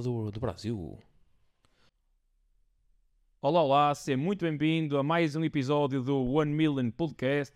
[0.00, 0.98] do, do Brasil.
[3.42, 7.54] Olá, olá, seja muito bem-vindo a mais um episódio do One Million Podcast.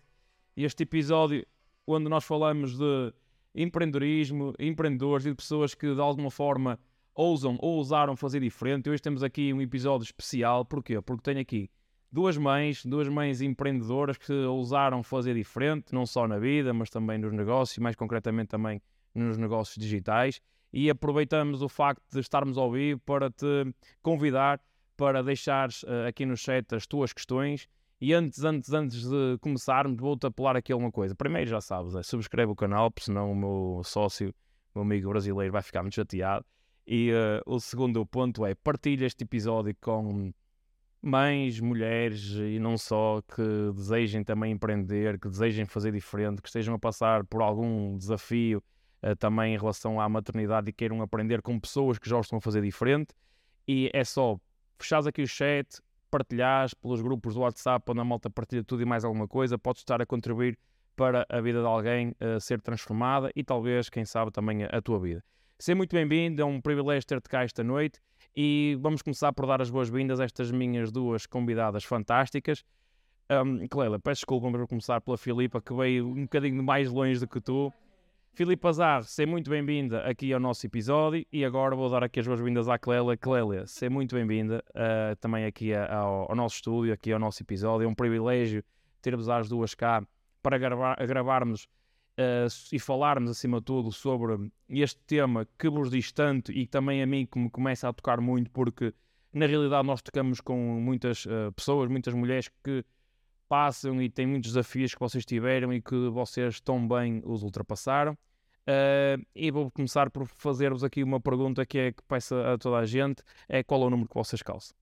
[0.55, 1.45] Este episódio
[1.87, 3.13] onde nós falamos de
[3.55, 6.77] empreendedorismo, empreendedores e de pessoas que de alguma forma
[7.15, 8.89] ousam ou ousaram fazer diferente.
[8.89, 11.01] Hoje temos aqui um episódio especial, porquê?
[11.01, 11.71] Porque tenho aqui
[12.11, 17.17] duas mães, duas mães empreendedoras que ousaram fazer diferente, não só na vida, mas também
[17.17, 18.81] nos negócios, mais concretamente também
[19.15, 20.39] nos negócios digitais.
[20.71, 24.59] E aproveitamos o facto de estarmos ao vivo para te convidar
[24.97, 27.67] para deixares uh, aqui no chat as tuas questões.
[28.01, 31.15] E antes, antes, antes de começarmos, vou-te apelar aqui alguma coisa.
[31.15, 34.33] Primeiro, já sabes, é, subscreve o canal, porque senão o meu sócio,
[34.75, 36.45] meu amigo brasileiro, vai ficar muito chateado.
[36.85, 40.31] E uh, o segundo ponto é partilha este episódio com
[41.01, 46.75] mães, mulheres e não só que desejem também empreender, que desejem fazer diferente, que estejam
[46.75, 48.63] a passar por algum desafio
[49.03, 52.41] uh, também em relação à maternidade e queiram aprender com pessoas que já estão a
[52.41, 53.13] fazer diferente.
[53.67, 54.39] E é só
[54.77, 58.85] fechares aqui o chat, partilhares pelos grupos do WhatsApp onde a malta partilha tudo e
[58.85, 60.57] mais alguma coisa, podes estar a contribuir
[60.95, 64.81] para a vida de alguém uh, ser transformada e talvez, quem sabe, também a, a
[64.81, 65.23] tua vida.
[65.59, 67.99] Seja muito bem-vindo, é um privilégio ter-te cá esta noite
[68.35, 72.63] e vamos começar por dar as boas-vindas a estas minhas duas convidadas fantásticas.
[73.29, 77.27] Um, Clela, peço desculpa por começar pela Filipa, que veio um bocadinho mais longe do
[77.27, 77.73] que tu.
[78.37, 82.27] Filipe Azar, seja muito bem-vinda aqui ao nosso episódio e agora vou dar aqui as
[82.27, 83.17] boas-vindas à Clélia.
[83.17, 87.85] Clélia, seja muito bem-vinda uh, também aqui ao, ao, nosso estúdio, aqui ao nosso episódio.
[87.85, 88.63] É um privilégio
[89.01, 90.05] ter-vos as duas cá
[90.43, 96.11] para gravar, gravarmos uh, e falarmos, acima de tudo, sobre este tema que vos diz
[96.11, 98.93] tanto e também a mim que me começa a tocar muito, porque
[99.33, 102.85] na realidade nós tocamos com muitas uh, pessoas, muitas mulheres que
[103.49, 108.15] passam e têm muitos desafios que vocês tiveram e que vocês tão bem os ultrapassaram.
[108.67, 112.77] Uh, e vou começar por fazer-vos aqui uma pergunta que é que peço a toda
[112.77, 114.75] a gente: é qual é o número que vocês calçam?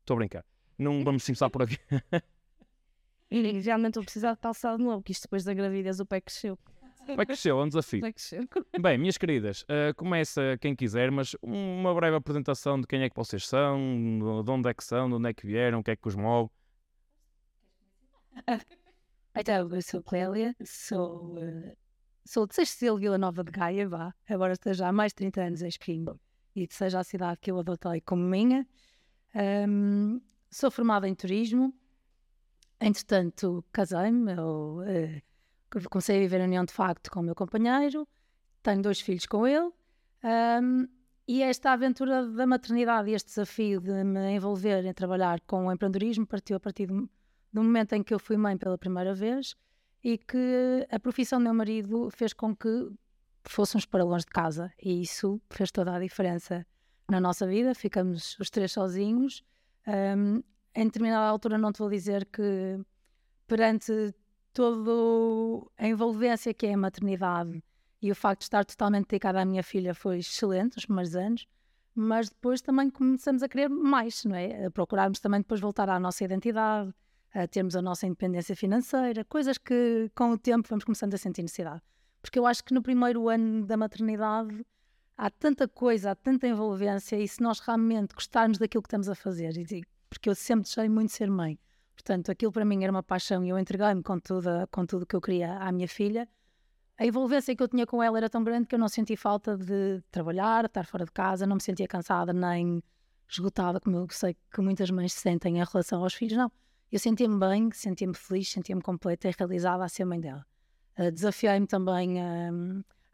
[0.00, 0.44] Estou a brincar.
[0.78, 1.78] Não vamos começar por aqui.
[3.30, 6.58] realmente vou precisar de calçado novo, que isto depois da gravidez o pé cresceu.
[7.08, 8.00] O pé cresceu, é um desafio.
[8.00, 8.46] O pé cresceu.
[8.78, 13.16] Bem, minhas queridas, uh, começa quem quiser, mas uma breve apresentação de quem é que
[13.16, 13.78] vocês são,
[14.44, 16.14] de onde é que são, de onde é que vieram, o que é que os
[16.14, 16.50] move.
[19.34, 21.76] Então, eu sou Clélia, sou uh,
[22.24, 24.14] Sou de Sextil, Vila Nova de Gaia, vá.
[24.28, 26.20] Agora esteja há mais de 30 anos em Espinho
[26.54, 28.66] e de seja a cidade que eu adotei como minha.
[29.68, 31.74] Um, sou formada em turismo.
[32.80, 34.34] Entretanto, casei-me.
[34.34, 35.20] Uh,
[35.90, 38.06] comecei a viver a união de facto com o meu companheiro.
[38.62, 39.72] Tenho dois filhos com ele.
[40.22, 40.86] Um,
[41.26, 45.72] e esta aventura da maternidade e este desafio de me envolver em trabalhar com o
[45.72, 49.56] empreendedorismo partiu a partir do momento em que eu fui mãe pela primeira vez
[50.02, 52.90] e que a profissão do meu marido fez com que
[53.44, 56.66] fôssemos para longe de casa e isso fez toda a diferença
[57.08, 57.74] na nossa vida.
[57.74, 59.42] Ficamos os três sozinhos.
[59.86, 60.42] Um,
[60.74, 62.80] em determinada altura, não te vou dizer que
[63.46, 64.14] perante
[64.52, 64.90] toda
[65.78, 67.62] a envolvência que é a maternidade
[68.00, 71.46] e o facto de estar totalmente dedicada à minha filha foi excelente os primeiros anos,
[71.94, 74.66] mas depois também começamos a querer mais, não é?
[74.66, 76.92] A procurarmos também depois voltar à nossa identidade,
[77.34, 81.42] a termos a nossa independência financeira, coisas que com o tempo vamos começando a sentir
[81.42, 81.80] necessidade.
[82.20, 84.64] Porque eu acho que no primeiro ano da maternidade
[85.16, 89.14] há tanta coisa, há tanta envolvência, e se nós realmente gostarmos daquilo que estamos a
[89.14, 89.52] fazer,
[90.08, 91.58] porque eu sempre deixei muito ser mãe,
[91.94, 95.16] portanto, aquilo para mim era uma paixão e eu entreguei-me com, tudo, com tudo que
[95.16, 96.28] eu queria à minha filha.
[96.98, 99.56] A envolvência que eu tinha com ela era tão grande que eu não senti falta
[99.56, 102.82] de trabalhar, estar fora de casa, não me sentia cansada nem
[103.28, 106.52] esgotada, como eu sei que muitas mães se sentem em relação aos filhos, não
[106.92, 110.44] eu sentia-me bem, sentia-me feliz, sentia-me completa e realizada a ser mãe dela.
[110.98, 112.50] Uh, Desafiei-me também a,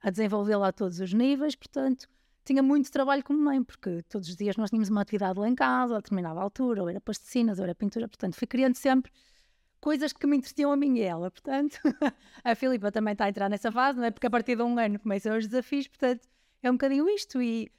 [0.02, 2.08] a desenvolvê-la a todos os níveis, portanto,
[2.44, 5.54] tinha muito trabalho como mãe, porque todos os dias nós tínhamos uma atividade lá em
[5.54, 9.12] casa, a determinada altura, ou era plasticinas, ou era pintura, portanto, fui criando sempre
[9.80, 11.78] coisas que me entretinham a mim e ela, portanto,
[12.42, 14.10] a Filipa também está a entrar nessa fase, não é?
[14.10, 16.26] Porque a partir de um ano começam os desafios, portanto,
[16.62, 17.70] é um bocadinho isto e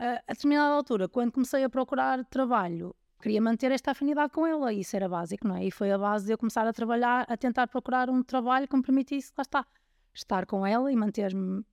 [0.00, 4.72] uh, a determinada altura, quando comecei a procurar trabalho, queria manter esta afinidade com ela,
[4.72, 5.64] e isso era básico, não é?
[5.64, 8.76] E foi a base de eu começar a trabalhar, a tentar procurar um trabalho que
[8.76, 9.66] me permitisse, lá está,
[10.14, 11.64] estar com ela e manter-me uh,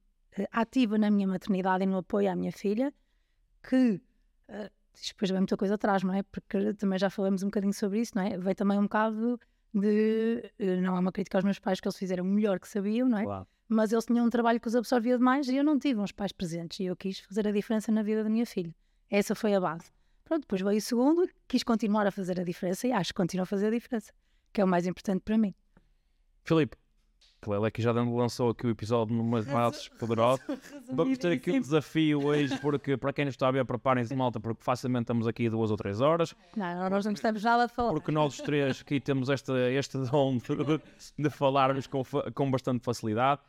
[0.52, 2.94] ativa na minha maternidade e no apoio à minha filha,
[3.68, 4.02] que
[4.50, 4.70] uh,
[5.08, 6.24] depois vem muita coisa atrás, não é?
[6.24, 8.38] Porque também já falamos um bocadinho sobre isso, não é?
[8.38, 9.40] Veio também um bocado
[9.74, 10.52] de.
[10.60, 13.08] Uh, não é uma crítica aos meus pais, que eles fizeram o melhor que sabiam,
[13.08, 13.24] não é?
[13.24, 13.48] Claro.
[13.68, 16.32] Mas eles tinham um trabalho que os absorvia demais e eu não tive uns pais
[16.32, 18.74] presentes e eu quis fazer a diferença na vida da minha filha.
[19.10, 19.92] Essa foi a base.
[20.26, 23.44] Pronto, depois veio o segundo, quis continuar a fazer a diferença e acho que continua
[23.44, 24.12] a fazer a diferença,
[24.52, 25.54] que é o mais importante para mim.
[26.44, 26.76] Filipe,
[27.42, 30.44] Clélia aqui já dando- lançou aqui o episódio numas bases poderosas.
[30.92, 34.40] Vamos ter aqui um desafio hoje, porque para quem nos está a ver, preparem-se, malta,
[34.40, 36.34] porque facilmente estamos aqui duas ou três horas.
[36.58, 37.92] Não, nós não gostamos nada de falar.
[37.94, 42.02] Porque nós os três aqui temos este, este dom de, de falarmos com,
[42.34, 43.42] com bastante facilidade.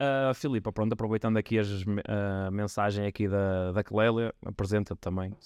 [0.00, 5.36] Uh, Filipa, pronto, aproveitando aqui as, me- a mensagem aqui da, da Clélia, apresenta também.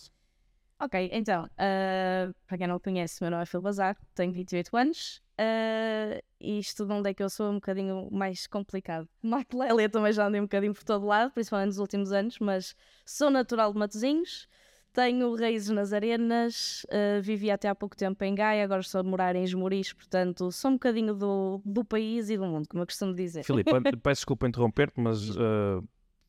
[0.79, 4.77] Ok, então, ah, para quem não conhece, o meu nome é Phil Bazar, tenho 28
[4.77, 9.09] anos ah, e estudo onde é que eu sou um bocadinho mais complicado.
[9.23, 12.77] Maclélia também já andei um bocadinho por todo lado, principalmente nos últimos anos, mas
[13.07, 14.47] sou natural de Matosinhos,
[14.93, 19.05] tenho raízes nas arenas, ah, vivi até há pouco tempo em Gaia, agora estou a
[19.05, 22.87] morar em Esmoriz, portanto sou um bocadinho do, do país e do mundo, como eu
[22.87, 23.45] costumo dizer.
[23.45, 25.83] Filipa, peço desculpa interromper-te, mas uh,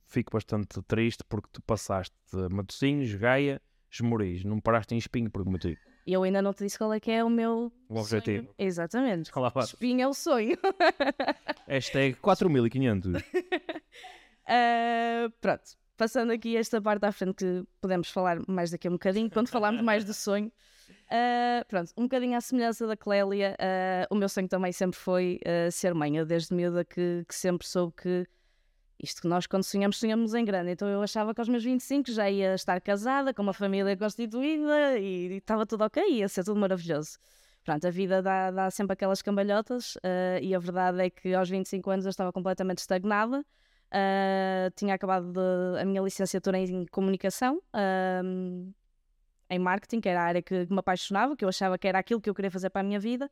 [0.06, 3.62] fico bastante triste porque tu passaste de Matosinhos, Gaia,
[3.92, 5.80] Esmoriz, não paraste em Espinho por motivo?
[6.06, 8.46] E eu ainda não te disse qual é que é o meu O objetivo.
[8.46, 8.56] sonho.
[8.58, 9.32] Exatamente.
[9.36, 9.66] Lá vai.
[9.66, 10.58] Espinho é o sonho.
[11.68, 13.14] Hashtag 4500.
[13.14, 13.22] Uh,
[15.42, 15.64] pronto,
[15.98, 19.50] passando aqui esta parte à frente que podemos falar mais daqui a um bocadinho, quando
[19.50, 20.52] falarmos mais do sonho.
[21.10, 25.40] Uh, pronto, um bocadinho à semelhança da Clélia, uh, o meu sonho também sempre foi
[25.46, 26.16] uh, ser mãe.
[26.16, 28.26] Eu desde miúda que, que sempre soube que
[29.00, 30.72] isto que nós quando sonhamos, sonhamos em grande.
[30.72, 34.98] Então eu achava que aos meus 25 já ia estar casada, com uma família constituída
[35.00, 37.18] e estava tudo ok, ia ser tudo maravilhoso.
[37.64, 41.50] Pronto, a vida dá, dá sempre aquelas cambalhotas uh, e a verdade é que aos
[41.50, 43.46] 25 anos eu estava completamente estagnada.
[43.90, 47.62] Uh, tinha acabado de- a minha licenciatura em comunicação,
[48.24, 48.74] um,
[49.50, 52.20] em marketing, que era a área que me apaixonava, que eu achava que era aquilo
[52.22, 53.30] que eu queria fazer para a minha vida.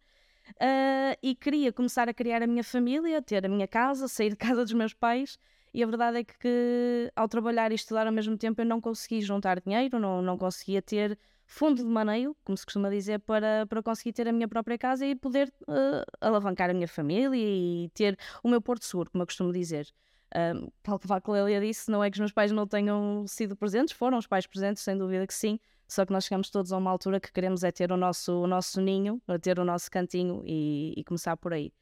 [0.52, 4.36] Uh, e queria começar a criar a minha família, ter a minha casa, sair de
[4.38, 5.38] casa dos meus pais.
[5.76, 9.20] E a verdade é que, ao trabalhar e estudar ao mesmo tempo eu não consegui
[9.20, 13.84] juntar dinheiro, não, não conseguia ter fundo de maneio, como se costuma dizer, para, para
[13.84, 18.18] conseguir ter a minha própria casa e poder uh, alavancar a minha família e ter
[18.42, 19.94] o meu porto seguro, como eu costumo dizer.
[20.34, 23.54] Um, tal que a Clélia disse, não é que os meus pais não tenham sido
[23.54, 26.78] presentes, foram os pais presentes, sem dúvida que sim, só que nós chegamos todos a
[26.78, 30.42] uma altura que queremos é ter o nosso, o nosso ninho, ter o nosso cantinho
[30.46, 31.74] e, e começar por aí.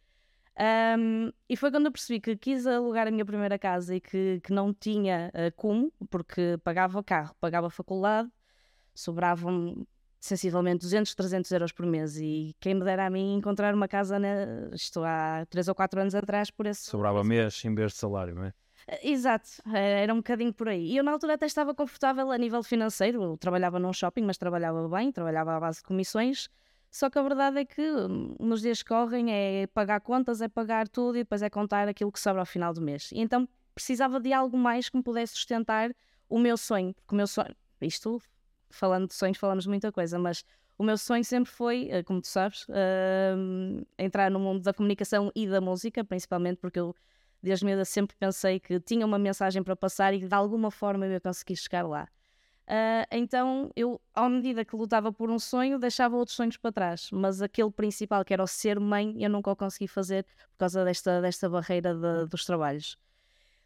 [0.56, 4.40] Um, e foi quando eu percebi que quis alugar a minha primeira casa e que,
[4.44, 8.30] que não tinha uh, como, porque pagava carro, pagava faculdade,
[8.94, 9.86] sobravam
[10.20, 12.18] sensivelmente 200, 300 euros por mês.
[12.18, 16.00] E quem me dera a mim encontrar uma casa, né, estou há 3 ou 4
[16.00, 16.84] anos atrás, por esse.
[16.84, 18.54] Sobrava esse mês em vez de salário, não é?
[19.02, 20.92] Exato, eh, era um bocadinho por aí.
[20.92, 24.38] E eu na altura até estava confortável a nível financeiro, eu trabalhava num shopping, mas
[24.38, 26.50] trabalhava bem, trabalhava à base de comissões.
[26.94, 30.48] Só que a verdade é que hum, nos dias que correm é pagar contas, é
[30.48, 33.12] pagar tudo e depois é contar aquilo que sobra ao final do mês.
[33.12, 35.92] E então precisava de algo mais que me pudesse sustentar
[36.30, 36.94] o meu sonho.
[36.94, 38.22] Porque o meu sonho, isto,
[38.70, 40.46] falando de sonhos, falamos muita coisa, mas
[40.78, 45.32] o meu sonho sempre foi, eh, como tu sabes, hum, entrar no mundo da comunicação
[45.34, 46.96] e da música, principalmente porque eu
[47.42, 51.14] desde miúda sempre pensei que tinha uma mensagem para passar e de alguma forma eu
[51.14, 52.08] ia conseguir chegar lá.
[52.68, 57.10] Ah, então eu, à medida que lutava por um sonho, deixava outros sonhos para trás,
[57.12, 60.86] mas aquele principal, que era o ser mãe, eu nunca o consegui fazer por causa
[60.86, 62.98] desta, desta barreira de- dos trabalhos.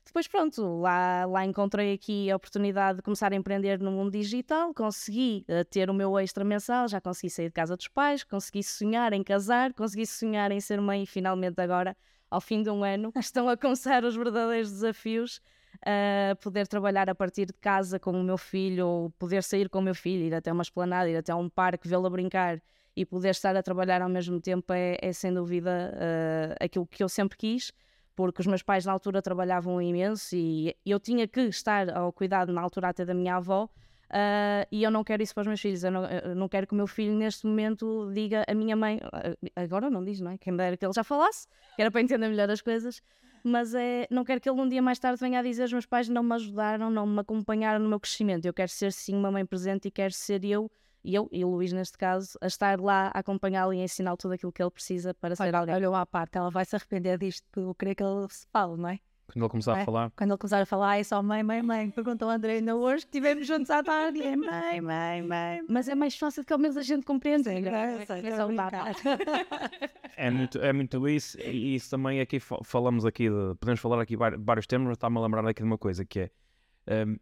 [0.06, 4.74] Depois, pronto, lá, lá encontrei aqui a oportunidade de começar a empreender no mundo digital,
[4.74, 8.64] consegui eh, ter o meu extra mensal, já consegui sair de casa dos pais, consegui
[8.64, 11.96] sonhar em casar, consegui sonhar em ser mãe e finalmente agora,
[12.32, 15.42] ao fim de um ano, estão a começar os verdadeiros desafios,
[15.86, 19.80] a poder trabalhar a partir de casa com o meu filho, ou poder sair com
[19.80, 22.62] o meu filho, ir até uma esplanada, ir até um parque, vê-lo a brincar
[22.96, 27.04] e poder estar a trabalhar ao mesmo tempo é, é sem dúvida eh, aquilo que
[27.04, 27.72] eu sempre quis
[28.16, 32.52] porque os meus pais na altura trabalhavam imenso e eu tinha que estar ao cuidado
[32.52, 33.70] na altura até da minha avó
[34.10, 36.66] ah, e eu não quero isso para os meus filhos, eu não, eu não quero
[36.66, 40.32] que o meu filho neste momento diga a minha mãe, ah, agora não diz, não
[40.32, 40.38] é?
[40.38, 43.02] Quem me dera que ele já falasse, que era para entender melhor as coisas,
[43.48, 45.86] mas é, não quero que ele um dia mais tarde venha a dizer os meus
[45.86, 49.32] pais não me ajudaram, não me acompanharam no meu crescimento, eu quero ser sim uma
[49.32, 50.70] mãe presente e quero ser eu
[51.04, 54.18] e eu, e o Luís neste caso, a estar lá a acompanhá-lo e a ensinar
[54.18, 55.74] tudo aquilo que ele precisa para ser alguém.
[55.74, 58.90] olha à parte, ela vai se arrepender disto, eu queria que ele se fale, não
[58.90, 59.00] é?
[59.28, 59.82] Quando ele começar É.
[59.82, 61.90] a falar, Quando ele começar a falar, é só mãe, mãe, mãe.
[61.92, 64.20] Perguntou ao André ainda hoje que estivemos juntos à tarde.
[64.20, 65.62] e É mãe, mãe, mãe.
[65.68, 67.50] Mas é mais fácil que ao menos a gente compreenda.
[67.52, 67.98] Sim, é?
[67.98, 68.56] é, É só um
[70.16, 71.40] é muito, é muito isso.
[71.42, 73.56] E isso também aqui fa- falamos aqui de.
[73.60, 76.20] Podemos falar aqui vários temas, mas está-me a lembrar aqui de uma coisa que
[76.88, 77.06] é.
[77.06, 77.18] hum,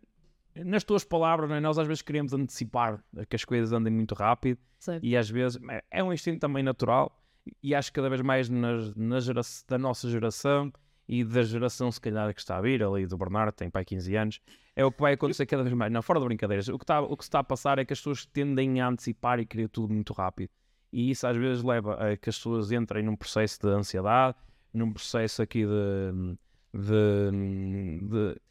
[0.63, 1.59] nas tuas palavras, é?
[1.59, 5.03] nós às vezes queremos antecipar que as coisas andem muito rápido Certo.
[5.03, 7.21] e às vezes é- é um instinto também natural
[7.62, 10.71] e acho que cada vez mais nas, na gera- da nossa geração
[11.07, 14.15] e da geração se calhar que está a vir, ali do Bernardo, tem pai 15
[14.15, 14.41] anos,
[14.75, 15.91] é o que vai acontecer cada vez mais.
[15.91, 17.93] Não, fora de brincadeiras, o que, está, o que se está a passar é que
[17.93, 20.50] as pessoas tendem a antecipar e querer tudo muito rápido.
[20.91, 24.38] E isso às vezes leva a que as pessoas entrem num processo de ansiedade,
[24.74, 26.38] num processo aqui de,
[26.74, 28.41] de, de,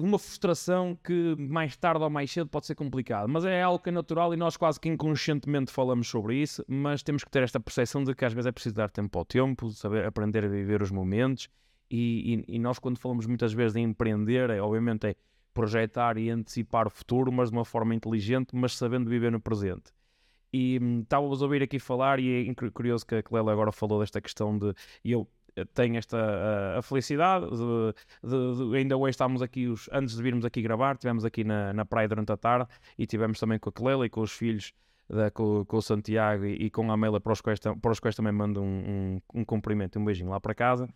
[0.00, 3.90] uma frustração que mais tarde ou mais cedo pode ser complicado, mas é algo que
[3.90, 7.60] é natural e nós quase que inconscientemente falamos sobre isso, mas temos que ter esta
[7.60, 10.82] percepção de que às vezes é preciso dar tempo ao tempo, saber aprender a viver
[10.82, 11.48] os momentos
[11.90, 15.14] e, e- e nós quando falamos muitas vezes de empreender, é, obviamente é
[15.54, 19.92] projetar e antecipar o futuro, mas de uma forma inteligente, mas sabendo viver no presente.
[20.52, 24.00] E hum, estava-vos a ouvir aqui falar e é curioso que a Clélia agora falou
[24.00, 25.26] desta questão de eu
[25.74, 27.94] tenho esta ah, a felicidade de,
[28.28, 31.72] de- de- ainda hoje estávamos aqui os, antes de virmos aqui gravar, estivemos aqui na,
[31.72, 32.66] na praia durante a tarde
[32.98, 34.72] e tivemos também com a Clélia e com os filhos
[35.08, 38.00] da- com, com o Santiago e, e com a Amélia para os quais, para os
[38.00, 40.88] quais também mando um, um, um cumprimento e um beijinho lá para casa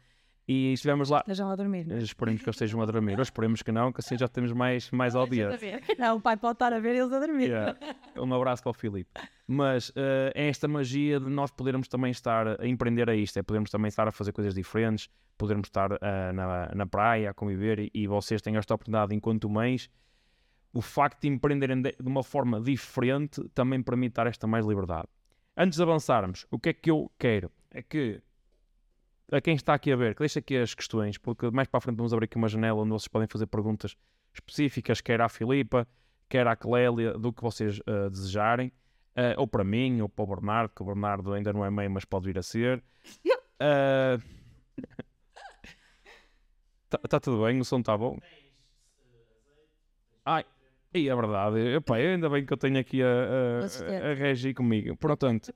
[0.48, 1.90] e estivemos lá Estejam a dormir.
[1.90, 1.98] é?
[1.98, 4.90] esperemos que eles estejam a dormir ou esperemos que não, que assim já temos mais,
[4.92, 7.48] mais audiência Não, o pai pode estar a ver eles a dormir.
[7.48, 7.76] Yeah.
[8.16, 9.10] Um abraço para o Filipe.
[9.46, 13.42] Mas eh, é esta magia de nós podermos também estar a empreender a isto, é
[13.42, 17.78] podermos também estar a fazer coisas diferentes, podermos estar eh, na, na praia a conviver
[17.80, 19.90] e, e vocês têm esta oportunidade enquanto mães.
[20.72, 25.08] O facto de empreenderem de, de uma forma diferente também permite dar esta mais liberdade.
[25.56, 27.50] Antes de avançarmos, o que é que eu quero?
[27.70, 28.20] É que
[29.32, 31.80] a quem está aqui a ver, que deixe aqui as questões, porque mais para a
[31.80, 33.96] frente vamos abrir aqui uma janela onde vocês podem fazer perguntas
[34.32, 35.86] específicas, quer à Filipa,
[36.28, 38.72] quer à Clélia, do que vocês eh, desejarem,
[39.14, 41.90] eh, ou para mim, ou para o Bernardo, que o Bernardo ainda não é meio,
[41.90, 42.82] mas pode vir a ser.
[47.04, 48.16] Está tudo bem, o som está bom.
[50.24, 50.44] Ai,
[50.94, 54.04] e é verdade, Epá, ainda bem que eu tenho aqui a, Assistente.
[54.04, 54.96] a, a Regi comigo.
[54.96, 55.52] Portanto,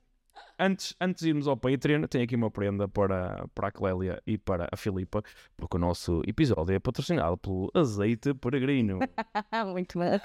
[0.61, 4.37] antes, antes de irmos ao Patreon, tenho aqui uma prenda para, para a Clélia e
[4.37, 5.23] para a Filipa,
[5.57, 8.99] porque o nosso episódio é patrocinado pelo Azeite Peregrino.
[9.73, 10.21] Muito bem.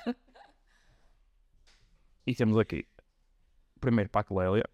[2.26, 2.87] E temos aqui,
[3.81, 4.64] primeiro para a Clélia,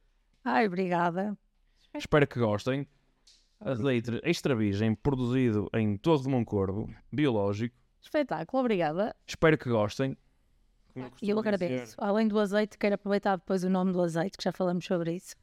[0.44, 1.38] Ai, obrigada.
[1.94, 2.86] espero que gostem.
[3.60, 7.76] Azeite extra virgem, produzido em Torre de Moncorvo, biológico.
[8.02, 9.14] Espetáculo, obrigada.
[9.24, 10.16] Espero que gostem.
[11.22, 11.84] E eu agradeço.
[11.84, 15.14] dizer, Além do azeite, quero aproveitar depois o nome do azeite, que já falamos sobre
[15.14, 15.36] isso.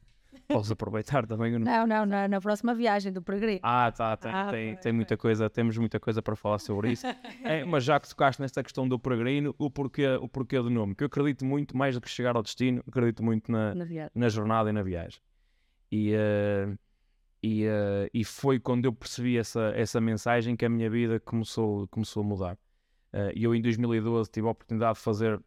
[0.48, 1.70] Posso aproveitar também o nome.
[1.70, 3.60] Não, não, na, na próxima viagem do peregrino.
[3.62, 7.06] Ah, tá, tem, Ah, tem, tem muita coisa, temos muita coisa para falar sobre isso.
[7.44, 10.94] É, mas já que tocaste nesta questão do peregrino, o porquê, o porquê do nome,
[10.94, 14.28] que eu acredito muito, mais do que chegar ao destino, acredito muito na, Na na
[14.28, 15.20] jornada e na viagem.
[15.90, 16.74] E, eh,
[17.42, 21.88] e, eh, e foi quando eu percebi essa, essa mensagem que a minha vida começou,
[21.88, 22.58] começou a mudar.
[23.12, 25.40] Eh, E eu em 2012 tive a oportunidade de fazer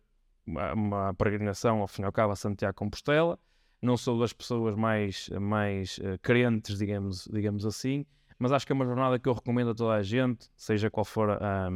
[0.45, 3.39] uma, uma peregrinação, ao fim e ao cabo, a Santiago Compostela.
[3.83, 8.05] Não sou das pessoas mais, mais eh, crentes, digamos, digamos assim,
[8.39, 11.03] mas acho que é uma jornada que eu recomendo a toda a gente, seja qual
[11.03, 11.69] for a,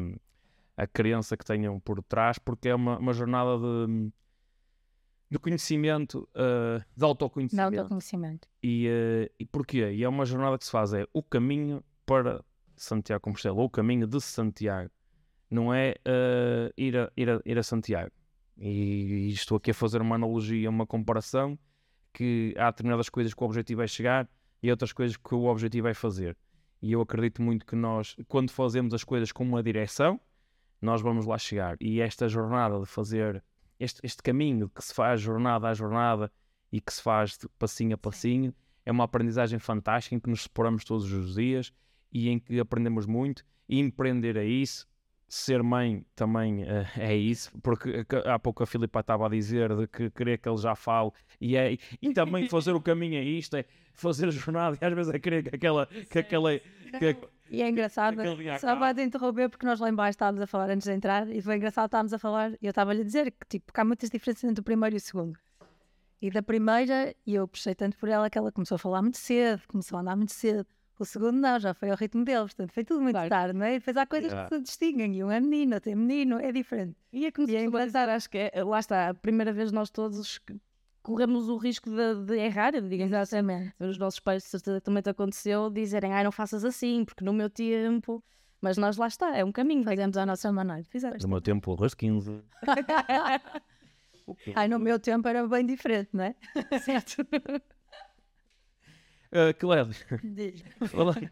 [0.78, 4.12] a crença que tenham por trás, porque é uma, uma jornada de,
[5.30, 7.84] de conhecimento, eh, de autoconhecimento.
[7.84, 8.48] do conhecimento.
[8.64, 9.92] E, eh, e porquê?
[9.92, 12.44] E é uma jornada que se faz, é o caminho para
[12.76, 14.92] Santiago de Compostela, ou o caminho de Santiago.
[15.50, 18.12] Não é eh, ir, a, ir, a, ir a Santiago.
[18.58, 21.58] E, e estou aqui a fazer uma analogia, uma comparação,
[22.18, 24.28] que há determinadas coisas que o objetivo é chegar
[24.64, 26.36] e outras coisas que o objetivo é fazer.
[26.82, 30.20] E eu acredito muito que nós, quando fazemos as coisas com uma direção,
[30.82, 31.78] nós vamos lá chegar.
[31.80, 33.44] E esta jornada de fazer
[33.80, 36.32] este, este caminho que se faz jornada a jornada
[36.72, 38.52] e que se faz de passinho a passinho,
[38.84, 41.72] é uma aprendizagem fantástica em que nos separamos todos os dias
[42.12, 43.46] e em que aprendemos muito.
[43.70, 44.87] E empreender é isso,
[45.28, 49.76] ser mãe também eh, é isso, porque eh, há pouco a Filipa estava a dizer
[49.76, 53.24] de que querer que ele já fale e, é, e também fazer o caminho é
[53.24, 55.86] isto, é fazer a jornada e às vezes é querer que aquela.
[56.10, 57.18] Que aquela que,
[57.50, 58.18] E é engraçado,
[58.60, 61.42] só vai te interromper porque nós lá embaixo estávamos a falar antes de entrar e
[61.42, 64.10] foi engraçado, estávamos a falar e eu estava-lhe a dizer que tipo, que há muitas
[64.10, 65.38] diferenças entre o primeiro e o segundo.
[66.22, 69.18] E da primeira, e eu puxei tanto por ela que ela começou a falar muito
[69.18, 70.66] cedo, começou a andar muito cedo.
[71.00, 73.30] O segundo não, já foi ao ritmo dele, portanto foi tudo muito Claro.
[73.30, 73.76] tarde, não é?
[73.76, 74.50] E depois há coisas Yeah.
[74.50, 76.96] que se distinguem, e um é menino, outro é menino, é diferente.
[77.14, 77.58] E é como E se
[77.98, 80.40] é acho que é, lá está, a primeira vez nós todos
[81.04, 83.38] corremos o risco de, de errar, digamos assim.
[83.38, 83.74] Exatamente.
[83.80, 87.32] Os nossos pais, de certeza também te aconteceu, dizerem, ai, não faças assim, porque no
[87.32, 88.24] meu tempo.
[88.60, 89.84] Mas nós lá está, é um caminho.
[89.84, 90.84] Fazemos à nossa maneira.
[90.84, 91.24] Fizemos.
[91.24, 92.42] no meu tempo, o 15.
[94.56, 96.36] Ai, no meu tempo era bem diferente, não é?
[96.80, 97.18] certo.
[99.32, 99.94] Uh, Clélia,
[100.88, 101.30] falando,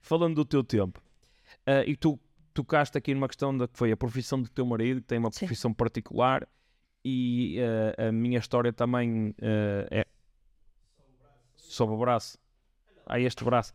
[0.00, 1.00] falando do teu tempo,
[1.66, 2.18] uh, e tu
[2.52, 5.30] tocaste aqui numa questão da que foi a profissão do teu marido, que tem uma
[5.30, 5.40] Sim.
[5.40, 6.48] profissão particular,
[7.08, 10.04] e uh, a minha história também uh, é
[11.56, 12.36] sob o braço.
[13.06, 13.72] Ah, este braço.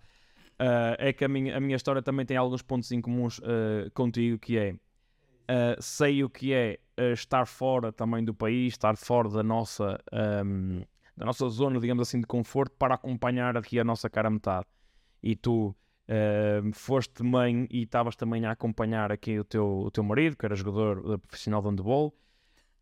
[0.59, 3.39] Uh, é que a minha, a minha história também tem alguns pontos em comuns
[3.93, 4.75] contigo, que é
[5.79, 6.79] sei o que é
[7.13, 9.99] estar fora também do país, estar fora da nossa,
[10.45, 10.83] um,
[11.15, 14.65] da nossa zona, digamos assim, de conforto para acompanhar aqui a nossa cara metade.
[15.21, 15.75] e tu
[16.13, 20.45] eh, foste mãe e estavas também a acompanhar aqui o teu, o teu marido, que
[20.45, 22.13] era jogador eh, profissional de handball.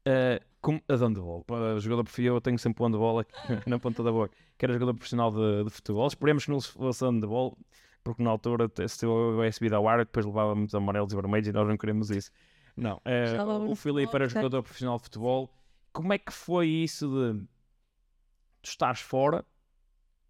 [0.07, 3.31] Uh, como, a de handball, para jogador profissional, eu tenho sempre o handball aqui
[3.69, 6.07] na ponta da boca, que era jogador profissional de, de futebol.
[6.07, 7.55] Esperemos que não fosse handball,
[8.03, 11.51] porque na altura se eu a subir ao ar, depois levávamos amarelos e vermelhos e
[11.51, 12.31] nós não queremos isso.
[12.75, 15.53] Não, uh, o Filipe era jogador profissional de futebol.
[15.93, 17.45] Como é que foi isso de
[18.61, 19.45] tu estares fora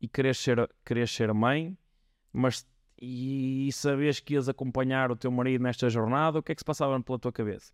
[0.01, 1.77] e querer ser, querer ser mãe,
[2.31, 2.65] mas
[3.01, 6.39] e sabes que ias acompanhar o teu marido nesta jornada?
[6.39, 7.71] O que é que se passava pela tua cabeça?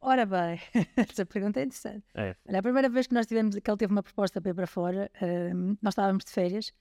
[0.00, 0.58] Ora bem,
[0.96, 2.04] essa pergunta é interessante.
[2.14, 2.34] É.
[2.48, 4.66] Olha, a primeira vez que nós tivemos, que ele teve uma proposta para ir para
[4.66, 5.10] fora,
[5.54, 6.72] um, nós estávamos de férias,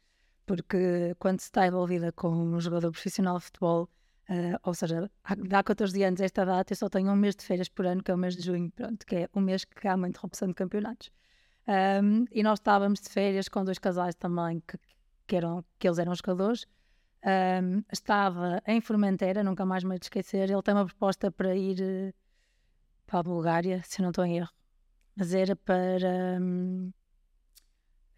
[0.45, 3.89] porque quando se está envolvida com um jogador profissional de futebol,
[4.27, 7.45] uh, ou seja, há, há 14 anos esta data, eu só tenho um mês de
[7.45, 9.87] férias por ano, que é o mês de junho, pronto, que é um mês que
[9.87, 11.11] há uma interrupção de campeonatos.
[11.67, 14.77] Um, e nós estávamos de férias com dois casais também, que,
[15.27, 16.65] que, eram, que eles eram jogadores.
[17.23, 20.49] Um, estava em Formentera, nunca mais me esquecer.
[20.49, 22.13] Ele tem uma proposta para ir uh,
[23.05, 24.51] para a Bulgária, se não estou em erro.
[25.15, 26.39] Mas era para.
[26.41, 26.91] Um,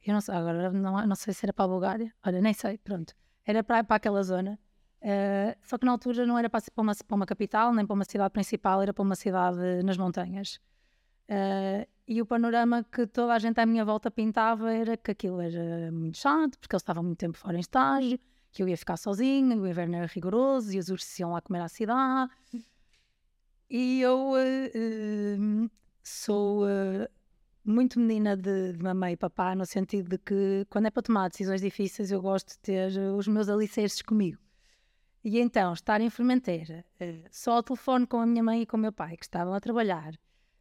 [0.06, 2.14] eu não sei, agora não, não sei se era para a Bulgária.
[2.26, 3.14] Olha, nem sei, pronto.
[3.46, 4.60] Era para, para aquela zona.
[5.02, 7.94] Uh, só que na altura não era para, para, uma, para uma capital, nem para
[7.94, 10.60] uma cidade principal, era para uma cidade nas montanhas.
[11.30, 15.40] Uh, e o panorama que toda a gente à minha volta pintava era que aquilo
[15.40, 18.20] era muito chato, porque ele estava muito tempo fora em estágio,
[18.52, 21.62] que eu ia ficar sozinha, o inverno era rigoroso e os ursos iam lá comer
[21.62, 22.32] à cidade.
[23.70, 25.72] E eu uh, uh,
[26.04, 27.08] sou uh,
[27.64, 31.30] muito menina de, de mamãe e papá, no sentido de que quando é para tomar
[31.30, 34.40] decisões difíceis eu gosto de ter os meus alicerces comigo.
[35.24, 36.86] E então, estar em Fermenteira,
[37.32, 39.60] só ao telefone com a minha mãe e com o meu pai, que estavam a
[39.60, 40.14] trabalhar,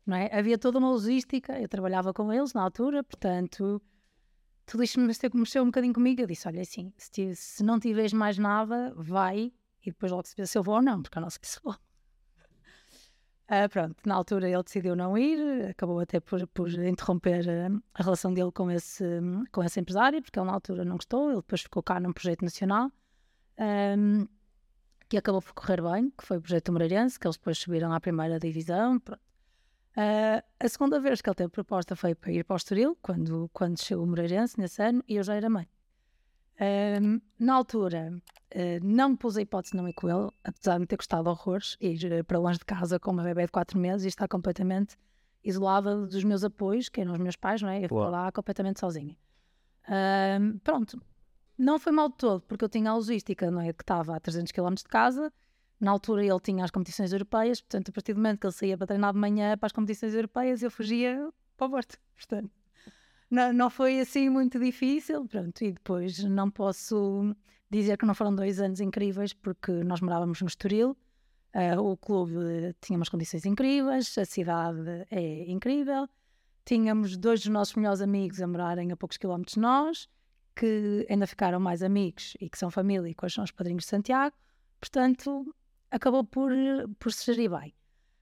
[0.06, 0.30] não é?
[0.32, 3.80] Havia toda uma logística, eu trabalhava com eles na altura, portanto,
[4.66, 6.21] tudo isto mexeu, mexeu um bocadinho comigo.
[6.21, 9.52] Eu disse: Olha, assim, se, se não tiveres mais nada, vai
[9.84, 11.60] e depois logo se vê se eu vou ou não, porque eu não sei se
[11.62, 11.75] vou.
[11.75, 18.02] Uh, pronto, na altura ele decidiu não ir, acabou até por, por interromper a, a,
[18.02, 19.04] relação dele com esse,
[19.50, 22.43] com esse empresário, porque ele na altura não gostou, ele depois ficou cá num projeto
[22.43, 22.91] nacional,
[23.99, 24.26] um,
[25.08, 28.00] que acabou por correr bem, que foi o projeto Moreirense, que eles depois subiram à
[28.00, 29.31] primeira divisão, pronto.
[29.93, 33.50] Uh, a segunda vez que ele teve proposta foi para ir para o Estoril, quando,
[33.52, 35.69] quando chegou o Moreirense, nesse ano, e eu já era mãe.
[36.55, 38.13] Uh, na altura,
[38.55, 41.28] uh, não pus a hipótese não ir com ele, apesar de me ter gostado de
[41.28, 44.97] horrores, ir para longe de casa com uma bebê de 4 meses e estar completamente
[45.45, 47.78] isolada dos meus apoios, que eram os meus pais, não é?
[47.78, 49.17] Eu fiquei lá completamente sozinha.
[50.63, 51.02] pronto,
[51.59, 53.73] não foi mal de todo, porque eu tinha a logística, não é?
[53.73, 55.33] Que estava a 300 km de casa,
[55.82, 58.78] na altura ele tinha as competições europeias, portanto, a partir do momento que ele saía
[58.78, 61.99] para treinar de manhã para as competições europeias, eu fugia para o Porto.
[62.14, 62.52] Portanto,
[63.28, 65.26] não, não foi assim muito difícil.
[65.26, 67.34] Pronto, e depois não posso
[67.68, 70.97] dizer que não foram dois anos incríveis, porque nós morávamos no Estoril,
[71.52, 76.08] uh, o clube tinha umas condições incríveis, a cidade é incrível,
[76.64, 80.08] tínhamos dois dos nossos melhores amigos a morarem a poucos quilómetros de nós,
[80.54, 83.90] que ainda ficaram mais amigos e que são família e hoje são os padrinhos de
[83.90, 84.36] Santiago.
[84.78, 85.52] Portanto,
[85.93, 86.50] acabou por,
[86.99, 87.73] por se gerir bem.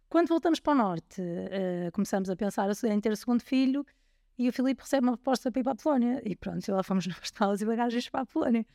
[0.09, 3.87] Quando voltamos para o Norte, uh, começamos a pensar em ter o segundo filho
[4.37, 6.21] e o Filipe recebe uma proposta para ir para a Polónia.
[6.25, 8.67] E pronto, lá fomos nas malas e bagagens para a Polónia.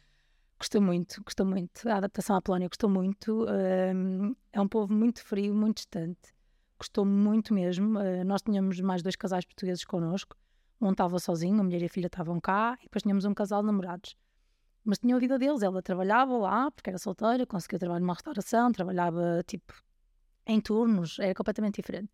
[0.58, 1.90] Gostou muito, gostou muito.
[1.90, 3.44] A adaptação à Polónia gostou muito.
[3.44, 6.34] Uh, é um povo muito frio, muito distante.
[6.80, 8.00] Gostou muito mesmo.
[8.00, 10.38] Uh, nós tínhamos mais dois casais portugueses connosco.
[10.80, 13.62] Um estava sozinho, a mulher e a filha estavam cá, e depois tínhamos um casal
[13.62, 14.16] de namorados
[14.86, 15.62] mas tinha a vida deles.
[15.62, 19.74] Ela trabalhava lá, porque era solteira, conseguia trabalhar numa restauração, trabalhava tipo
[20.46, 22.12] em turnos, era completamente diferente.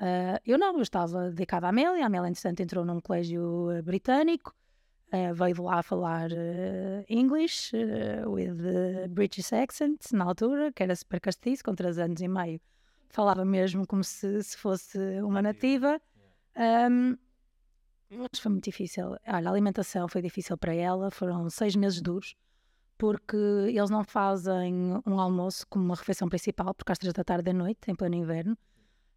[0.00, 2.02] Uh, eu não, eu estava dedicada à Amélia.
[2.02, 4.54] A Amélia, entretanto, entrou num colégio uh, britânico,
[5.12, 6.30] uh, veio de lá falar
[7.08, 7.72] English,
[8.26, 12.60] with British accent, na altura, que era super castiço, com 3 anos e meio.
[13.08, 16.00] Falava mesmo como se, se fosse uma nativa.
[16.56, 17.16] Um,
[18.10, 19.16] mas foi muito difícil.
[19.26, 22.34] Olha, a alimentação foi difícil para ela, foram seis meses duros,
[22.96, 27.44] porque eles não fazem um almoço como uma refeição principal, porque às três da tarde
[27.44, 28.56] da noite, em pleno inverno.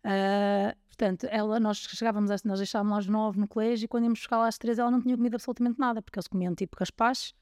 [0.06, 4.38] Uh, portanto, ela, nós chegávamos, nós deixávamos às nove no colégio e quando íamos buscar
[4.38, 7.34] lá às três ela não tinha comido absolutamente nada, porque eles comiam tipo caspaches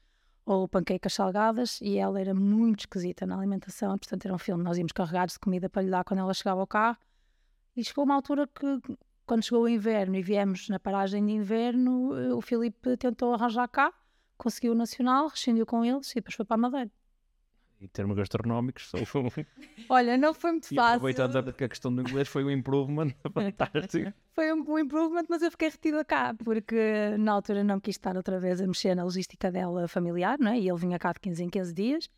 [0.44, 4.78] ou panquecas salgadas e ela era muito esquisita na alimentação, portanto era um filme, nós
[4.78, 6.96] íamos carregados de comida para lhe dar quando ela chegava ao carro
[7.76, 8.80] e chegou uma altura que
[9.26, 13.68] quando chegou o inverno e viemos na paragem de inverno, eh, o Filipe tentou arranjar
[13.68, 13.92] cá,
[14.38, 16.90] conseguiu o Nacional, rescindiu com eles e depois foi para a Madeira.
[17.78, 18.90] Em termos gastronómicos,
[19.90, 20.96] Olha, não foi muito e fácil.
[20.96, 24.12] Aproveitando que a questão do inglês foi um improvement fantástico.
[24.32, 28.16] foi um, um improvement, mas eu fiquei retida cá, porque na altura não quis estar
[28.16, 30.58] outra vez a mexer na logística dela familiar, não é?
[30.58, 32.10] E ele vinha cá de 15 em 15 dias.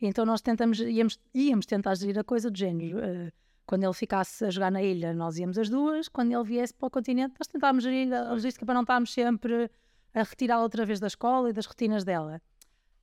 [0.00, 2.98] E então nós tentamos, íamos, íamos tentar gerir a coisa do género.
[2.98, 3.32] Uh,
[3.70, 6.08] quando ele ficasse a jogar na ilha, nós íamos as duas.
[6.08, 9.70] Quando ele viesse para o continente, nós tentávamos gerir a logística para não estarmos sempre
[10.12, 12.42] a retirá-la outra vez da escola e das rotinas dela.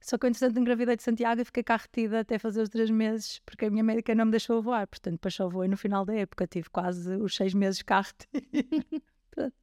[0.02, 2.90] Só que eu, entretanto, engravidei de Santiago e fiquei cá retida até fazer os três
[2.90, 4.86] meses, porque a minha médica não me deixou voar.
[4.88, 6.46] Portanto, depois só voei no final da época.
[6.46, 8.02] Tive quase os seis meses cá
[8.52, 9.54] retida.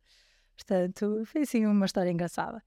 [0.57, 2.63] Portanto, foi assim uma história engraçada.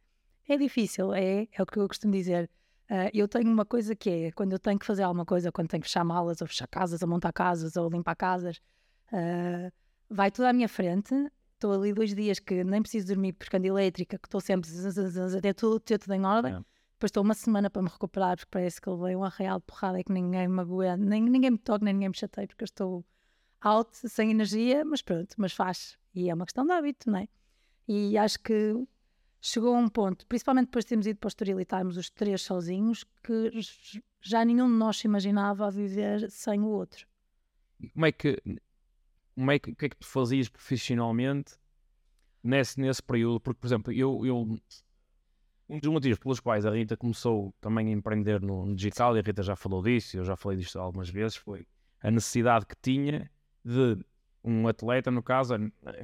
[0.48, 2.52] É difícil, é, é o que eu costumo dizer.
[2.90, 5.68] Uh, eu tenho uma coisa que é, quando eu tenho que fazer alguma coisa, quando
[5.68, 8.62] tenho que fechar malas, ou fechar casas, ou montar casas, ou limpar casas,
[9.12, 9.72] uh,
[10.10, 11.14] vai tudo à minha frente.
[11.54, 14.70] Estou ali dois dias que nem preciso dormir porque ando elétrica, que estou sempre
[15.38, 16.54] até tudo, tudo em ordem.
[16.54, 16.60] É.
[16.94, 20.00] Depois estou uma semana para me recuperar, porque parece que levei um arreal de porrada
[20.00, 22.66] e que ninguém me aguenta, nem, ninguém me toca, nem ninguém me chateia, porque eu
[22.66, 23.06] estou
[23.62, 25.98] out, sem energia, mas pronto, mas faz.
[26.16, 27.28] E é uma questão de hábito, não é?
[27.88, 28.76] E acho que
[29.42, 32.10] chegou a um ponto, principalmente depois de termos ido para o Estoril e estarmos os
[32.10, 33.52] três sozinhos, que
[34.22, 37.08] já nenhum de nós se imaginava viver sem o outro.
[37.94, 38.42] Como é que,
[39.36, 41.56] como é que, o que é que tu fazias profissionalmente
[42.44, 43.40] nesse, nesse período?
[43.40, 44.60] Porque, por exemplo, eu, eu
[45.70, 49.22] um dos motivos pelos quais a Rita começou também a empreender no, digital, e a
[49.22, 51.68] Rita já falou disso, eu já falei disto algumas vezes, foi
[52.02, 53.30] a necessidade que tinha
[53.64, 53.98] de
[54.44, 55.56] um atleta, no caso,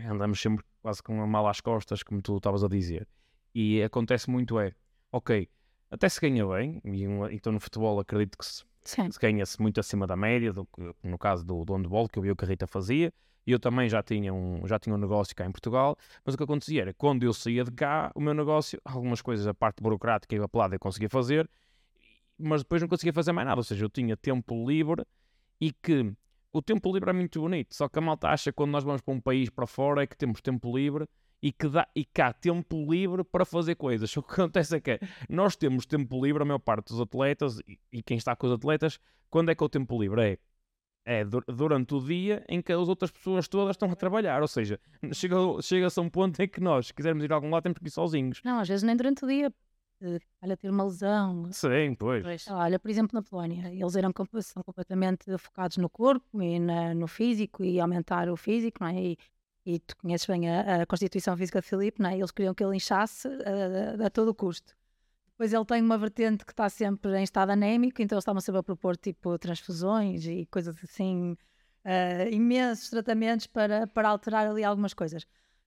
[0.10, 3.08] andamos sempre quase com uma mala às costas, como tu estavas a dizer.
[3.54, 4.74] E acontece muito é,
[5.12, 5.48] ok,
[5.92, 10.08] até se ganha bem, e então no futebol acredito que se, se ganha-se muito acima
[10.08, 10.68] da média, do,
[11.04, 13.14] no caso do, do handball, que eu vi o que a Rita fazia,
[13.46, 16.38] e eu também já tinha, um, já tinha um negócio cá em Portugal, mas o
[16.38, 19.84] que acontecia era, quando eu saía de cá, o meu negócio, algumas coisas, a parte
[19.84, 21.48] burocrática e a pelada eu conseguia fazer,
[22.38, 25.06] mas depois não conseguia fazer mais nada, ou seja, eu tinha tempo livre
[25.62, 26.12] e que
[26.52, 29.02] o tempo livre é muito bonito, só que a malta acha que quando nós vamos
[29.02, 31.08] para um país para fora é que temos tempo livre
[31.44, 34.16] e que, dá, e que há tempo livre para fazer coisas.
[34.18, 37.78] O que acontece é que nós temos tempo livre, a maior parte dos atletas e,
[37.92, 38.98] e quem está com os atletas,
[39.30, 40.22] quando é que é o tempo livre?
[40.22, 40.38] É
[41.06, 44.42] é durante o dia em que as outras pessoas todas estão a trabalhar.
[44.42, 44.80] Ou seseja,
[45.14, 47.78] chega-se chega a um ponto em que nós, se quisermos ir a algum lado, temos
[47.78, 48.40] que ir sozinhos.
[48.44, 49.54] Não, às vezes nem durante o dia.
[50.42, 51.50] Olha, ter uma lesão.
[51.52, 52.24] Sim, pois.
[52.24, 52.48] pois.
[52.50, 57.08] Olha, por exemplo, na Polónia, eles eram são completamente focados no corpo e na, no
[57.08, 58.96] físico e aumentar o físico, não é?
[58.96, 59.18] E,
[59.66, 62.18] e tu conheces bem a, a Constituição Física de Filipe, não é?
[62.18, 64.76] Eles queriam que ele inchasse a, a, a todo custo.
[65.32, 68.60] Depois ele tem uma vertente que está sempre em estado anémico, então eles estavam sempre
[68.60, 71.32] a propor tipo transfusões e coisas assim,
[71.86, 75.26] uh, imensos tratamentos para, para alterar ali algumas coisas.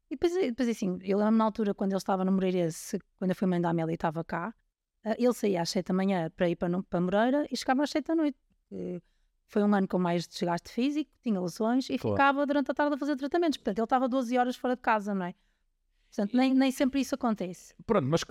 [0.08, 3.36] E depois, depois assim, eu lembro na altura quando ele estava no Moreirense, quando eu
[3.36, 4.54] fui mãe da Amélia e estava cá,
[5.04, 7.90] uh, ele saía às 7 da manhã para ir para, para Moreira e chegava às
[7.90, 8.38] 7 da noite.
[9.46, 12.16] Foi um ano com mais desgaste físico, tinha lesões e claro.
[12.16, 13.56] ficava durante a tarde a fazer tratamentos.
[13.58, 15.34] Portanto, ele estava 12 horas fora de casa, não é?
[16.08, 17.74] Portanto, nem, nem sempre isso acontece.
[17.86, 18.22] Pronto, mas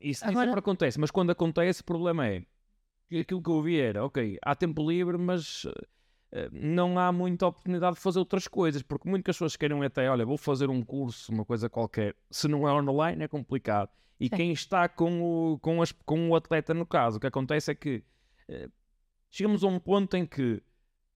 [0.00, 0.46] isso Agora...
[0.46, 0.98] sempre acontece.
[0.98, 2.42] Mas quando acontece, o problema é
[3.20, 5.72] aquilo que eu vi era, ok, há tempo livre, mas uh,
[6.50, 10.38] não há muita oportunidade de fazer outras coisas, porque muitas pessoas querem até, olha, vou
[10.38, 12.16] fazer um curso, uma coisa qualquer.
[12.30, 13.90] Se não é online, é complicado.
[14.18, 14.36] E Sim.
[14.36, 17.74] quem está com o, com, as, com o atleta, no caso, o que acontece é
[17.74, 18.02] que
[18.48, 18.70] uh,
[19.34, 20.62] chegamos a um ponto em que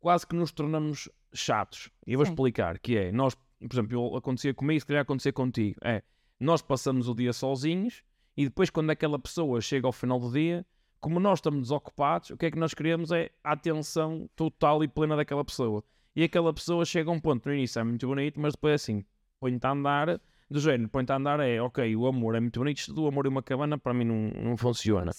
[0.01, 1.89] quase que nos tornamos chatos.
[2.05, 2.33] E eu vou Sim.
[2.33, 6.03] explicar, que é, nós, por exemplo, acontecia comigo, se calhar acontecer contigo, é
[6.41, 8.03] nós passamos o dia sozinhos
[8.37, 10.67] e depois, quando aquela pessoa chega ao final do dia,
[11.01, 14.89] como nós estamos desocupados, o que é que nós queremos é a atenção total e
[14.89, 15.85] plena daquela pessoa.
[16.15, 19.05] E aquela pessoa chega a um ponto, no início é muito bonito, mas depois assim,
[19.39, 22.79] põe-te a andar, do género, põe-te a andar é, ok, o amor é muito bonito,
[22.79, 25.13] isto do amor e uma cabana para mim não, não funciona.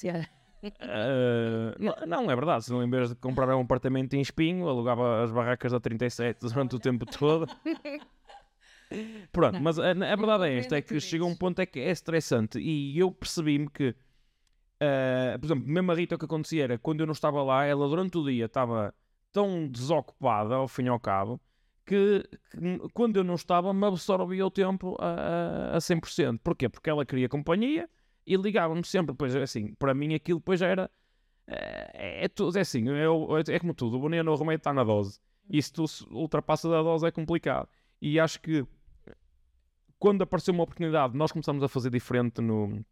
[0.62, 4.68] Uh, não, não, é verdade, se não em vez de comprar um apartamento em Espinho,
[4.68, 7.48] alugava as barracas da 37 durante o tempo todo.
[9.32, 9.62] Pronto, não.
[9.62, 12.60] mas a, a, verdade é esta: é que chega um ponto é que é estressante.
[12.60, 17.02] E eu percebi-me que, uh, por exemplo, mesmo a Rita, o que acontecia era quando
[17.02, 18.94] eu não estava lá, ela durante o dia estava
[19.32, 21.40] tão desocupada, ao fim e ao cabo,
[21.86, 26.40] que, que quando eu não estava, me absorvia o tempo a, a, a 100%.
[26.44, 26.68] Porquê?
[26.68, 27.88] Porque ela queria companhia
[28.26, 29.16] e ligava-me sempre.
[29.16, 30.92] Pois assim, para mim aquilo depois já era.
[31.48, 34.84] É, é, tudo, é assim, é, é, como tudo, o veneno, o remédio está na
[34.84, 35.20] dose.
[35.50, 37.68] E se tu ultrapassas a dose é complicado.
[38.00, 38.66] E acho que
[39.98, 42.86] quando apareceu uma oportunidade, nós começamos a fazer diferente no,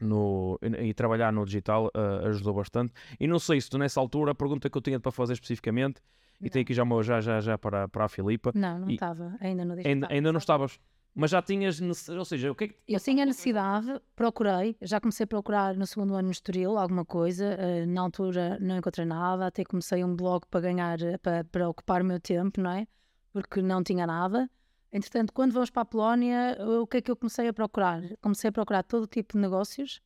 [0.00, 2.92] no, e trabalhar no digital uh, ajudou bastante.
[3.18, 6.00] E não sei se tu nessa altura, a pergunta que eu tinha para fazer especificamente,
[6.40, 6.46] não.
[6.46, 8.52] e tenho aqui já, já, já, já para, para a Filipa.
[8.54, 9.92] Não, não estava, ainda no digital.
[9.92, 10.78] Ainda, ainda não estavas.
[11.18, 12.76] Mas já tinhas, ou seja, o que é que...
[12.86, 17.56] Eu tinha necessidade, procurei, já comecei a procurar no segundo ano no Estoril alguma coisa,
[17.56, 22.02] uh, na altura não encontrei nada, até comecei um blog para ganhar, para, para ocupar
[22.02, 22.86] o meu tempo, não é?
[23.32, 24.50] Porque não tinha nada.
[24.92, 28.02] Entretanto, quando vamos para a Polónia, o que é que eu comecei a procurar?
[28.20, 30.02] Comecei a procurar todo tipo de negócios,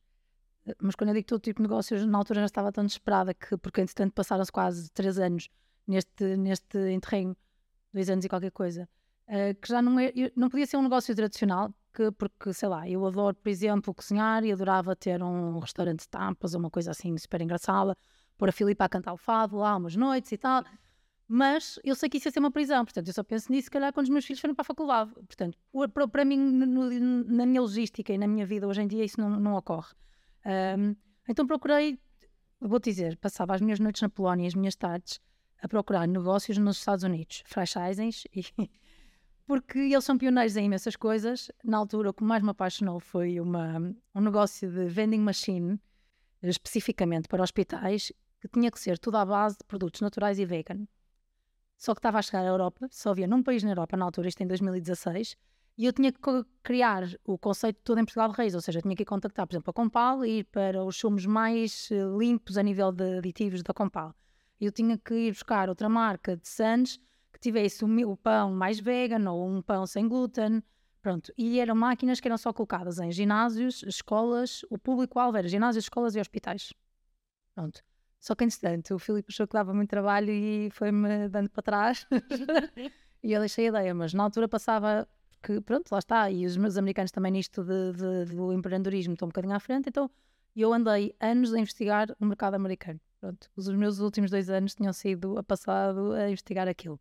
[0.65, 3.33] eh, mas quando eu digo todo tipo de negócios, na altura já estava tão desesperada
[3.33, 5.49] que, porque entretanto passaram-se quase três anos
[5.85, 7.35] neste, neste interregno,
[7.93, 8.87] dois anos e qualquer coisa,
[9.31, 12.87] uh, que já não, é, não podia ser um negócio tradicional, que, porque, sei lá,
[12.87, 16.91] eu adoro, por exemplo, cozinhar e adorava ter um restaurante de tampas ou uma coisa
[16.91, 17.97] assim super engraçada,
[18.37, 20.63] pôr a Filipa a cantar o fado lá umas noites e tal.
[21.27, 23.71] Mas eu sei que isso ia ser uma prisão, portanto, eu só penso nisso, se
[23.71, 25.13] calhar, quando os meus filhos forem para a faculdade.
[25.13, 25.57] Portanto,
[25.93, 26.89] para, para mim, no,
[27.23, 29.93] na minha logística e na minha vida hoje em dia, isso não, não ocorre.
[30.45, 30.95] Um,
[31.29, 31.99] então procurei,
[32.59, 35.19] vou-te dizer, passava as minhas noites na Polónia as minhas tardes
[35.61, 38.43] a procurar negócios nos Estados Unidos, franchisings, e,
[39.45, 41.51] porque eles são pioneiros em imensas coisas.
[41.63, 43.77] Na altura, o que mais me apaixonou foi uma,
[44.15, 45.79] um negócio de vending machine,
[46.41, 50.85] especificamente para hospitais, que tinha que ser tudo à base de produtos naturais e vegan
[51.81, 54.27] só que estava a chegar à Europa, só havia num país na Europa na altura,
[54.27, 55.35] isto em 2016,
[55.79, 58.95] e eu tinha que criar o conceito todo em Portugal de Reis, ou seja, tinha
[58.95, 62.61] que contactar, por exemplo, a Compal e ir para os sumos mais eh, limpos a
[62.61, 64.13] nível de aditivos da Compal.
[64.59, 66.99] Eu tinha que ir buscar outra marca de Sands
[67.41, 70.63] tivesse o, pão mais vegan ou um pão sem glúten,
[71.01, 71.33] pronto.
[71.37, 76.15] E eram máquinas que eram só colocadas em ginásios, escolas, o público-alvo era ginásios, escolas
[76.15, 76.71] e hospitais.
[77.55, 77.81] Pronto.
[78.19, 82.05] Só que, entretanto, o Filipe achou que dava muito trabalho e foi-me dando para trás.
[83.23, 85.07] e eu deixei a ideia, mas na altura passava
[85.41, 86.29] que, pronto, lá está.
[86.29, 89.89] E os meus americanos também nisto de, de, do empreendedorismo estão um bocadinho à frente.
[89.89, 90.09] Então,
[90.55, 92.99] eu andei anos a investigar o mercado americano.
[93.19, 96.99] Pronto, os meus últimos dois anos tinham sido a passado a investigar aquilo.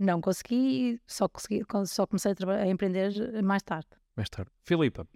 [0.00, 3.86] Não consegui, só, consegui, só comecei a, a empreender mais tarde.
[4.16, 4.50] Mais tarde.
[4.64, 5.06] Filipa,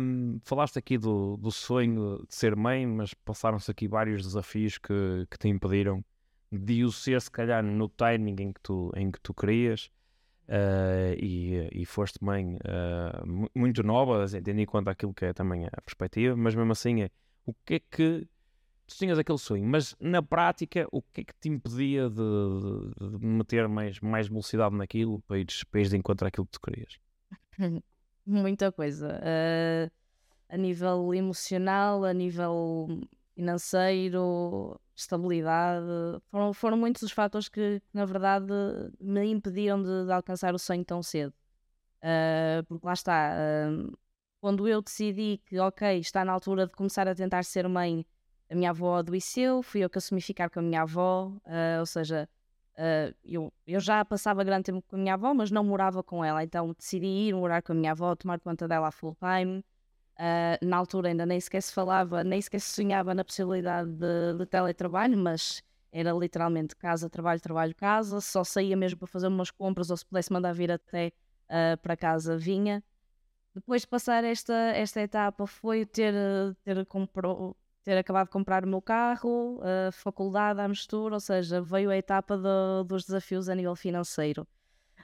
[0.00, 5.26] um, falaste aqui do, do sonho de ser mãe, mas passaram-se aqui vários desafios que,
[5.30, 6.02] que te impediram
[6.50, 9.90] de o ser, se calhar, no timing em que tu, em que tu querias.
[10.48, 15.32] Uh, e, e foste mãe uh, muito nova, assim, tendo em conta aquilo que é
[15.32, 17.10] também a perspectiva, mas mesmo assim é
[17.44, 18.28] o que é que
[18.86, 23.18] tu tinhas aquele sonho, mas na prática o que é que te impedia de, de,
[23.18, 26.60] de meter mais, mais velocidade naquilo para ires, para ires de encontro àquilo que tu
[26.60, 26.98] querias?
[28.26, 29.20] muita coisa.
[29.20, 29.90] Uh,
[30.48, 33.00] a nível emocional, a nível
[33.34, 35.86] financeiro, estabilidade.
[36.30, 38.52] Foram, foram muitos os fatores que, na verdade,
[39.00, 41.34] me impediram de, de alcançar o sonho tão cedo.
[41.98, 43.34] Uh, porque lá está.
[43.70, 43.96] Uh,
[44.40, 48.06] quando eu decidi que, ok, está na altura de começar a tentar ser mãe,
[48.50, 51.32] a minha avó adoeceu, fui eu que assumi ficar com a minha avó,
[51.78, 52.28] ou seja,
[52.76, 56.22] Uh, eu, eu já passava grande tempo com a minha avó, mas não morava com
[56.22, 59.64] ela, então decidi ir morar com a minha avó, tomar conta dela full time.
[60.18, 64.34] Uh, na altura ainda nem sequer se falava, nem sequer se sonhava na possibilidade de,
[64.38, 68.20] de teletrabalho, mas era literalmente casa, trabalho, trabalho, casa.
[68.20, 71.12] Só saía mesmo para fazer umas compras ou se pudesse mandar vir até
[71.48, 72.84] uh, para casa, vinha.
[73.54, 76.12] Depois de passar esta, esta etapa, foi ter,
[76.62, 81.62] ter comprou, ter acabado de comprar o meu carro, a faculdade à mistura, ou seja,
[81.62, 84.42] veio a etapa de, dos desafios a nível financeiro,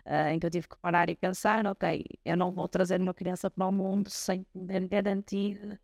[0.05, 3.15] uh, em que eu tive que parar e pensar, ok, eu não vou trazer uma
[3.15, 5.79] criança para o mundo sem poder garantir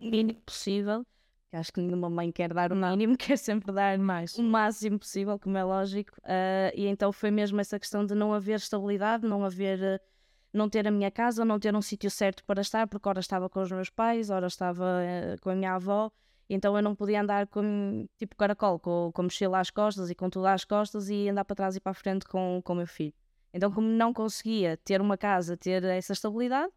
[0.00, 1.04] o mínimo possível,
[1.50, 4.98] que acho que nenhuma mãe quer dar o mínimo, quer sempre dar mais, o máximo
[4.98, 9.26] possível, como é lógico, uh, e então foi mesmo essa questão de não haver estabilidade,
[9.26, 10.00] não haver...
[10.50, 13.50] Não ter a minha casa, não ter um sítio certo para estar, porque ora estava
[13.50, 14.82] com os meus pais, ora estava
[15.42, 16.10] com a minha avó,
[16.48, 20.30] então eu não podia andar com, tipo caracol, com, com mochila às costas e com
[20.30, 23.12] tudo às costas e andar para trás e para a frente com, o meu filho.
[23.52, 26.72] Então, como não conseguia ter uma casa, ter essa estabilidade,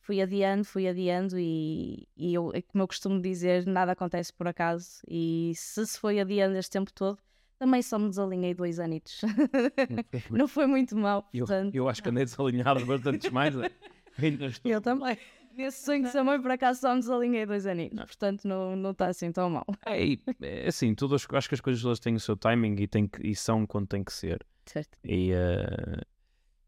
[0.00, 4.46] fui adiando, fui adiando e, e eu, é como eu costumo dizer, nada acontece por
[4.46, 5.00] acaso.
[5.08, 7.18] E se se foi adiando este tempo todo,
[7.58, 9.22] também só me desalinhei dois anitos.
[10.30, 11.22] não foi muito mal.
[11.22, 11.74] Portanto...
[11.74, 13.54] Eu, eu acho que andei desalinhado bastante mais.
[13.54, 13.70] Né?
[14.64, 15.16] eu também.
[15.56, 17.94] Nesse sonho de ser mãe, por acaso, só me desalinhei dois aninhos.
[17.94, 19.66] Portanto, não, não está assim tão mal.
[19.86, 23.06] É, é assim, tudo, acho que as coisas elas têm o seu timing e, têm
[23.06, 24.44] que, e são quando têm que ser.
[24.66, 24.98] Certo.
[25.04, 26.02] E, uh,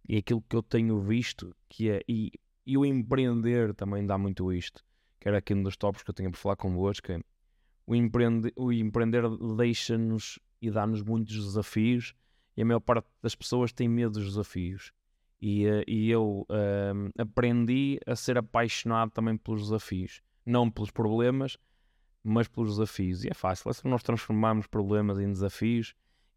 [0.09, 2.33] e aquilo que eu tenho visto, que é, e,
[2.65, 4.85] e o empreender também dá muito isto,
[5.19, 7.21] que era aqui um dos tópicos que eu tinha por falar convosco, é
[7.87, 9.23] o, empreende, o empreender
[9.57, 12.15] deixa-nos e dá-nos muitos desafios
[12.57, 14.93] e a maior parte das pessoas tem medo dos desafios.
[15.41, 21.59] E, eh, e eu uh, aprendi a ser apaixonado também pelos desafios, não pelos problemas,
[22.23, 23.25] mas pelos desafios.
[23.25, 25.95] E é fácil, é só nós transformarmos problemas em desafios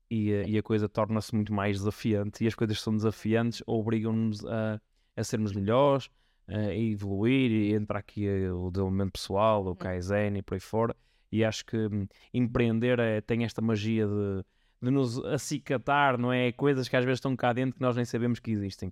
[0.09, 2.43] e, uh, e a coisa torna-se muito mais desafiante.
[2.43, 4.81] E as coisas que são desafiantes obrigam-nos a,
[5.15, 6.09] a sermos melhores,
[6.47, 10.95] a evoluir e entrar aqui o desenvolvimento pessoal, o Kaizen e por aí fora.
[11.31, 14.43] E acho que um, empreender é, tem esta magia de
[14.81, 16.51] de nos acicatar, não é?
[16.51, 18.91] Coisas que às vezes estão cá dentro que nós nem sabemos que existem.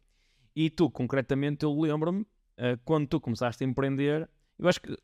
[0.56, 4.97] E tu, concretamente, eu lembro-me, uh, quando tu começaste a empreender, eu acho que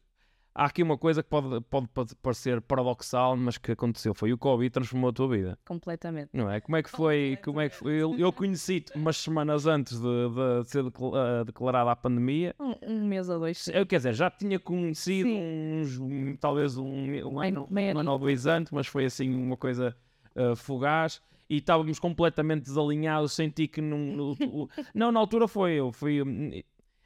[0.55, 4.13] há aqui uma coisa que pode, pode, pode parecer paradoxal, mas que aconteceu.
[4.13, 5.57] Foi o Covid transformou a tua vida.
[5.65, 6.29] Completamente.
[6.33, 6.59] Não é?
[6.59, 7.37] Como é que foi?
[7.43, 7.93] Como é que foi?
[7.93, 10.29] Eu, eu conheci-te umas semanas antes de,
[10.63, 12.55] de ser decla- declarada a pandemia.
[12.59, 13.67] Um, um mês ou dois.
[13.67, 15.81] Eu, quer dizer, já tinha conhecido Sim.
[15.81, 19.95] uns, talvez um, um ano, um ano ou dois antes, mas foi assim uma coisa
[20.35, 21.21] uh, fugaz.
[21.49, 23.97] E estávamos completamente desalinhados, senti que não...
[23.97, 26.21] no- o- não, na altura foi eu, fui...
[26.21, 26.49] hum,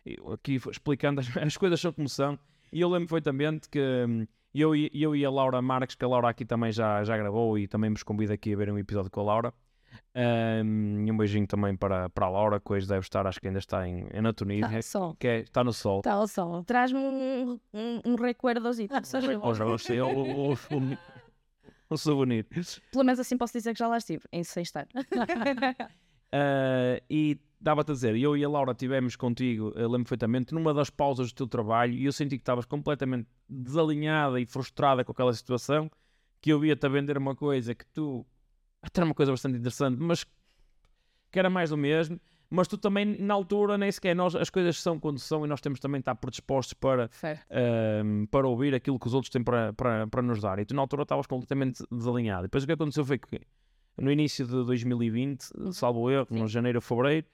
[0.06, 2.38] eu aqui explicando, as, as coisas são como são.
[2.72, 6.08] E eu lembro perfeitamente que hum, eu, e- eu e a Laura Marques, que a
[6.08, 9.10] Laura aqui também já, já gravou e também vos convido aqui a ver um episódio
[9.12, 9.54] com a Laura.
[10.16, 13.48] Hum, e um beijinho também para, para a Laura, que hoje deve estar, acho que
[13.48, 15.16] ainda está em, em Natunísio, Tá, sol.
[15.20, 16.00] que é- está no sol.
[16.00, 16.64] Está ao sol.
[16.64, 18.94] Traz-me um, um, um recuerdosito.
[18.96, 19.02] Ah,
[20.06, 20.98] o, o, o,
[21.90, 22.46] o souvenir.
[22.92, 24.88] Pelo menos assim posso dizer que já lá estive, em sem estar.
[26.32, 30.90] Ah, e dava-te a dizer, eu e a Laura estivemos contigo, lembro perfeitamente, numa das
[30.90, 35.34] pausas do teu trabalho e eu senti que estavas completamente desalinhada e frustrada com aquela
[35.34, 35.90] situação,
[36.40, 38.26] que eu ia-te a vender uma coisa que tu...
[38.82, 40.24] Até era uma coisa bastante interessante, mas
[41.32, 42.20] que era mais do mesmo.
[42.50, 45.60] Mas tu também, na altura, nem sequer nós, as coisas são quando são e nós
[45.60, 47.10] temos também de estar predispostos para
[47.50, 50.58] ahm, para ouvir aquilo que os outros têm para, para, para nos dar.
[50.60, 52.44] E tu na altura estavas completamente desalinhado.
[52.44, 53.42] E depois o que aconteceu foi que
[53.98, 57.28] no início de 2020, salvo erro, no janeiro ou fevereiro,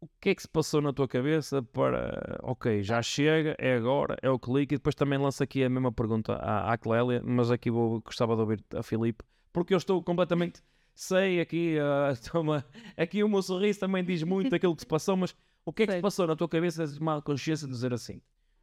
[0.00, 4.16] o que é que se passou na tua cabeça para, ok, já chega, é agora,
[4.22, 7.50] é o clique, e depois também lanço aqui a mesma pergunta à, à Clélia, mas
[7.50, 10.62] aqui vou, gostava de ouvir a Filipe, porque eu estou completamente,
[10.96, 12.64] sei aqui, ah, toma,
[12.96, 15.86] aqui o meu sorriso também diz muito aquilo que se passou, mas o que é
[15.86, 18.20] que se passou na tua cabeça de tomar consciência de dizer assim,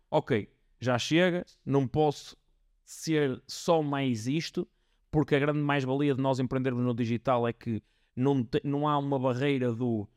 [0.10, 0.50] ok,
[0.82, 2.36] já chega, não posso
[2.84, 4.68] ser só mais isto,
[5.12, 7.82] porque a grande mais-valia de nós empreendermos no digital é que
[8.16, 10.08] não, te- não há uma barreira do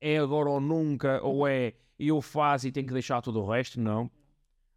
[0.00, 3.80] é agora ou nunca, ou é eu faço e tenho que deixar tudo o resto,
[3.80, 4.10] não.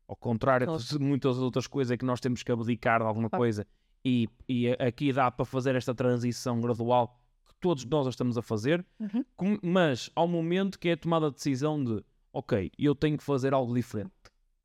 [0.08, 3.66] Ao contrário de muitas outras coisas que nós temos que abdicar de alguma coisa
[4.06, 8.86] e, e aqui dá para fazer esta transição gradual que todos nós estamos a fazer,
[9.00, 9.26] Uhum.
[9.36, 13.54] com- mas ao momento que é tomada a decisão de ok, eu tenho que fazer
[13.54, 14.14] algo diferente.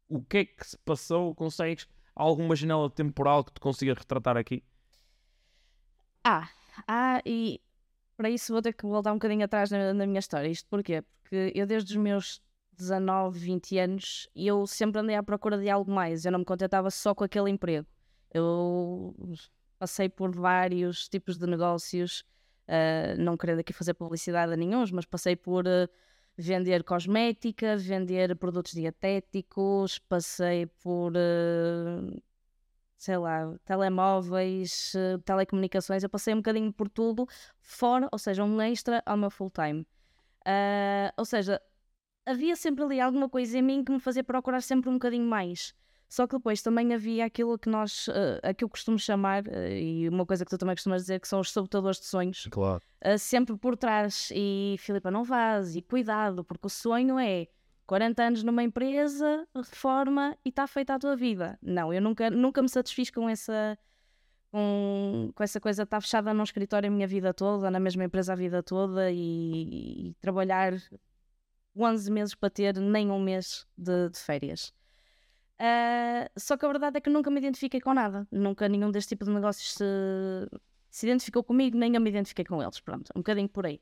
[0.09, 1.35] O que é que se passou?
[1.35, 4.63] Consegues alguma janela temporal que te consiga retratar aqui?
[6.25, 6.49] Ah,
[6.87, 7.61] ah, e
[8.17, 10.49] para isso vou ter que voltar um bocadinho atrás na, na minha história.
[10.49, 11.03] Isto porquê?
[11.23, 12.43] Porque eu desde os meus
[12.77, 16.25] 19, 20 anos, eu sempre andei à procura de algo mais.
[16.25, 17.87] Eu não me contentava só com aquele emprego.
[18.33, 19.15] Eu
[19.79, 22.25] passei por vários tipos de negócios,
[22.69, 25.89] ah, não querendo aqui fazer publicidade a nenhum, mas passei por ah,
[26.37, 32.21] vender cosmética, vender produtos dietéticos, passei por ah,
[32.97, 34.93] sei lá, telemóveis,
[35.25, 37.27] telecomunicações, eu passei um bocadinho por tudo,
[37.59, 39.87] fora, ou seja, um extra ao meu full time.
[40.45, 41.61] Ah, ou seja,
[42.27, 45.75] havia sempre ali alguma coisa em mim que me fazia procurar sempre um bocadinho mais.
[46.11, 49.81] Só que depois também havia aquilo que nós, eh, a que eu costumo chamar, eh,
[49.81, 52.83] e uma coisa que tu também costumas dizer, que são os sabotadores de sonhos, Claro.
[53.07, 54.29] uh, sempre por trás.
[54.35, 57.47] E Filipa, não vás, e cuidado, porque o sonho é
[57.87, 61.57] 40 anos numa empresa, reforma e está feita a tua vida.
[61.63, 63.79] Não, eu nunca, nunca me satisfiz com essa,
[64.51, 68.03] com, com essa coisa de estar fechada num escritório a minha vida toda, na mesma
[68.03, 70.73] empresa a vida toda e, e trabalhar
[71.77, 74.73] 11 meses para ter nem um mês de, de férias.
[75.63, 78.27] Ah, só que a verdade é que nunca me identifiquei com nada.
[78.33, 79.85] Nunca nenhum deste tipo de negócios se,
[80.89, 82.81] se identificou comigo, nem eu me identifiquei com eles.
[82.81, 83.79] Pronto, um bocadinho por aí.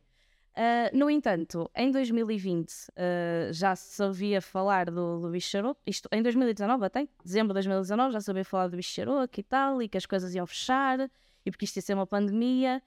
[0.56, 6.08] Ah, no entanto, em 2020 ah, já se sabia falar do, do bicho charuto, isto
[6.10, 9.88] em 2019 até, dezembro de 2019 já sabia falar do bicho charuto e tal, e
[9.88, 10.98] que as coisas iam fechar,
[11.46, 12.82] e porque isto ia ser uma pandemia,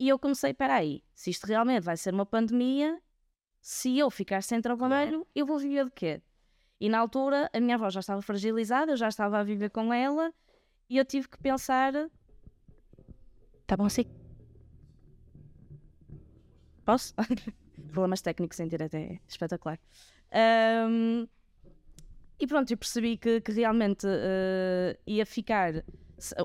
[0.00, 3.00] e eu comecei, espera aí, se isto realmente vai ser uma pandemia,
[3.60, 6.20] se eu ficar sem trabalho, eu vou viver de quê?
[6.82, 9.94] E na altura a minha avó já estava fragilizada, eu já estava a viver com
[9.94, 10.34] ela,
[10.90, 11.92] e eu tive que pensar,
[13.68, 14.04] tá bom assim?
[16.84, 17.14] Posso?
[17.92, 19.78] Problemas técnicos em direto é espetacular.
[20.32, 21.28] Ahm,
[22.40, 25.84] e pronto, eu percebi que, que realmente eh, ia ficar,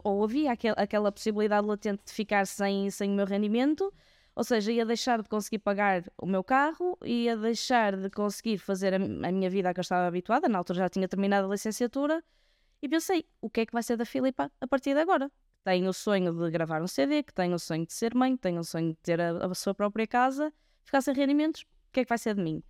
[0.03, 3.91] ou havia aquel- aquela possibilidade latente de ficar sem, sem o meu rendimento,
[4.37, 8.93] ou seja, ia deixar de conseguir pagar o meu carro, ia deixar de conseguir fazer
[8.93, 11.49] a, a minha vida a que eu estava habituada, na altura já tinha terminado a
[11.49, 12.23] licenciatura,
[12.79, 15.31] e pensei, o que é que vai ser da Filipa a partir de agora?
[15.63, 18.59] Tenho o sonho de gravar um CD, que tenho o sonho de ser mãe, tenho
[18.59, 22.03] o sonho de ter a, a sua própria casa, ficar sem rendimentos, o que é
[22.03, 22.61] que vai ser de mim?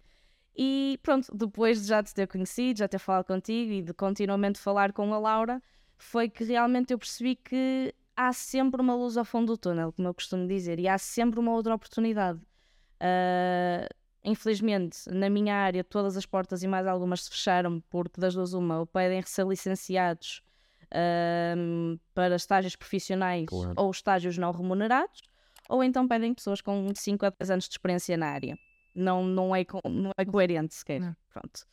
[0.55, 4.57] E pronto, depois de já te ter conhecido, já ter falado contigo e de continuamente
[4.57, 5.61] falar com a Laura,
[5.97, 10.07] foi que realmente eu percebi que há sempre uma luz ao fundo do túnel, como
[10.09, 12.41] eu costumo dizer, e há sempre uma outra oportunidade.
[12.99, 13.87] Ah,
[14.27, 18.51] Infelizmente, na minha área, todas as portas e mais algumas se fecharam, porque das duas
[18.51, 20.41] uma, ou pedem ser licenciados
[20.93, 23.73] ahm, para estágios profissionais Claro.
[23.77, 25.21] ou estágios não remunerados,
[25.69, 28.59] ou então pedem pessoas com 5 a 10 anos de experiência na área.
[28.93, 30.99] Não, não, é, não é coerente sequer.
[30.99, 31.15] Não.
[31.29, 31.65] Pronto.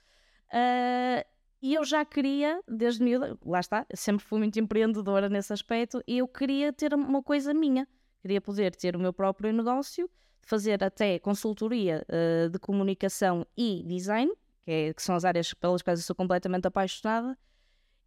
[0.53, 1.27] Ah,
[1.65, 6.19] e eu já queria, desde miúda, lá está, sempre fui muito empreendedora nesse aspecto, e
[6.19, 7.89] eu queria ter uma coisa minha.
[8.21, 10.07] Queria poder ter o meu próprio negócio,
[10.43, 14.31] fazer até consultoria ah, de comunicação e design,
[14.63, 17.35] que, é- que são as áreas pelas quais eu sou completamente apaixonada.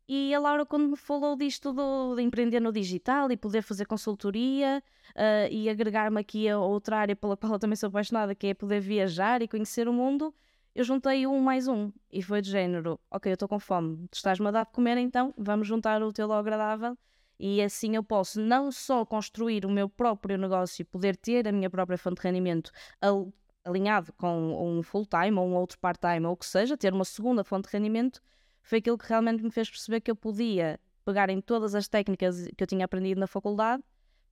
[0.08, 3.86] E a Laura, quando me falou disto do, de empreender no digital e poder fazer
[3.86, 4.84] consultoria
[5.16, 8.54] ah, e agregar-me aqui a outra área pela qual eu também sou apaixonada, que é
[8.54, 10.32] poder viajar e conhecer o mundo,
[10.78, 11.92] eu juntei um mais um.
[12.12, 14.96] E foi de género: ok, eu estou com fome, tu estás-me a dar de comer,
[14.98, 16.96] então vamos juntar o teu agradável.
[17.40, 21.52] E assim eu posso não só construir o meu próprio negócio e poder ter a
[21.52, 22.72] minha própria fonte de rendimento
[23.02, 23.34] al-
[23.66, 27.44] alinhado com um full-time ou um outro part-time ou o que seja, ter uma segunda
[27.44, 28.22] fonte de rendimento,
[28.62, 32.48] foi aquilo que realmente me fez perceber que eu podia pegar em todas as técnicas
[32.56, 33.84] que eu tinha aprendido na faculdade,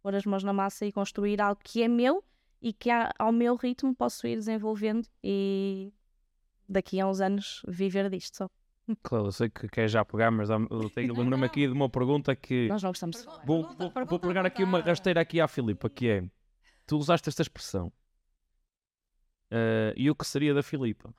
[0.03, 2.23] pôr as mãos na massa e construir algo que é meu
[2.61, 5.91] e que ao meu ritmo posso ir desenvolvendo e
[6.68, 8.49] daqui a uns anos viver disto só.
[9.01, 11.89] Claro, eu sei que quer já pegar, mas dá- eu tenho lembro-me aqui de uma
[11.89, 12.68] pergunta que.
[12.68, 13.43] Nós não gostamos de falar.
[13.45, 16.24] Vou, vou, vou pegar aqui uma rasteira aqui à Filipa, que é.
[16.86, 17.91] Tu usaste esta expressão.
[19.49, 21.13] Eh, e o que seria da Filipa?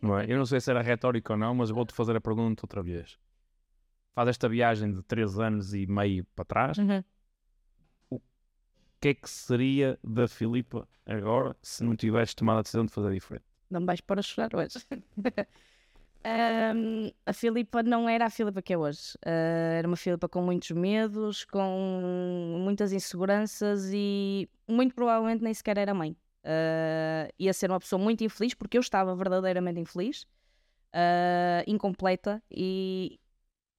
[0.00, 0.26] Não é?
[0.30, 3.18] Eu não sei se era retórico ou não, mas vou-te fazer a pergunta outra vez.
[4.14, 6.78] Faz esta viagem de 3 anos e meio para trás.
[6.78, 7.02] Uhum.
[9.06, 13.12] Que é que seria da Filipa agora se não tivesse tomado a decisão de fazer
[13.12, 13.44] diferente?
[13.70, 14.80] Não me vais pôr a chorar hoje.
[16.24, 19.16] Ahm, a Filipa não era a Filipa que é hoje.
[19.24, 19.30] Ah,
[19.78, 25.94] era uma Filipa com muitos medos, com muitas inseguranças e muito provavelmente nem sequer era
[25.94, 26.16] mãe.
[26.42, 30.26] Ah, ia ser uma pessoa muito infeliz, porque eu estava verdadeiramente infeliz,
[30.92, 33.20] ah, incompleta, e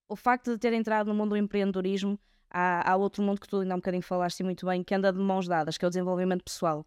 [0.08, 2.18] o facto de ter entrado no mundo do empreendedorismo,
[2.50, 5.12] há, há outro mundo que tu ainda há um bocadinho falaste muito bem, que anda
[5.12, 6.86] de mãos dadas, que é o desenvolvimento pessoal.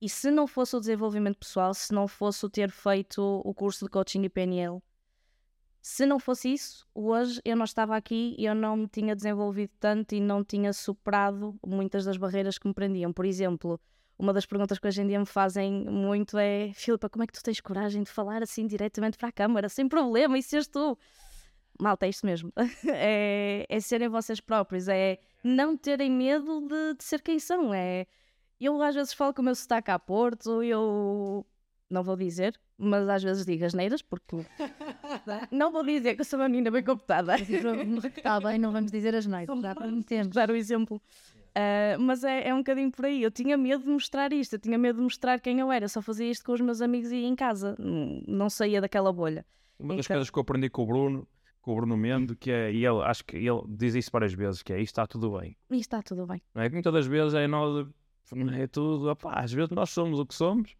[0.00, 3.84] E se não fosse o desenvolvimento pessoal, se não fosse o ter feito o curso
[3.84, 4.82] de coaching e PNL,
[5.80, 10.14] se não fosse isso, hoje eu não estava aqui eu não me tinha desenvolvido tanto
[10.14, 13.12] e não tinha superado muitas das barreiras que me prendiam.
[13.12, 13.78] Por exemplo,
[14.18, 17.32] uma das perguntas que hoje em dia me fazem muito é: Filipa, como é que
[17.32, 20.98] tu tens coragem de falar assim diretamente para a câmara, sem problema, e seres tu?
[21.80, 22.52] Malta, é isto mesmo.
[22.88, 27.72] é, é serem vocês próprios, é não terem medo de, de ser quem são.
[27.74, 28.06] É,
[28.60, 31.44] eu às vezes falo com o meu sotaque a Porto, eu
[31.90, 34.36] não vou dizer, mas às vezes digo asneiras, porque
[35.50, 37.34] não vou dizer que eu sou uma menina bem comportada.
[37.36, 40.28] Está bem, não vamos dizer as neiras, já prometemos.
[40.34, 41.00] dar o exemplo.
[41.54, 43.22] Ah, mas é, é um bocadinho por aí.
[43.22, 45.84] Eu tinha medo de mostrar isto, eu tinha medo de mostrar quem eu era.
[45.84, 49.44] Eu só fazia isto com os meus amigos e em casa, não saía daquela bolha.
[49.78, 51.28] Uma das Então- coisas que eu aprendi com o Bruno,
[51.64, 54.62] com o Bruno Mendo, que é, e ele, acho que ele diz isso várias vezes,
[54.62, 55.56] que é isto está tudo bem.
[55.70, 56.42] E está tudo bem.
[56.54, 57.86] Não é que muitas das vezes é nós,
[58.52, 60.76] é tudo, opá, às vezes nós somos o que somos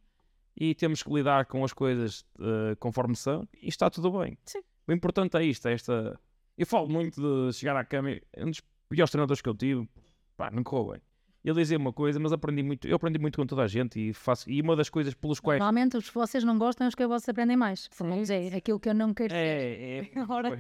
[0.55, 4.37] e temos que lidar com as coisas eh, conforme são e está tudo bem.
[4.45, 4.61] Sim.
[4.87, 6.21] O importante é isto, é esta.
[6.57, 8.61] Eu falo muito de chegar à cama, é um dos
[8.91, 9.89] piores treinadores que eu tive,
[10.37, 11.03] pá, não correu bem.
[11.45, 14.13] Ele dizia uma coisa, mas aprendi muito, eu aprendi muito com toda a gente e
[14.15, 17.07] faço, e uma das coisas pelos quais Normalmente os que vocês não gostam, os que
[17.07, 17.89] vocês aprendem mais.
[17.99, 19.37] Vamos dizer, aquilo que eu não quero ser.
[19.37, 20.11] É, é.
[20.29, 20.59] Ora.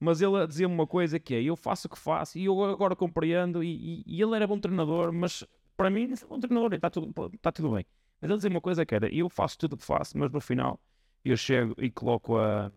[0.00, 2.96] Mas ele dizia-me uma coisa que é, eu faço o que faço e eu agora
[2.96, 5.44] compreendo e, e- e ele era bom treinador, mas
[5.76, 7.84] para mim é bom treinador e está tudo, está tudo bem.
[8.20, 10.40] Mas ele dizia uma coisa que era, eu faço tudo o que faço, mas no
[10.40, 10.80] final
[11.24, 12.70] eu chego e coloco a,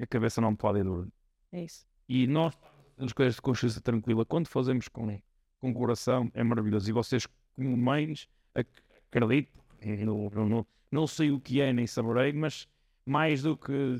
[0.00, 1.12] a cabeça na almofada e durmo.
[1.52, 1.86] É isso.
[2.08, 2.56] E nós,
[2.98, 5.06] as coisas de consciência tranquila, quando fazemos com,
[5.62, 6.90] com coração, é maravilhoso.
[6.90, 8.68] E vocês, como mães, ac-
[9.08, 9.52] acredito,
[10.04, 12.68] não, não, não, sei o que é, nem saberei, mas
[13.06, 13.96] mais do que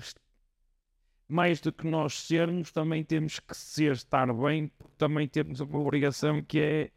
[1.29, 6.43] mais do que nós sermos, também temos que ser, estar bem, também temos uma obrigação
[6.43, 6.91] que é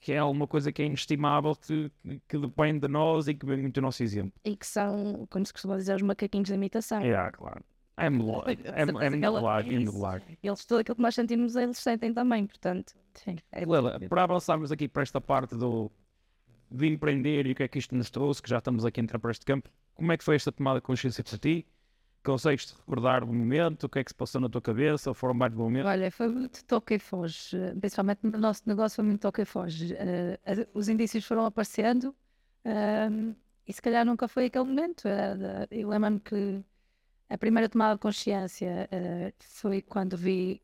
[0.00, 1.90] que é alguma coisa que é inestimável, que,
[2.28, 4.32] que depende de nós e que vem muito do nosso exemplo.
[4.44, 7.02] E que são, como se costuma dizer, os macaquinhos da imitação.
[7.02, 7.64] É, claro.
[7.98, 10.38] É modelagem, é, é modelagem, é modelagem.
[10.42, 12.94] Eles, tudo aquilo que nós sentimos, eles sentem também, portanto.
[13.14, 13.36] Sim.
[13.52, 15.90] É Lela, para avançarmos aqui para esta parte do,
[16.70, 19.02] de empreender e o que é que isto nos trouxe, que já estamos aqui a
[19.02, 21.66] entrar para este campo, como é que foi esta tomada de consciência para ti?
[22.24, 23.84] Consegues-te recordar o momento?
[23.84, 25.08] O que é que se passou na tua cabeça?
[25.10, 25.90] Ou foram mais momentos?
[25.90, 27.56] Olha, foi muito toque e foge.
[27.80, 29.96] Principalmente no nosso negócio foi muito toque e foge.
[30.44, 32.14] As- os indícios foram aparecendo
[32.64, 33.32] ehm,
[33.66, 35.04] e se calhar nunca foi aquele momento.
[35.04, 36.62] de- Eu lembro-me que
[37.28, 40.62] a primeira tomada de consciência eh, foi quando vi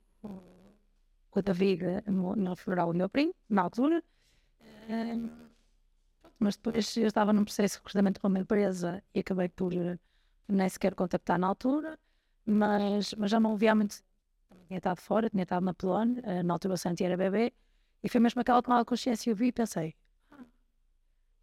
[1.34, 4.02] o David eh, no, no funeral do meu primo, na altura.
[4.88, 5.30] Ehm,
[6.38, 9.98] mas depois eu estava num processo de recrutamento para uma empresa e acabei por uh,
[10.48, 11.98] nem sequer contactar na altura,
[12.44, 14.02] mas, mas já me ouvi há muito
[14.68, 17.52] tinha estado fora, tinha estado na Polónia, uh, na altura o Santi era bebê,
[18.02, 19.30] e foi mesmo aquela tomada de consciência.
[19.30, 19.94] Eu vi e pensei,
[20.30, 20.44] ah,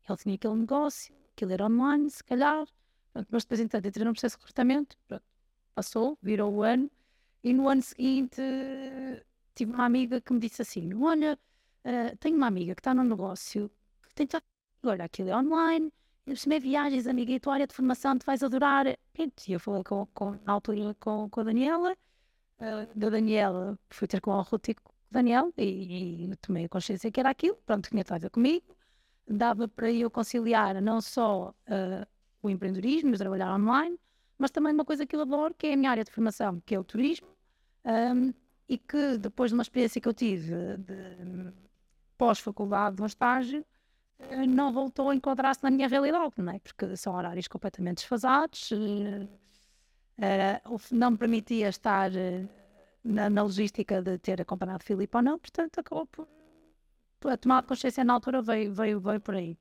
[0.08, 2.66] ele tinha aquele negócio, aquilo era online, se calhar,
[3.14, 5.24] pronto, mas depois então entrei num processo de recrutamento, pronto,
[5.76, 6.90] passou, virou o ano,
[7.44, 8.42] e no ano seguinte
[9.56, 11.38] tive uma amiga que me disse assim, olha,
[11.86, 13.70] uh, tenho uma amiga que está no negócio,
[14.08, 14.28] que tem
[14.84, 15.92] olha, aquilo é online,
[16.26, 18.88] e é viagens, amiga, e a tua área de formação te vais adorar.
[18.88, 18.98] E
[19.48, 21.94] eu falei com, com, na altura com, com a Daniela,
[22.60, 26.66] uh, da Daniela, fui ter com a Ruth e com o Daniel, e, e, tomei
[26.66, 28.66] a consciência que era aquilo, pronto, tinha estado comigo,
[29.28, 32.08] dava para eu conciliar não só uh,
[32.42, 33.98] o empreendedorismo, trabalhar online,
[34.38, 36.74] mas também uma coisa que eu adoro, que é a minha área de formação, que
[36.74, 37.28] é o turismo,
[37.86, 38.34] um,
[38.68, 41.54] e que depois de uma experiência que eu tive de
[42.18, 43.66] pós-faculdade, no estágio,
[44.20, 46.60] eh, não voltou a enquadrar-se na minha realidade, não é?
[46.60, 49.28] Porque são horários completamente desfasados, uh,
[50.92, 52.12] não me permitia estar
[53.04, 56.28] na, na, logística de ter acompanhado Filipe ou não, portanto acabou por,
[57.26, 59.58] a tomar consciência na altura veio, veio, veio por aí.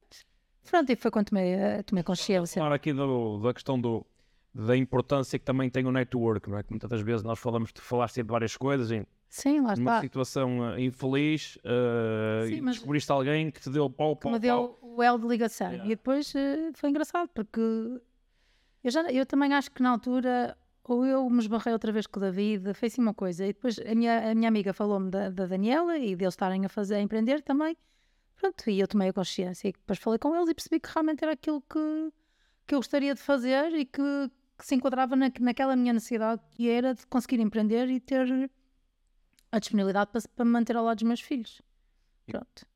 [0.69, 2.61] Pronto, e foi quando tomei, tomei consciência.
[2.61, 4.07] Falar aqui do, da questão do,
[4.55, 6.63] da importância que também tem o network, não é?
[6.63, 9.77] Que muitas das vezes nós falamos de falar sempre de várias coisas e Sim, lá
[9.77, 12.75] numa situação uh, infeliz uh, Sim, mas...
[12.77, 15.69] descobriste alguém que te deu pau, pau, que me deu o L de ligação.
[15.69, 15.87] Yeah.
[15.87, 20.57] E depois uh, foi engraçado porque eu, já, eu também acho que na altura
[20.91, 23.45] ou eu me esbarrei outra vez com o David, fez assim uma coisa.
[23.45, 26.69] E depois a minha, a minha amiga falou-me da, da, Daniela e deles estarem a
[26.69, 27.77] fazer, a empreender também.
[28.41, 31.23] Pronto, e eu tomei a consciência e depois falei com eles e percebi que realmente
[31.23, 32.11] era aquilo que,
[32.67, 36.71] que eu gostaria de fazer e que, que se enquadrava na, naquela minha necessidade que
[36.71, 38.27] era de conseguir empreender e ter
[39.53, 41.61] a disponibilidade para, para manter ao lado dos meus filhos.
[42.27, 42.67] Pronto.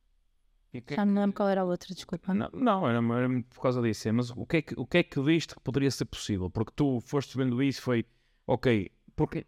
[0.71, 0.95] Que...
[0.97, 2.35] Já não lembro qual era a outra, desculpa.
[2.35, 4.07] Não, não era, era por causa disso.
[4.07, 6.51] É, mas o que, é que, o que é que viste que poderia ser possível?
[6.51, 8.05] Porque tu foste vendo isso foi,
[8.47, 9.47] ok, porque.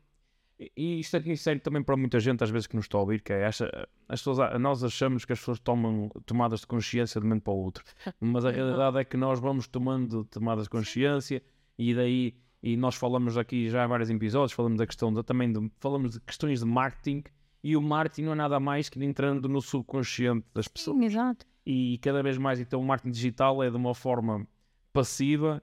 [0.58, 3.20] E isto é sério também para muita gente, às vezes, que nos está a ouvir,
[3.20, 3.66] que é acha,
[4.08, 7.52] as pessoas, nós achamos que as pessoas tomam tomadas de consciência de um momento para
[7.52, 7.84] o outro.
[8.18, 11.42] Mas a realidade é que nós vamos tomando tomadas de consciência
[11.78, 15.52] e daí e nós falamos aqui já há vários episódios, falamos da questão de, também
[15.52, 17.22] de, falamos de questões de marketing
[17.62, 20.96] e o marketing não é nada mais que entrando no subconsciente das pessoas.
[20.96, 21.46] Sim, exato.
[21.64, 24.46] E cada vez mais então o marketing digital é de uma forma
[24.92, 25.62] passiva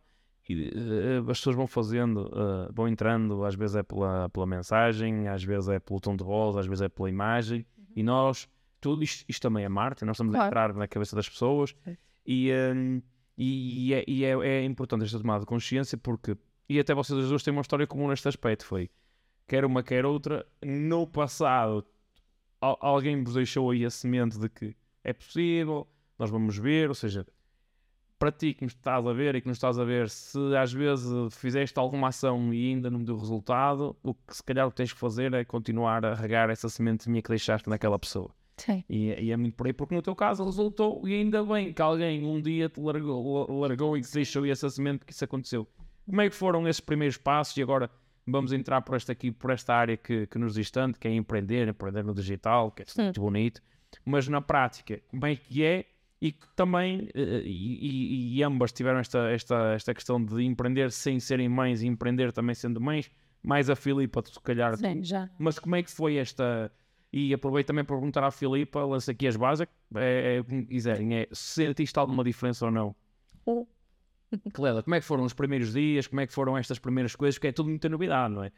[0.49, 5.27] e uh, as pessoas vão fazendo, uh, vão entrando, às vezes é pela, pela mensagem,
[5.27, 7.85] às vezes é pelo tom de voz, às vezes é pela imagem uhum.
[7.95, 8.49] e nós,
[8.81, 10.45] tudo isto, isto, também é marketing, nós estamos claro.
[10.45, 11.95] a entrar na cabeça das pessoas é.
[12.25, 13.01] e, um,
[13.37, 16.37] e, e, é, e é, é importante esta tomada de consciência porque
[16.67, 18.65] e até vocês as duas têm uma história comum neste aspecto.
[18.65, 18.89] Foi
[19.47, 20.45] quer uma, quer outra.
[20.63, 21.85] No passado,
[22.59, 25.87] alguém vos deixou aí a semente de que é possível,
[26.17, 26.89] nós vamos ver.
[26.89, 27.25] Ou seja,
[28.23, 30.71] para ti que nos estás a ver e que nos estás a ver, se às
[30.71, 34.77] vezes fizeste alguma ação e ainda não deu resultado, o que se calhar o que
[34.77, 38.31] tens que fazer é continuar a regar essa sementinha que deixaste naquela pessoa.
[38.55, 38.81] Sim.
[38.89, 41.81] E, e, é muito por aí, porque no teu caso resultou e ainda bem que
[41.81, 45.67] alguém um dia te largou, largou e deixou essa semente que isso aconteceu.
[46.05, 47.91] Como é que foram esses primeiros passos e agora
[48.25, 51.11] vamos entrar por esta aqui, por esta área que, que nos diz tanto, que é
[51.13, 53.61] empreender, empreender no digital, que é muito bonito,
[54.05, 55.87] mas na prática, como é que é
[56.23, 60.89] e que também, eh, e, e, e, ambas tiveram esta, esta, esta questão de empreender
[60.89, 63.11] sem serem mães e empreender também sendo mães,
[63.43, 64.77] mais a Filipa, se calhar.
[64.77, 65.29] Sim, já.
[65.37, 66.71] Mas como é que foi esta...
[67.11, 71.27] E aproveito também para perguntar à Filipa, lança aqui as bases, é, é, quiserem, é,
[71.33, 72.95] sentiste alguma diferença ou não?
[74.53, 76.07] Clela, como é que foram os primeiros dias?
[76.07, 77.35] Como é que foram estas primeiras coisas?
[77.35, 78.51] Porque é tudo muita novidade, não é?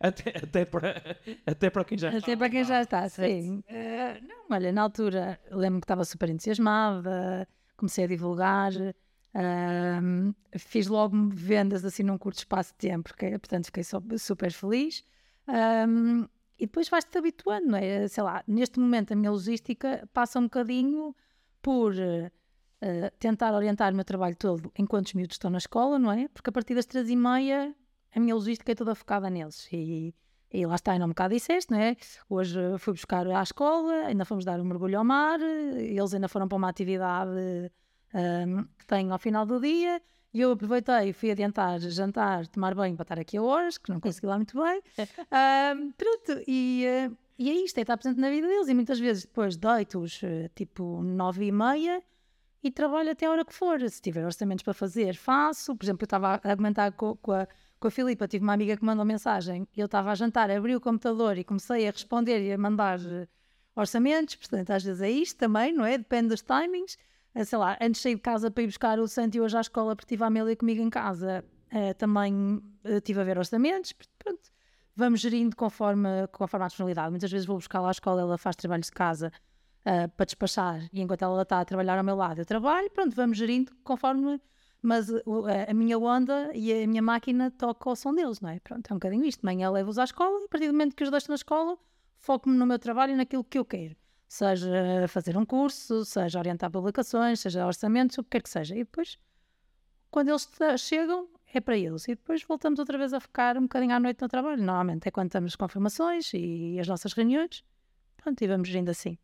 [0.00, 1.16] Até, até, para,
[1.46, 2.32] até para quem já até está.
[2.32, 3.58] Até para quem já está, sim.
[3.58, 10.86] Uh, não, olha, na altura lembro que estava super entusiasmada, comecei a divulgar, uh, fiz
[10.86, 13.84] logo vendas assim num curto espaço de tempo, porque, portanto fiquei
[14.18, 15.04] super feliz.
[15.48, 16.26] Um,
[16.58, 18.08] e depois vais-te habituando, não é?
[18.08, 21.14] Sei lá, neste momento a minha logística passa um bocadinho
[21.60, 21.92] por
[22.82, 26.28] uh, tentar orientar o meu trabalho todo enquanto os miúdos estão na escola, não é?
[26.28, 27.74] Porque a partir das três e meia
[28.14, 29.68] a minha logística é toda focada neles.
[29.70, 30.14] E,
[30.50, 31.96] e lá está, ainda um bocado disseste, não é?
[32.30, 36.48] Hoje fui buscar à escola, ainda fomos dar um mergulho ao mar, eles ainda foram
[36.48, 37.30] para uma atividade
[38.14, 40.00] um, que têm ao final do dia.
[40.32, 44.00] E eu aproveitei, fui adiantar, jantar, tomar banho para estar aqui a horas, que não
[44.00, 44.82] consegui lá muito bem.
[44.98, 48.68] Um, pronto, e, uh, e é isto, é estar presente na vida deles.
[48.68, 52.02] E muitas vezes depois deito-os uh, tipo nove e meia
[52.66, 53.80] e trabalho até a hora que for.
[53.88, 55.74] Se tiver orçamentos para fazer, faço.
[55.76, 57.46] Por exemplo, eu estava a argumentar com, com, a,
[57.78, 60.80] com a Filipa, tive uma amiga que mandou mensagem, eu estava a jantar, abri o
[60.80, 63.28] computador e comecei a responder e a mandar eh,
[63.74, 65.96] orçamentos, portanto, às vezes é isto também, não é?
[65.98, 66.96] Depende dos timings.
[67.34, 69.56] eh, sei lá, antes de sair de casa para ir buscar o Santo e hoje
[69.56, 72.60] à escola porque tive a Amélia comigo em casa, eh, também
[73.04, 74.50] tive a ver orçamentos, pronto,
[74.94, 77.10] vamos gerindo conforme, conforme a disponibilidade.
[77.10, 79.30] Muitas vezes vou buscar lá à escola, ela faz trabalhos de casa
[79.86, 83.14] uh, para despachar e enquanto ela está a trabalhar ao meu lado eu trabalho, pronto,
[83.14, 84.40] vamos gerindo conforme,
[84.82, 85.22] mas uh,
[85.68, 88.58] a minha onda e a minha máquina toca ao som deles, não é?
[88.60, 89.44] Pronto, é um bocadinho isto.
[89.44, 91.78] Manhã levo-os à escola e a partir do momento que os deixo na escola,
[92.18, 93.96] foco-me no meu trabalho e naquilo que eu quero.
[94.28, 98.74] Seja fazer um curso, seja orientar publicações, seja orçamentos, o que quer que seja.
[98.74, 99.18] E depois,
[100.10, 100.48] quando eles
[100.80, 102.08] chegam, é para eles.
[102.08, 104.58] E depois voltamos outra vez a ficar um bocadinho à noite no trabalho.
[104.58, 107.64] Normalmente é quando estamos confirmações e as nossas reuniões.
[108.16, 109.16] Pronto, e vamos indo assim.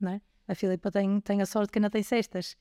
[0.00, 0.20] Não é?
[0.46, 2.56] A Filipa tem, tem a sorte que ainda tem cestas.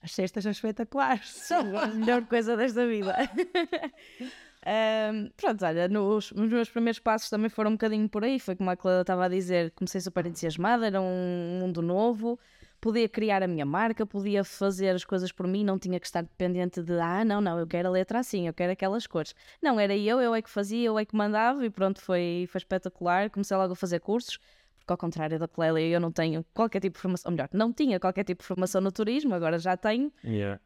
[0.00, 1.28] As cestas são espetaculares.
[1.34, 3.14] São a melhor coisa desta vida.
[5.12, 8.38] um, pronto, olha, nos, nos, meus primeiros passos também foram um bocadinho por aí.
[8.38, 12.38] Foi como a Clara estava a dizer, comecei super entusiasmada, era um mundo novo
[12.80, 16.22] podia criar a minha marca, podia fazer as coisas por mim, não tinha que estar
[16.22, 19.34] dependente de ah, não, não, eu quero a letra assim, eu quero aquelas cores.
[19.60, 22.58] Não, era eu, eu é que fazia, eu é que mandava e pronto, foi, foi
[22.58, 23.30] espetacular.
[23.30, 24.38] Comecei logo a fazer cursos,
[24.88, 27.70] porque ao contrário da Clélia, eu não tenho qualquer tipo de formação, ou melhor, não
[27.70, 30.10] tinha qualquer tipo de formação no turismo, agora já tenho.
[30.24, 30.58] Yeah.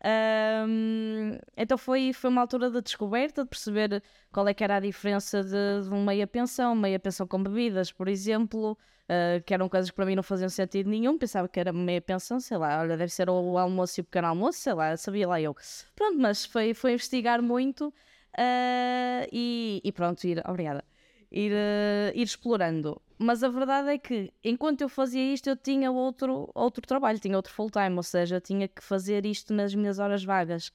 [0.65, 4.01] Um, então foi, foi uma altura de descoberta, de perceber
[4.31, 7.91] qual é que era a diferença de, de uma meia pensão, meia pensão com bebidas,
[7.91, 11.59] por exemplo uh, que eram coisas que para mim não faziam sentido nenhum, pensava que
[11.59, 14.75] era meia pensão, sei lá, olha, deve ser o almoço e o pequeno almoço, sei
[14.75, 15.57] lá, sabia lá eu.
[15.97, 20.85] Pronto, mas foi, foi investigar muito uh, e, e, pronto, ir, obrigada,
[21.31, 23.03] ir, uh, ir explorando.
[23.23, 27.37] Mas a verdade é que enquanto eu fazia isto, eu tinha outro, outro trabalho, tinha
[27.37, 30.73] outro full-time, ou seja, eu tinha que fazer isto nas minhas horas vagas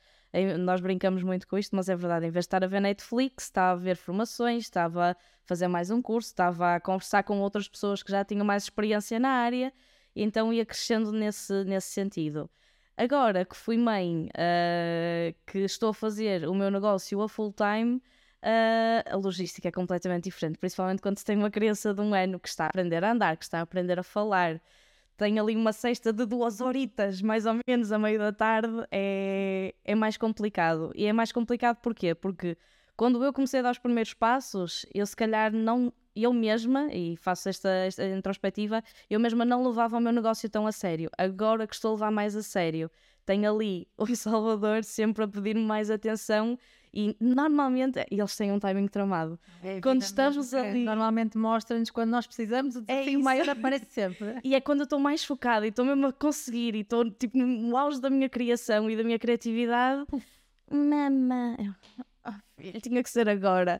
[0.59, 3.45] nós brincamos muito com isto, mas é verdade, em vez de estar a ver Netflix,
[3.45, 7.67] estava a ver formações, estava a fazer mais um curso, estava a conversar com outras
[7.67, 9.73] pessoas que já tinham mais experiência na área,
[10.15, 12.49] então ia crescendo nesse, nesse sentido.
[12.95, 18.01] Agora que fui mãe, uh, que estou a fazer o meu negócio a full time,
[18.43, 22.39] uh, a logística é completamente diferente, principalmente quando se tem uma criança de um ano
[22.39, 24.61] que está a aprender a andar, que está a aprender a falar,
[25.17, 29.73] tem ali uma cesta de duas horitas, mais ou menos, a meio da tarde, é,
[29.83, 30.91] é mais complicado.
[30.95, 32.13] E é mais complicado porquê?
[32.13, 32.55] Porque
[32.95, 37.17] quando eu comecei a dar os primeiros passos, eu se calhar não, eu mesma, e
[37.17, 41.09] faço esta, esta introspectiva, eu mesma não levava o meu negócio tão a sério.
[41.17, 42.91] Agora que estou a levar mais a sério,
[43.25, 46.57] tenho ali o Salvador sempre a pedir-me mais atenção
[46.99, 49.39] e normalmente eles têm um timing tramado.
[49.63, 50.67] É quando estamos mesmo.
[50.67, 50.83] ali.
[50.83, 54.39] Normalmente mostra-nos quando nós precisamos, o é desafio é maior aparece sempre.
[54.43, 57.37] E é quando eu estou mais focada e estou mesmo a conseguir e estou tipo,
[57.37, 60.07] no auge da minha criação e da minha criatividade.
[60.71, 61.55] Mama.
[62.25, 63.79] Oh, tinha que ser agora.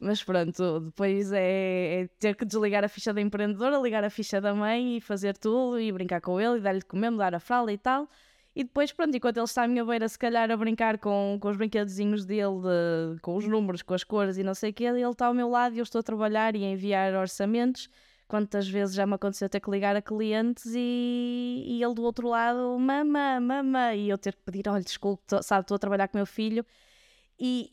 [0.00, 4.40] Mas pronto, depois é, é, ter que desligar a ficha da empreendedora, ligar a ficha
[4.40, 7.38] da mãe e fazer tudo e brincar com ele e dar-lhe de comer, mudar a
[7.38, 8.08] fralda e tal.
[8.56, 11.50] E depois, pronto, enquanto ele está à minha beira, se calhar a brincar com, com
[11.50, 14.84] os brinquedozinhos dele, de, com os números, com as cores e não sei o quê,
[14.84, 17.90] ele está ao meu lado e eu estou a trabalhar e a enviar orçamentos.
[18.26, 22.28] Quantas vezes já me aconteceu ter que ligar a clientes e, e ele do outro
[22.28, 26.08] lado, mama, mama, e eu ter que pedir, olha, desculpe, tô, sabe, estou a trabalhar
[26.08, 26.64] com o meu filho.
[27.38, 27.70] E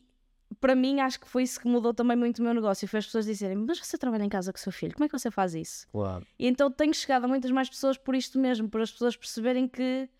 [0.60, 2.86] para mim, acho que foi isso que mudou também muito o meu negócio.
[2.86, 5.08] Foi as pessoas dizerem: Mas você trabalha em casa com o seu filho, como é
[5.08, 5.88] que você faz isso?
[5.90, 6.26] Claro.
[6.38, 9.66] E então tenho chegado a muitas mais pessoas por isto mesmo, por as pessoas perceberem
[9.66, 10.10] que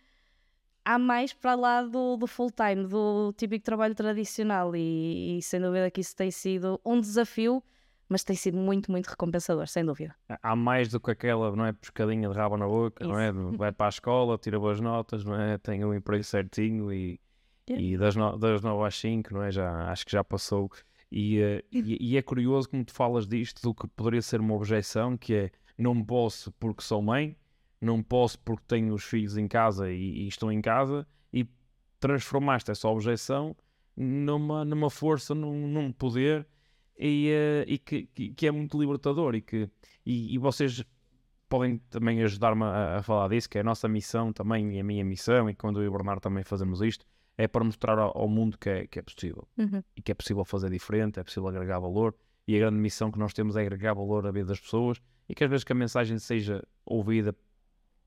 [0.84, 5.90] há mais para lá do, do full-time, do típico trabalho tradicional, e, e, sem dúvida
[5.90, 7.62] que isso tem sido um desafio,
[8.08, 10.14] mas tem sido muito, muito recompensador, sem dúvida.
[10.42, 11.72] Há mais do que aquela, não é?
[11.72, 13.12] Pescadinha de rabo na boca, isso.
[13.12, 13.32] não é?
[13.56, 15.56] Vai para a escola, tira boas notas, não é?
[15.58, 17.18] Tem um emprego certinho e,
[17.68, 17.84] yeah.
[17.84, 19.50] e das, no, das 9 às 5, não é?
[19.50, 20.70] Já, acho que já passou.
[21.10, 24.54] E, uh, e, e é curioso como tu falas disto, do que poderia ser uma
[24.54, 27.36] objeção, que é não posso porque sou mãe,
[27.84, 31.46] não posso porque tenho os filhos em casa e, e estou em casa, e
[32.00, 33.56] transformaste essa objeção
[33.96, 36.46] numa, numa força, num, num poder
[36.98, 39.68] e, uh, e que, que, que, é muito libertador e que
[40.04, 40.84] e, e vocês
[41.48, 44.84] podem também ajudar-me a, a, falar disso, que é a nossa missão também e a
[44.84, 47.06] minha missão, e quando eu e o Bernardo também fazemos isto,
[47.36, 49.82] é para mostrar ao, ao mundo que é, que é possível uhum.
[49.96, 52.14] e que é possível fazer diferente, é possível agregar valor
[52.46, 55.34] e a grande missão que nós temos é agregar valor à vida das pessoas e
[55.34, 57.34] que às vezes que a mensagem seja ouvida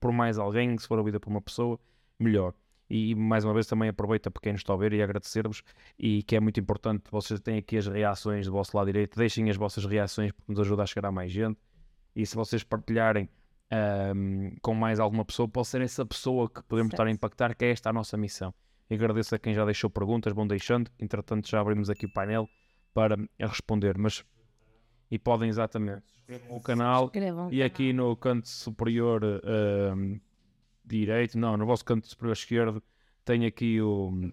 [0.00, 1.78] por mais alguém, se for ouvida por uma pessoa,
[2.18, 2.54] melhor.
[2.90, 5.62] E mais uma vez também aproveito para quem nos está a ver e agradecer-vos
[5.98, 9.50] e que é muito importante vocês têm aqui as reações do vosso lado direito, deixem
[9.50, 11.58] as vossas reações porque nos ajuda a chegar a mais gente
[12.16, 13.28] e se vocês partilharem
[14.16, 16.94] um, com mais alguma pessoa, pode ser essa pessoa que podemos certo.
[16.94, 18.54] estar a impactar, que é esta a nossa missão.
[18.88, 22.48] E agradeço a quem já deixou perguntas, vão deixando, entretanto já abrimos aqui o painel
[22.94, 24.24] para responder, mas
[25.10, 26.04] e podem exatamente
[26.48, 27.10] o canal
[27.50, 30.20] e aqui no canto superior uh,
[30.84, 32.82] direito, não, no vosso canto superior esquerdo
[33.24, 34.30] tem aqui o.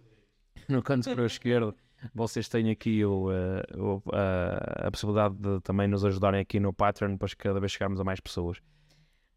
[0.70, 1.76] No canto superior esquerdo
[2.14, 6.74] vocês têm aqui o, eh, o, a, a possibilidade de também nos ajudarem aqui no
[6.74, 8.62] Patreon, depois cada vez chegarmos a mais pessoas.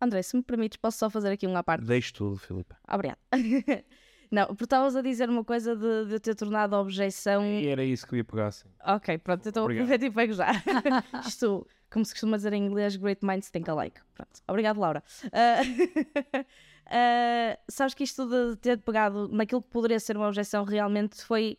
[0.01, 1.85] André, se me permites, posso só fazer aqui uma parte?
[1.85, 2.75] Deixe tudo, Filipe.
[2.89, 3.19] Obrigada.
[4.31, 7.45] Não, porque estavas a dizer uma coisa de, de ter tornado a objeção.
[7.45, 8.69] E era isso que eu ia pegar, sim.
[8.85, 10.49] Ok, pronto, então aproveito e pego já.
[11.27, 14.01] Isto, como se costuma dizer em inglês, great minds think alike.
[14.15, 15.03] Pronto, obrigado, Laura.
[15.33, 15.61] Ah,
[16.87, 21.59] ah, sabes que isto de ter pegado naquilo que poderia ser uma objeção realmente foi,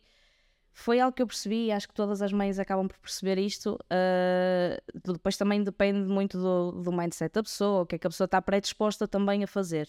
[0.72, 3.76] foi algo que eu percebi e acho que todas as mães acabam por perceber isto.
[3.90, 8.10] Ah, depois também depende muito do, do mindset da pessoa, o que é que a
[8.10, 9.88] pessoa está predisposta também a fazer.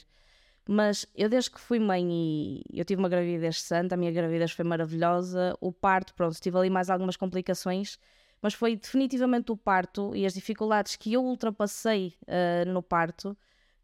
[0.67, 4.51] Mas eu desde que fui mãe e eu tive uma gravidez santa, a minha gravidez
[4.51, 7.97] foi maravilhosa, o parto, pronto, tive ali mais algumas complicações,
[8.41, 13.35] mas foi definitivamente o parto e as dificuldades que eu ultrapassei ah, no parto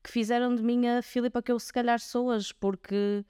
[0.03, 3.25] que fizeram de mim a Filipa que eu se calhar sou hoje, porque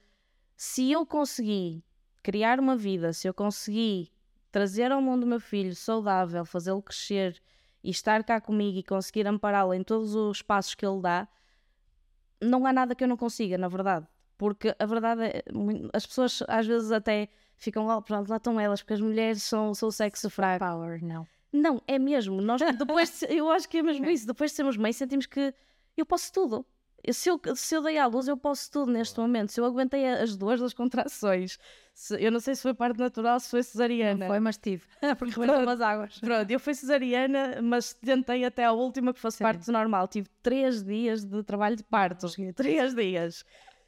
[0.55, 1.83] se eu consegui
[2.21, 4.11] criar uma vida, se eu consegui
[4.51, 7.41] trazer ao mundo o meu filho saudável, fazê-lo crescer
[7.83, 11.27] e estar cá comigo e conseguir ampará-lo em todos os passos que ele dá,
[12.41, 14.07] não há nada que eu não consiga, na verdade.
[14.37, 15.43] Porque a verdade é,
[15.93, 19.73] as pessoas às vezes até ficam lá, pronto, lá estão elas, porque as mulheres são,
[19.73, 20.63] são o sexo fraco.
[20.63, 21.27] Power, não.
[21.51, 22.41] Não, é mesmo.
[22.41, 24.27] Nós depois, eu acho que é mesmo isso.
[24.27, 25.53] Depois de sermos mães, sentimos que
[25.95, 26.65] eu posso tudo.
[27.11, 29.51] Se eu, se eu dei à luz, eu posso tudo neste momento.
[29.51, 31.57] Se eu aguentei as dores das contrações,
[31.97, 34.19] se- eu não sei se foi parte natural, se foi cesariana.
[34.19, 34.85] Não foi, mas tive.
[35.17, 36.19] Porque rebentou as águas.
[36.19, 39.43] Pronto, eu fui cesariana, mas tentei até a última que fosse Sim.
[39.43, 40.07] parto normal.
[40.07, 42.27] Tive três dias de trabalho de parto.
[42.55, 43.43] Três dias.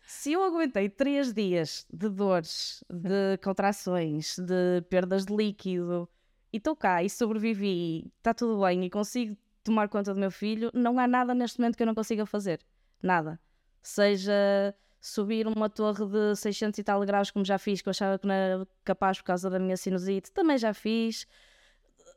[0.07, 6.09] Se eu aguentei três dias de dores, de contrações, de perdas de líquido,
[6.51, 10.71] e estou cá e sobrevivi, está tudo bem e consigo tomar conta do meu filho,
[10.73, 12.59] não há nada neste momento que eu não consiga fazer.
[13.03, 13.39] Nada.
[13.83, 18.19] Seja subir uma torre de 600 e tal graus, como já fiz, que eu achava
[18.19, 21.25] que não era capaz por causa da minha sinusite, também já fiz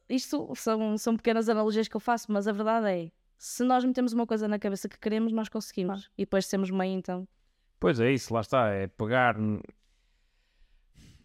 [0.08, 4.12] isto são, são pequenas analogias que eu faço, mas a verdade é, se nós metemos
[4.12, 6.10] uma coisa na cabeça que queremos, nós conseguimos.
[6.16, 7.26] E depois de sermos mãe, então.
[7.80, 9.36] Pois é isso, lá está, é pegar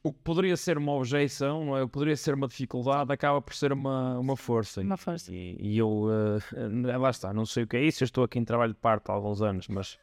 [0.04, 1.84] o que poderia ser uma objeção, não é?
[1.84, 4.82] O que poderia ser uma dificuldade, acaba por ser uma, uma força.
[4.82, 5.32] Uma força.
[5.32, 6.08] E, e eu,
[6.54, 8.80] eh, lá está, não sei o que é isso, eu estou aqui em trabalho de
[8.80, 10.00] parto há alguns anos, mas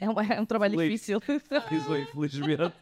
[0.00, 1.00] É um, é um trabalho Feliz.
[1.00, 1.20] difícil.
[1.70, 2.74] Isso, infelizmente.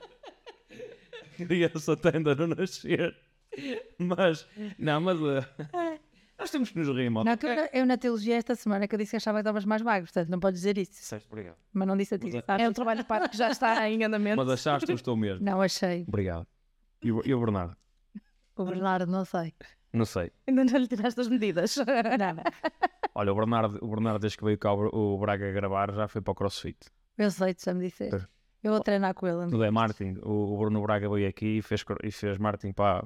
[1.36, 3.16] Criança tende a não nascer.
[3.98, 4.46] Mas,
[4.78, 5.98] não, mas eh,
[6.38, 7.30] nós temos que nos rir, malta.
[7.30, 9.64] Não, que eu, eu na teologia esta semana que eu disse que achava que estavas
[9.64, 10.92] mais magro, portanto não podes dizer isso.
[10.92, 11.56] Disseste, obrigado.
[11.72, 12.26] Mas não disse a ti.
[12.26, 12.64] Mas é- sabes?
[12.64, 14.36] É um trabalho de parto que já está em andamento.
[14.36, 15.44] Mas achaste que eu estou mesmo.
[15.44, 16.04] Não achei.
[16.08, 16.46] Obrigado.
[17.02, 17.76] E e o Bernardo?
[18.56, 19.52] O Bernardo, não sei.
[19.92, 20.32] Não sei.
[20.46, 21.76] Ainda não lhe tiraste as medidas.
[21.76, 22.42] Não,
[23.14, 26.32] Olha, o Bernardo, o Bernardo desde que veio cá o Braga gravar, já foi para
[26.32, 26.78] o CrossFit.
[27.18, 28.16] eu sei, tu já me disseste.
[28.16, 28.26] É.
[28.62, 29.50] Eu vou treinar com ele.
[29.50, 30.18] Tudo é marketing.
[30.22, 33.04] O, o Bruno Braga veio aqui e fez, e fez marketing para,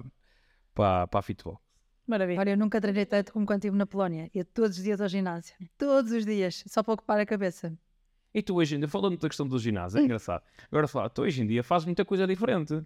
[0.74, 1.61] para, para a Fitball.
[2.07, 2.39] Maravilha.
[2.39, 4.30] Olha, eu nunca treinei tanto como quando estive na Polónia.
[4.32, 5.57] Ia todos os dias ao ginásio.
[5.76, 6.62] Todos os dias.
[6.68, 7.76] Só para ocupar a cabeça.
[8.32, 10.45] E tu hoje em dia, falando da questão do ginásio, é engraçado.
[10.70, 12.80] Agora falar, tu hoje em dia fazes muita coisa diferente.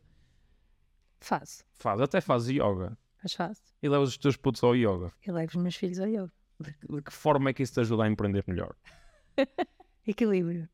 [1.19, 1.65] Faço.
[1.75, 2.97] Faz, até fazes yoga.
[3.23, 3.63] Mas faço.
[3.83, 5.13] E levas os teus putos ao yoga.
[5.25, 6.33] Eu levo os meus filhos ao yoga.
[6.59, 8.75] De, de que forma é que isso te ajuda a empreender melhor?
[10.07, 10.69] Equilíbrio.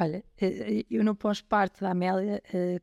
[0.00, 2.80] Olha, eh, eu no pós-parto da Amélia eh,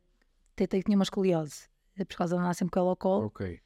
[0.54, 1.68] tentei que tinha uma escoliose.
[1.96, 3.60] Eh, Por causa de andar sempre com ela ao colo, Ok.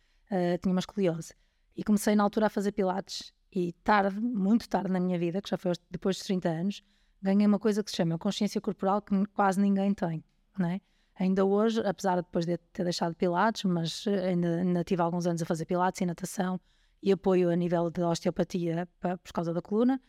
[0.63, 1.35] tinha uma escoliose.
[1.77, 3.33] E comecei na altura a fazer pilates.
[3.53, 6.83] E tarde, muito tarde na minha vida, que já foi depois dos 30 anos,
[7.21, 10.23] ganhei uma coisa que se chama consciência corporal que quase ninguém tem,
[10.57, 10.81] não é?
[11.23, 15.27] Ainda hoje, apesar de depois de ter deixado pilates, mas eh, ainda, ainda tive alguns
[15.27, 16.59] anos a fazer pilates e natação
[17.03, 20.01] e apoio a nível de osteopatia pa- por causa da coluna,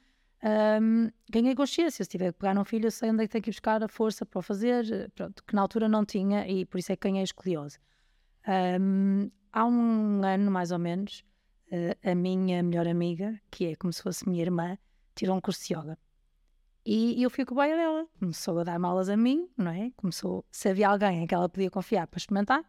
[0.42, 2.04] ahm, ganhei consciência.
[2.06, 3.90] Se tiver que pegar num filho, eu sei onde é que tenho que buscar a
[3.90, 6.96] força para o fazer, eh, pronto, que na altura não tinha e por isso é
[6.96, 7.78] que ganhei escoliose.
[8.48, 11.24] Ahm, há um ano, mais ou menos,
[11.72, 14.78] eh, a minha melhor amiga, que é como se fosse minha irmã,
[15.14, 15.98] tirou um curso de yoga.
[16.86, 18.08] E eu fui com o baia dela.
[18.20, 19.92] Começou a dar malas a mim, não é?
[19.96, 22.64] Começou, se havia alguém em que ela podia confiar para experimentar,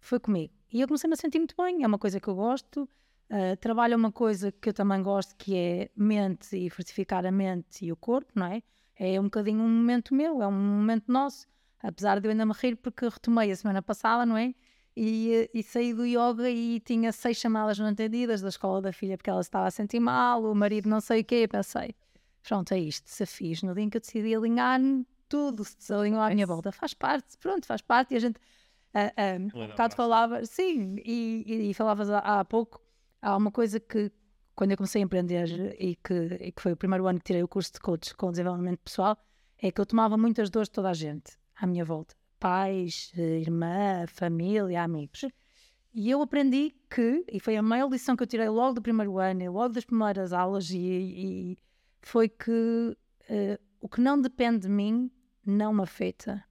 [0.00, 0.52] foi comigo.
[0.72, 1.82] E eu comecei a sentir muito bem.
[1.82, 2.88] É uma coisa que eu gosto.
[3.30, 7.84] Uh, trabalho uma coisa que eu também gosto, que é mente e fortificar a mente
[7.84, 8.62] e o corpo, não é?
[8.96, 11.46] É um bocadinho um momento meu, é um momento nosso.
[11.82, 14.54] Apesar de eu ainda me rir, porque retomei a semana passada, não é?
[14.96, 19.16] E, e saí do yoga e tinha seis chamadas não entendidas da escola da filha
[19.16, 21.46] porque ela estava a sentir mal, o marido não sei o quê.
[21.46, 21.94] Pensei,
[22.48, 23.62] pronto, é isto, desafios.
[23.62, 24.80] No dia em que eu decidi alinhar,
[25.28, 26.72] tudo se desalinhou à minha volta.
[26.72, 28.14] Faz parte, pronto, faz parte.
[28.14, 28.40] E a gente,
[28.94, 32.80] ah, ah, um bocado falava, sim, e, e, e falavas há, há pouco,
[33.20, 34.10] há uma coisa que
[34.54, 37.42] quando eu comecei a empreender e que, e que foi o primeiro ano que tirei
[37.42, 39.18] o curso de coach com desenvolvimento pessoal,
[39.60, 42.16] é que eu tomava muitas dores de toda a gente à minha volta.
[42.40, 45.26] Pais, irmã, família, amigos.
[45.92, 49.18] E eu aprendi que, e foi a maior lição que eu tirei logo do primeiro
[49.18, 51.58] ano, e logo das primeiras aulas, e, e
[52.00, 52.96] foi que
[53.30, 55.10] uh, o que não depende de mim
[55.44, 56.44] não me afeta.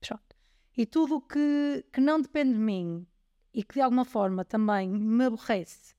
[0.00, 0.36] Pronto.
[0.76, 3.06] E tudo o que, que não depende de mim
[3.52, 5.94] e que de alguma forma também me aborrece,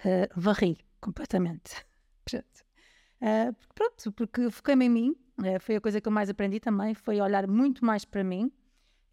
[0.00, 1.84] uh, varri completamente.
[2.24, 2.64] Pronto.
[3.20, 6.94] Uh, pronto, porque foquei-me em mim, uh, foi a coisa que eu mais aprendi também,
[6.94, 8.52] foi olhar muito mais para mim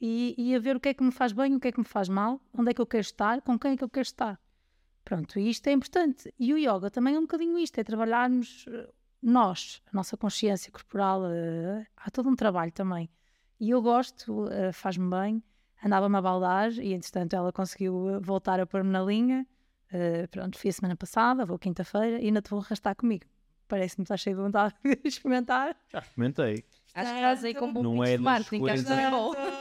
[0.01, 1.79] e, e a ver o que é que me faz bem, o que é que
[1.79, 4.05] me faz mal, onde é que eu quero estar, com quem é que eu quero
[4.05, 4.39] estar.
[5.03, 6.33] Pronto, e isto é importante.
[6.39, 8.65] E o yoga também é um bocadinho isto, é trabalharmos
[9.21, 13.09] nós, a nossa consciência corporal, uh, há todo um trabalho também.
[13.59, 15.43] E eu gosto, uh, faz-me bem.
[15.83, 19.45] Andava-me a baldar e, entretanto, ela conseguiu voltar a pôr-me na linha.
[19.93, 23.25] Uh, pronto, fui a semana passada, vou quinta-feira e ainda te vou arrastar comigo.
[23.67, 25.75] Parece-me que estás cheio de vontade de experimentar.
[25.91, 26.65] Já experimentei.
[26.93, 28.89] Acho que estás aí com um não é, das coisas,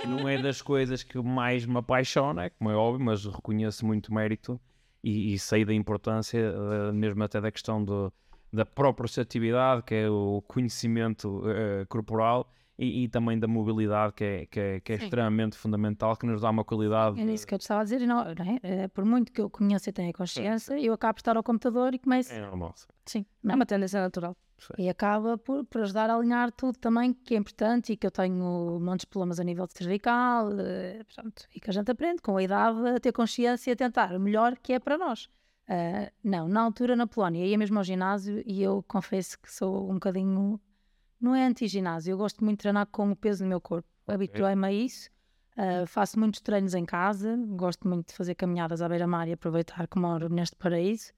[0.08, 4.12] não é das coisas que mais me apaixona, é como é óbvio, mas reconheço muito
[4.12, 4.60] mérito
[5.02, 8.12] e, e sei da importância, uh, mesmo até da questão do,
[8.52, 14.24] da própria atividade, que é o conhecimento uh, corporal, e, e, também da mobilidade, que
[14.24, 17.20] é, que é, que é extremamente fundamental, que nos dá uma qualidade.
[17.20, 18.58] É isso que eu te estava a dizer, não, não é?
[18.62, 18.88] é?
[18.88, 21.98] Por muito que eu conheça e tenha consciência, eu acabo por estar ao computador e
[21.98, 22.32] começo.
[22.32, 22.74] É normal.
[23.04, 24.34] Sim, não é uma tendência natural.
[24.78, 28.10] E acaba por, por ajudar a alinhar tudo também que é importante e que eu
[28.10, 32.20] tenho montes de problemas a nível de cervical, eh, portanto, e que a gente aprende
[32.22, 35.28] com a idade a ter consciência e a tentar o melhor que é para nós.
[35.70, 39.88] Uh, não, na altura na Polónia ia mesmo ao ginásio e eu confesso que sou
[39.88, 40.60] um bocadinho.
[41.20, 43.88] Não é anti-ginásio, eu gosto muito de treinar com o peso do meu corpo.
[44.06, 45.10] Habituei-me a isso.
[45.56, 49.86] Uh, faço muitos treinos em casa, gosto muito de fazer caminhadas à beira-mar e aproveitar
[49.86, 51.12] que moro neste paraíso.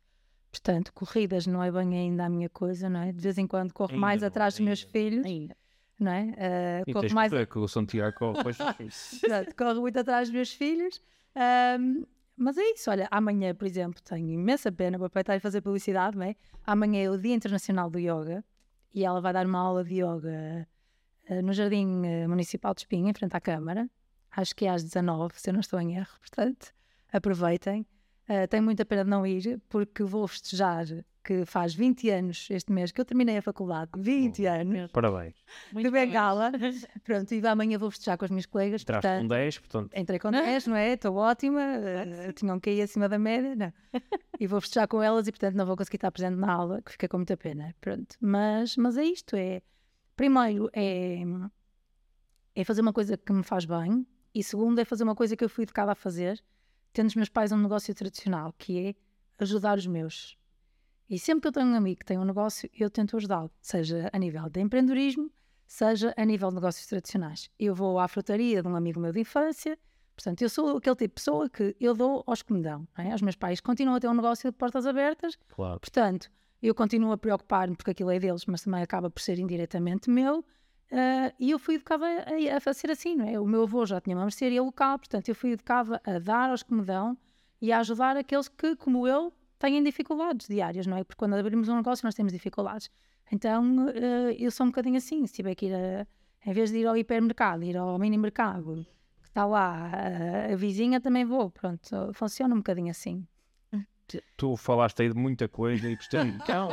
[0.52, 3.10] Portanto, corridas não é bem ainda a minha coisa, não é?
[3.10, 5.24] De vez em quando corro ainda mais não, atrás dos meus filhos.
[5.24, 5.56] Ainda.
[5.98, 6.82] Não é?
[6.86, 7.32] Uh, corro mais.
[7.48, 8.58] Que o Santiago, pois...
[9.56, 11.00] corro muito atrás dos meus filhos.
[11.80, 12.04] Um,
[12.36, 16.16] mas é isso, olha, amanhã, por exemplo, tenho imensa pena, vou aproveitar e fazer publicidade,
[16.16, 16.34] não é?
[16.66, 18.44] Amanhã é o Dia Internacional do Yoga
[18.92, 20.68] e ela vai dar uma aula de yoga
[21.30, 23.88] uh, no Jardim uh, Municipal de Espinha, em frente à Câmara.
[24.30, 26.72] Acho que é às 19, se eu não estou em erro, portanto,
[27.12, 27.86] aproveitem.
[28.28, 30.86] Uh, tenho muita pena de não ir, porque vou festejar
[31.24, 33.90] que faz 20 anos este mês que eu terminei a faculdade.
[33.96, 34.92] 20 oh, anos.
[34.92, 35.34] Parabéns.
[35.72, 36.50] de Bengala.
[37.04, 38.82] Pronto, e amanhã vou festejar com as minhas colegas.
[38.82, 39.90] Entraste portanto, com 10, portanto.
[39.96, 40.92] Entrei com 10, não é?
[40.92, 41.60] Estou ótima.
[41.60, 43.72] Uh, tinham que ir acima da média, não.
[44.38, 46.92] E vou festejar com elas e, portanto, não vou conseguir estar presente na aula, que
[46.92, 47.74] fica com muita pena.
[47.80, 48.16] Pronto.
[48.20, 49.62] Mas, mas é isto: é.
[50.16, 51.22] Primeiro, é,
[52.54, 54.06] é fazer uma coisa que me faz bem.
[54.34, 56.42] E segundo, é fazer uma coisa que eu fui educada a fazer,
[56.92, 58.94] tendo os meus pais um negócio tradicional, que é
[59.38, 60.36] ajudar os meus
[61.12, 64.08] e sempre que eu tenho um amigo que tem um negócio, eu tento ajudá-lo, seja
[64.14, 65.30] a nível de empreendedorismo,
[65.66, 67.50] seja a nível de negócios tradicionais.
[67.58, 69.78] Eu vou à frutaria de um amigo meu de infância,
[70.16, 72.88] portanto, eu sou aquele tipo de pessoa que eu dou aos que me dão.
[72.96, 73.14] É?
[73.14, 75.78] Os meus pais continuam a ter um negócio de portas abertas, claro.
[75.80, 76.30] portanto,
[76.62, 80.42] eu continuo a preocupar-me porque aquilo é deles, mas também acaba por ser indiretamente meu.
[80.92, 83.40] Uh, e eu fui educada a, a, ser assim, não é?
[83.40, 86.62] O meu avô já tinha uma mercearia local, portanto, eu fui educada a dar aos
[86.62, 87.16] que me dão
[87.62, 91.02] e a ajudar aqueles que, como eu, têm dificuldades diárias, não é?
[91.02, 92.90] Porque quando abrimos um negócio nós temos dificuldades.
[93.32, 96.06] Então uh, eu sou um bocadinho assim, se tiver que ir, a,
[96.44, 98.86] em vez de ir ao hipermercado, ir ao mini mercado,
[99.22, 103.26] que está lá a, a vizinha, também vou, pronto, funciona um bocadinho assim.
[104.36, 106.20] Tu falaste aí de muita coisa e gostei.
[106.42, 106.68] Então,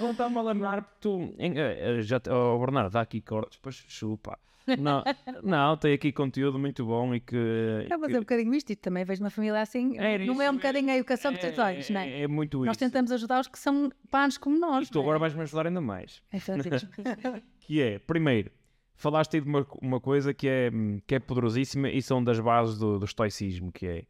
[0.00, 1.34] não está-me a lembrar porque tu.
[1.38, 4.38] Eh, já, oh, Bernardo, dá aqui cortes, depois chupa.
[4.78, 5.02] Não,
[5.42, 7.36] não, tem aqui conteúdo muito bom e que.
[7.90, 8.14] É, mas que...
[8.14, 9.98] é um bocadinho isto, e também vejo uma família assim.
[9.98, 12.22] É não é um bocadinho a educação que tu tens, não é?
[12.22, 12.84] É muito Nós isso.
[12.84, 14.88] tentamos ajudar os que são panos como nós.
[14.88, 15.02] E tu é?
[15.02, 16.22] agora vais-me ajudar ainda mais.
[16.32, 16.56] Então,
[17.60, 18.52] que é, primeiro,
[18.94, 20.70] falaste aí de uma, uma coisa que é,
[21.06, 24.04] que é poderosíssima e são das bases do, do estoicismo, que é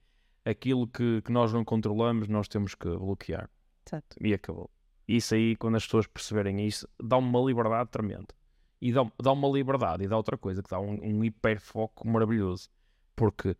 [0.45, 3.49] aquilo que, que nós não controlamos, nós temos que bloquear.
[3.86, 4.16] Exato.
[4.20, 4.70] E acabou.
[5.07, 8.34] Isso aí, quando as pessoas perceberem isso, dá uma liberdade tremenda
[8.80, 12.68] e dá, dá uma liberdade e dá outra coisa, que dá um, um hiperfoco maravilhoso.
[13.14, 13.57] Porque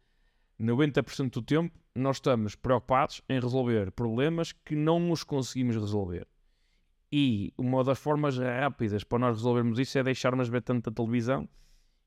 [0.61, 6.27] 90% do tempo nós estamos preocupados em resolver problemas que não os conseguimos resolver.
[7.11, 11.49] E uma das formas rápidas para nós resolvermos isso é deixarmos ver tanta televisão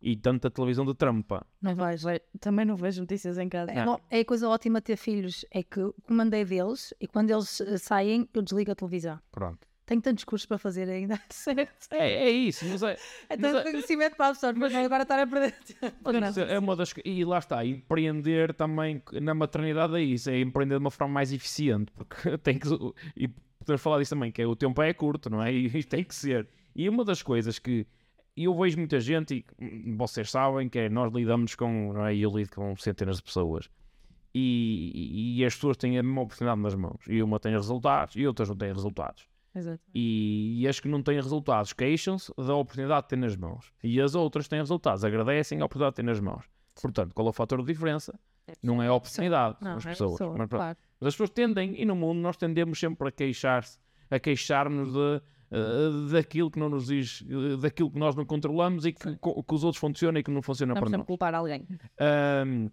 [0.06, 1.44] e tanta televisão de trampa.
[1.60, 2.04] Não vais,
[2.40, 3.72] também não vejo notícias em casa.
[3.72, 7.32] É, é a coisa ótima ter filhos, é que o comando é deles e quando
[7.32, 9.20] eles eh, saem eu desligo a televisão.
[9.32, 11.20] Pronto tenho tantos cursos para fazer ainda.
[11.92, 12.98] É, é isso, mas é.
[13.30, 15.54] É tanto é, conhecimento para absorver, mas agora estar a perder.
[16.04, 16.92] Mas é uma das.
[17.06, 21.32] E lá está, empreender também na maternidade é isso, é empreender de uma forma mais
[21.32, 22.68] eficiente, porque tem que.
[23.16, 23.28] E
[23.60, 25.54] podemos falar disso também, que é, o tempo é curto, não é?
[25.54, 26.48] E tem que ser.
[26.76, 27.86] E uma das coisas que
[28.36, 32.16] e eu vejo muita gente, e vocês sabem que é, nós lidamos com, não é?
[32.16, 33.70] eu lido com centenas de pessoas,
[34.34, 38.28] e, e- as pessoas têm a mesma oportunidade nas mãos, e uma tem resultados e
[38.28, 39.28] outras não têm resultados.
[39.56, 39.80] Exato.
[39.94, 43.72] E, e as que não têm resultados queixam-se da oportunidade de ter nas mãos.
[43.82, 46.44] E as outras têm resultados, agradecem a oportunidade de ter nas mãos.
[46.82, 48.20] Portanto, qual é o fator de diferença?
[48.62, 50.12] Não é a oportunidade, Não, as é pessoas.
[50.18, 50.78] pessoa, Mas, claro.
[51.00, 53.80] Mas as pessoas tendem, e no mundo nós tendemos sempre a queixar-se,
[54.12, 55.22] a queixar-nos de,
[55.56, 59.54] eh, daquilo que não nos diz, eh, daquilo que nós não controlamos e que, que
[59.54, 61.06] os outros funcionam e que não funciona Não para nós.
[61.08, 61.66] culpar alguém.
[62.00, 62.68] Ahm,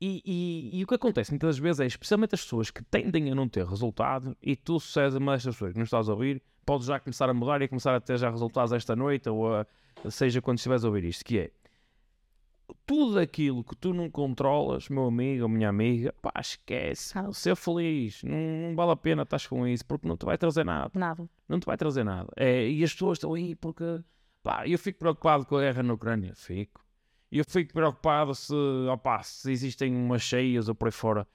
[0.00, 3.34] e, e- e o que acontece muitas vezes é, especialmente as pessoas que tendem a
[3.34, 6.86] não ter resultado, e tu, César, mas estas pessoas que nos estás a ouvir, podes
[6.86, 9.66] já começar a mudar e começar a ter já resultados esta noite, ou a-
[10.08, 11.50] seja quando estiveres a ouvir isto, que é
[12.86, 17.32] tudo aquilo que tu não controlas, meu amigo ou minha amiga, pá, esquece, Ah.
[17.32, 18.36] ser feliz, não,
[18.68, 21.28] não vale a pena estás com isso, porque não te vai trazer nada Nada.
[21.48, 22.28] não te vai trazer nada.
[22.36, 23.84] É, e as pessoas estão aí porque
[24.42, 26.84] pá, eu fico preocupado com a guerra na Ucrânia, fico.
[27.30, 28.54] Eu fico preocupado se,
[28.92, 31.26] opá, se existem umas cheias ou por aí fora,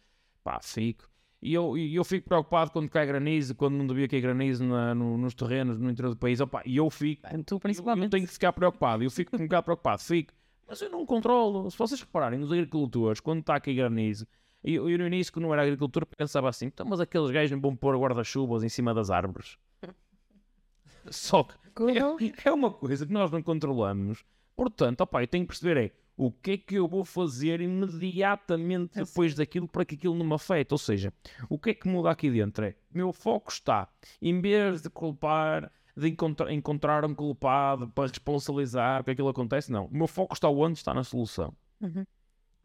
[0.43, 1.09] pá, fico.
[1.41, 5.15] E eu, eu fico preocupado quando cai granizo, quando não devia cair granizo na- no-
[5.17, 7.21] nos terrenos, no interior do país, opá, e eu fico.
[7.21, 8.09] Tu Eu, eu principalmente.
[8.11, 10.33] tenho que ficar preocupado, eu fico um bocado preocupado, fico.
[10.67, 11.69] Mas eu não controlo.
[11.69, 14.27] Se vocês repararem, os agricultores, quando está aqui granizo,
[14.63, 17.51] e eu, eu no início, que não era agricultor, pensava assim: então, mas aqueles gajos
[17.51, 19.57] não vão pôr guarda-chuvas em cima das árvores.
[21.11, 21.53] Só que
[21.83, 24.23] é, é uma coisa que nós não controlamos.
[24.55, 28.95] Portanto, opá, eu tenho que perceber é o que é que eu vou fazer imediatamente
[28.95, 30.73] depois daquilo para que aquilo não me afete.
[30.73, 31.13] Ou seja,
[31.49, 33.89] o que é que muda aqui dentro é, meu foco está,
[34.21, 39.85] em vez de culpar, de encontrar, encontrar um culpado para responsabilizar que aquilo acontece, não.
[39.85, 41.53] O meu foco está onde está na solução.
[41.79, 42.05] Uhum.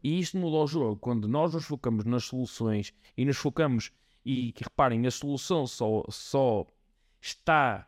[0.03, 0.97] E isto muda o jogo.
[0.97, 3.91] Quando nós nos focamos nas soluções e nos focamos,
[4.25, 6.65] e que reparem, a solução só, só
[7.21, 7.87] está,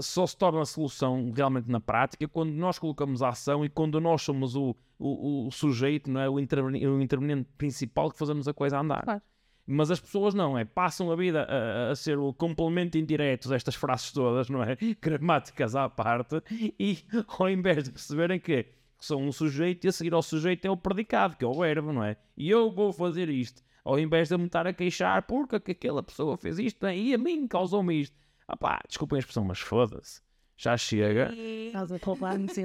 [0.00, 4.00] só se torna a solução realmente na prática quando nós colocamos a ação e quando
[4.00, 6.28] nós somos o, o, o sujeito, não é?
[6.28, 9.04] o, interveni- o interveniente principal que fazemos a coisa andar.
[9.04, 9.22] Claro.
[9.70, 10.64] Mas as pessoas não, é?
[10.64, 14.78] Passam a vida a, a- ser o complemento indireto destas frases todas, não é?
[15.00, 16.98] Gramáticas à parte, e
[17.38, 18.66] ao invés de perceberem que
[18.98, 21.92] são um sujeito e a seguir ao sujeito é o predicado, que é o verbo,
[21.92, 22.16] não é?
[22.34, 25.72] E eu vou fazer isto, ao invés de eu me estar a queixar porque que
[25.72, 26.96] aquela pessoa fez isto é?
[26.96, 28.16] e a mim causou-me isto.
[28.48, 30.22] Ah pá, desculpem a expressão, mas foda-se.
[30.56, 31.30] Já chega.
[31.36, 31.98] Estás a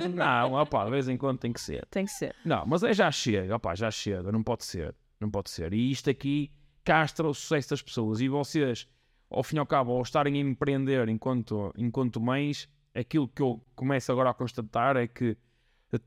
[0.10, 1.86] Não, ah pá, de vez em quando tem que ser.
[1.91, 2.34] Tem que ser.
[2.45, 5.74] Não, mas é já chega, opá, já chega, não pode ser, não pode ser.
[5.74, 6.49] E isto aqui
[6.84, 8.20] castra o sucesso das pessoas.
[8.20, 8.88] E vocês,
[9.30, 13.64] ao fim e ao cabo, ao estarem a empreender enquanto, enquanto mães, aquilo que eu
[13.76, 15.38] começo agora a constatar é que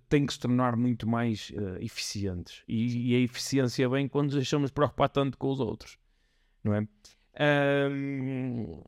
[0.09, 2.63] têm que se tornar muito mais eh, eficientes.
[2.67, 5.99] E, e a eficiência vem quando nos deixamos de preocupar tanto com os outros,
[6.63, 6.89] não é?
[7.39, 8.83] Ahm,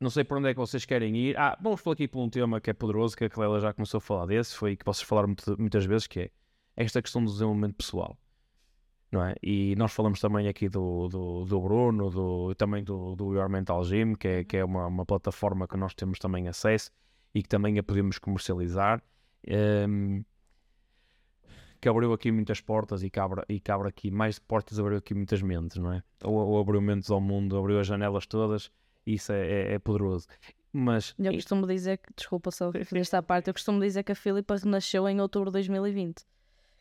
[0.00, 1.38] não sei para onde é que vocês querem ir.
[1.38, 3.98] Ah, vamos falar aqui por um tema que é poderoso, que a Clélia já começou
[3.98, 6.30] a falar desse, foi que vocês falaram muitas vezes, que é
[6.76, 8.18] esta questão do desenvolvimento pessoal.
[9.14, 9.36] Não é?
[9.40, 13.84] E nós falamos também aqui do, do, do Bruno, do, também do, do Your Mental
[13.84, 16.90] Gym, que é, que é uma, uma plataforma que nós temos também acesso
[17.32, 19.00] e que também a podemos comercializar.
[19.46, 20.22] Ehm,
[21.80, 25.40] que abriu aqui muitas portas e cabra, e cabra aqui mais portas, abriu aqui muitas
[25.42, 26.02] mentes, não é?
[26.24, 28.68] Ou, ou abriu mentes ao mundo, abriu as janelas todas,
[29.06, 30.26] isso é, é- é poderoso.
[30.72, 34.56] Mas Eu costumo dizer que, desculpa só esta parte, eu costumo dizer que a Filipa
[34.56, 36.24] renasceu em outubro de 2020,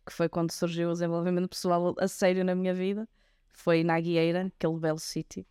[0.05, 3.07] que foi quando surgiu o desenvolvimento pessoal a sério na minha vida.
[3.51, 5.45] Foi na Aguieira, aquele belo sítio.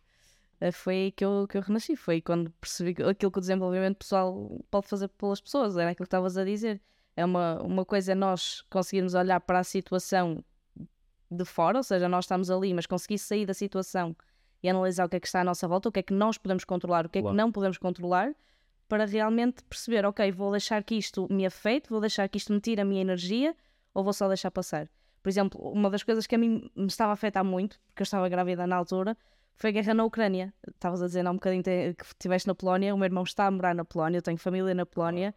[0.59, 1.95] Eh, Foi aí que eu, que eu renasci.
[1.95, 5.77] Foi quando percebi aquilo que o desenvolvimento pessoal pode fazer pelas pessoas.
[5.77, 6.81] Era aquilo que estavas a dizer.
[7.15, 10.43] É uma, uma coisa é nós conseguirmos olhar para a situação
[11.29, 14.15] de fora, ou seja, nós estamos ali, mas conseguir sair da situação
[14.61, 16.37] e analisar o que é que está à nossa volta, o que é que nós
[16.37, 17.35] podemos controlar, o que é Claro.
[17.35, 18.33] que não podemos controlar,
[18.87, 22.59] para realmente perceber, ok, vou deixar que isto me afete, vou deixar que isto me
[22.59, 23.55] tire a minha energia,
[23.93, 24.89] ou vou só deixar passar.
[25.21, 28.05] Por exemplo, uma das coisas que a mim me estava a afetar muito, porque eu
[28.05, 29.17] estava grávida na altura,
[29.55, 30.53] foi a guerra na Ucrânia.
[30.67, 33.51] Estavas a dizer há um bocadinho que estiveste na Polónia, o meu irmão está a
[33.51, 35.33] morar na Polónia, eu tenho família na Polónia,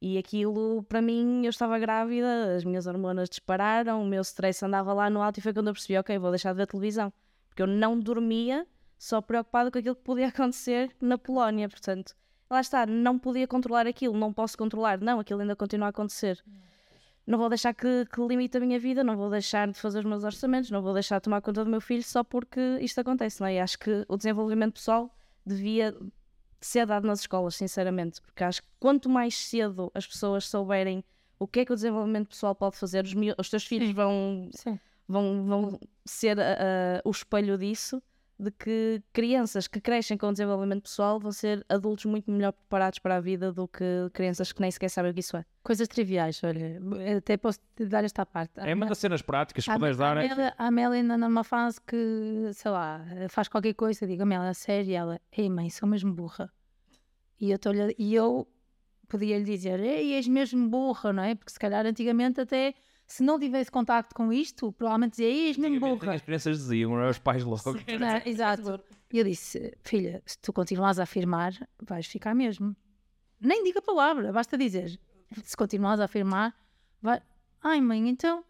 [0.00, 4.92] e aquilo, para mim, eu estava grávida, as minhas hormonas dispararam, o meu stress andava
[4.92, 7.12] lá no alto e foi quando eu percebi, ok, vou deixar de ver televisão.
[7.48, 8.66] Porque eu não dormia
[8.98, 12.14] só preocupada com aquilo que podia acontecer na Polónia, portanto,
[12.48, 16.42] lá está, não podia controlar aquilo, não posso controlar, não, aquilo ainda continua a acontecer.
[16.46, 16.75] Não
[17.38, 20.22] vou deixar que, que limite a minha vida, não vou deixar de fazer os meus
[20.22, 23.48] orçamentos, não vou deixar de tomar conta do meu filho só porque isto acontece, não
[23.48, 23.54] é?
[23.54, 25.12] E acho que o desenvolvimento pessoal
[25.44, 25.96] devia
[26.60, 31.04] ser dado nas escolas, sinceramente, porque acho que quanto mais cedo as pessoas souberem
[31.38, 34.78] o que é que o desenvolvimento pessoal pode fazer, os, os teus filhos vão, Sim.
[35.06, 38.02] vão, vão ser ah, o espelho disso,
[38.38, 43.16] de que crianças que crescem com desenvolvimento pessoal vão ser adultos muito melhor preparados para
[43.16, 45.44] a vida do que crianças que nem sequer sabem o que isso é.
[45.62, 46.78] Coisas triviais, olha,
[47.16, 48.52] até posso te dar esta parte.
[48.56, 50.18] É uma das cenas práticas que A, puderes dar.
[50.18, 54.22] a, é- Amélia, a Amélia ainda numa fase que, sei lá, faz qualquer coisa, digo,
[54.22, 56.52] Amélia, a sério, e ela, ei mãe, sou mesmo burra.
[57.40, 57.58] E eu,
[57.98, 58.46] e eu
[59.08, 61.34] podia lhe dizer, ei, és mesmo burra, não é?
[61.34, 62.74] Porque se calhar antigamente até,
[63.06, 66.14] se não tivesse contacto com isto, provavelmente dizia, ei, és mesmo burra.
[66.14, 67.62] As crianças diziam, os pais logo.
[67.98, 68.80] Não, exato.
[69.12, 71.52] E eu disse, filha, se tu continuares a afirmar,
[71.82, 72.76] vais ficar mesmo.
[73.40, 74.98] Nem diga a palavra, basta dizer.
[75.44, 76.54] Se continuares a afirmar,
[77.00, 77.22] vai.
[77.62, 78.44] Ai, mãe, então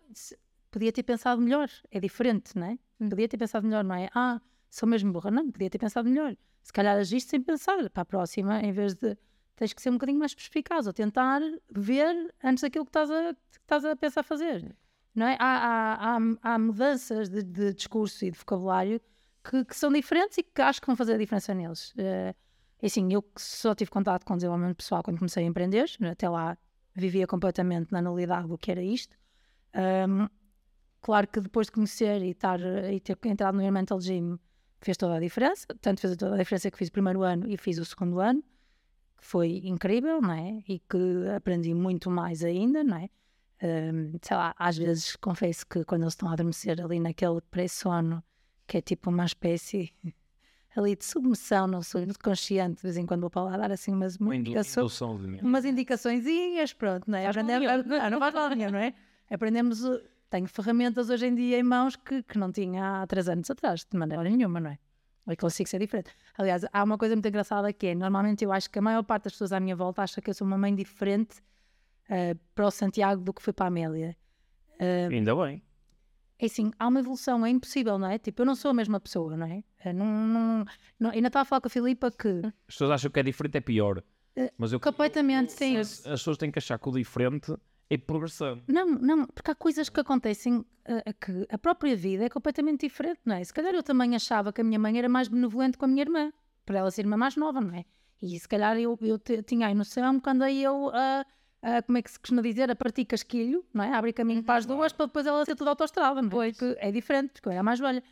[0.70, 1.68] podia ter pensado melhor.
[1.90, 2.78] É diferente, não é?
[2.98, 4.08] Podia ter pensado melhor, não é?
[4.14, 4.40] Ah,
[4.70, 5.30] sou mesmo burra.
[5.30, 6.36] Não, podia ter pensado melhor.
[6.62, 7.88] Se calhar agiste sem pensar.
[7.90, 9.16] Para a próxima, em vez de.
[9.56, 11.40] Tens que ser um bocadinho mais perspicaz ou tentar
[11.70, 14.76] ver antes daquilo que estás a, a pensar fazer.
[15.14, 15.36] Não é?
[15.40, 19.00] Há, há, há, há mudanças de, de discurso e de vocabulário
[19.42, 21.94] que, que são diferentes e que acho que vão fazer a diferença neles.
[21.96, 22.34] É
[22.82, 26.58] assim, eu só tive contato com desenvolvimento pessoal quando comecei a empreender, até lá
[26.94, 29.16] vivia completamente na nulidade do que era isto.
[29.72, 30.28] Ahm,
[31.00, 34.38] claro que depois de conhecer e, estar, e ter entrado no Mental Gym
[34.80, 37.56] fez toda a diferença, tanto fez toda a diferença que fiz o primeiro ano e
[37.56, 38.42] fiz o segundo ano,
[39.16, 40.62] que foi incrível, não é?
[40.68, 43.08] E que aprendi muito mais ainda, não é?
[43.62, 48.22] Ahm, sei lá, às vezes confesso que quando eles estão a adormecer ali naquele pré-sono,
[48.66, 49.92] que é tipo uma espécie
[50.76, 54.18] ali de submissão no subconsciente, de vez em quando vou para lá dar assim umas
[54.18, 54.34] Uma
[55.28, 55.38] mim.
[55.42, 57.26] umas indicaçõezinhas, pronto, não é?
[57.26, 58.94] Aprendemos, não, não faz mal nenhum, não é?
[59.30, 59.82] Aprendemos,
[60.28, 63.86] tenho ferramentas hoje em dia em mãos que, que não tinha há três anos atrás,
[63.90, 64.78] de maneira nenhuma, não é?
[65.26, 66.10] Eu consigo ser diferente.
[66.38, 69.24] Aliás, há uma coisa muito engraçada que é, normalmente eu acho que a maior parte
[69.24, 71.38] das pessoas à minha volta acha que eu sou uma mãe diferente
[72.08, 74.16] uh, para o Santiago do que foi para a Amélia.
[74.80, 75.62] Uh, Ainda bem.
[76.38, 78.18] é assim, há uma evolução, é impossível, não é?
[78.18, 79.64] Tipo, eu não sou a mesma pessoa, não é?
[79.84, 80.64] Eu não, não,
[81.00, 83.56] não, ainda estava a falar com a Filipa que As pessoas acham que é diferente,
[83.56, 84.02] é pior.
[84.36, 85.76] Eh, Mas eu, completamente, sim.
[85.78, 87.52] as pessoas têm que achar que o diferente
[87.88, 88.62] é progressão.
[88.66, 90.66] Não, não, porque há coisas que acontecem uh,
[91.20, 93.44] que a própria vida é completamente diferente, não é?
[93.44, 96.02] Se calhar eu também achava que a minha mãe era mais benevolente com a minha
[96.02, 96.32] irmã,
[96.64, 97.84] para ela ser irmã mais nova, não é?
[98.20, 101.24] E se calhar eu, eu tinha a noção quando aí eu, a
[101.62, 103.90] a- como é que se costuma dizer, a partir casquilho, não é?
[103.92, 106.52] A abrir caminho para as duas para depois ela ser toda autoestrada, não é?
[106.52, 108.02] Porque é diferente, porque eu era mais velha.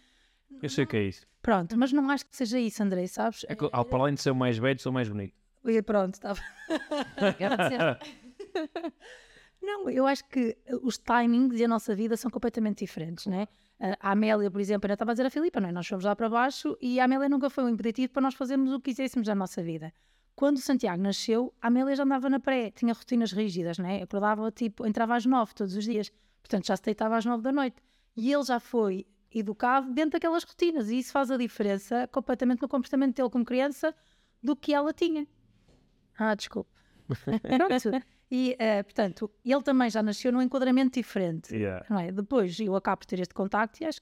[0.63, 1.27] Eu sei o que é isso.
[1.43, 3.45] Pronto, mas não acho que seja isso, André, sabes?
[3.49, 5.35] É que, ao- para além de ser o mais velho, sou mais bonito.
[5.65, 6.41] E pronto, estava.
[9.65, 13.45] Não, eu acho que uh, os timings e a nossa vida são completamente diferentes, é?
[13.45, 15.73] Uh, A Amélia, por exemplo, ainda estava a dizer a Filipa, é?
[15.73, 18.73] Nós fomos lá para baixo e a Amélia nunca foi um impeditivo para nós fazermos
[18.73, 19.93] o que quiséssemos da nossa vida.
[20.37, 24.03] Quando o Santiago nasceu, a Amélia já andava na pré, tinha rotinas rígidas, não é?
[24.03, 26.11] Acordava, tipo, entrava às nove todos os dias,
[26.43, 27.77] portanto já se deitava às nove da noite.
[28.17, 32.69] E ele já foi educado dentro daquelas rotinas e isso faz a diferença completamente no
[32.69, 33.95] comportamento dele como criança
[34.43, 35.27] do que ela tinha.
[36.19, 36.71] Ah, desculpe.
[37.09, 38.05] Pronto.
[38.31, 41.55] E, eh, portanto, ele também já nasceu num enquadramento diferente.
[41.55, 41.85] Yeah.
[41.89, 42.11] Não é?
[42.11, 44.01] Depois eu acabo por ter este contacto e acho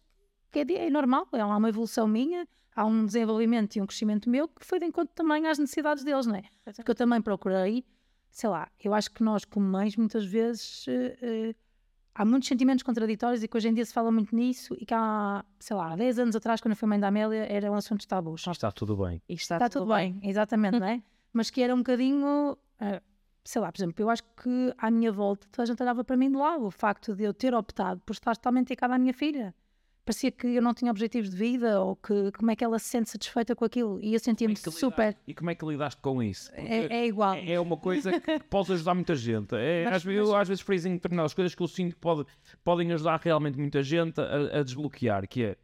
[0.50, 4.30] que é, de- é normal, é uma evolução minha, há um desenvolvimento e um crescimento
[4.30, 6.44] meu que foi de encontro também às necessidades deles, não é?
[6.76, 7.84] Porque eu também procurei,
[8.30, 11.54] sei lá, eu acho que nós como mães muitas vezes eh, eh,
[12.14, 14.94] há muitos sentimentos contraditórios e que hoje em dia se fala muito nisso e que
[14.94, 17.74] há, sei lá, há 10 anos atrás quando eu fui mãe da Amélia era um
[17.74, 18.46] assunto tabus.
[18.46, 19.20] Está tudo bem.
[19.28, 21.02] E está, Está tudo bem, exatamente, não é?
[21.32, 23.00] Mas que era um bocadinho, ah,
[23.44, 26.16] sei lá, por exemplo, eu acho que à minha volta toda a gente olhava para
[26.16, 29.12] mim de lado, o facto de eu ter optado por estar totalmente dedicada à minha
[29.14, 29.54] filha.
[30.04, 32.86] Parecia que eu não tinha objetivos de vida ou que como é que ela se
[32.86, 35.16] sente satisfeita com aquilo e eu sentia-me Como é super.
[35.28, 36.50] E como é que lidaste com isso?
[36.54, 37.34] É, é igual.
[37.34, 39.54] é uma coisa que pode ajudar muita gente.
[39.54, 42.00] É, Mas- às vezes, eu às vezes friso em determinadas coisas que eu sinto que
[42.00, 42.26] pode,
[42.64, 45.56] podem ajudar realmente muita gente a, a desbloquear, que é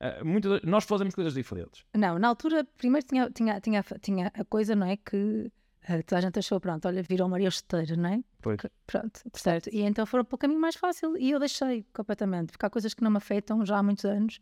[0.00, 1.84] ah, muitas- nós fazemos coisas diferentes.
[1.96, 4.96] Não, na altura, primeiro tinha, tinha, tinha, tinha a coisa, não é?
[4.96, 5.52] Que
[5.86, 8.24] ah, toda a gente achou, pronto, olha, virou Maria Esteira, não é?
[8.40, 8.56] Pois.
[8.60, 9.68] Que- Pronto, certo.
[9.72, 12.94] E então foram para o caminho mais fácil e eu deixei completamente, porque há coisas
[12.94, 14.40] que não me afetam já há muitos anos.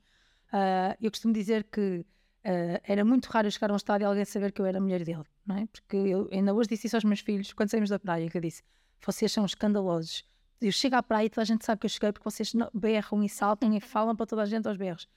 [0.53, 2.05] Ah, eu costumo dizer que
[2.45, 4.81] ah, era muito raro chegar a um estádio e alguém saber que eu era a
[4.81, 5.67] mulher dele, não é?
[5.67, 8.41] Porque eu ainda hoje disse isso aos meus filhos quando saímos da praia, que eu
[8.43, 8.63] disse:
[9.05, 10.25] vocês são escandalosos.
[10.61, 13.23] Eu chego à praia e toda a gente sabe que eu cheguei porque vocês berram
[13.25, 15.09] e saltam e falam para toda a gente aos berros.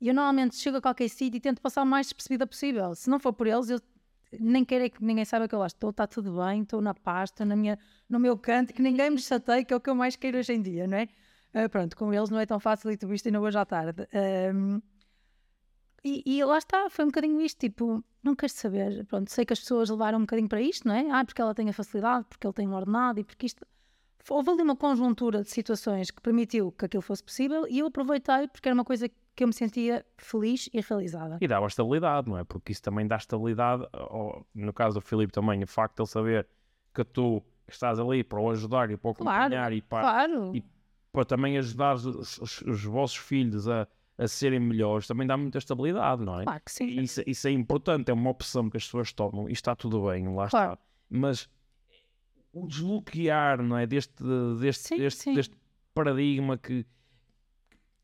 [0.00, 2.94] E eu normalmente chego a qualquer sítio e tento passar o mais despercebida possível.
[2.94, 3.80] Se não for por eles, eu
[4.40, 7.30] nem quero que ninguém saiba que eu lá estou, está tudo bem, estou na paz,
[7.30, 7.78] estou na minha,
[8.08, 10.52] no meu canto, que ninguém me chateie, que é o que eu mais quero hoje
[10.52, 11.08] em dia, não é?
[11.54, 14.08] Ah, pronto, com eles não é tão fácil e tu viste ainda hoje à tarde.
[14.14, 14.80] Ahm,
[16.04, 19.52] e, e lá está, foi um bocadinho isto, tipo, não quero saber, pronto, sei que
[19.52, 21.10] as pessoas levaram um bocadinho para isto, não é?
[21.10, 23.66] Ah, porque ela tem a facilidade, porque ele tem um ordenado e porque isto...
[24.30, 28.46] Houve ali uma conjuntura de situações que permitiu que aquilo fosse possível e eu aproveitei
[28.48, 31.38] porque era uma coisa que eu me sentia feliz e realizada.
[31.40, 32.44] E dava estabilidade, não é?
[32.44, 36.08] Porque isso também dá estabilidade, ao- no caso do Filipe também, o facto de ele
[36.08, 36.46] saber
[36.94, 40.54] que tu estás ali para o ajudar e para o Claro, acompanhar e para, Claro.
[40.54, 40.62] e-
[41.10, 42.04] para também ajudar os,
[42.38, 43.88] os- os vossos filhos a,
[44.18, 46.44] a serem melhores, também dá muita estabilidade, não é?
[46.44, 46.86] Claro que sim.
[47.00, 50.28] Isso, isso é importante, é uma opção que as pessoas tomam e está tudo bem,
[50.34, 50.72] lá Claro.
[50.74, 50.78] está.
[51.08, 51.48] Mas
[52.52, 53.86] o desbloquear, não é?
[53.86, 54.22] Deste,
[54.60, 55.34] deste, Sim, deste, sim.
[55.34, 55.56] deste
[55.94, 56.84] paradigma que.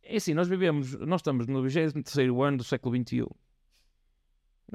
[0.03, 3.27] É assim, nós vivemos, nós estamos no 23 ano do século XXI.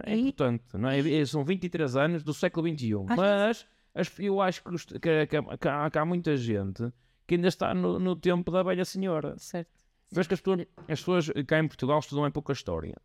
[0.06, 1.00] É importante, não é?
[1.00, 2.94] É- São 23 anos do século XXI.
[3.10, 6.92] Às Mas as- eu acho que, que- que- que há, que há muita gente
[7.28, 9.36] que ainda está no, no tempo da velha senhora.
[9.38, 9.70] Certo.
[10.12, 12.96] Vejo que as pessoas, as pessoas cá em Portugal estudam é pouca história.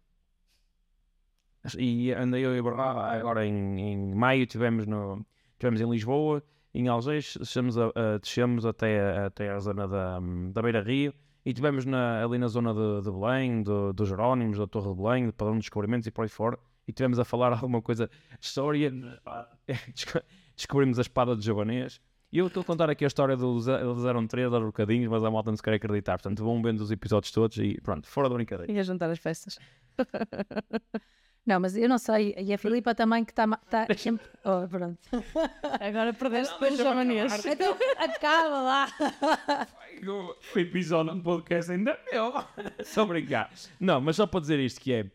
[1.78, 5.24] E andei eu e agora em, em maio tivemos, no,
[5.58, 6.42] tivemos em Lisboa,
[6.80, 10.20] em Algés, descemos, a, a- descemos até, a- até a zona da,
[10.52, 11.12] da Beira Rio
[11.44, 14.94] e tivemos na- ali na zona de, de Belém, do, dos Jerónimos, da Torre de
[15.02, 16.58] Belém, de Padrão de Descobrimentos e por aí fora.
[16.86, 18.90] E tivemos a falar alguma coisa de história.
[19.94, 20.20] Desco-
[20.56, 22.00] Descobrimos a espada de javanês.
[22.30, 25.08] E eu estou a contar aqui a história do Ze- eles eram três aos bocadinhos,
[25.10, 26.18] mas a malta não se quer acreditar.
[26.18, 28.70] Portanto, vão vendo os episódios todos e pronto, fora da brincadeira.
[28.70, 29.58] Ia juntar as peças.
[31.48, 32.34] Não, mas eu não sei.
[32.36, 33.46] E a Filipa também que está.
[33.46, 34.26] Tá sempre...
[34.44, 34.98] Oh, pronto.
[35.80, 37.46] Agora perdeste depois os javanês.
[37.46, 38.86] Então, acaba lá.
[40.54, 42.34] O episódio do podcast ainda é meu.
[42.84, 43.50] Só brincar.
[43.80, 45.10] Não, mas só para dizer isto que é.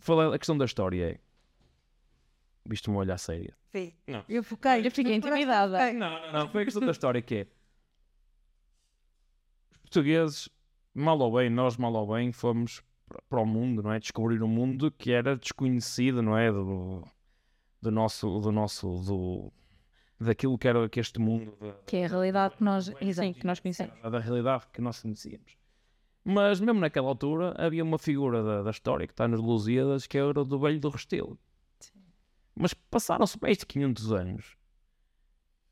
[0.00, 1.18] Falar a questão da história é.
[2.66, 3.56] Viste-me olhar séria.
[3.70, 3.92] Sim.
[4.08, 4.24] Não.
[4.28, 4.84] Eu foquei.
[4.84, 5.92] Eu fiquei intimidada.
[5.92, 6.48] Não, não, não.
[6.48, 7.46] Foi a questão da história que é.
[9.74, 10.48] Os portugueses,
[10.92, 12.82] mal ou bem, nós mal ou bem, fomos
[13.28, 13.98] para- o mundo, não é?
[13.98, 16.50] Descobrir um mundo que era desconhecido, não é?
[16.52, 17.02] Do,
[17.82, 18.40] do nosso.
[18.40, 19.52] Do nosso do,
[20.20, 21.56] daquilo que era que este mundo.
[21.60, 22.86] de- Que é a realidade que nós.
[22.86, 23.34] Sim, Exato.
[23.34, 23.94] que nós conhecemos.
[24.02, 25.56] da realidade que nós conhecíamos.
[26.22, 30.18] Mas mesmo naquela altura havia uma figura da, da história que está nos Lusíadas que
[30.18, 31.38] era o do Velho do Restelo.
[32.54, 34.56] Mas passaram-se mais de 500 anos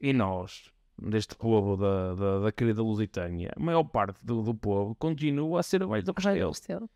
[0.00, 4.94] e nós, deste povo da, da, da querida Lusitânia, a maior parte do, do povo
[4.94, 6.88] continua a ser o Velho do Restelo.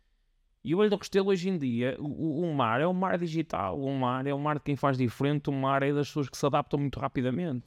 [0.63, 3.77] E o Olho do Restelo hoje em dia, o, o- mar é um mar digital,
[3.79, 6.37] o mar é um mar de quem faz diferente, o mar é das pessoas que
[6.37, 7.65] se adaptam muito rapidamente.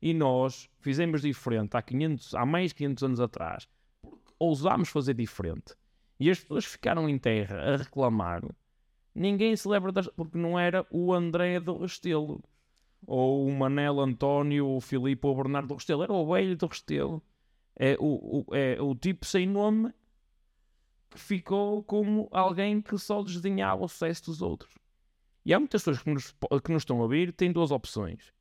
[0.00, 3.68] E nós fizemos diferente há, 500, há mais de 500 anos atrás,
[4.00, 5.74] porque ousámos fazer diferente.
[6.20, 8.42] E as pessoas ficaram em terra a reclamar.
[9.14, 10.06] Ninguém se lembra das...
[10.08, 12.42] porque não era o André do Restelo,
[13.06, 16.66] ou o Manel António, o Filipe ou o Bernardo do Restelo, era o velho do
[16.66, 17.20] Restelo.
[17.74, 19.92] É o, o, é o tipo sem nome
[21.20, 24.72] ficou como alguém que só desdenhava o sucesso dos outros.
[25.44, 26.34] E há muitas pessoas que nos,
[26.64, 28.32] que nos estão a ouvir têm duas opções.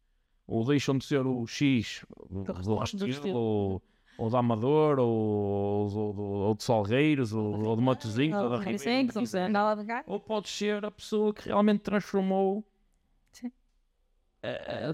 [0.47, 3.37] Ou deixam de ser o X do, do do Restelo.
[3.37, 3.83] ou,
[4.17, 8.77] ou da Amador, ou, ou, ou de Salgueiros, ou, ou de Matosinhos, ou da Ribeira.
[10.07, 12.63] Ou pode ser a pessoa que realmente transformou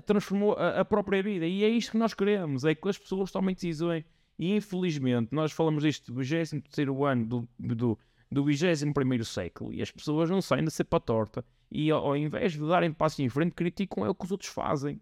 [0.06, 1.46] transformou a, a própria vida.
[1.46, 4.06] E é isto que nós queremos, é que as pessoas tomem decisões.
[4.42, 8.00] E infelizmente, nós falamos disto do 23 ano do, do,
[8.32, 11.46] do 21 século e as pessoas não saem da cepa torta.
[11.70, 14.50] E ao, ao invés de darem passo em frente, criticam é o que os outros
[14.50, 15.00] fazem.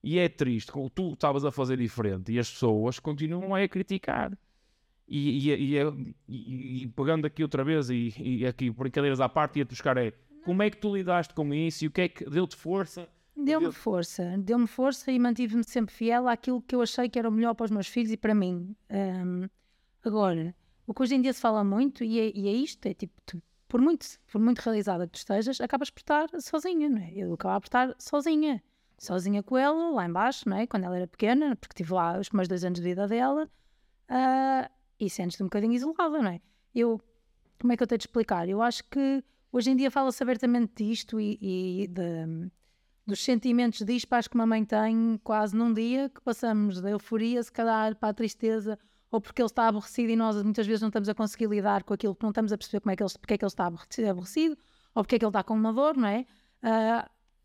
[0.00, 4.32] E é triste, como tu estavas a fazer diferente e as pessoas continuam a criticar.
[5.08, 9.96] E, e, e, e- pegando aqui outra vez, e, aqui brincadeiras à parte, ia-te buscar
[9.96, 10.12] é
[10.44, 13.08] como é que tu lidaste com isso e o que é que deu-te força?
[13.36, 17.28] Deu-me Deu- força, deu-me força e mantive-me sempre fiel àquilo que eu achei que era
[17.28, 18.76] o melhor para os meus filhos e para mim.
[18.90, 19.48] Ahm,
[20.04, 20.54] agora,
[20.86, 23.14] o que hoje em dia se fala muito, e é, e é isto: é tipo,
[23.24, 27.12] tu, por, muito, por muito realizada que tu estejas, acabas por estar sozinha, não é?
[27.14, 28.62] Eu acabava por estar sozinha,
[28.98, 30.66] sozinha com ela, lá embaixo, não é?
[30.66, 33.50] Quando ela era pequena, porque tive lá os primeiros dois anos de vida dela,
[34.08, 36.40] ah, e sentes-te um bocadinho isolada, não é?
[36.74, 37.00] Eu,
[37.60, 38.48] como é que eu tenho de explicar?
[38.48, 42.50] Eu acho que hoje em dia fala-se abertamente disto e, e de
[43.06, 47.50] dos sentimentos dispares que uma mãe tem quase num dia, que passamos da euforia, se
[47.50, 48.78] calhar, para a tristeza,
[49.10, 51.92] ou porque ele está aborrecido e nós muitas vezes não estamos a conseguir lidar com
[51.92, 54.56] aquilo, não estamos a perceber como é que ele, porque é que ele está aborrecido,
[54.94, 56.24] ou porque é que ele está com uma dor, não é?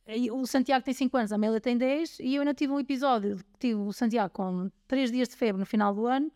[0.07, 2.79] E o Santiago tem 5 anos, a Amélia tem 10, e eu ainda tive um
[2.79, 6.31] episódio, tive o Santiago com 3 dias de febre no final do ano,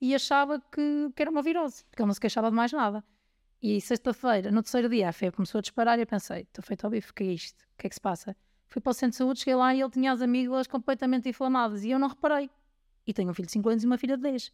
[0.00, 3.02] e achava que, que era uma virose, porque ele não se queixava de mais nada.
[3.62, 6.84] E sexta-feira, no terceiro dia, a febre começou a disparar e eu pensei, estou feito
[6.84, 7.62] ao bife, o que é isto?
[7.62, 8.36] O que é que se passa?
[8.68, 11.84] Fui para o centro de saúde, cheguei lá e ele tinha as amígdalas completamente inflamadas
[11.84, 12.50] e eu não reparei.
[13.06, 14.52] E tenho um filho de 5 anos e uma filha de 10.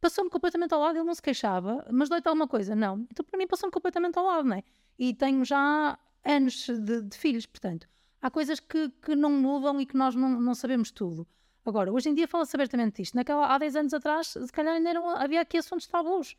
[0.00, 2.76] Passou-me completamente ao lado, ele não se queixava, mas dói-te alguma coisa?
[2.76, 3.06] Não.
[3.10, 4.62] Então para mim passou-me completamente ao lado, não é?
[4.98, 7.88] E tenho já anos de, de filhos, portanto.
[8.20, 11.26] Há coisas que, que não mudam e que nós não, não sabemos tudo.
[11.64, 13.14] Agora, hoje em dia fala-se abertamente disto.
[13.14, 16.36] Naquela, há 10 anos atrás, se calhar ainda eram, havia aqui assuntos tabus.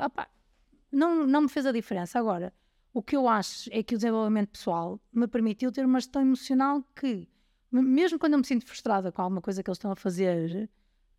[0.00, 0.28] Ah, pá,
[0.90, 2.18] não, não me fez a diferença.
[2.18, 2.52] Agora,
[2.92, 6.82] o que eu acho é que o desenvolvimento pessoal me permitiu ter uma gestão emocional
[6.94, 7.28] que,
[7.70, 10.68] mesmo quando eu me sinto frustrada com alguma coisa que eles estão a fazer,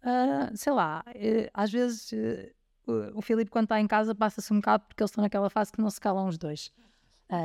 [0.04, 4.58] uh, sei lá, uh, às vezes uh, o Filipe, quando está em casa, passa-se um
[4.58, 6.74] bocado porque eles estão naquela fase que não se calam os dois,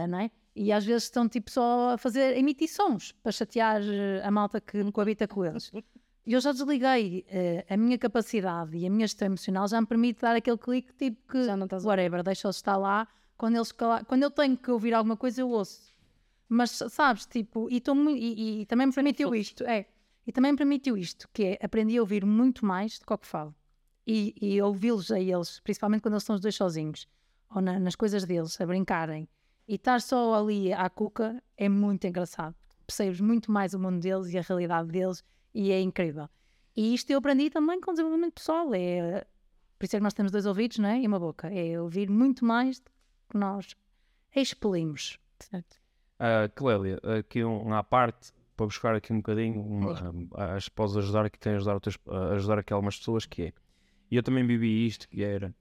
[0.09, 0.31] não é?
[0.57, 3.83] E às vezes estão tipo só a fazer, emitir sons para chatear
[4.25, 5.71] a malta que coabita com eles.
[6.25, 7.25] E eu já desliguei
[7.69, 11.31] a minha capacidade e a minha gestão emocional já me permite dar aquele clique tipo
[11.31, 13.07] que, já não estás whatever, deixa-los estar lá
[13.37, 15.95] quando, eles, quando eu tenho que ouvir alguma coisa, eu ouço.
[16.49, 17.83] Mas sabes, tipo, e,
[18.17, 19.87] e, e também me permitiu isto, é,
[20.27, 23.19] e também me permitiu isto, que é aprendi a ouvir muito mais do que o
[23.19, 23.55] que falo.
[24.07, 27.09] E, e ouvi-los a eles, principalmente quando eles estão os dois sozinhos,
[27.51, 29.29] ou na, nas coisas deles, a brincarem,
[29.67, 32.55] e estar só ali à cuca é muito engraçado.
[32.87, 36.29] Percebes muito mais o mundo deles e a realidade deles, e é incrível.
[36.77, 38.73] E isto eu aprendi também com desenvolvimento pessoal.
[38.75, 39.27] É,
[39.79, 41.01] por isso é que nós temos dois ouvidos não é?
[41.01, 41.49] e uma boca.
[41.49, 42.83] É ouvir muito mais
[43.29, 43.77] que nós
[44.35, 45.19] expelimos.
[45.41, 45.77] Certo?
[46.19, 49.93] Uh, Clélia, aqui um, à parte, para buscar aqui um bocadinho, uma,
[50.55, 51.99] acho que podes ajudar aqui, tem ajudar, outras,
[52.33, 53.53] ajudar aqui algumas pessoas, que é,
[54.11, 55.55] e eu também vivi isto, que era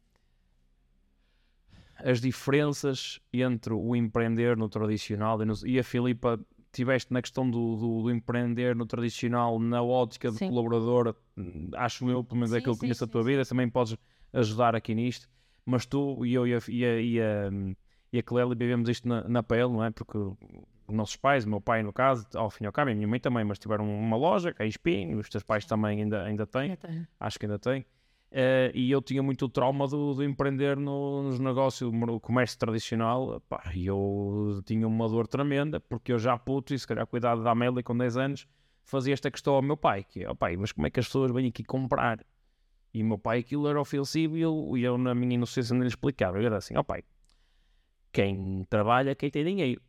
[1.97, 6.39] as diferenças entre o empreender no tradicional e, no, e a Filipa
[6.71, 11.15] tiveste na questão do, do, do, empreender no tradicional, na ótica de colaborador,
[11.75, 13.29] acho eu, pelo menos é que eu conheço sim, a tua sim.
[13.29, 13.97] vida, também podes
[14.33, 15.29] ajudar aqui nisto
[15.65, 17.49] mas tu e eu e a, e a, e a,
[18.13, 19.91] e a vivemos isto na, na pele, não é?
[19.91, 22.93] Porque os nossos pais, o meu pai no caso, ao fim e ao cabo, e
[22.93, 26.01] a minha mãe também, mas tiveram uma loja, que é Espinho, os teus pais também
[26.01, 26.77] ainda, ainda têm,
[27.19, 27.85] acho que ainda têm.
[28.31, 32.59] Uh, e eu tinha muito o trauma do, do empreender no, nos negócios, no comércio
[32.59, 37.07] tradicional, pá, e eu tinha uma dor tremenda, porque eu já puto, e se calhar
[37.07, 38.47] cuidado da Amélia com 10 anos,
[38.83, 41.05] fazia esta questão ao meu pai, que é, oh, pai, mas como é que as
[41.05, 42.19] pessoas vêm aqui comprar?
[42.95, 45.89] E o meu pai aquilo era ofensivo e eu, eu na minha inocência não lhe
[45.89, 46.39] explicava.
[46.39, 47.03] Eu era assim, ó oh, pai,
[48.13, 49.81] quem trabalha, quem tem dinheiro.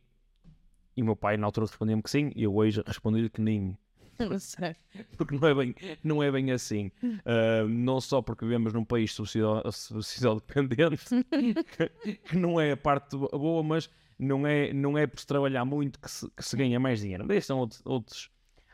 [0.93, 3.77] E o meu pai na altura respondia-me que sim, e eu hoje respondi-lhe que nem.
[5.17, 6.91] porque não é bem, não é bem assim.
[7.01, 11.05] Uh, não só porque vivemos num país social dependente,
[12.03, 13.89] que, que, não é a parte boa, mas
[14.19, 17.23] não é, não é por se trabalhar muito que se, que se ganha mais dinheiro.
[17.31, 18.29] Estes são outros, outros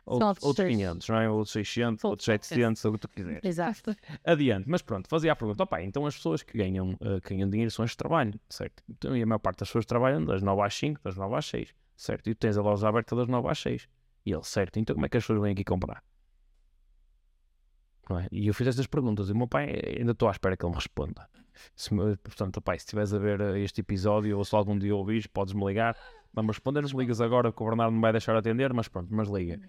[0.05, 1.29] outros, outros 500, não é?
[1.29, 3.43] Outros 600, outros 700, o que tu quiseres.
[3.43, 3.95] Exato.
[4.23, 7.49] Adiante, mas pronto, fazia a pergunta, opá, então as pessoas que ganham, uh, que ganham
[7.49, 8.83] dinheiro são as de trabalho, certo?
[8.89, 11.45] Então, e a maior parte das pessoas trabalham das 9 às 5, das 9 às
[11.45, 12.29] 6, certo?
[12.29, 13.87] E tu tens a loja aberta das 9 às 6.
[14.25, 16.03] E ele, certo, então como é que as pessoas vêm aqui comprar?
[18.11, 18.27] É?
[18.31, 20.71] E eu fiz estas perguntas e o meu pai ainda estou à espera que ele
[20.71, 21.27] me responda.
[21.75, 21.89] Se,
[22.23, 25.63] portanto, pai, se estiveres a ver eh, este episódio ou se algum dia ouvires, podes-me
[25.65, 25.95] ligar.
[26.33, 29.29] Vamos responder, nos ligas agora que o Bernardo não vai deixar atender, mas pronto, mas
[29.29, 29.59] liga.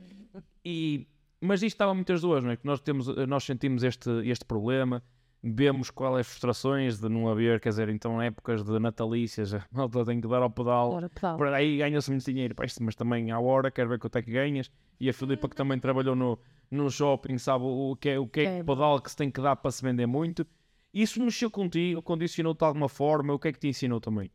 [0.64, 1.06] E,
[1.40, 2.56] mas isto estava muitas duas, não é?
[2.56, 5.02] Que nós, temos, nós sentimos este, este problema,
[5.42, 9.66] vemos quais é as frustrações de não haver, quer dizer, então épocas de natalícias, a
[9.70, 11.36] malta tem que dar ao pedal, pedal.
[11.36, 14.70] por aí ganha-se muito dinheiro, mas também à hora, quero ver quanto é que ganhas.
[14.98, 16.38] E a Filipa, que também trabalhou no,
[16.70, 19.42] no shopping, sabe o que é o que é, é pedal que se tem que
[19.42, 20.46] dar para se vender muito.
[20.94, 24.30] Isso mexeu contigo, condicionou-te de alguma forma, o que é que te ensinou também?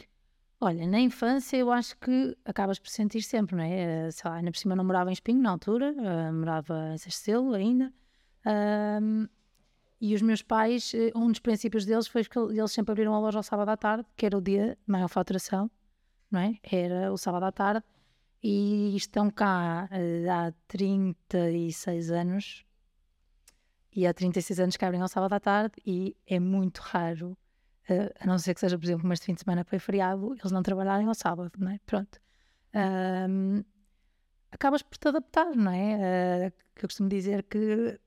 [0.61, 4.07] Olha, na infância eu acho que acabas por sentir sempre, não é?
[4.07, 6.98] Eh, sei lá, ainda por cima não morava em Espinho na altura, uh, morava em
[6.98, 7.94] Sestelo ainda.
[10.02, 13.19] E os meus pais, eh, um dos princípios deles foi que eles sempre abriram a
[13.19, 15.69] loja ao sábado à tarde, que era o dia de maior faturação,
[16.31, 16.57] não é?
[16.64, 17.86] Era o sábado à tarde.
[18.41, 22.65] E estão cá uh, há 36 anos.
[23.94, 27.38] E há 36 anos que abrem ao sábado à tarde e é muito raro
[27.89, 30.51] Uh, a não ser que seja, por exemplo, este fim de semana foi feriado, eles
[30.51, 31.79] não trabalharem ao sábado, não é?
[31.87, 32.19] Pronto.
[32.75, 33.63] Um,
[34.51, 36.49] acabas por te adaptar, não é?
[36.49, 37.99] Uh, que eu costumo dizer que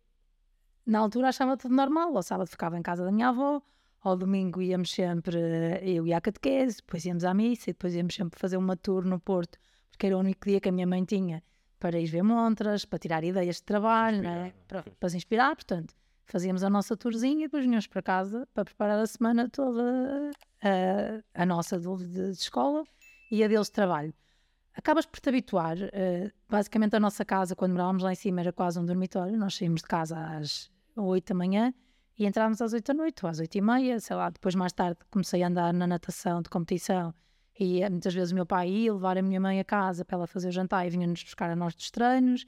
[0.87, 2.17] na altura achava tudo normal.
[2.17, 3.61] Ao sábado ficava em casa da minha avó,
[4.01, 5.37] ao domingo íamos sempre,
[5.83, 9.05] eu ia à catequese, depois íamos à missa e depois íamos sempre fazer uma tour
[9.05, 9.59] no Porto,
[9.91, 11.43] porque era o único dia que a minha mãe tinha
[11.81, 14.53] para ir ver montras, para tirar ideias de trabalho, é?
[14.69, 15.93] para, para se inspirar, portanto
[16.25, 20.31] fazíamos a nossa tourzinha e depois vinhamos para casa para preparar a semana toda
[20.63, 22.85] a, a nossa de, de, escola
[23.31, 24.15] e a deles de trabalho.
[24.75, 25.77] Acabas por te habituar.
[25.77, 29.37] Uh, basicamente, a nossa casa, quando morávamos lá em cima, era quase um dormitório.
[29.37, 31.75] Nós saímos de casa às 8 da manhã
[32.19, 34.31] e entrávamos às 8 da noite, ou às 8 e meia, sei lá.
[34.31, 37.15] Depois, mais tarde, comecei a andar na natação de competição
[37.59, 40.27] e muitas vezes o meu pai ia levar a minha mãe a casa para ela
[40.27, 42.47] fazer o jantar e vinha-nos buscar a nós dos treinos.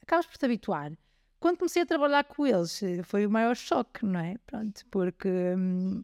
[0.00, 0.92] Acabas por te habituar
[1.38, 4.36] quando comecei a trabalhar com eles, eh, foi o maior choque, não é?
[4.46, 6.02] Pronto, porque hum,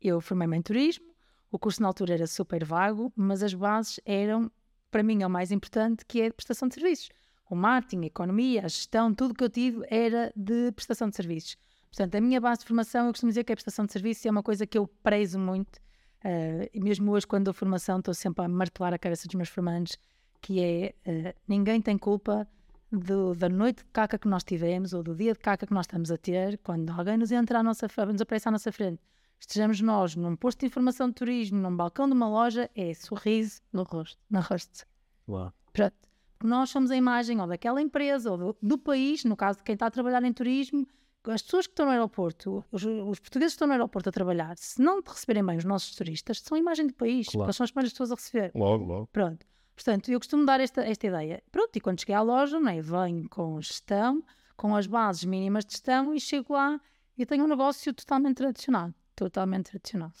[0.00, 1.06] eu formei-me em turismo,
[1.50, 4.50] o curso na altura era super vago, mas as bases eram,
[4.90, 7.08] para mim, é o mais importante, que é a prestação de serviços.
[7.50, 11.56] O marketing, a economia, a gestão, tudo que eu tive era de prestação de serviços.
[11.90, 14.30] Portanto, a minha base de formação, eu costumo dizer que a prestação de serviços é
[14.30, 15.84] uma coisa que eu prezo muito
[16.24, 19.50] Uh, e mesmo hoje, quando dou formação, estou sempre a martelar a cabeça dos meus
[19.50, 19.98] formandos,
[20.40, 22.48] que é uh, ninguém tem culpa
[22.90, 25.84] do, da noite de caca que nós tivemos ou do dia de caca que nós
[25.84, 29.00] estamos a ter, quando alguém nos entra à nossa frente, nos aparece à nossa frente,
[29.40, 33.60] estejamos nós num posto de informação de turismo, num balcão de uma loja, é sorriso
[33.72, 34.86] no rosto, no rosto.
[35.28, 35.52] Uau.
[35.72, 35.94] Pronto.
[36.42, 39.74] Nós somos a imagem ou daquela empresa ou do, do país, no caso de quem
[39.74, 40.86] está a trabalhar em turismo,
[41.26, 44.56] as pessoas que estão no aeroporto, os, os, portugueses que estão no aeroporto a trabalhar,
[44.58, 47.46] se não te receberem bem os nossos turistas, são a imagem do país, claro.
[47.46, 48.52] eles são as primeiras pessoas a receber.
[48.54, 49.06] Logo, logo.
[49.06, 49.46] Pronto.
[49.74, 51.42] Portanto, eu costumo dar esta, esta ideia.
[51.50, 52.80] Pronto, e quando cheguei à loja, não é?
[52.80, 54.22] venho com gestão,
[54.56, 56.80] com as bases mínimas de gestão e chego lá
[57.18, 58.92] e tenho um negócio totalmente tradicional.
[59.16, 60.12] Totalmente tradicional.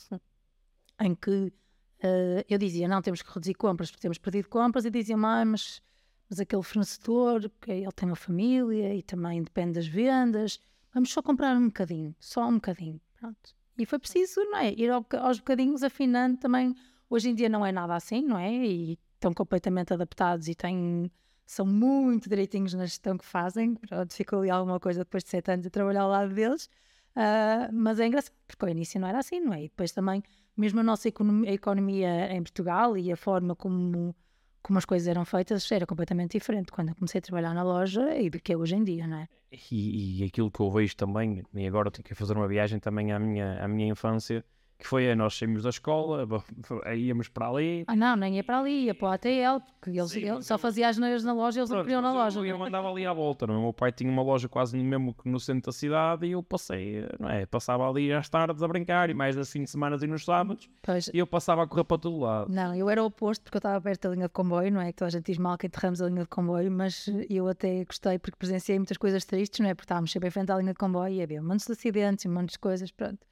[1.00, 4.90] Em que uh, eu dizia, não, temos que reduzir compras, porque temos perdido compras, e
[4.90, 5.80] dizia, mãe, mas,
[6.28, 10.60] mas aquele fornecedor, ele tem uma família e também depende das vendas,
[10.92, 13.00] vamos só comprar um bocadinho, só um bocadinho.
[13.18, 13.54] Pronto.
[13.76, 14.72] E foi preciso, não é?
[14.72, 16.74] Ir aos bocadinhos afinando também.
[17.10, 18.52] Hoje em dia não é nada assim, não é?
[18.52, 21.10] E estão completamente adaptados e têm,
[21.46, 23.74] são muito direitinhos na gestão que fazem.
[23.74, 26.68] Pronto, ficou ali alguma coisa depois de sete anos a trabalhar ao lado deles.
[27.16, 29.60] Uh, mas é engraçado, porque ao início não era assim, não é?
[29.60, 30.22] E depois também,
[30.56, 34.14] mesmo a nossa economia, a economia em Portugal e a forma como,
[34.62, 38.16] como as coisas eram feitas era completamente diferente quando eu comecei a trabalhar na loja
[38.16, 39.28] e do que é hoje em dia, não é?
[39.70, 43.12] E, e aquilo que eu vejo também, e agora tenho que fazer uma viagem também
[43.12, 44.44] à minha, à minha infância,
[44.84, 46.28] que foi a nós saímos da escola,
[46.94, 47.84] íamos para ali.
[47.86, 50.58] Ah, não, nem ia para ali, ia para o ATL, porque eles, Sim, eles só
[50.58, 52.38] faziam as neiras na loja, eles Pronto, não queriam na loja.
[52.38, 53.54] Eu, eu mandava ali à volta, não?
[53.54, 53.56] É?
[53.56, 57.02] o meu pai tinha uma loja quase mesmo no centro da cidade e eu passei,
[57.18, 57.46] não é?
[57.46, 61.08] Passava ali às tardes a brincar e mais assim de semana e nos sábados pois.
[61.14, 62.52] e eu passava a correr para todo lado.
[62.52, 64.92] Não, eu era o oposto porque eu estava perto da linha de comboio, não é?
[64.92, 67.84] Que toda a gente diz mal que enterramos a linha de comboio, mas eu até
[67.86, 69.74] gostei porque presenciei muitas coisas tristes, não é?
[69.74, 72.28] Porque estávamos sempre em frente à linha de comboio e havia montes de acidentes e
[72.28, 73.24] montes de coisas, pronto.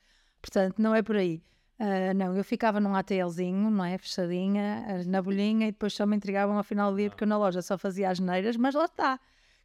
[0.42, 1.40] Portanto, não é por aí.
[1.78, 3.96] Uh, não, eu ficava num ATLzinho, não é?
[3.96, 7.28] Fechadinha, ah, na bolhinha, e depois só me entregavam ao final do dia, porque eu
[7.28, 9.18] na loja só fazia as neiras, mas lá está.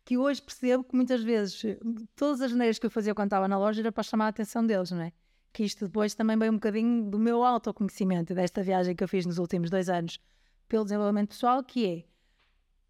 [0.06, 1.62] Que hoje percebo que muitas vezes
[2.16, 4.66] todas as neiras que eu fazia quando estava na loja era para chamar a atenção
[4.66, 5.12] deles, não é?
[5.52, 9.26] Que isto depois também veio um bocadinho do meu autoconhecimento desta viagem que eu fiz
[9.26, 10.20] nos últimos dois anos
[10.68, 12.04] pelo desenvolvimento pessoal, que é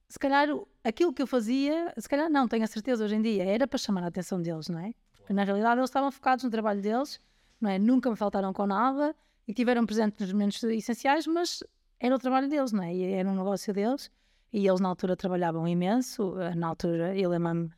[0.09, 0.47] se calhar
[0.83, 3.77] aquilo que eu fazia, se calhar não, tenho a certeza hoje em dia, era para
[3.77, 4.93] chamar a atenção deles, não é?
[5.17, 7.19] Porque na realidade eles estavam focados no trabalho deles
[7.59, 7.79] não é?
[7.79, 9.15] Nunca me faltaram com nada
[9.47, 11.63] e tiveram presente nos momentos essenciais, mas
[11.99, 12.93] era o trabalho deles, não é?
[12.93, 14.11] E era um negócio deles
[14.51, 16.39] e eles na altura trabalhavam imenso.
[16.39, 17.69] Eh, na altura, eu lembro-me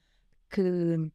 [0.49, 1.11] que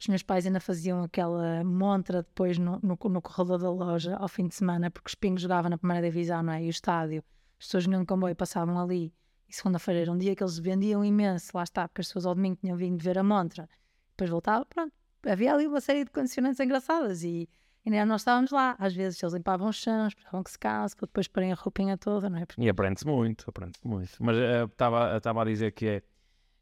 [0.00, 4.28] os meus pais ainda faziam aquela montra depois no, no, no, corredor da loja ao
[4.28, 6.62] fim de semana, porque os pingos jogavam na primeira divisão, não é?
[6.62, 7.24] E o estádio,
[7.58, 9.12] as pessoas vinham de comboio passavam ali.
[9.48, 12.34] E segunda-feira era um dia que eles vendiam imenso, lá está, porque as pessoas ao
[12.34, 13.68] domingo tinham vindo ver a montra.
[14.10, 14.92] Depois voltava, pronto.
[15.26, 17.48] Havia ali uma série de condicionantes engraçadas e
[17.94, 21.06] e nós estávamos lá, às vezes eles limpavam os chãos, esperavam que se casse, para
[21.06, 22.44] depois porem a roupinha toda, não é?
[22.44, 22.60] Porque...
[22.60, 24.10] E aprende-se muito, aprende-se muito.
[24.20, 26.02] Mas eh, estava uh, a dizer que é,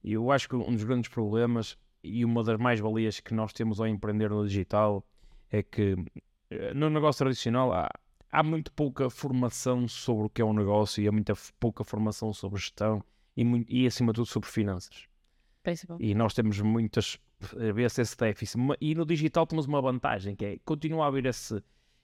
[0.05, 3.87] eu acho que um dos grandes problemas e uma das mais-valias que nós temos ao
[3.87, 5.05] empreender no digital
[5.51, 7.91] é que uh, no negócio tradicional há,
[8.31, 12.33] há muito pouca formação sobre o que é um negócio e há muita pouca formação
[12.33, 13.03] sobre gestão
[13.37, 15.07] e, muito, e acima de tudo sobre finanças.
[15.99, 17.19] E nós temos muitas
[17.73, 18.59] ver-se esse déficit.
[18.81, 21.63] E no digital temos uma vantagem, que é continua a haver esse,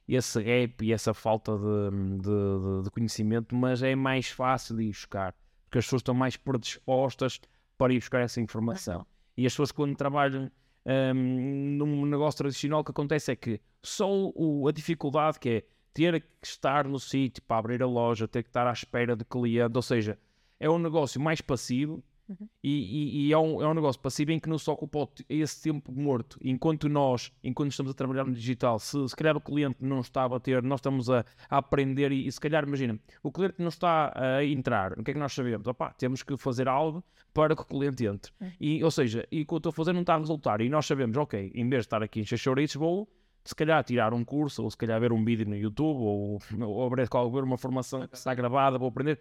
[0.08, 4.88] esse gap e essa falta de, de, de, conhecimento, mas é mais fácil de ir
[4.88, 5.34] buscar,
[5.64, 7.40] porque as pessoas estão mais predispostas
[7.78, 9.06] para ir buscar essa informação.
[9.36, 10.50] E as pessoas quando trabalham
[10.84, 15.64] um, num negócio tradicional, o que acontece é que só o, a dificuldade que é
[15.94, 19.24] ter que estar no sítio para abrir a loja, ter que estar à espera de
[19.24, 20.18] cliente, ou seja,
[20.58, 22.02] é um negócio mais passivo
[22.40, 22.48] Uhum.
[22.62, 25.92] E, e, e, é, um, é um negócio passivo em que nos ocupa esse tempo
[25.92, 26.38] morto.
[26.42, 30.24] Enquanto nós, enquanto estamos a trabalhar no digital, se, se calhar o cliente não está
[30.24, 33.68] a bater, nós estamos a, a aprender e, e, se calhar, imagina, o cliente não
[33.68, 35.66] está a entrar, o que é que nós sabemos?
[35.66, 37.04] Opa, temos que fazer algo
[37.34, 38.32] para que o cliente entre.
[38.40, 38.52] Uhum.
[38.60, 40.60] E, ou seja, e o que eu estou a fazer não está a resultar.
[40.60, 43.08] E nós sabemos, ok, em vez de estar aqui em chouriços, vou
[43.44, 46.86] se calhar tirar um curso, ou se calhar ver um vídeo no YouTube, ou, ou
[46.86, 49.18] abrir, ver uma formação que está gravada, vou aprender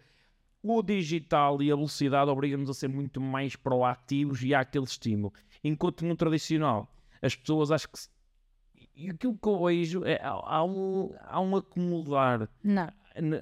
[0.63, 5.33] o digital e a velocidade obrigam-nos a ser muito mais proativos e há aquele estímulo.
[5.63, 6.87] Enquanto no tradicional,
[7.21, 7.99] as pessoas acho que.
[8.95, 12.49] E aquilo que eu vejo é há um, há um acumular.
[12.63, 12.89] Não.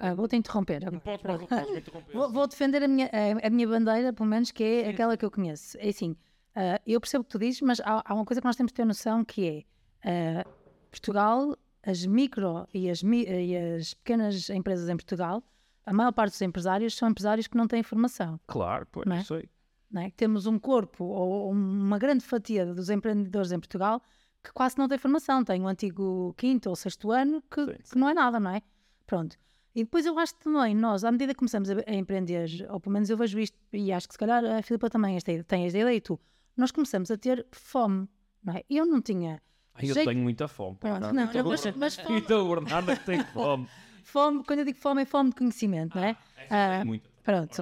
[0.02, 0.84] Ah, vou-te interromper.
[0.84, 2.14] Pode, pode, pode interromper.
[2.14, 4.90] vou, vou, defender a minha, a, a, minha bandeira, pelo menos, que é Sim.
[4.90, 5.78] aquela que eu conheço.
[5.80, 8.48] É assim, uh, eu percebo o que tu dizes, mas há, há, uma coisa que
[8.48, 9.66] nós temos de ter noção que
[10.04, 10.50] é uh,
[10.90, 15.44] Portugal, as micro e as, e as pequenas empresas em Portugal
[15.86, 18.40] a maior parte dos empresários são empresários que não têm formação.
[18.48, 19.24] Claro, pois, não é?
[19.24, 19.50] sei.
[19.92, 20.12] Não é?
[20.12, 24.02] Temos um corpo ou uma grande fatia dos empreendedores em Portugal
[24.44, 25.44] que quase não tem formação.
[25.44, 28.62] Tem um antigo quinto ou sexto ano que, que não é nada, não é?
[29.08, 29.36] Pronto.
[29.76, 32.80] E depois eu acho que também nós, à medida que começamos a, a empreender, ou
[32.80, 35.66] pelo menos eu vejo isto, e acho que se calhar a Filipa também esta, tem
[35.66, 36.20] esta ideia e tu,
[36.58, 38.08] nós começamos a ter fome,
[38.44, 38.64] não é?
[38.70, 39.42] Eu não tinha
[39.82, 40.76] eu jeito- tenho muita fome.
[40.78, 43.68] Pronto, não, Então, mas, mas fome, Então, o Bernardo é que tem fome.
[44.10, 46.18] Fome, quando eu digo fome, é fome de conhecimento, não é?
[46.50, 47.10] Ah, Muito.
[47.24, 47.56] pronto,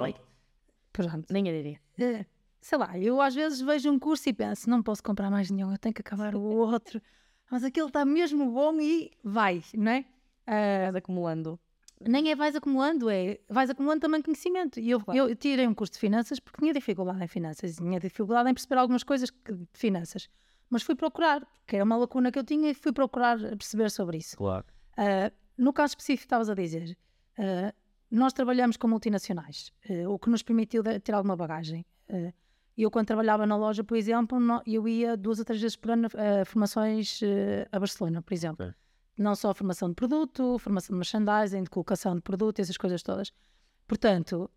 [0.91, 1.26] pronto.
[1.34, 1.80] Nem eu diria.
[1.99, 2.26] Eh,
[2.61, 5.72] sei lá, eu às vezes vejo um curso e penso, não posso comprar mais nenhum,
[5.72, 7.02] eu tenho que acabar o outro.
[7.49, 10.06] Mas aquele está mesmo bom e vai, não é?
[10.45, 11.60] Ah, Vais acumulando.
[12.02, 14.80] nem é vais acumulando, é vais acumulando também conhecimento.
[14.80, 15.18] E eu, Claro.
[15.30, 18.78] eu tirei um curso de finanças porque tinha dificuldade em finanças, tinha dificuldade em perceber
[18.80, 20.30] algumas coisas de finanças.
[20.69, 24.18] Mas fui procurar, porque era uma lacuna que eu tinha e fui procurar perceber sobre
[24.18, 24.36] isso.
[24.36, 24.65] Claro.
[24.98, 26.98] Ah, no caso específico, estavas a dizer,
[27.38, 27.74] ah,
[28.10, 31.86] nós trabalhamos com multinacionais, ah, o que nos permitiu ter alguma bagagem.
[32.10, 32.34] Ah,
[32.78, 35.92] eu, quando trabalhava na loja, por exemplo, no- eu ia duas ou três vezes por
[35.92, 37.20] ano a formações
[37.72, 38.66] a Barcelona, por exemplo.
[38.68, 38.76] Ok.
[39.18, 43.34] Não só formação de produto, formação de merchandising, de colocação de produto, essas coisas todas.
[43.88, 44.48] Portanto,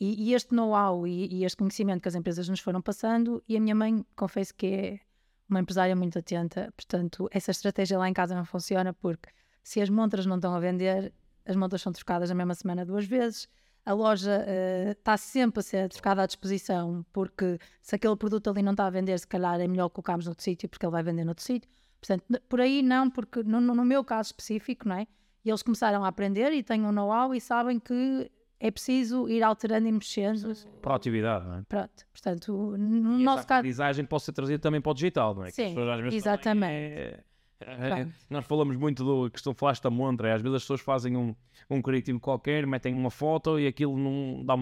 [0.00, 3.56] e, e este know-how e, e este conhecimento que as empresas nos foram passando, e
[3.58, 5.00] a minha mãe, confesso que é
[5.48, 9.28] uma empresária muito atenta, portanto, essa estratégia lá em casa não funciona porque
[9.62, 11.12] se as montras não estão a vender,
[11.46, 13.48] as montras são trocadas na mesma semana duas vezes.
[13.84, 18.62] A loja eh, está sempre a ser trocada à disposição, porque se aquele produto ali
[18.62, 21.24] não está a vender, se calhar é melhor colocarmos noutro sítio, porque ele vai vender
[21.24, 21.68] noutro sítio.
[22.00, 25.06] Portanto, por aí não, porque no, no- meu caso específico, não é?
[25.44, 28.30] E eles começaram a aprender e têm um know-how e sabem que
[28.60, 30.52] é preciso ir alterando e mexendo.
[30.80, 31.62] Proatividade, não é?
[31.68, 33.58] Pronto, portanto, no E nosso caso.
[33.58, 35.50] aprendizagem pode ser trazida também para o digital, não é?
[35.50, 35.74] Sim,
[36.12, 36.72] exatamente.
[36.72, 37.24] é-
[37.66, 41.16] é- nós falamos muito do que estão falaste da montra, às vezes as pessoas fazem
[41.16, 41.34] um,
[41.70, 44.56] um criativo qualquer, metem uma foto e aquilo não dá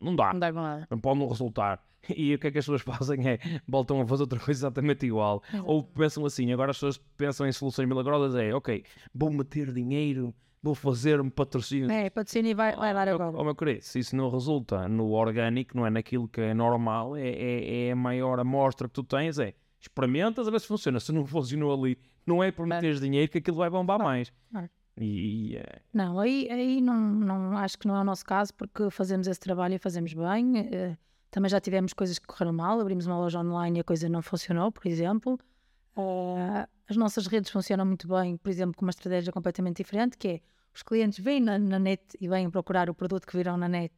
[0.00, 0.86] não dá, Não dá nada.
[0.90, 1.82] não pode não resultar.
[2.14, 5.06] E o que é que as pessoas fazem é voltam a fazer outra coisa exatamente
[5.06, 5.42] igual.
[5.64, 8.84] Ou pensam assim, agora as pessoas pensam em soluções milagrosas, é ok,
[9.14, 11.90] vou meter dinheiro, vou fazer um patrocínio.
[11.90, 13.36] É, patrocínio e vai, vai dar Ó, agora.
[13.38, 17.16] ó, meu querido, se isso não resulta no orgânico, não é naquilo que é normal,
[17.16, 21.00] é, é, é a maior amostra que tu tens, é experimentas a ver se funciona.
[21.00, 21.96] Se não funcionou ali,
[22.26, 24.32] não é por meteres dinheiro que aquilo vai bombar mais.
[24.50, 24.70] Claro.
[24.96, 28.54] E, e, é, Não, aí, aí não, não, acho que não é o nosso caso,
[28.54, 30.58] porque fazemos esse trabalho e fazemos bem.
[30.72, 30.96] eh,
[31.30, 34.22] também já tivemos coisas que correram mal, abrimos uma loja online e a coisa não
[34.22, 35.38] funcionou, por exemplo.
[35.96, 40.28] Eh, as nossas redes funcionam muito bem, por exemplo, com uma estratégia completamente diferente, que
[40.28, 40.40] é
[40.72, 43.94] os clientes vêm na, na net e vêm procurar o produto que viram na net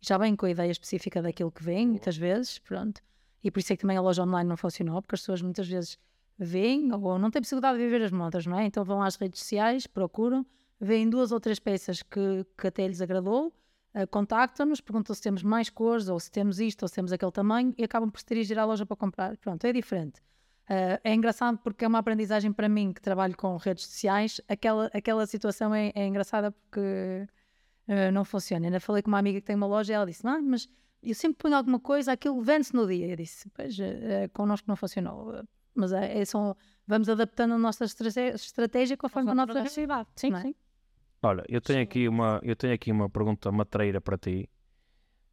[0.00, 3.02] e já vêm com a ideia específica daquilo que vêm, muitas vezes, pronto.
[3.42, 5.68] E por isso é que também a loja online não funcionou, porque as pessoas muitas
[5.68, 5.98] vezes
[6.40, 8.64] veem ou não têm possibilidade de viver as modas, não é?
[8.64, 10.44] Então vão às redes sociais, procuram,
[10.80, 13.52] veem duas ou três peças que, que até lhes agradou,
[13.92, 17.30] eh, contactam-nos, perguntam se temos mais cores, ou se temos isto, ou se temos aquele
[17.30, 19.36] tamanho, e acabam por se dirigir à loja para comprar.
[19.36, 20.22] Pronto, é diferente.
[20.68, 24.40] Eh, é engraçado porque é uma aprendizagem para mim que trabalho com redes sociais.
[24.48, 27.26] Aquela, aquela situação é, é engraçada porque
[27.88, 28.66] eh, não funciona.
[28.66, 30.68] Ainda falei com uma amiga que tem uma loja e ela disse: Não, mas
[31.02, 33.08] eu sempre ponho alguma coisa, aquilo vende-se no dia.
[33.08, 35.42] Eu disse: Pois, eh, connosco não funcionou.
[35.80, 36.54] Mas é, é só,
[36.86, 40.08] vamos adaptando a nossa estratégia conforme a nossa realidade.
[40.16, 40.40] Sim, é?
[40.42, 40.54] sim.
[41.22, 44.48] Olha, eu tenho aqui uma, eu tenho aqui uma pergunta matreira para ti,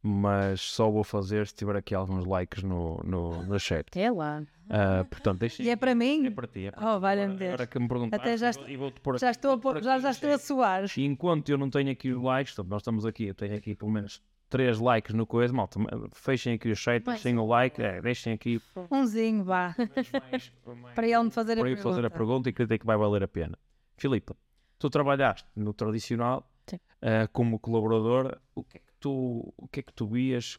[0.02, 3.86] mas só vou fazer se tiver aqui alguns likes no, no, no chat.
[3.98, 4.42] É lá.
[4.70, 6.26] Ah, portanto, deixa E é para mim?
[6.26, 6.66] É para ti.
[6.66, 7.00] É para Oh, ti.
[7.00, 7.54] valha-me Agora- Deus.
[7.54, 9.56] Agora que me perguntaste, Até já e vou- e vou-te pôr Já aqui- estou a,
[9.56, 10.42] vou pôr já, já estou a chat.
[10.46, 10.84] suar.
[10.96, 13.90] E enquanto eu não tenho aqui os likes, nós estamos aqui, eu tenho aqui pelo
[13.90, 15.78] menos 3 likes no coisa, malta,
[16.12, 18.60] fechem aqui o chat, deixem o like, é, deixem aqui
[18.90, 19.74] Umzinho, vá.
[20.20, 20.52] mais-
[20.94, 22.16] Para ele me fazer a para eu fazer a pergunta.
[22.18, 23.58] pergunta e acredito que vai valer a pena.
[23.96, 24.32] Filipe,
[24.78, 26.48] tu trabalhaste no tradicional
[27.02, 30.58] eh, como colaboradora, o que é que tu, o que é que tu vias?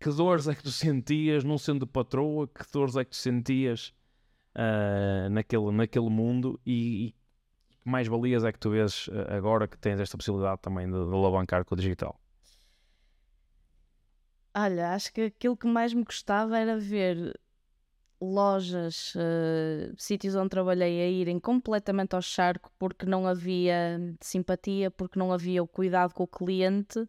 [0.00, 2.46] Que dores é que tu sentias não sendo patroa?
[2.48, 3.94] Que dores é que tu sentias
[4.54, 7.10] eh, naquele, naquele mundo e, e
[7.82, 10.92] que mais valias é que tu vês eh, agora que tens esta possibilidade também de,
[10.92, 12.20] de alavancar com o digital?
[14.58, 17.38] Olha, acho que aquilo que mais me gostava era ver
[18.20, 25.18] lojas, eh, sítios onde trabalhei a irem completamente ao charco porque não havia simpatia, porque
[25.18, 27.06] não havia o cuidado com o cliente,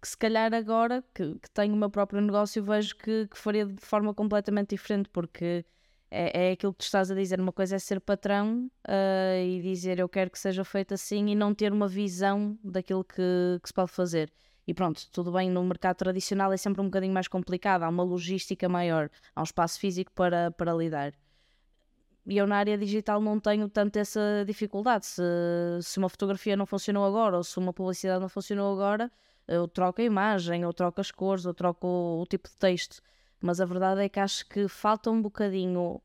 [0.00, 3.66] que se calhar agora que, que tenho o meu próprio negócio vejo que, que faria
[3.66, 5.66] de forma completamente diferente, porque
[6.10, 9.62] é, é aquilo que tu estás a dizer, uma coisa é ser patrão eh, e
[9.62, 13.68] dizer eu quero que seja feito assim e não ter uma visão daquilo que, que
[13.68, 14.32] se pode fazer.
[14.70, 18.04] E pronto, tudo bem, no mercado tradicional é sempre um bocadinho mais complicado, há uma
[18.04, 21.12] logística maior, há um espaço físico para, para lidar.
[22.24, 25.06] E eu na área digital não tenho tanto essa dificuldade.
[25.06, 25.22] Se,
[25.82, 29.10] se uma fotografia não funcionou agora ou se uma publicidade não funcionou agora,
[29.48, 33.02] eu troco a imagem, ou troco as cores, ou troco o, o tipo de texto.
[33.40, 36.00] Mas a verdade é que acho que falta um bocadinho,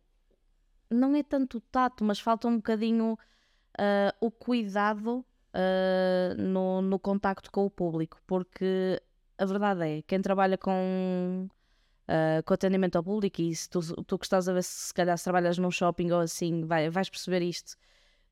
[0.90, 5.24] não é tanto o tato, mas falta um bocadinho uh, o cuidado
[5.56, 9.02] uh, no, no contacto com o público, porque
[9.38, 11.48] a verdade é, quem trabalha com,
[12.08, 14.94] uh, com atendimento ao público, e se tu, tu que estás a ver se, se
[14.94, 17.76] calhar se trabalhas num shopping ou assim, vai, vais perceber isto.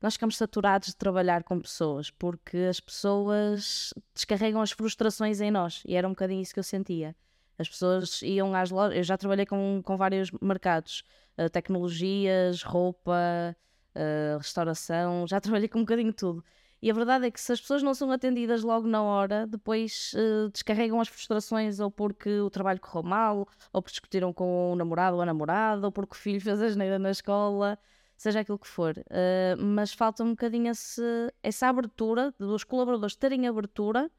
[0.00, 5.82] Nós ficamos saturados de trabalhar com pessoas porque as pessoas descarregam as frustrações em nós
[5.86, 7.16] e era um bocadinho isso que eu sentia.
[7.58, 11.04] As pessoas iam às lojas, eu já trabalhei com, com vários mercados,
[11.38, 13.56] uh, tecnologias, roupa,
[13.94, 16.44] uh, restauração, já trabalhei com um bocadinho tudo.
[16.84, 20.12] E a verdade é que se as pessoas não são atendidas logo na hora, depois
[20.12, 24.76] uh, descarregam as frustrações ou porque o trabalho correu mal, ou porque discutiram com o
[24.76, 27.78] namorado ou a namorada, ou porque o filho fez a geneira na escola,
[28.18, 28.98] seja aquilo que for.
[28.98, 31.00] Uh, mas falta um bocadinho esse,
[31.42, 34.10] essa abertura, dos colaboradores terem abertura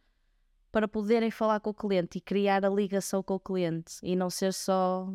[0.71, 4.31] para poderem falar com o cliente e criar a ligação com o cliente e não
[4.31, 5.07] ser só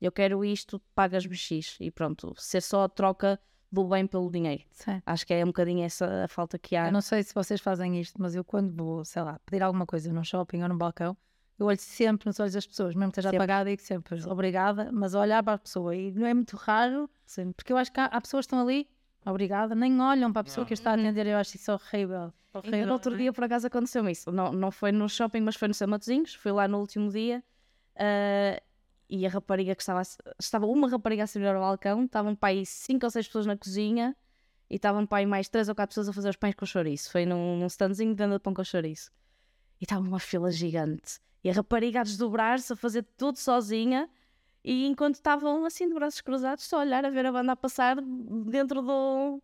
[0.00, 3.40] eu quero isto, pagas-me X e pronto, ser só a troca
[3.70, 4.62] do bem pelo dinheiro.
[4.70, 5.02] Sim.
[5.04, 6.86] Acho que é um bocadinho essa a falta que há.
[6.86, 9.86] Eu não sei se vocês fazem isto, mas eu quando vou, sei lá, pedir alguma
[9.86, 11.16] coisa num shopping ou num balcão,
[11.58, 13.44] eu olho sempre nos olhos das pessoas, mesmo que esteja sempre.
[13.44, 17.10] apagada, e digo sempre obrigada, mas olhar para a pessoa e não é muito raro,
[17.26, 17.52] Sim.
[17.52, 18.88] porque eu acho que há, há, pessoas que estão ali,
[19.26, 20.68] obrigada, nem olham para a pessoa não.
[20.68, 22.32] que está a atender, eu acho isso horrível.
[22.54, 22.86] horrível.
[22.86, 24.30] no outro dia, por acaso, aconteceu isso.
[24.30, 27.42] Não, não foi no shopping, mas foi no São Matosinhos, fui lá no último dia.
[27.96, 28.67] Uh,
[29.08, 30.02] e a rapariga que estava,
[30.38, 33.56] estava uma rapariga a servir ao balcão, estavam para aí cinco ou seis pessoas na
[33.56, 34.14] cozinha
[34.68, 37.10] e estavam para aí mais três ou quatro pessoas a fazer os pães com chouriço.
[37.10, 39.10] Foi num, num standzinho de venda de pão com chouriço.
[39.80, 41.20] E estava uma fila gigante.
[41.42, 44.10] E a rapariga a desdobrar-se, a fazer tudo sozinha.
[44.62, 47.56] E enquanto estavam assim de braços cruzados, só a olhar a ver a banda a
[47.56, 49.42] passar dentro do,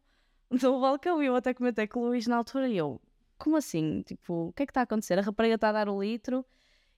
[0.51, 1.23] do balcão.
[1.23, 3.01] E eu até comentei com o Luís na altura e eu,
[3.39, 4.03] como assim?
[4.03, 5.19] Tipo, o que é que está a acontecer?
[5.19, 6.45] A rapariga está a dar o litro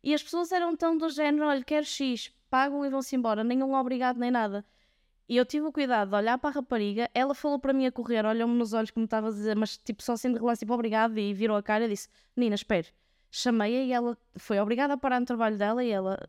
[0.03, 3.75] e as pessoas eram tão do género: olha, quero X, pagam e vão-se embora, nenhum
[3.75, 4.65] obrigado nem nada.
[5.29, 7.93] E eu tive o cuidado de olhar para a rapariga, ela falou para mim a
[7.93, 11.19] correr, olhou-me nos olhos como estava a dizer, mas tipo só sendo relance, tipo obrigado,
[11.19, 12.89] e virou a cara e disse: Nina, espere.
[13.31, 16.29] Chamei-a e ela foi obrigada a parar no trabalho dela e ela,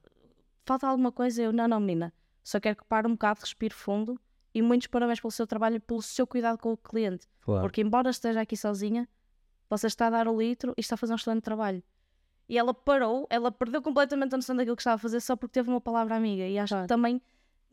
[0.66, 1.44] falta alguma coisa?
[1.44, 2.12] Eu, não, não, menina,
[2.44, 4.20] só quero que pare um bocado, respire fundo
[4.54, 7.28] e muitos parabéns pelo seu trabalho e pelo seu cuidado com o cliente.
[7.42, 7.62] Claro.
[7.62, 9.08] Porque embora esteja aqui sozinha,
[9.70, 11.84] você está a dar o litro e está a fazer um excelente trabalho.
[12.50, 15.54] E ela parou, ela perdeu completamente a noção daquilo que estava a fazer só porque
[15.54, 16.48] teve uma palavra amiga.
[16.48, 16.86] E acho claro.
[16.86, 17.22] que também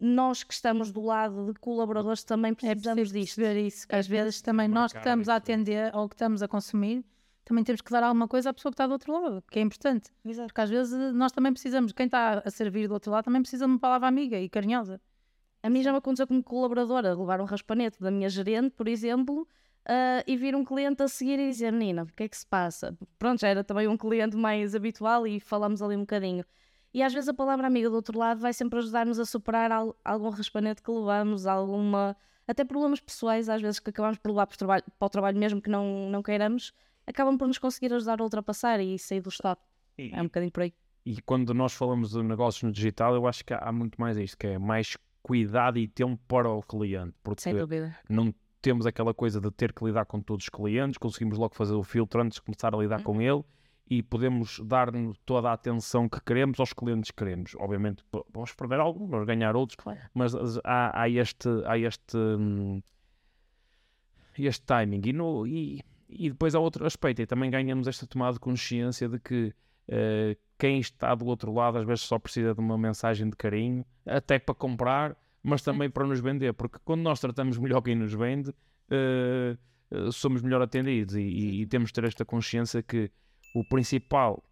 [0.00, 3.36] nós que estamos do lado de colaboradores também é precisamos é disto.
[3.36, 6.48] ver isso, que às vezes também nós que estamos a atender ou que estamos a
[6.48, 7.04] consumir,
[7.44, 9.62] também temos que dar alguma coisa à pessoa que está do outro lado, que é
[9.62, 10.10] importante.
[10.24, 10.48] Exato.
[10.48, 13.66] Porque às vezes nós também precisamos, quem está a servir do outro lado também precisa
[13.66, 15.00] de uma palavra amiga e carinhosa.
[15.62, 19.46] A mim já me aconteceu como colaboradora, levar um raspanete da minha gerente, por exemplo,
[19.86, 22.46] Uh, e vir um cliente a seguir e dizer: Nina, o que é que se
[22.46, 22.96] passa?
[23.18, 26.44] Pronto, já era também um cliente mais habitual e falamos ali um bocadinho.
[26.94, 29.96] E às vezes a palavra amiga do outro lado vai sempre ajudar-nos a superar al
[30.02, 32.16] algum raspanete que levamos, alguma.
[32.48, 35.38] até problemas pessoais, às vezes que acabamos por levar para o trabalho, para o trabalho
[35.38, 36.72] mesmo que não, não queiramos,
[37.06, 39.60] acabam por nos conseguir ajudar a ultrapassar e sair do estado.
[39.98, 40.72] E, é um bocadinho por aí.
[41.04, 44.38] E quando nós falamos de negócios no digital, eu acho que há muito mais isto,
[44.38, 47.14] que é mais cuidado e tempo para o cliente.
[47.22, 47.94] Porque Sem dúvida.
[48.08, 48.32] Não
[48.64, 51.82] temos aquela coisa de ter que lidar com todos os clientes, conseguimos logo fazer o
[51.82, 53.20] filtro antes de começar a lidar com uhum.
[53.20, 53.44] ele
[53.90, 54.90] e podemos dar
[55.26, 57.54] toda a atenção que queremos aos clientes que queremos.
[57.58, 60.00] Obviamente vamos perder alguns, vamos ganhar outros, claro.
[60.14, 60.34] mas
[60.64, 62.82] há, há, este, há este, hum,
[64.38, 65.02] este timing.
[65.04, 69.10] E, no, e, e, depois há outro aspecto, e também ganhamos esta tomada de consciência
[69.10, 69.54] de que
[69.90, 73.84] uh, quem está do outro lado às vezes só precisa de uma mensagem de carinho,
[74.06, 75.14] até para comprar,
[75.44, 80.40] mas também para nos vender, porque quando nós tratamos melhor quem nos vende, uh, somos
[80.40, 83.10] melhor atendidos e, e, e, temos de ter esta consciência que
[83.54, 84.42] o principal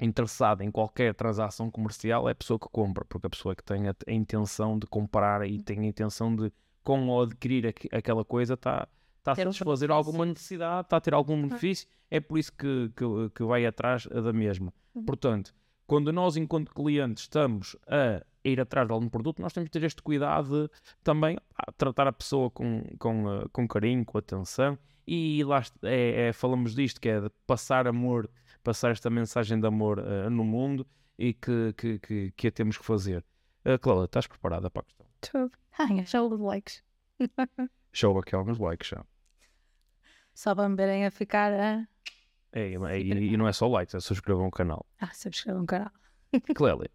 [0.00, 3.88] interessado em qualquer transação comercial é a pessoa que compra, porque a pessoa que tem
[3.88, 6.52] a, a intenção de comprar e tem a intenção de,
[6.84, 8.88] com ou adquirir aqu aquela coisa, está
[9.18, 13.04] está a satisfazer alguma necessidade, está a ter algum benefício, é por isso que, que,
[13.34, 14.72] que vai atrás da mesma.
[14.94, 15.04] Uhum.
[15.04, 15.54] Portanto,
[15.86, 19.84] quando nós, enquanto clientes, estamos a ir atrás de algum produto, nós temos que ter
[19.84, 20.70] este cuidado de
[21.02, 24.78] também a tratar a pessoa com, com, uh, com carinho, com atenção.
[25.06, 28.30] E lá é, é, falamos disto, que é de passar amor,
[28.62, 30.86] passar esta mensagem de amor uh, no mundo
[31.18, 33.24] e que, que, que, que a temos que fazer.
[33.64, 35.06] Uh, Cláudia, estás preparada para a questão?
[35.22, 35.50] Estou.
[36.06, 36.82] Show os likes.
[37.92, 39.04] Show aqui alguns likes já.
[40.34, 41.52] Só para me verem a ficar.
[41.52, 41.86] Uh...
[42.56, 44.86] É, é, e, e, não é só likes, é subscrever um canal.
[45.00, 45.90] Ah, subscrever um canal.
[46.54, 46.88] Clélia,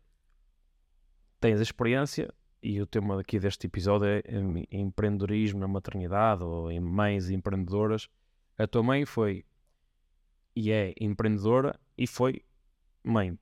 [1.42, 2.34] tens a experiência
[2.64, 4.24] e o tema aqui deste episódio é
[4.72, 8.08] empreendedorismo na maternidade ou em mães empreendedoras.
[8.58, 9.46] A tua mãe foi
[10.56, 12.42] e é empreendedora e foi
[13.04, 13.38] mãe.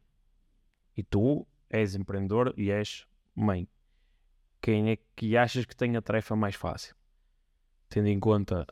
[0.96, 3.70] E tu és empreendedora e és mãe.
[4.60, 6.96] Quem é que achas que tem a tarefa mais fácil?
[7.90, 8.66] Tendo em conta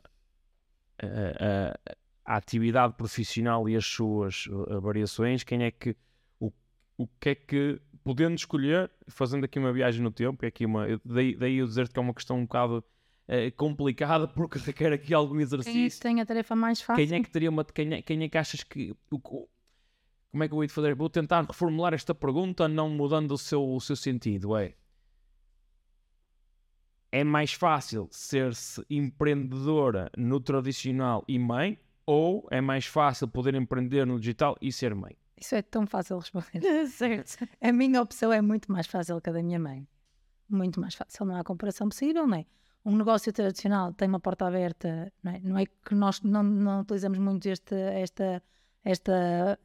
[0.98, 1.96] a, a,
[2.26, 5.96] a atividade profissional e as suas uh, variações, quem é que
[6.40, 6.52] o,
[6.98, 10.86] o que é que podendo escolher, fazendo aqui uma viagem no tempo, é aqui uma,
[11.04, 12.84] daí, daí eu dizer que é uma questão um bocado
[13.28, 15.72] uh, complicada porque requer aqui algum exercício.
[15.72, 17.06] Quem é que tem a tarefa mais fácil?
[17.06, 20.48] Quem é que teria uma quem é, quem é que achas que o, como é
[20.48, 20.94] que eu vou fazer?
[20.96, 24.74] Vou tentar reformular esta pergunta não mudando o seu, o seu sentido, é
[27.12, 34.06] é mais fácil ser-se empreendedora no tradicional e mãe ou é mais fácil poder empreender
[34.06, 35.16] no digital e ser mãe?
[35.36, 36.60] Isso é tão fácil responder.
[36.88, 37.46] certo.
[37.60, 39.86] A minha opção é muito mais fácil que a da minha mãe.
[40.48, 41.26] Muito mais fácil.
[41.26, 42.46] Não há comparação possível, não é?
[42.84, 46.80] Um negócio tradicional tem uma porta aberta, não é, não é que nós não, não
[46.82, 48.40] utilizamos muito este, esta,
[48.84, 49.58] esta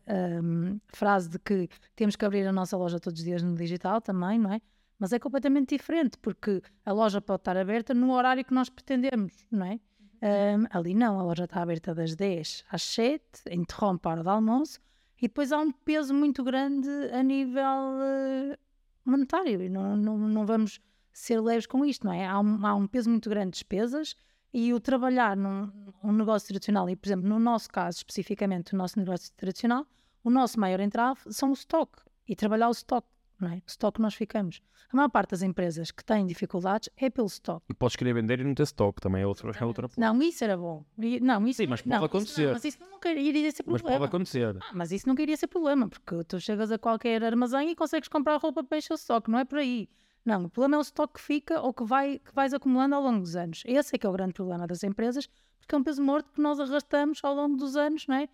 [0.44, 4.02] um, frase de que temos que abrir a nossa loja todos os dias no digital
[4.02, 4.60] também, não é?
[4.98, 9.46] Mas é completamente diferente, porque a loja pode estar aberta no horário que nós pretendemos,
[9.52, 9.80] não é?
[10.22, 14.30] Um, ali não, a loja está aberta das 10 às 7, interrompe a hora de
[14.30, 14.80] almoço
[15.18, 18.58] e depois há um peso muito grande a nível uh,
[19.04, 20.80] monetário e não, não, não vamos
[21.12, 22.28] ser leves com isto, não é?
[22.28, 24.16] Há um, há um peso muito grande de despesas
[24.54, 25.72] e o trabalhar num
[26.04, 29.86] um negócio tradicional, e por exemplo, no nosso caso especificamente, o nosso negócio tradicional,
[30.24, 33.08] o nosso maior entrave são o stock e trabalhar o stock
[33.42, 33.58] não é?
[33.58, 34.62] O stock nós ficamos.
[34.92, 37.66] A maior parte das empresas que têm dificuldades é pelo stock.
[37.70, 40.44] E podes querer vender e não ter stock, também é outra, é outra Não, isso
[40.44, 40.84] era bom.
[41.22, 42.46] Não, isso, Sim, mas pode não, acontecer.
[42.46, 43.90] Não, mas isso nunca iria ser problema.
[43.90, 44.58] Mas pode acontecer.
[44.62, 48.10] Ah, mas isso nunca iria ser problema, porque tu chegas a qualquer armazém e consegues
[48.10, 49.90] comprar roupa para encher o stock, não é por aí.
[50.24, 53.02] Não, o problema é o stock que fica ou que, vai, que vais acumulando ao
[53.02, 53.64] longo dos anos.
[53.66, 55.28] Esse é que é o grande problema das empresas,
[55.60, 58.30] porque é um peso morto que nós arrastamos ao longo dos anos, não é?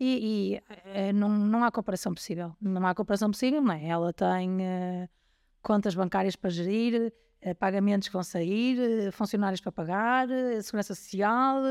[0.00, 2.54] E, e é, não, não há comparação possível.
[2.60, 3.86] Não há comparação possível, não é?
[3.86, 4.56] Ela tem...
[4.56, 5.08] Uh,
[5.62, 10.28] contas bancárias para gerir, eh, pagamentos que vão sair, eh, funcionários para pagar,
[10.62, 11.62] segurança social,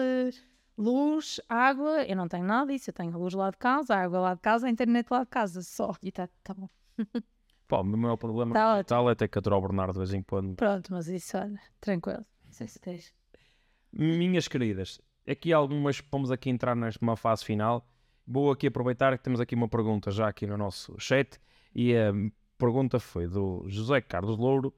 [0.78, 2.04] luz, água.
[2.06, 2.90] Eu não tenho nada disso.
[2.90, 5.62] Eu tenho luz lá de casa, água lá de casa, a internet lá de casa
[5.62, 5.94] só.
[6.02, 6.70] E está tá bom.
[7.68, 10.22] Pô, o meu problema tá digital é ter que aturar o Bernardo de vez em
[10.22, 10.56] quando.
[10.56, 12.26] Pronto, mas isso, olha, tranquilo.
[12.44, 13.14] Não sei se tens.
[13.94, 17.86] Minhas queridas, aqui algumas, vamos aqui entrar numa fase final.
[18.32, 21.38] Vou aqui aproveitar que temos aqui uma pergunta já aqui no nosso chat
[21.76, 24.74] e um, pergunta foi do José Carlos Louro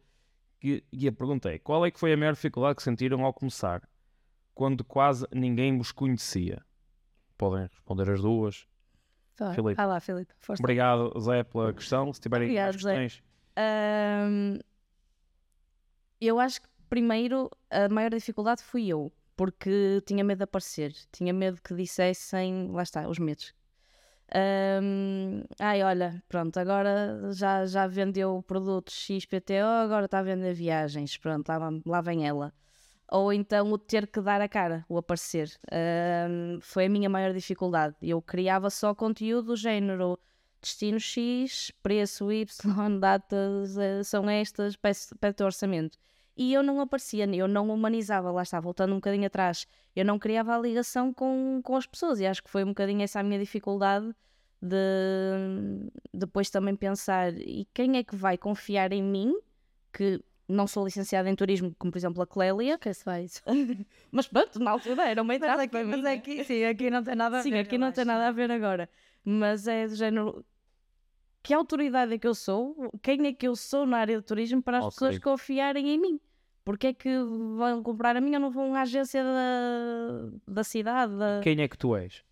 [0.59, 3.31] que, e a pergunta é: qual é que foi a maior dificuldade que sentiram ao
[3.31, 3.88] começar,
[4.55, 6.65] quando quase ninguém vos conhecia?
[7.38, 8.65] Podem responder as duas.
[9.35, 9.53] Tá.
[9.53, 9.80] Filipe.
[9.80, 10.34] Ah lá, Filipe.
[10.39, 10.63] Força.
[10.63, 12.11] Obrigado, Zé, pela questão.
[12.11, 13.21] Se tiverem Obrigado, questões.
[16.19, 19.11] Eu acho que primeiro a maior dificuldade fui eu,
[19.43, 23.53] porque tinha medo de aparecer, tinha medo que dissessem, lá está, os medos,
[24.81, 31.17] um, ai, olha, pronto, agora já, já vendeu produtos XPTO, agora está a vender viagens,
[31.17, 32.53] pronto, lá, lá vem ela.
[33.11, 35.51] Ou então o ter que dar a cara, o aparecer.
[36.29, 37.97] Um, foi a minha maior dificuldade.
[38.01, 40.17] Eu criava só conteúdo do género
[40.61, 42.47] destino X, preço Y,
[42.97, 45.99] datas uh, são estas, peço, peço orçamento.
[46.35, 50.18] E eu não aparecia, eu não humanizava, lá está, voltando um bocadinho atrás, eu não
[50.18, 53.23] criava a ligação com, com as pessoas e acho que foi um bocadinho essa a
[53.23, 54.14] minha dificuldade
[54.61, 59.35] de depois também pensar e quem é que vai confiar em mim,
[59.91, 62.77] que não sou licenciada em turismo, como por exemplo a Clélia.
[62.77, 63.41] Que se faz.
[64.11, 67.15] mas pronto, na altura era uma entrada mas aqui, mas aqui, sim, aqui não tem
[67.15, 67.57] nada a sim, ver.
[67.57, 67.95] Sim, aqui não acho.
[67.95, 68.89] tem nada a ver agora.
[69.23, 70.45] Mas é do género.
[71.43, 72.89] Que autoridade é que eu sou?
[73.01, 74.95] Quem é que eu sou na área de turismo para as okay.
[74.95, 76.19] pessoas confiarem em mim?
[76.63, 77.09] Porque é que
[77.57, 81.17] vão comprar a mim ou não vão à agência da, da cidade?
[81.17, 81.41] Da...
[81.43, 82.23] Quem é que tu és?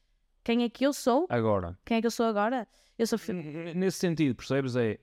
[0.44, 1.28] Quem é que eu sou?
[1.30, 1.78] Agora.
[1.86, 2.66] Quem é que eu sou agora?
[2.98, 3.20] Eu sou
[3.76, 4.76] Nesse sentido, percebes?
[4.78, 4.98] É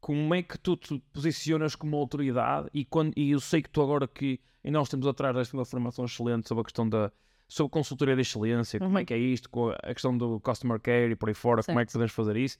[0.00, 3.82] como é que tu te posicionas como autoridade e, quando, e eu sei que tu
[3.82, 7.10] agora que e nós temos atrás desta uma formação excelente sobre a questão da
[7.48, 9.06] sobre consultoria de excelência, como é uhum.
[9.06, 11.68] que é isto, com a questão do customer care e por aí fora, certo.
[11.68, 12.58] como é que podemos fazer isso?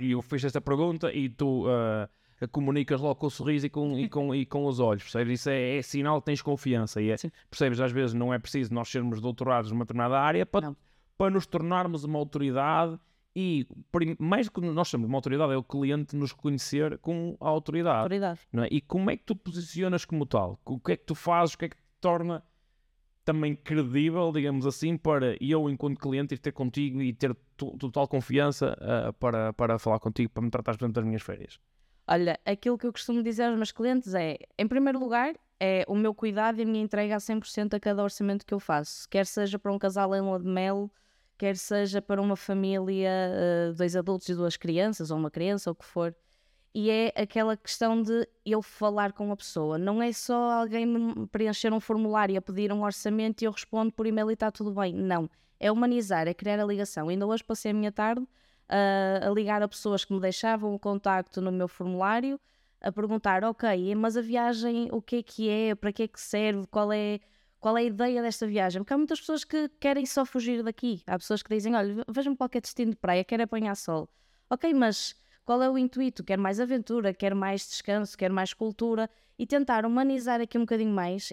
[0.00, 3.98] E eu fiz esta pergunta e tu uh, comunicas logo com o sorriso e com,
[3.98, 5.40] e com, e com os olhos, percebes?
[5.40, 7.16] Isso é, é sinal que tens confiança e é,
[7.48, 7.80] percebes?
[7.80, 10.74] Às vezes não é preciso nós sermos doutorados numa determinada área para,
[11.16, 12.98] para nos tornarmos uma autoridade
[13.36, 13.66] e
[14.18, 17.98] mais do que nós somos uma autoridade é o cliente nos reconhecer com a autoridade,
[17.98, 18.40] autoridade.
[18.52, 18.68] Não é?
[18.70, 21.58] e como é que tu posicionas como tal o que é que tu fazes, o
[21.58, 22.44] que é que te torna
[23.24, 28.76] também credível, digamos assim, para eu, enquanto cliente, ir ter contigo e ter total confiança
[28.80, 31.58] uh, para, para falar contigo, para me tratar das minhas férias.
[32.06, 35.94] Olha, aquilo que eu costumo dizer aos meus clientes é, em primeiro lugar, é o
[35.94, 39.08] meu cuidado e a minha entrega a 100% a cada orçamento que eu faço.
[39.08, 40.90] Quer seja para um casal em lua de mel,
[41.38, 43.10] quer seja para uma família,
[43.70, 46.14] uh, dois adultos e duas crianças, ou uma criança, ou o que for.
[46.74, 49.78] E é aquela questão de eu falar com a pessoa.
[49.78, 50.86] Não é só alguém
[51.30, 54.72] preencher um formulário a pedir um orçamento e eu respondo por e-mail e está tudo
[54.72, 54.92] bem.
[54.92, 55.30] Não.
[55.60, 57.08] É humanizar, é criar a ligação.
[57.08, 60.78] Ainda hoje passei a minha tarde uh, a ligar a pessoas que me deixavam o
[60.78, 62.40] contacto no meu formulário,
[62.80, 66.20] a perguntar, ok, mas a viagem, o que é que é, para que é que
[66.20, 67.20] serve, qual é,
[67.60, 68.82] qual é a ideia desta viagem?
[68.82, 71.02] Porque há muitas pessoas que querem só fugir daqui.
[71.06, 74.08] Há pessoas que dizem, olha, vejam qualquer destino de praia, quero apanhar sol.
[74.50, 75.14] Ok, mas
[75.44, 76.24] qual é o intuito?
[76.24, 79.08] Quer mais aventura, quer mais descanso, quer mais cultura
[79.38, 81.32] e tentar humanizar aqui um bocadinho mais.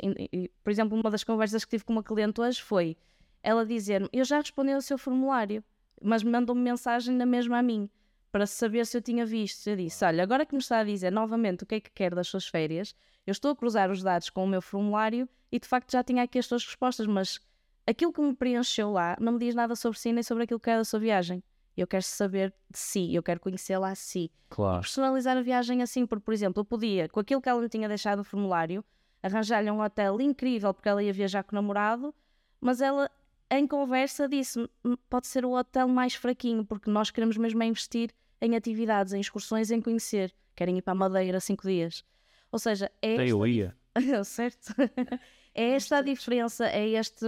[0.64, 2.98] Por exemplo, uma das conversas que tive com uma cliente hoje foi
[3.42, 5.64] ela dizer-me: Eu já respondi ao seu formulário,
[6.02, 7.90] mas mandou-me mensagem na mesma a mim
[8.32, 9.68] para saber se eu tinha visto.
[9.68, 12.14] Eu disse: Olha, agora que me está a dizer novamente o que é que quer
[12.14, 15.68] das suas férias, eu estou a cruzar os dados com o meu formulário e de
[15.68, 17.40] facto já tinha aqui as suas respostas, mas
[17.86, 20.70] aquilo que me preencheu lá não me diz nada sobre si nem sobre aquilo que
[20.70, 21.44] é da sua viagem.
[21.76, 24.32] Eu quero saber de si, eu quero conhecê-la a si.
[24.50, 24.80] Claro.
[24.80, 27.70] E personalizar a viagem assim, porque, por exemplo, eu podia, com aquilo que ela me
[27.70, 28.84] tinha deixado no formulário,
[29.24, 32.14] arranjar-lhe um hotel incrível porque ela ia viajar com o namorado,
[32.60, 33.10] mas ela,
[33.50, 34.70] em conversa, disse:
[35.10, 38.12] pode ser o hotel mais fraquinho, porque nós queremos mesmo é investir
[38.42, 40.34] em atividades, em excursões, em conhecer.
[40.56, 42.04] Querem ir para a Madeira cinco dias.
[42.52, 43.14] Ou seja, é.
[43.16, 43.76] Até eu ia.
[44.26, 44.74] certo?
[45.54, 47.26] é esta a diferença, é este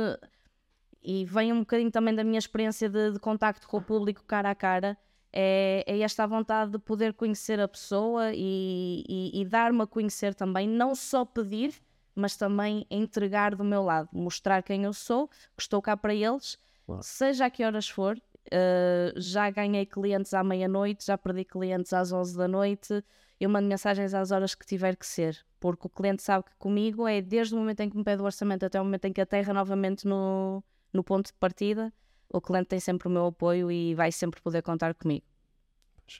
[1.03, 4.49] e vem um bocadinho também da minha experiência de, de contacto com o público cara
[4.51, 4.97] a cara,
[5.33, 10.35] é, é esta vontade de poder conhecer a pessoa e, e, e dar-me a conhecer
[10.35, 11.73] também, não só pedir,
[12.15, 16.57] mas também entregar do meu lado, mostrar quem eu sou, que estou cá para eles,
[16.85, 17.01] claro.
[17.03, 18.15] seja a que horas for.
[18.47, 23.03] Uh, já ganhei clientes à meia-noite, já perdi clientes às 11 da noite.
[23.39, 27.07] Eu mando mensagens às horas que tiver que ser, porque o cliente sabe que comigo
[27.07, 29.21] é desde o momento em que me pede o orçamento até o momento em que
[29.21, 30.63] aterra novamente no,
[30.93, 31.91] no ponto de partida,
[32.29, 35.25] o cliente tem sempre o meu apoio e vai sempre poder contar comigo.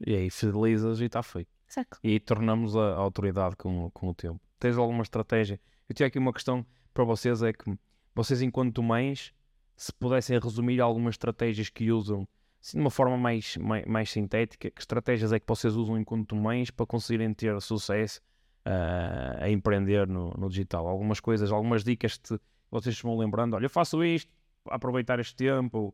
[0.05, 1.49] E aí fidelizas e está feito.
[1.67, 1.99] Certo.
[2.03, 4.39] E tornamos a, a, autoridade com, com o tempo.
[4.59, 5.59] Tens alguma estratégia?
[5.89, 7.65] Eu tinha aqui uma questão para vocês: é que
[8.13, 9.33] vocês, enquanto mães,
[9.75, 12.27] se pudessem resumir algumas estratégias que usam
[12.61, 16.35] assim, de uma forma mais, mais, mais sintética, que estratégias é que vocês usam enquanto
[16.35, 18.21] mães para conseguirem ter sucesso
[18.65, 20.87] uh, a empreender no, no digital?
[20.87, 22.39] Algumas coisas, algumas dicas que
[22.69, 24.31] vocês se vão lembrando: olha, eu faço isto,
[24.69, 25.93] aproveitar este tempo,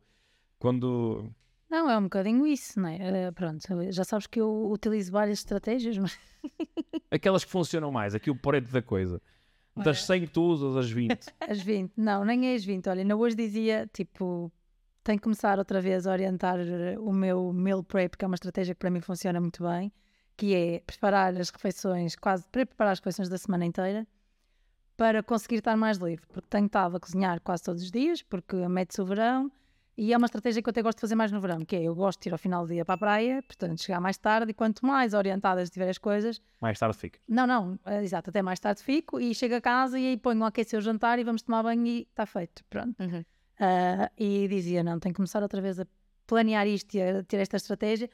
[0.57, 1.29] quando...
[1.69, 3.29] Não, é um bocadinho isso, não é?
[3.29, 6.17] Uh, pronto, já sabes que eu utilizo várias estratégias, mas...
[7.11, 9.21] Aquelas que funcionam mais, aqui o preto da coisa.
[9.75, 11.17] Das 100 que tu usas, as 20.
[11.39, 12.89] as 20, não, nem é as 20.
[12.89, 14.51] Olha, ainda hoje dizia, tipo,
[15.03, 16.59] tenho que começar outra vez a orientar
[16.99, 19.91] o meu meal prep, que é uma estratégia que para mim funciona muito bem,
[20.35, 24.07] que é preparar as refeições, quase preparar as refeições da semana inteira,
[24.99, 28.57] para conseguir estar mais livre, porque tenho estado a cozinhar quase todos os dias, porque
[28.67, 29.49] mete-se o verão,
[29.97, 31.83] e é uma estratégia que eu até gosto de fazer mais no verão, que é
[31.83, 34.51] eu gosto de ir ao final do dia para a praia, portanto chegar mais tarde,
[34.51, 36.41] e quanto mais orientadas estiver as coisas...
[36.59, 37.17] Mais tarde fico.
[37.29, 40.43] Não, não, é, exato, até mais tarde fico, e chego a casa e aí ponho
[40.43, 43.01] a aquecer o jantar e vamos tomar banho e está feito, pronto.
[43.01, 43.21] Uhum.
[43.21, 45.87] Uh, e dizia, não, tenho que começar outra vez a
[46.27, 48.09] planear isto e a ter esta estratégia,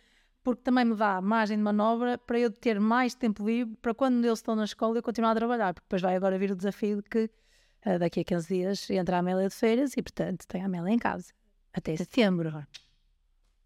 [0.46, 4.24] porque também me dá margem de manobra para eu ter mais tempo livre para quando
[4.24, 7.02] eles estão na escola eu continuar a trabalhar, porque depois vai agora vir o desafio
[7.02, 7.32] de que
[7.84, 10.92] uh, daqui a 15 dias entra a Amélia de feiras e, portanto, tem a Amélia
[10.92, 11.34] em casa
[11.74, 12.64] até setembro.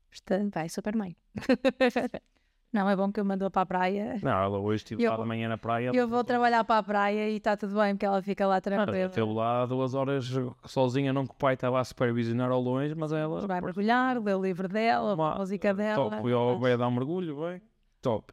[0.09, 1.17] Portanto, vai super bem.
[2.71, 4.19] Não, é bom que eu mando para a praia.
[4.21, 5.91] Não, ela hoje estive lá de manhã na praia.
[5.91, 9.05] Eu vou trabalhar para a praia e está tudo bem, porque ela fica lá tranquila.
[9.07, 10.29] Esteve lá duas horas
[10.65, 13.47] sozinha, não que o pai estava a supervisionar ao longe, mas ela.
[13.47, 15.33] Vai mergulhar, lê o livro dela, Uma...
[15.33, 16.11] a música dela.
[16.11, 17.61] Top, eu vai dar um mergulho, bem.
[18.01, 18.31] Top.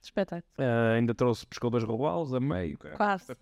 [0.00, 0.52] Espetáculo.
[0.58, 2.78] Uh, ainda trouxe pescadores robalos a meio.
[2.96, 3.36] Quase.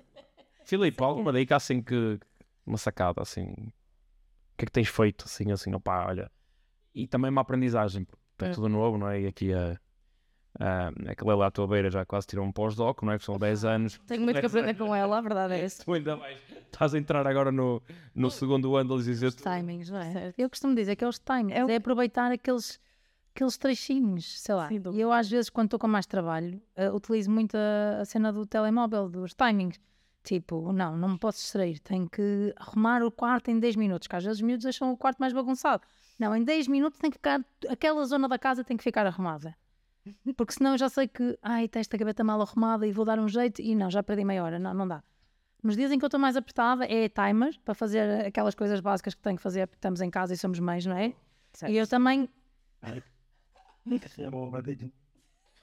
[0.65, 2.19] Filipe, alguma dica assim que.
[2.67, 3.53] Uma sacada assim.
[3.53, 6.31] O que é que tens feito assim, assim, opá, olha.
[6.95, 8.07] E também uma aprendizagem,
[8.41, 9.21] é, é tudo novo, não é?
[9.21, 9.79] E aqui a.
[10.55, 13.19] Uh, aquela lá à tua beira já quase tirou um pós-doc, não é?
[13.19, 14.01] Que são 10 anos.
[14.07, 15.83] Tenho muito que aprender com ela, a verdade é isso.
[15.85, 16.39] Tu ainda mais.
[16.75, 17.83] Estás a entrar agora no,
[18.15, 19.27] no segundo ano de dizer.
[19.27, 20.33] Os timings, não é?
[20.39, 21.69] Eu costumo dizer que é os timings.
[21.69, 22.81] É, é aproveitar aqueles,
[23.35, 24.69] aqueles trechinhos, sei lá.
[24.69, 28.05] Sim, e eu, às vezes, quando estou com mais trabalho, uh, utilizo muito a, a,
[28.05, 29.81] cena do telemóvel, dos timings.
[30.23, 31.79] Tipo, não, não me posso distrair.
[31.81, 34.97] Tenho que arrumar o quarto em 10 minutos, que às vezes os miúdos deixam o
[34.97, 35.83] quarto mais bagunçado.
[36.19, 37.45] Não, em 10 minutos tem que ficar.
[37.69, 39.55] Aquela zona da casa tem que ficar arrumada.
[40.37, 43.19] Porque senão eu já sei que, ai, tem esta gaveta mal arrumada e vou dar
[43.19, 44.59] um jeito e não, já perdi meia hora.
[44.59, 45.03] Não, não dá.
[45.63, 49.15] Nos dias em que eu estou mais apertada é timer para fazer aquelas coisas básicas
[49.15, 51.15] que tenho que fazer porque estamos em casa e somos mães, não é?
[51.55, 51.73] Certo.
[51.73, 52.29] E eu também.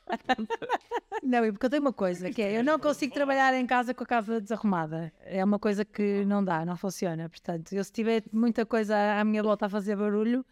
[1.23, 3.93] não, e porque eu tenho uma coisa que é eu não consigo trabalhar em casa
[3.93, 5.13] com a casa desarrumada.
[5.21, 7.29] É uma coisa que não dá, não funciona.
[7.29, 10.45] Portanto, eu se tiver muita coisa à minha volta a fazer barulho,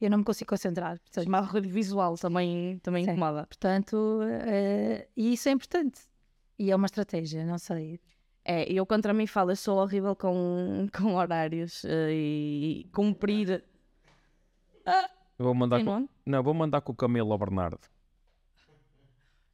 [0.00, 0.98] Eu não me consigo concentrar.
[1.00, 3.10] Portanto, Má ruído visual também, também Sim.
[3.12, 3.46] incomoda.
[3.46, 6.00] portanto eh, e isso é importante.
[6.58, 8.00] E é uma estratégia, não sei.
[8.44, 13.64] É, eu contra mim falo, eu sou horrível com, com horários eh, e cumprir.
[15.38, 16.08] Eu vou mandar com...
[16.24, 17.80] Não, vou mandar com o Camelo ao Bernardo.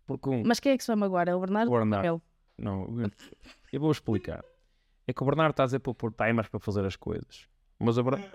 [0.06, 0.42] Porque um...
[0.44, 1.30] Mas quem é que se chama agora?
[1.30, 1.68] É o Bernardo?
[1.68, 2.02] O Bernardo.
[2.02, 2.22] Camelo?
[2.58, 3.10] Não, eu-
[3.72, 4.44] eu vou explicar.
[5.06, 7.48] É que o Bernardo está a dizer para pôr timers para fazer as coisas.
[7.82, 8.32] Mas o Bernardo...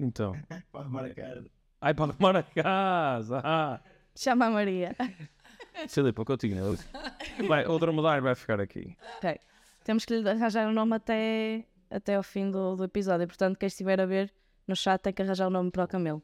[0.00, 0.34] Então...
[0.72, 1.44] Pode marcar.
[1.78, 3.42] Ai, para arrumar a casa!
[3.44, 3.80] Ah.
[4.16, 4.96] Chama a Maria.
[5.88, 6.74] Filipe, continua.
[7.46, 8.96] Vai, outra medalha vai ficar aqui.
[9.18, 9.38] Ok.
[9.84, 13.26] Temos que lhe arranjar um nome até, até ao fim do, do episódio.
[13.26, 14.32] Portanto, quem estiver a ver
[14.66, 16.22] no chat tem que arranjar o nome para o Camelo.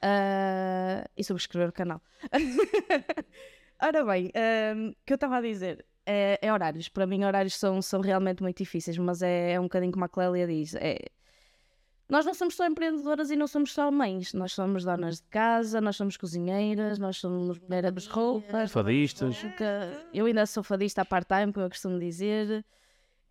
[0.00, 2.00] Ah, e subscrever o canal.
[3.82, 6.88] Ora bem, ahm, o que eu estava a dizer é, é horários.
[6.88, 10.08] Para mim, horários são, são realmente muito difíceis, mas é, é um bocadinho como a
[10.08, 10.76] Clélia diz.
[10.76, 10.98] É,
[12.08, 14.32] nós não somos só empreendedoras e não somos só mães.
[14.32, 18.72] Nós somos donas de casa, nós somos cozinheiras, nós somos mulheres de roupas,
[19.36, 19.36] Fadistas.
[20.14, 22.64] Eu ainda sou fadista a part-time, como eu costumo dizer.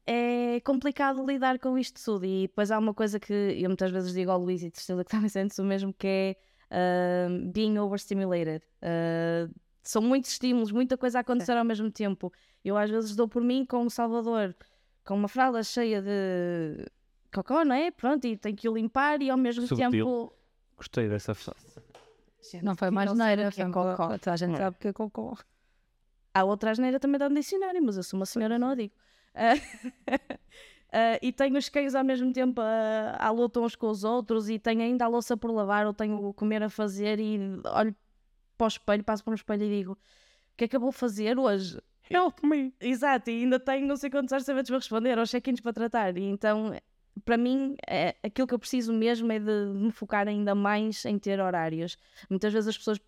[0.05, 2.25] É complicado lidar com isto tudo.
[2.25, 5.09] E depois há uma coisa que eu muitas vezes digo ao Luís e Priscila que
[5.11, 6.35] também sentes o mesmo, que é
[6.69, 8.63] ah, being overstimulated.
[8.81, 9.49] Ah,
[9.81, 12.31] são muitos estímulos, muita coisa a acontecer ao mesmo tempo.
[12.63, 14.55] Eu às vezes dou por mim com o Salvador,
[15.03, 16.85] com uma fralda cheia de
[17.31, 17.91] cocó, não é?
[17.91, 19.91] Pronto, e tenho que o limpar e ao mesmo Subtil.
[19.91, 20.33] tempo...
[20.75, 21.81] Gostei dessa frase.
[22.61, 23.91] Não foi mais neira, é foi cocó.
[23.91, 24.17] cocó.
[24.17, 25.35] Toda a gente sabe o que é cocó.
[26.33, 28.93] Há outra asneira também dá no dicionário, mas eu sou uma senhora, não a digo.
[29.33, 29.53] Ah,
[31.21, 34.57] e tenho os cães ao mesmo tempo a, à luta uns com os outros e
[34.59, 37.95] tenho ainda a louça por lavar ou tenho o comer a fazer e olho
[38.57, 40.91] para o espelho, passo para o espelho e digo o que é que eu vou
[40.91, 41.79] fazer hoje?
[42.09, 42.73] Help me!
[42.79, 46.17] Exato, e ainda tenho não sei quantos orçamentos para responder, aos check-ins para tratar.
[46.17, 46.73] E então,
[47.25, 51.05] para mim, é, aquilo que eu preciso mesmo é de, de me focar ainda mais
[51.05, 51.97] em ter horários.
[52.29, 52.99] Muitas vezes as pessoas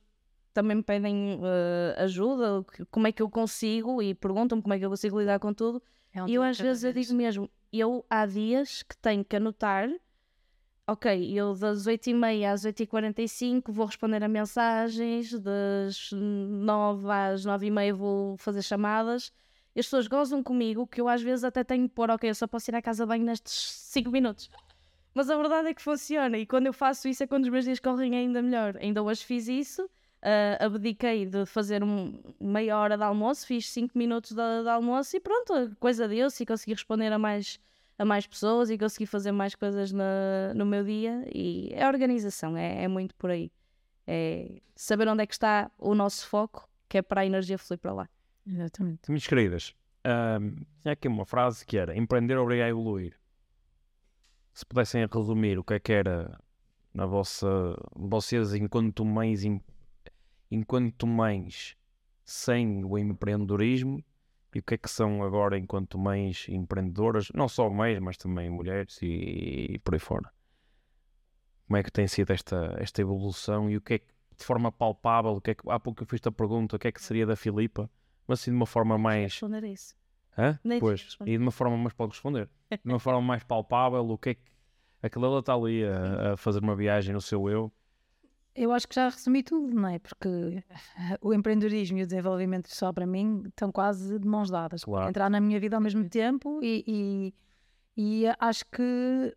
[0.54, 4.86] também me pedem eh, ajuda, como é que eu consigo, e perguntam-me como é que
[4.86, 5.82] eu consigo lidar com tudo.
[6.14, 9.36] É um E eu às vezes eu digo mesmo, eu há dias que tenho que
[9.36, 9.90] anotar,
[10.88, 18.38] ok, eu das 8h30 às 8h45 vou responder a mensagens, das 9 às 9h30 vou
[18.38, 19.32] fazer chamadas.
[19.78, 22.48] As pessoas gozam comigo que eu às vezes até tenho que pôr, ok, eu só
[22.48, 24.50] posso ir à casa de banho nestes 5 minutos.
[25.14, 27.66] Mas a verdade é que funciona e quando eu faço isso é quando os meus
[27.66, 28.76] dias correm ainda melhor.
[28.78, 29.90] Ainda hoje fiz isso,
[30.22, 35.16] ah, abdiquei de fazer um, meia hora de almoço, fiz 5 minutos de, de almoço
[35.16, 37.60] e pronto, coisa deu-se e consegui responder a mais,
[37.98, 41.26] a mais pessoas e consegui fazer mais coisas na- no meu dia.
[41.34, 43.52] E é organização, é, é muito por aí.
[44.08, 47.80] É saber onde é que está o nosso foco, que é para a energia fluir
[47.80, 48.10] para lá.
[48.52, 49.10] Exatamente.
[49.10, 53.16] Minhas queridas, ahm, tinha aqui uma frase que era empreender obriga a evoluir.
[54.54, 56.38] Se pudessem resumir o que é que era
[56.94, 57.48] na vossa,
[57.96, 59.44] vocês enquanto mães,
[60.50, 61.78] enquanto mães
[62.26, 64.04] sem o empreendedorismo
[64.54, 68.50] e o que é que são agora enquanto mães empreendedoras, não só mães, mas também
[68.50, 70.32] mulheres e, e por aí fora.
[71.68, 74.72] Como é que tem sido esta, esta evolução e o que é que, de forma
[74.72, 77.02] palpável, o que é que, há pouco eu fiz a pergunta, o que é que
[77.02, 77.90] seria da Filipa,
[78.30, 79.96] mas assim de uma forma mais Responder a isso.
[80.38, 80.60] Hã?
[80.64, 82.48] Nem Pois, e de uma forma mais pode responder.
[82.70, 84.42] De uma forma mais palpável, o que é que
[85.02, 87.72] aquela ela está ali a, a fazer uma viagem no seu eu.
[88.56, 89.98] Eu acho que já resumi tudo, não é?
[89.98, 90.30] Porque
[91.22, 94.84] o empreendedorismo e o desenvolvimento só para mim estão quase de mãos dadas.
[94.84, 95.10] Claro.
[95.10, 97.34] Entrar na minha vida ao mesmo tempo e,
[97.98, 99.36] e, e acho que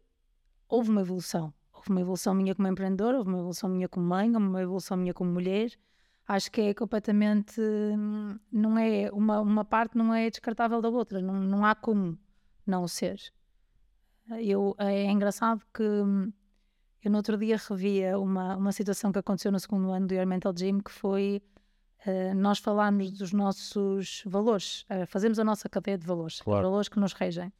[0.68, 1.52] houve uma evolução.
[1.72, 4.96] Houve uma evolução minha como empreendedora, houve uma evolução minha como mãe, houve uma evolução
[4.98, 5.70] minha como mulher.
[6.34, 7.60] Acho que é completamente.
[8.50, 12.18] Não é, uma, uma parte não é descartável da outra, não, não há como
[12.66, 13.20] não ser.
[14.40, 16.32] Eu, é engraçado que hum,
[17.04, 20.26] eu no outro dia revia uma, uma situação que aconteceu no segundo ano do Your
[20.26, 21.42] Mental Gym, que foi
[22.06, 26.62] eh, nós falarmos dos nossos valores, eh, fazemos a nossa cadeia de valores, os Claro.
[26.62, 27.52] valores que nos regem.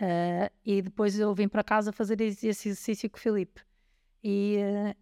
[0.00, 3.60] Eh, e depois eu vim para casa fazer esse exercício com o Filipe.
[4.22, 4.94] E, eh,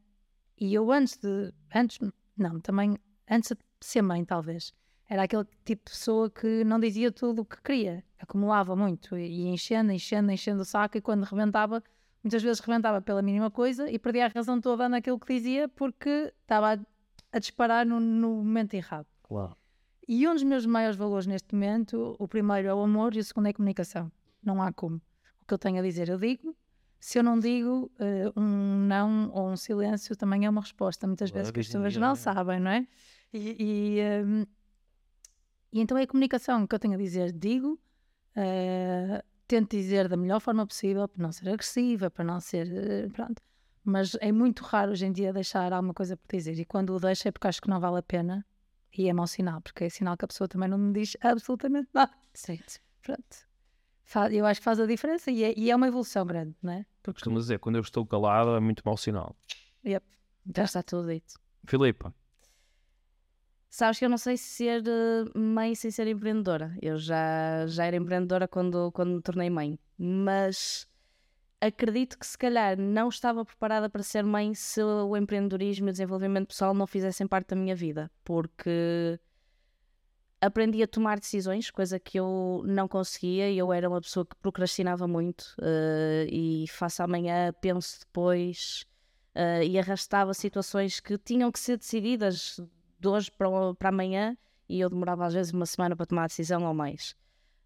[0.58, 1.98] e eu antes de, antes,
[2.36, 2.96] não, também
[3.28, 4.72] antes de ser mãe talvez,
[5.08, 9.46] era aquele tipo de pessoa que não dizia tudo o que queria, acumulava muito e
[9.46, 11.82] enchendo, enchendo, enchendo o saco e quando rebentava,
[12.22, 16.32] muitas vezes rebentava pela mínima coisa e perdia a razão toda naquilo que dizia porque
[16.42, 16.78] estava a,
[17.32, 19.06] a disparar no, no momento errado.
[19.22, 19.56] Claro.
[20.08, 23.24] E um dos meus maiores valores neste momento, o primeiro é o amor e o
[23.24, 24.10] segundo é a comunicação.
[24.42, 24.96] Não há como.
[25.40, 26.56] O que eu tenho a dizer, eu digo.
[26.98, 31.06] Se eu não digo, eh, um não ou um silêncio também é uma resposta.
[31.06, 32.16] Muitas Claro, vezes que as pessoas não é.
[32.16, 32.86] sabem, não é?
[33.32, 33.56] E,
[33.96, 34.44] e, ehm,
[35.72, 37.32] e então é a comunicação que eu tenho a dizer.
[37.32, 37.78] Digo,
[38.34, 42.66] eh, tento dizer da melhor forma possível, para não ser agressiva, para não ser.
[42.72, 43.42] eh, pronto.
[43.84, 46.58] Mas é muito raro hoje em dia deixar alguma coisa por dizer.
[46.58, 48.44] E quando o deixo é porque acho que não vale a pena.
[48.98, 51.88] E é mau sinal, porque é sinal que a pessoa também não me diz absolutamente
[51.92, 52.12] nada.
[52.32, 52.80] Certo.
[53.02, 53.46] Pronto.
[54.32, 56.86] Eu acho que faz a diferença e é, e é uma evolução grande, não é?
[57.02, 59.36] Porque Costumo dizer, quando eu estou calado é muito mau sinal.
[59.84, 61.34] Já está tudo dito.
[61.66, 62.14] Filipa,
[63.76, 66.74] Sabes que eu não sei ser eh, mãe sem ser empreendedora.
[66.80, 69.78] Eu já, já era empreendedora quando, quando me tornei mãe.
[69.98, 70.88] Mas
[71.60, 75.92] acredito que se calhar não estava preparada para ser mãe se o empreendedorismo e o
[75.92, 78.10] desenvolvimento pessoal não fizessem parte da minha vida.
[78.24, 79.20] Porque
[80.40, 83.52] aprendi a tomar decisões, coisa que eu não conseguia.
[83.52, 88.86] Eu era uma pessoa que procrastinava muito eh, e faço amanhã, penso depois.
[89.34, 92.60] eh, e arrastava situações que tinham que ser decididas
[92.98, 94.36] de hoje para, para amanhã
[94.68, 97.14] e eu demorava às vezes uma semana para tomar a decisão ou mais.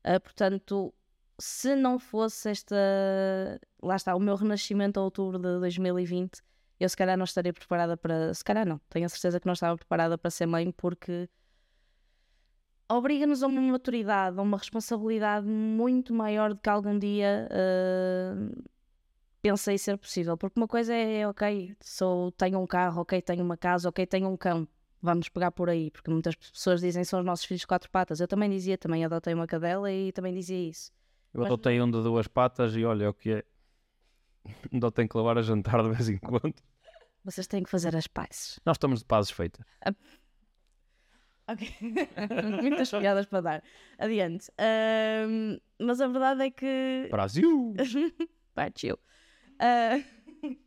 [0.05, 0.93] Ah, portanto,
[1.39, 2.77] se não fosse esta.
[3.83, 6.43] Lá está, o meu renascimento a outubro de 2020,
[6.79, 8.33] eu se calhar não estaria preparada para.
[8.35, 11.29] Se calhar não, tenho a certeza que não estava preparada para ser mãe porque
[12.97, 18.63] obriga-nos a uma maturidade, a uma responsabilidade muito maior do que algum dia ah,
[19.43, 20.37] pensei ser possível.
[20.37, 24.29] Porque uma coisa é, ok, sou, tenho um carro, ok, tenho uma casa, ok, tenho
[24.29, 24.67] um cão.
[25.03, 28.21] Vamos pegar por aí, porque muitas pessoas dizem são os nossos filhos de quatro patas.
[28.21, 30.93] Eu também dizia, também adotei uma cadela e também dizia isso.
[31.33, 33.45] eu Mas- adotei um de duas patas e olha é o que é.
[34.73, 36.55] Ainda tenho que levar a jantar de vez em quando.
[37.25, 38.59] Vocês têm que fazer as pazes.
[38.65, 39.65] Nós estamos de pazes feitas.
[41.51, 41.75] Ok.
[42.63, 43.63] Muitas piadas para dar.
[43.99, 44.47] Adiante.
[45.79, 47.09] Mas a verdade é que.
[47.11, 47.75] Brasil!
[48.55, 48.99] Partiu.
[49.59, 50.03] Ah,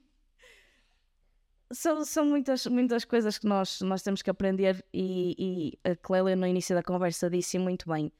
[1.72, 5.35] são, são muitas, muitas coisas que nós, nós temos que aprender e,
[5.84, 8.11] e a Clélia no início da conversa disse muito bem.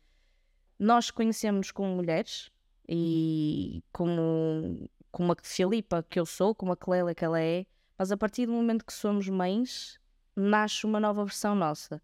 [0.80, 2.52] Nós conhecemos como mulheres
[2.88, 7.66] e como, como a Filipa que eu sou, como a Clélia que ela é,
[7.98, 10.00] mas a partir do momento que somos mães,
[10.36, 12.02] nasce uma nova versão nossa.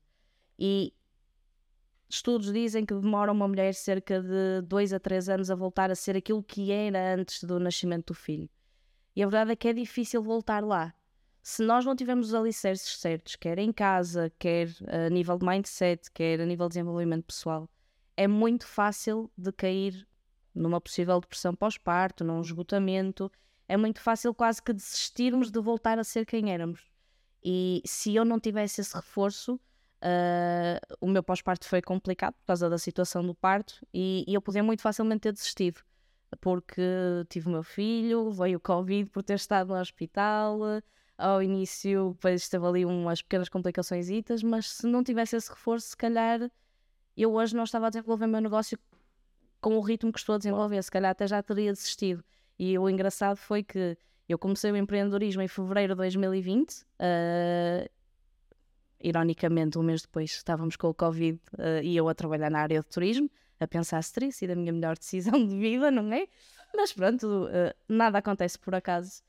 [0.59, 0.93] E
[2.09, 5.95] estudos dizem que demora uma mulher cerca de dois a três anos a voltar a
[5.95, 8.49] ser aquilo que era antes do nascimento do filho.
[9.15, 10.93] E a verdade é que é difícil voltar lá.
[11.41, 16.11] Se nós não tivermos os alicerces certos, quer em casa, quer a nível de mindset,
[16.11, 17.69] quer a nível de desenvolvimento pessoal,
[18.17, 20.05] é muito fácil de cair
[20.53, 23.31] numa possível depressão pós-parto, num esgotamento.
[23.67, 26.91] É muito fácil quase que desistirmos de voltar a ser quem éramos.
[27.41, 29.59] E se eu não tivesse esse reforço,
[30.01, 34.41] ah, o meu pós-parto foi complicado por causa da situação do parto e, e eu
[34.41, 35.81] podia muito facilmente ter desistido
[36.41, 36.81] porque
[37.29, 40.59] tive o meu filho, veio o Covid por ter estado no hospital.
[41.17, 44.07] Ao início, depois teve ali umas pequenas complicações,
[44.43, 46.49] mas se não tivesse esse reforço, se calhar
[47.17, 48.79] eu hoje não estava a desenvolver o meu negócio
[49.59, 50.81] com o ritmo que estou a desenvolver.
[50.81, 52.23] Se calhar até já teria desistido.
[52.57, 53.97] E o engraçado foi que
[54.27, 56.85] eu comecei o empreendedorismo em fevereiro de 2020.
[56.99, 57.89] ah,
[59.01, 62.81] ironicamente, um mês depois estávamos com o Covid ah, e eu a trabalhar na área
[62.81, 66.27] de turismo, a pensar se teria sido a minha melhor decisão de vida, não é?
[66.75, 69.21] Mas pronto, ah, nada acontece por acaso.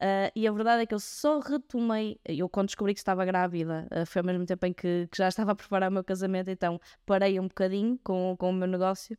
[0.00, 3.88] Ah, e a verdade é que eu só retomei, eu quando descobri que estava grávida,
[4.06, 6.80] foi ao mesmo tempo em que, que já estava a preparar o meu casamento, então
[7.04, 9.16] parei um bocadinho com, com o meu negócio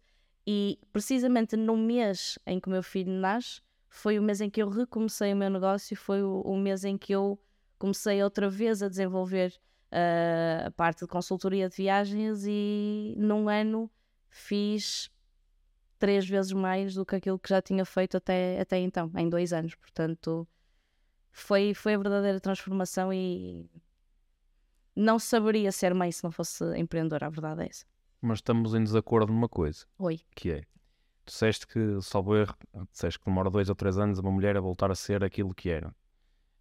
[0.49, 4.61] e precisamente no mês em que o meu filho nasce, foi o mês em que
[4.61, 7.37] eu recomecei o meu negócio, foi o, o mês em que eu
[7.77, 9.53] comecei outra vez a desenvolver
[9.91, 13.89] ah, a parte de consultoria de viagens e num ano
[14.29, 15.09] fiz
[15.97, 19.53] três vezes mais do que aquilo que já tinha feito até, até então, em dois
[19.53, 19.75] anos.
[19.75, 20.47] Portanto,
[21.31, 23.69] foi, foi a verdadeira transformação e
[24.95, 27.85] não saberia ser mãe se não fosse empreendedora, a verdade é essa.
[28.21, 30.19] Mas estamos em desacordo numa coisa, Oi.
[30.35, 30.61] que é,
[31.23, 32.55] tu disseste que, salvo erro,
[32.91, 35.69] disseste que demora dois ou três anos uma mulher a voltar a ser aquilo que
[35.69, 35.95] era.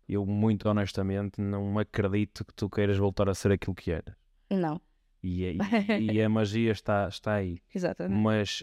[0.08, 4.16] Eu, muito honestamente, não acredito que tu queiras voltar a ser aquilo que era.
[4.50, 4.80] Não,
[5.22, 7.60] E, a- e a magia está, está aí.
[7.74, 8.20] exatamente.
[8.22, 8.62] Mas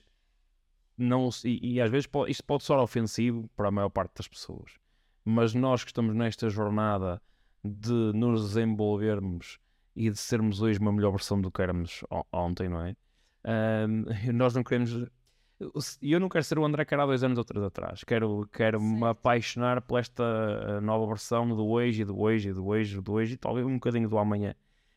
[0.97, 4.27] não e, e às vezes pode, isto pode soar ofensivo para a maior parte das
[4.27, 4.71] pessoas.
[5.25, 7.21] Mas nós que estamos nesta jornada
[7.63, 9.57] de nos desenvolvermos
[9.95, 12.95] e de sermos hoje uma melhor versão do que éramos ontem, não é?
[13.43, 14.91] Ahm, nós não queremos.
[16.01, 18.03] E eu não quero ser o André que era há dois anos ou três atrás.
[18.03, 22.53] Quero, quero me apaixonar por esta ah, nova versão do hoje e do hoje e
[22.53, 24.55] do hoje e do hoje e talvez um bocadinho do amanhã.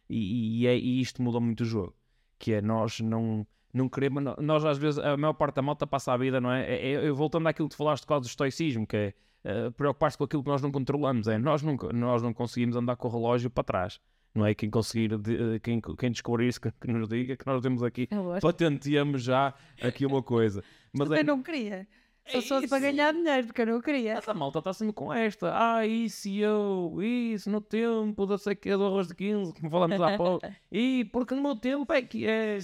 [0.08, 1.94] E, e, é- e isto muda muito o jogo.
[2.38, 4.22] Que é nós não, não queremos.
[4.38, 6.64] Nós às vezes, a maior parte da malta passa a vida, não é?
[6.64, 9.14] é, é- voltando àquilo que tu falaste quase do estoicismo, que é
[9.44, 11.28] eh, preocupar-se com aquilo que nós não controlamos.
[11.28, 14.00] É nós não, nós não conseguimos andar com o relógio para trás.
[14.36, 14.54] Não é?
[14.54, 17.82] Quem conseguir, de- eh, quem, quem descobrir isso, que, que nos diga que nós temos
[17.82, 18.06] aqui
[18.42, 20.62] patenteamos já aqui uma coisa.
[20.92, 21.86] Mas Eu é, não queria.
[22.28, 24.14] Só se fosse para ganhar dinheiro, porque eu não queria.
[24.14, 25.52] Essa malta está sempre com esta.
[25.54, 30.00] Ah, isso e eu, isso no tempo da sequer do arroz de 15, como falamos
[30.00, 30.46] há pouco.
[30.70, 32.58] E porque no meu tempo é que é.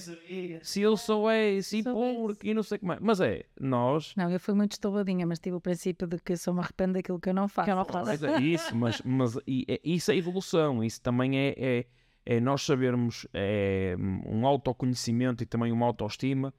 [0.61, 2.97] Se eu sou esse, e porque, e não sei como é.
[3.01, 4.13] Mas é, nós.
[4.15, 6.93] Não, eu fui muito estouvadinha, mas tive o princípio de que eu só me arrependo
[6.93, 7.65] daquilo que eu não faço.
[7.65, 8.05] Que eu não faço.
[8.05, 10.83] Mas é isso, mas, mas e- é- isso é evolução.
[10.83, 11.85] Isso também é, é,
[12.25, 13.95] é nós sabermos é,
[14.27, 16.53] um autoconhecimento e também uma autoestima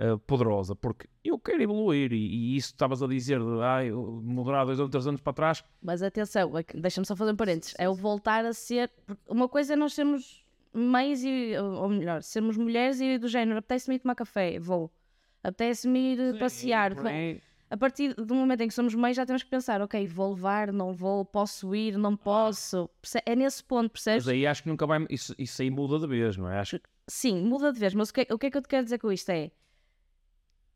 [0.00, 0.74] eh, poderosa.
[0.74, 3.80] Porque eu quero evoluir, e, e isso estavas a dizer de ah,
[4.22, 5.62] moderar dois ou três anos para trás.
[5.82, 7.74] Mas atenção, é deixa-me só fazer um parênteses.
[7.78, 8.90] É o voltar a ser.
[9.28, 11.52] Uma coisa é nós sermos mães e.
[11.58, 14.90] Ou melhor, sermos mulheres e do género, apetece-me ir tomar café, vou.
[15.42, 16.94] Apetece-me ir passear.
[16.94, 17.10] por vou.
[17.10, 17.40] aí,
[17.70, 20.72] A partir do momento em que somos mães, já temos que pensar: ok, vou levar,
[20.72, 22.88] não vou, posso ir, não posso.
[23.00, 24.26] Perce- É nesse ponto, percebes?
[24.26, 25.06] Mas aí acho que nunca vai.
[25.08, 26.58] Isso, isso aí muda de vez, não é?
[26.58, 28.68] Acho Sim, muda de vez, mas o que, é- o que é que eu te
[28.68, 29.50] quero dizer com isto é.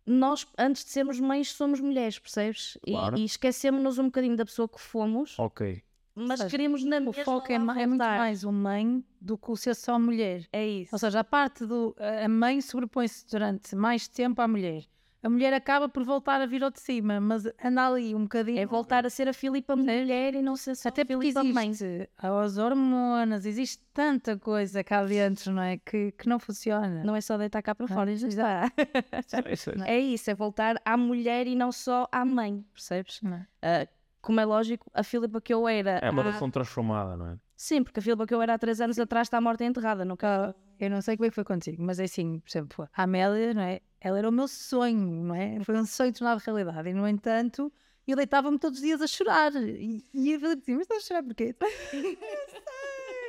[0.06, 2.76] Nós, antes de sermos mães, somos mulheres, percebes?
[2.86, 3.18] E- Claro.
[3.18, 5.82] E, esquecemos-nos um bocadinho da pessoa que fomos, Ok.
[6.14, 9.56] mas seja, queremos na O foco é, é muito mais o mãe do que o
[9.56, 10.47] ser só mulher.
[10.52, 10.94] É isso.
[10.94, 11.97] Ou seja, a parte do.
[12.22, 14.85] A mãe sobrepõe-se durante mais tempo à mulher.
[15.24, 18.59] A mulher acaba por voltar a vir ao de cima, mas anda ali um bocadinho.
[18.59, 21.70] É voltar a ser a Filipa mulher e não ser só Até a Filipa mãe.
[21.70, 25.78] existe as hormonas, existe tanta coisa cá dentro, não é?
[25.78, 27.02] Que, que não funciona.
[27.02, 28.70] Não é só deitar cá para fora e já está.
[29.86, 33.20] É- É isso, é voltar à mulher e não só à mãe, percebes?
[33.22, 33.44] Não?
[33.62, 33.86] Ah,
[34.20, 35.98] como é lógico, a Filipa que eu era.
[36.02, 37.38] É uma há- versão transformada, não é?
[37.56, 40.05] Sim, porque a Filipa que eu era há três anos atrás está morta e enterrada.
[40.05, 40.55] Nunca...
[40.78, 43.55] Eu não sei como é que foi contigo, mas é assim, por exemplo, a Amélia,
[43.55, 43.80] não é?
[44.05, 45.59] Ela era o meu sonho, não é?
[45.64, 46.90] Foi um sonho tornado realidade.
[46.90, 47.72] E, no entanto,
[48.06, 49.51] eu deitava-me todos os dias a chorar.
[49.56, 51.56] E, e eu falei assim, mas estás a chorar porquê?
[51.59, 52.18] Eu sei.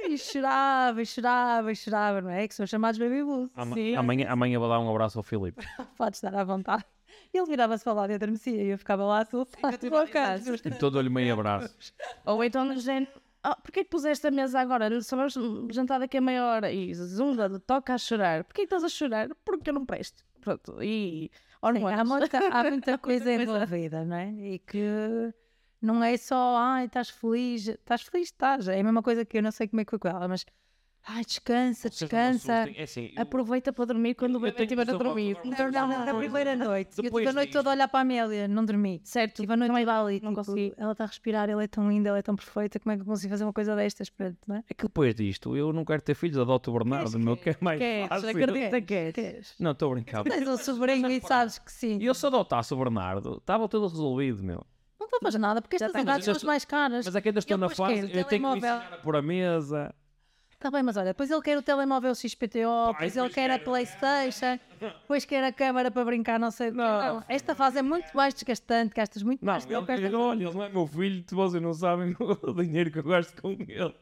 [0.07, 2.47] E chorava, e chorava, e chorava, não é?
[2.47, 3.49] Que são chamados baby blues.
[3.55, 5.65] Ama- Sim, Amanhã, amanhã vou dar um abraço ao Filipe.
[5.97, 6.83] podes estar à vontade.
[7.33, 9.25] Ele virava-se para lá e adormecia e eu ficava lá a
[10.55, 10.67] a.
[10.67, 11.73] E todo-lhe meio abraço.
[12.25, 13.11] Ou então no género,
[13.47, 14.99] ah, porquê que puseste a mesa agora?
[15.01, 15.35] Só vamos
[15.75, 16.71] jantar daqui a meia hora.
[16.71, 18.43] E zumba, toca a chorar.
[18.43, 19.29] Porquê que estás a chorar?
[19.45, 20.25] Porque eu não presto.
[20.41, 21.29] Pronto, e...
[21.73, 24.31] Sim, há, muita, há muita coisa envolvida, não é?
[24.31, 25.33] E que
[25.79, 28.67] não é só, ai, estás feliz, estás feliz, estás.
[28.67, 30.43] É a mesma coisa que eu não sei como é que foi com ela, mas
[31.07, 32.69] ai, descansa, Vocês não descansa.
[32.75, 35.35] É assim, eu- Aproveita para dormir quando o Eu estiver a dormir.
[35.35, 35.69] coisa.
[35.71, 36.97] Não, não, na primeira noite.
[36.97, 39.01] Eu Depois tive a noite disto- toda a olhar para a Amélia, não dormi.
[39.03, 40.73] Certo, Tive a noite toda ali, não consegui.
[40.77, 43.01] ela está a respirar, ela é tão linda, ela é tão perfeita, como é que
[43.01, 44.09] eu consigo fazer uma coisa destas?
[44.09, 44.63] Pronto, não é?
[44.69, 47.55] É que depois disto, eu não quero ter filhos, adoto o Bernardo, meu, que é
[47.61, 48.29] mais Queres, fácil.
[48.29, 49.53] acredita que queres.
[49.59, 50.23] Não, estou a brincar.
[50.23, 51.97] Tens um sobrinho e sabes que sim.
[51.99, 54.65] E eu se adotasse o Bernardo, estava tudo resolvido, meu.
[54.99, 57.05] Não estou a fazer nada, porque Já estas tem, idades eu são as mais caras.
[57.05, 59.21] Mas é que ainda estou na fase, eu tenho que me ensinar a pôr a
[59.21, 59.93] mesa.
[60.65, 64.59] Está bem, mas olha, depois ele quer o telemóvel XPTO, depois ele quer a Playstation,
[64.79, 66.71] depois quer a câmara para brincar, não sei.
[66.71, 67.17] Não.
[67.17, 69.91] Não, esta fase é muito mais desgastante, gastas muito Não, mais ele, tempo.
[69.91, 73.39] ele, olha, ele não é meu filho, vocês não sabem o dinheiro que eu gasto
[73.39, 73.93] com ele.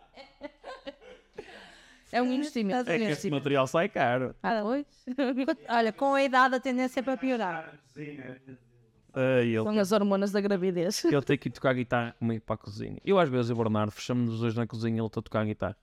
[2.14, 2.90] É um investimento.
[2.90, 4.34] É que esse material sai caro.
[4.42, 4.86] Ah, pois.
[5.68, 7.78] Olha, com a idade a tendência é para piorar.
[7.98, 11.04] Ele, São as hormonas da gravidez.
[11.04, 13.02] ele tem que ir tocar guitarra comigo para a cozinha.
[13.04, 15.44] Eu às vezes e o Bernardo fechamos os dois na cozinha ele está a tocar
[15.44, 15.76] guitarra.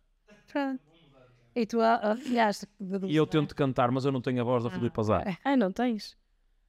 [0.50, 0.80] Pronto.
[1.54, 2.64] E tu, ah, aliás,
[3.08, 5.38] E eu tento cantar, mas eu não tenho a voz da Filipe Azar.
[5.44, 6.16] Ai, não tens?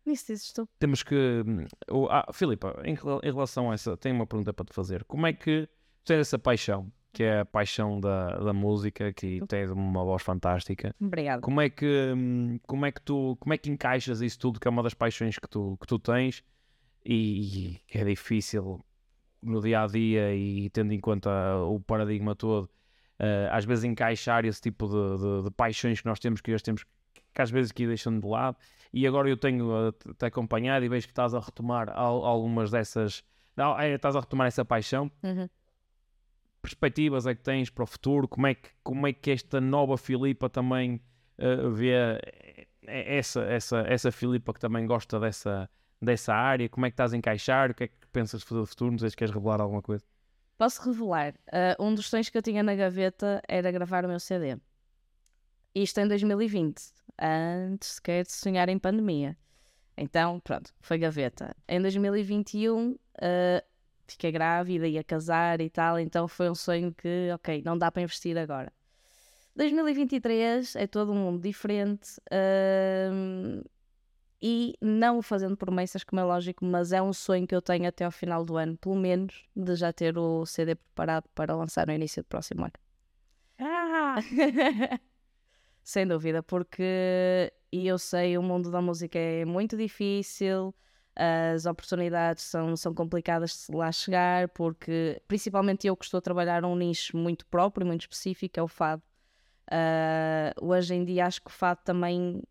[0.06, 0.68] Nisso dizes tu.
[0.80, 1.16] Temos que.
[1.46, 1.66] hum,
[2.10, 5.04] Ah, Filipa, em, em relação a essa, tenho uma pergunta para te fazer.
[5.06, 5.68] Como é que
[6.04, 10.24] tu tens essa paixão, que é a paixão da, da música, que tens uma voz
[10.24, 10.96] fantástica?
[11.00, 11.42] Obrigada.
[11.44, 14.68] Como é que hum, como é que tu como é que encaixas isso tudo que
[14.68, 16.44] é uma das paixões que tu, que tu tens
[17.06, 18.84] e, e é difícil
[19.44, 21.30] no dia a dia e tendo em conta
[21.68, 22.68] o paradigma todo
[23.52, 26.84] às vezes encaixar esse tipo de, de- de paixões que nós temos que nós temos
[27.34, 28.58] que às vezes aqui deixam de lado
[28.94, 32.72] e agora eu tenho eh, te acompanhado e vejo que estás a retomar al- algumas
[32.72, 33.24] dessas
[33.56, 35.48] não, é, estás a retomar essa paixão Uhum.
[36.62, 38.28] perspectivas é que tens para o futuro?
[38.28, 41.02] Como é que, como é que esta nova Filipa também
[41.38, 42.68] eh, vê eh,
[43.18, 45.70] essa, essa, essa Filipa que também gosta dessa,
[46.02, 46.70] dessa área?
[46.70, 47.72] Como é que estás a encaixar?
[47.72, 48.92] O que é que pensas fazer no futuro?
[48.92, 50.04] Não sei se queres revelar alguma coisa.
[50.62, 51.34] Posso revelar?
[51.52, 54.60] Ah, um dos sonhos que eu tinha na gaveta era gravar o meu CD.
[55.74, 56.80] Isto em 2020,
[57.20, 59.36] antes sequer de sonhar em pandemia.
[59.98, 61.56] Então, pronto, foi gaveta.
[61.68, 63.64] Em 2021, ah,
[64.06, 68.04] fiquei grávida, ia casar e tal, então foi um sonho que, ok, não dá para
[68.04, 68.72] investir agora.
[69.56, 73.64] 2023 é todo um mundo diferente ahm,
[74.42, 78.06] e não fazendo promessas, como é lógico, mas é um sonho que eu tenho até
[78.06, 81.94] ao final do ano, pelo menos, de já ter o CD preparado para lançar no
[81.94, 82.74] início do próximo ano.
[83.60, 84.16] Ah,
[85.84, 90.76] Sem dúvida, porque e eu sei o mundo da música é muito difícil,
[91.16, 96.22] as oportunidades são, são complicadas de se lá chegar, porque principalmente eu que estou a
[96.22, 99.02] trabalhar num nicho muito próprio, muito específico, é o fado.
[99.68, 102.42] Uh, hoje em dia acho que o fado também,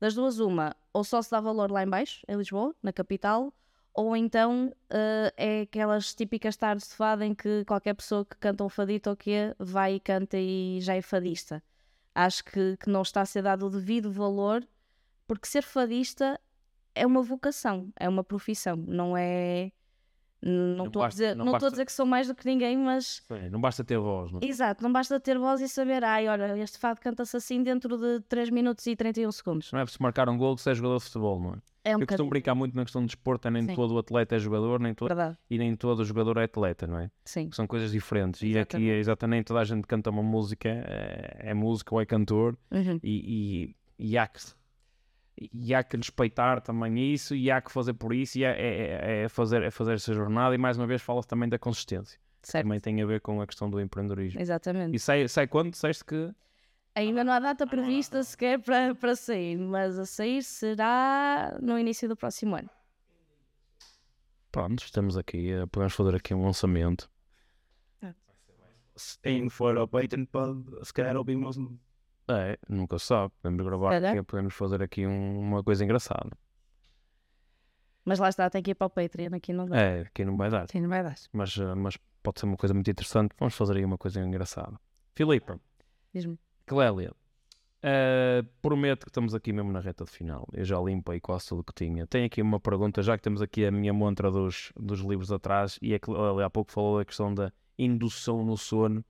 [0.00, 3.52] das duas, uma, ou só se dá valor lá em baixo, em Lisboa, na capital,
[3.94, 8.64] ou então uh, é aquelas típicas tardes de fado em que qualquer pessoa que canta
[8.64, 11.62] um fadito ou quê vai e canta e já é fadista.
[12.12, 14.66] Acho que, que não está a ser dado o devido valor,
[15.26, 16.40] porque ser fadista
[16.94, 19.72] é uma vocação, é uma profissão, não é.
[20.44, 21.70] Não estou a dizer, não, não basta...
[21.70, 23.22] dizer que sou mais do que ninguém, mas.
[23.26, 24.46] Sim, não basta ter voz, não é?
[24.46, 28.20] Exato, não basta ter voz e saber, ai, olha, este fado canta-se assim dentro de
[28.28, 29.72] 3 minutos e 31 segundos.
[29.72, 31.56] Não é se marcar um gol que seja jogador de futebol, não é?
[31.86, 33.74] É um Eu costumo brincar muito na questão de desporto, é nem Sim.
[33.74, 35.14] todo atleta é jogador, nem todo,
[35.50, 37.10] e nem todo jogador é atleta, não é?
[37.24, 37.50] Sim.
[37.52, 38.42] São coisas diferentes.
[38.42, 38.72] Exatamente.
[38.72, 42.06] E aqui é exatamente toda a gente canta uma música, é, é música ou é
[42.06, 42.98] cantor, uhum.
[43.02, 44.40] e, e, e há que
[45.36, 49.22] e há que respeitar também isso e há que fazer por isso e é, é,
[49.24, 52.64] é fazer, é fazer essa jornada e mais uma vez fala-se também da consistência certo.
[52.64, 55.72] também tem a ver com a questão do empreendedorismo exatamente e sai, sai quando?
[55.72, 56.32] Disseste que
[56.94, 62.08] ainda não há data prevista sequer para, para sair mas a sair será no início
[62.08, 62.70] do próximo ano
[64.52, 67.10] pronto, estamos aqui podemos fazer aqui um lançamento
[68.96, 70.26] se for ao Peyton
[70.82, 71.58] se calhar ouvimos
[72.28, 73.32] é, nunca se sabe.
[73.42, 76.30] Podemos gravar aqui, podemos fazer aqui um, uma coisa engraçada.
[78.04, 79.76] Mas lá está, tem que ir para o Patreon, aqui não dá.
[79.76, 80.68] É, aqui não vai dar.
[80.68, 81.14] Sim, não vai dar.
[81.32, 83.34] Mas, eh, mas pode ser uma coisa muito interessante.
[83.38, 84.78] Vamos fazer aí uma coisa engraçada.
[85.14, 85.54] Filipe,
[86.12, 86.38] diz-me.
[86.66, 90.46] Clélia, uh, prometo que estamos aqui mesmo na reta de final.
[90.52, 92.06] Eu já limpei quase tudo que tinha.
[92.06, 95.78] Tenho aqui uma pergunta, já que temos aqui a minha montra dos, dos livros atrás,
[95.80, 96.10] e é que
[96.44, 99.04] há pouco falou da questão da indução no sono,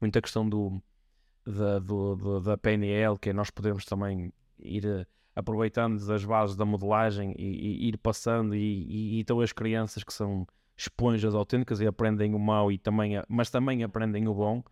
[0.00, 0.82] muita questão do
[1.46, 6.56] da, do, do, da PNL, que é nós podemos também ir uh, aproveitando das bases
[6.56, 10.46] da modelagem e, e ir passando, e, e, e, então as crianças que são
[10.76, 14.62] esponjas autênticas e aprendem o mau, e também, mas também aprendem o bom.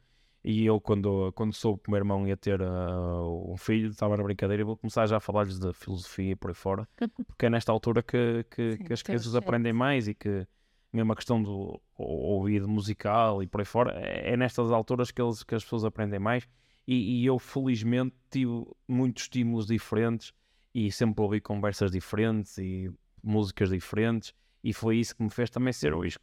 [0.44, 4.16] E eu, quando, quando soube que o meu irmão ia ter uh, um filho, estava
[4.16, 6.88] na brincadeira, vou começar já a falar-lhes de filosofia e por aí fora,
[7.26, 10.46] porque é nesta altura que, que, Sim, que as crianças aprendem mais e que
[10.92, 15.20] mesmo a questão do ouvido musical e por aí fora, é, é nestas alturas que,
[15.20, 16.48] eles, que as pessoas aprendem mais.
[16.86, 20.32] E, e, eu, felizmente, tive muitos estímulos diferentes
[20.74, 22.90] e sempre ouvi conversas diferentes e
[23.22, 24.32] músicas diferentes.
[24.64, 26.18] E foi isso que me fez também ser hoje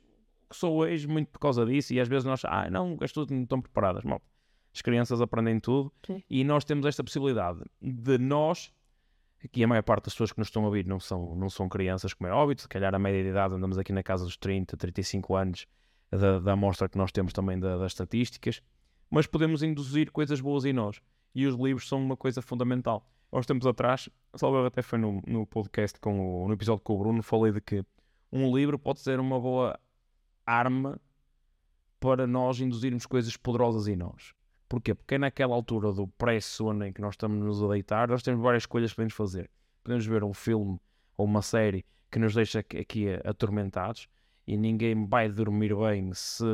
[0.50, 1.94] que sou hoje, muito por causa disso.
[1.94, 4.04] E às vezes nós, ah, não, as pessoas não estão preparadas.
[4.04, 4.22] Mal.
[4.74, 6.24] As crianças aprendem tudo Sim.
[6.30, 8.74] e nós temos esta possibilidade de nós
[9.46, 11.70] Aqui a maior parte das pessoas que nos estão a ouvir não são, não são
[11.70, 14.36] crianças, como é óbvio, se calhar a média de idade andamos aqui na casa dos
[14.38, 15.68] 30, 35 anos
[16.10, 18.60] da, da amostra que nós temos também da, das estatísticas,
[19.08, 21.00] mas podemos induzir coisas boas em nós
[21.36, 23.08] e os livros são uma coisa fundamental.
[23.32, 26.96] Há uns tempos atrás, Salvador até foi no, no podcast, com o, no episódio com
[26.96, 27.86] o Bruno, falei de que
[28.32, 29.80] um livro pode ser uma boa
[30.44, 31.00] arma
[32.00, 34.34] para nós induzirmos coisas poderosas em nós.
[34.68, 34.94] Porquê?
[34.96, 38.42] Porque é naquela altura do pré-sono em que nós estamos nos a deitar, nós temos
[38.42, 39.50] várias escolhas que podemos fazer.
[39.84, 40.80] Podemos ver um filme
[41.18, 44.08] ou uma série que nos deixa aqui atormentados
[44.48, 46.46] e ninguém vai dormir bem se.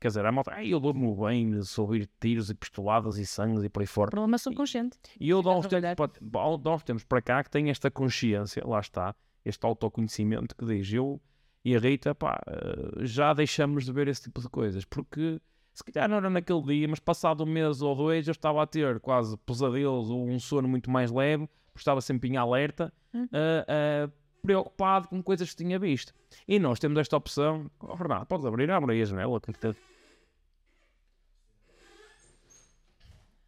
[0.00, 3.68] Quer dizer, a malta, eu durmo bem se ouvir tiros e pistoladas e sangues e
[3.68, 4.10] por aí fora.
[4.10, 4.98] Problema subconsciente.
[5.20, 5.94] E, e eu dou uns, tempos
[6.30, 9.14] para, uns tempos para cá que tenho esta consciência, lá está,
[9.44, 11.20] este autoconhecimento que diz eu
[11.64, 15.40] e a Rita, pá, eh, já deixamos de ver esse tipo de coisas, porque
[15.74, 18.66] se calhar não era naquele dia, mas passado um mês ou dois eu estava a
[18.66, 23.18] ter quase pesadelos ou um sono muito mais leve, porque estava sempre em alerta, uh,
[23.18, 24.12] uh,
[24.42, 26.12] preocupado com coisas que tinha visto.
[26.46, 27.70] E nós temos esta opção.
[27.80, 28.70] Oh, Fernando, podes abrir?
[28.70, 29.40] Abre aí a janela.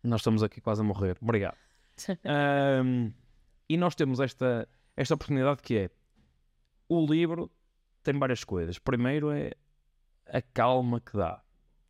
[0.03, 1.17] Nós estamos aqui quase a morrer.
[1.21, 1.57] Obrigado.
[2.85, 3.13] um,
[3.69, 5.91] e nós temos esta, esta oportunidade que é
[6.89, 7.51] o livro
[8.03, 8.79] tem várias coisas.
[8.79, 9.53] Primeiro é
[10.27, 11.44] a calma que dá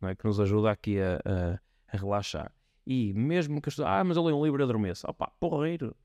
[0.05, 0.15] não é?
[0.15, 1.59] que nos ajuda aqui a, a,
[1.91, 2.51] a relaxar.
[2.85, 5.09] E mesmo que as pessoas, ah, mas eu leio um livro e adormeço.
[5.09, 5.95] Opá, porreiro.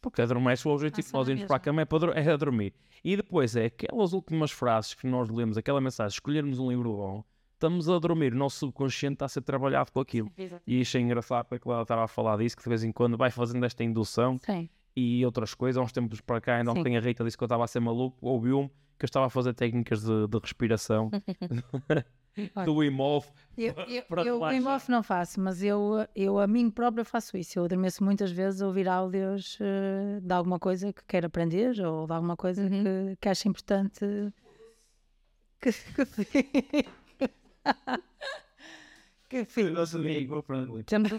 [0.00, 2.72] Porque adormece o objetivo que nós irmos para a cama é, para, é a dormir.
[3.04, 7.24] E depois é aquelas últimas frases que nós lemos, aquela mensagem, escolhermos um livro bom,
[7.52, 10.30] estamos a dormir, o nosso subconsciente está a ser trabalhado com aquilo.
[10.34, 13.18] Sim, e achei engraçado porque ela estava a falar disso, que de vez em quando
[13.18, 14.70] vai fazendo esta indução Sim.
[14.96, 15.78] e outras coisas.
[15.78, 17.80] Há uns tempos para cá, ainda ontem a Rita disse que eu estava a ser
[17.80, 21.10] maluco, ouviu-me que eu estava a fazer técnicas de, de respiração.
[22.64, 23.30] do imóvel.
[23.56, 27.58] Eu, eu, eu o imóvel não faço, mas eu, eu a mim própria faço isso.
[27.58, 32.06] Eu adormeço muitas vezes a ouvir áudios uh, de alguma coisa que quero aprender ou
[32.06, 32.84] de alguma coisa uhum.
[32.84, 34.04] que, que acho importante.
[35.60, 36.06] Que, que,
[39.28, 39.66] que fique.
[40.84, 41.12] Temos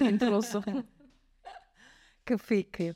[2.25, 2.95] que fique.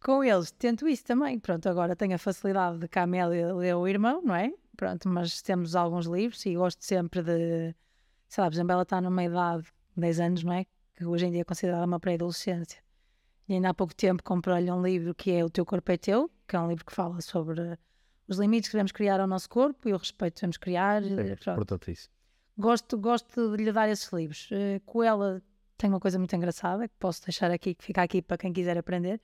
[0.00, 1.38] com eles tento isso também.
[1.38, 4.52] Pronto, agora tenho a facilidade de que a Amélia lê o irmão, não é?
[4.78, 7.74] Pronto, mas temos alguns livros e gosto sempre de.
[8.28, 10.66] Sei lá, por exemplo, ela está numa idade de 10 anos, não é?
[10.94, 12.80] Que hoje em dia é considerada uma pré-adolescência.
[13.48, 16.30] E ainda há pouco tempo comprei-lhe um livro que é O Teu Corpo é Teu,
[16.46, 17.76] que é um livro que fala sobre
[18.28, 21.02] os limites que devemos criar ao nosso corpo e o respeito que devemos criar.
[21.02, 21.50] É, Pronto.
[21.50, 22.08] importante isso.
[22.56, 24.48] Gosto, gosto de lhe dar esses livros.
[24.52, 25.42] Eh, com ela
[25.76, 28.78] tem uma coisa muito engraçada que posso deixar aqui, que fica aqui para quem quiser
[28.78, 29.20] aprender.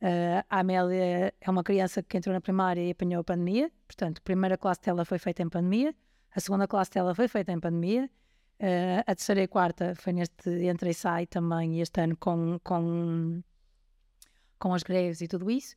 [0.00, 4.18] Eh, a Amélia é uma criança que entrou na primária e apanhou a pandemia, portanto,
[4.18, 5.94] a primeira classe dela foi feita em pandemia,
[6.34, 8.08] a segunda classe dela foi feita em pandemia,
[8.60, 12.58] eh, a terceira e a quarta foi neste entra e sai também este ano com,
[12.62, 13.42] com,
[14.58, 15.74] com as greves e tudo isso.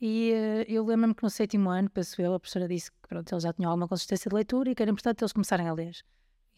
[0.00, 3.32] E eh, eu lembro-me que no sétimo ano, penso eu, a professora disse que pronto,
[3.32, 5.94] eles já tinham alguma consistência de leitura e que era importante eles começarem a ler.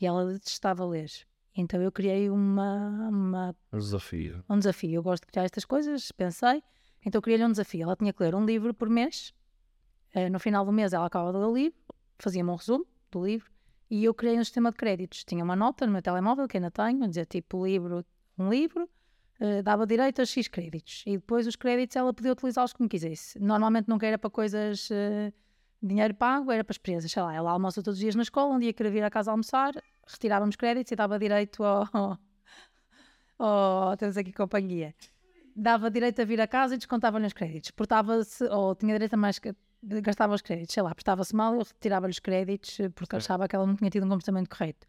[0.00, 1.10] E ela detestava ler.
[1.56, 4.42] Então eu criei uma, uma Um desafio.
[4.50, 4.94] um desafio.
[4.94, 6.62] Eu gosto de criar estas coisas, pensei.
[7.04, 7.82] Então criei-lhe um desafio.
[7.82, 9.34] Ela tinha que ler um livro por mês.
[10.12, 11.78] Eh, no final do mês ela acabava de ler o livro,
[12.18, 13.54] fazia-me um resumo do livro
[13.90, 15.24] e eu criei um sistema de créditos.
[15.24, 18.04] Tinha uma nota no meu telemóvel, que ainda tenho, a dizer tipo livro,
[18.38, 18.88] um livro,
[19.40, 21.02] eh, dava direito a X créditos.
[21.06, 23.38] E depois os créditos ela podia utilizá-los como quisesse.
[23.38, 25.32] Normalmente nunca era para coisas, eh,
[25.82, 27.12] dinheiro pago, era para experiências.
[27.12, 29.30] Sei lá, ela almoça todos os dias na escola, um dia queria vir à casa
[29.30, 29.74] almoçar,
[30.06, 31.88] retirávamos créditos e dava direito ao.
[33.38, 34.94] ao temos aqui companhia.
[35.56, 37.70] Dava direito a vir a casa e descontava-lhe os créditos.
[37.70, 41.62] Portava-se, ou tinha direito a mais que gastava os créditos, sei lá, portava-se mal, eu
[41.62, 44.86] retirava-lhe os créditos eh, porque achava que ela não tinha tido um comportamento correto.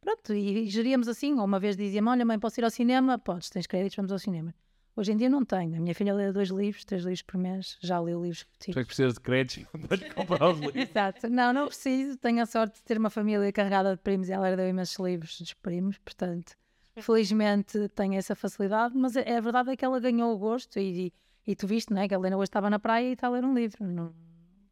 [0.00, 3.18] Pronto, e geríamos assim, ou uma vez dizia-me, olha mãe, posso ir ao cinema?
[3.18, 4.54] Podes, tens créditos, vamos ao cinema.
[4.96, 7.76] Hoje em dia não tenho, a minha filha lê dois livros, três livros por mês,
[7.82, 8.82] já leu livros Tu é repetidos.
[8.82, 10.76] que precisas de créditos para comprar os livros.
[10.90, 14.32] Exato, não, não preciso, tenho a sorte de ter uma família carregada de primos e
[14.32, 16.52] ela herdou imensos livros dos primos, portanto,
[17.02, 21.12] felizmente tenho essa facilidade, mas a, a verdade é que ela ganhou o gosto e,
[21.46, 23.30] e tu viste, não é, que a Helena hoje estava na praia e está a
[23.30, 24.14] ler um livro, não,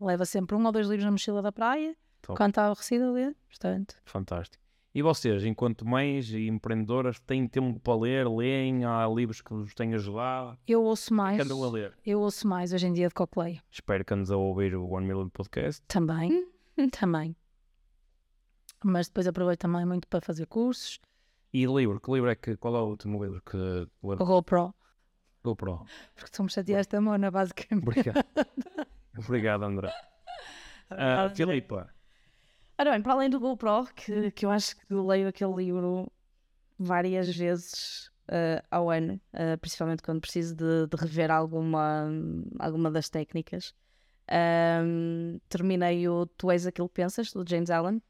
[0.00, 2.36] leva sempre um ou dois livros na mochila da praia, Top.
[2.36, 3.96] quando está aborrecida a ler, portanto.
[4.04, 4.62] Fantástico.
[4.94, 8.28] E vocês, enquanto mães e empreendedoras, têm tempo para ler?
[8.28, 8.84] Leem?
[8.84, 10.58] Há livros que vos têm ajudado?
[10.68, 11.94] Eu ouço mais, Que andam a ler?
[12.04, 13.58] eu ouço mais hoje em dia de Coplay.
[13.70, 15.82] Espero que andes a ouvir o One Million Podcast.
[15.88, 16.46] Também,
[16.92, 17.34] também.
[18.84, 21.00] Mas depois aproveito também muito para fazer cursos.
[21.52, 22.00] E livro?
[22.00, 22.56] Que livro é que...
[22.56, 23.88] Qual é o último livro que...
[24.00, 24.74] O GoPro,
[25.44, 25.84] GoPro.
[26.14, 27.86] porque estou-me chatear esta mona, basicamente.
[27.86, 28.24] Obrigado.
[29.18, 29.92] Obrigado, André.
[30.90, 31.92] Ah, Filipa,
[32.78, 36.10] Ora bem, para além do GoPro, que, que eu acho que leio aquele livro
[36.78, 42.08] várias vezes eh, ao ano, eh, principalmente quando preciso de, de rever alguma,
[42.58, 43.74] alguma das técnicas.
[44.28, 48.02] Ahm, terminei o Tu És Aquilo que Pensas, do James Allen,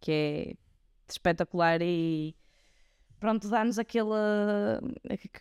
[0.00, 0.54] que é
[1.08, 2.34] espetacular e
[3.18, 4.80] pronto, dá-nos aquela,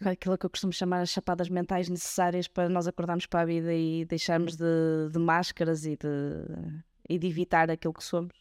[0.06, 3.74] aquilo que eu costumo chamar as chapadas mentais necessárias para nós acordarmos para a vida
[3.74, 6.08] e deixarmos de, de máscaras e de,
[7.10, 8.34] e de evitar aquilo que somos.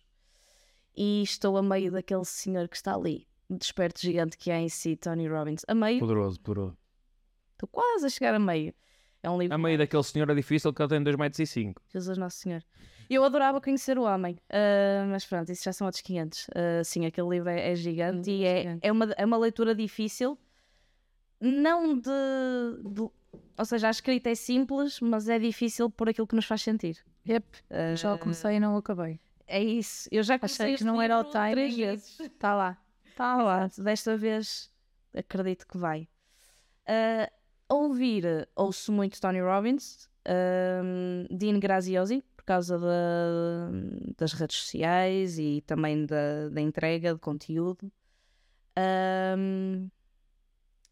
[0.97, 4.69] E estou a meio daquele senhor que está ali, o desperto gigante que é em
[4.69, 5.65] si, Tony Robbins.
[5.67, 6.79] A meio, poderoso, poderoso.
[7.53, 8.73] estou quase a chegar a meio.
[9.23, 11.39] É um livro A meio daquele senhor é difícil que ele tem 2,5 metros.
[11.41, 11.83] E cinco.
[11.93, 12.63] Jesus Nosso Senhor.
[13.11, 16.47] Eu adorava conhecer o homem, ah, mas pronto, isso já são outros 500.
[16.55, 18.81] Ah, sim, aquele livro é, é gigante Hum, e é, gigante.
[18.87, 20.39] é, uma, é uma leitura difícil,
[21.41, 22.11] não de,
[22.85, 23.01] de-
[23.59, 26.99] Ou seja, a escrita é simples, mas é difícil por aquilo que nos faz sentir.
[27.29, 29.21] Yep, Ah, já comecei e não acabei.
[29.47, 30.09] É isso.
[30.11, 31.51] Eu já comecei Achei que não era o time.
[31.53, 32.21] três vezes.
[32.21, 32.79] Está lá.
[33.07, 33.69] Está lá.
[33.79, 34.71] Desta vez
[35.15, 36.09] acredito que vai.
[36.87, 37.31] Ah,
[37.69, 40.09] ouvir, ouço muito Tony Robbins,
[41.31, 43.71] Dean Graziosi, por causa da-
[44.19, 47.91] das redes sociais e também da, da entrega de conteúdo.
[48.77, 49.89] Ahm,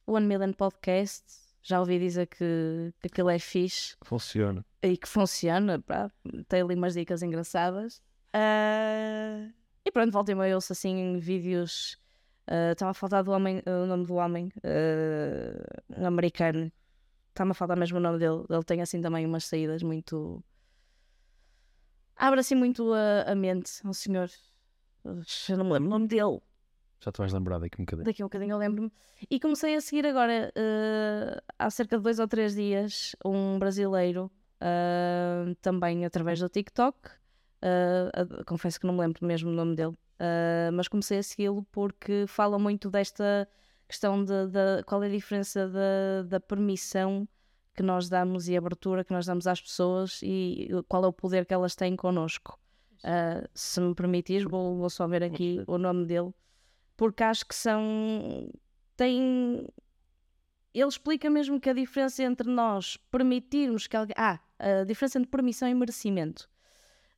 [0.07, 1.25] One Million Podcast,
[1.63, 4.65] já ouvi dizer que, que aquilo é fixe Funciona.
[4.83, 6.11] e que funciona, pá,
[6.49, 8.03] tem ali umas dicas engraçadas.
[8.33, 9.47] Ah,
[9.85, 11.99] e pronto, voltei eu ouço assim vídeos.
[12.73, 16.73] Estava a faltar do homem, o nome do homem, ah, um americano.
[17.29, 18.45] Está-me a faltar mesmo o nome dele.
[18.49, 20.43] Ele tem assim também umas saídas muito.
[22.23, 23.85] Abre assim muito a, a mente.
[23.85, 24.31] Um senhor.
[25.05, 26.39] Eu não me lembro o nome dele.
[27.01, 28.05] Já te vais lembrar daqui um bocadinho.
[28.05, 28.93] Daqui um bocadinho eu lembro-me.
[29.29, 34.31] E comecei a seguir agora, eh, há cerca de dois ou três dias, um brasileiro,
[34.61, 36.97] eh, também através do TikTok.
[37.65, 39.97] a- confesso que não me lembro mesmo o nome dele,
[40.73, 43.49] mas comecei a segui-lo porque fala muito desta
[43.89, 47.29] questão de, de- qual é a diferença da, da permissão
[47.75, 51.47] que nós damos e abertura que nós damos às pessoas e qual é o poder
[51.47, 52.59] que elas têm connosco.
[53.05, 56.33] Eh, se me permitires, vou, vou só ver aqui o nome dele
[56.97, 58.49] porque acho que são.
[58.97, 59.67] têm.
[60.73, 64.15] ele explica mesmo que a diferença entre nós permitirmos que alguém.
[64.17, 66.49] Ah, a diferença entre permissão e merecimento.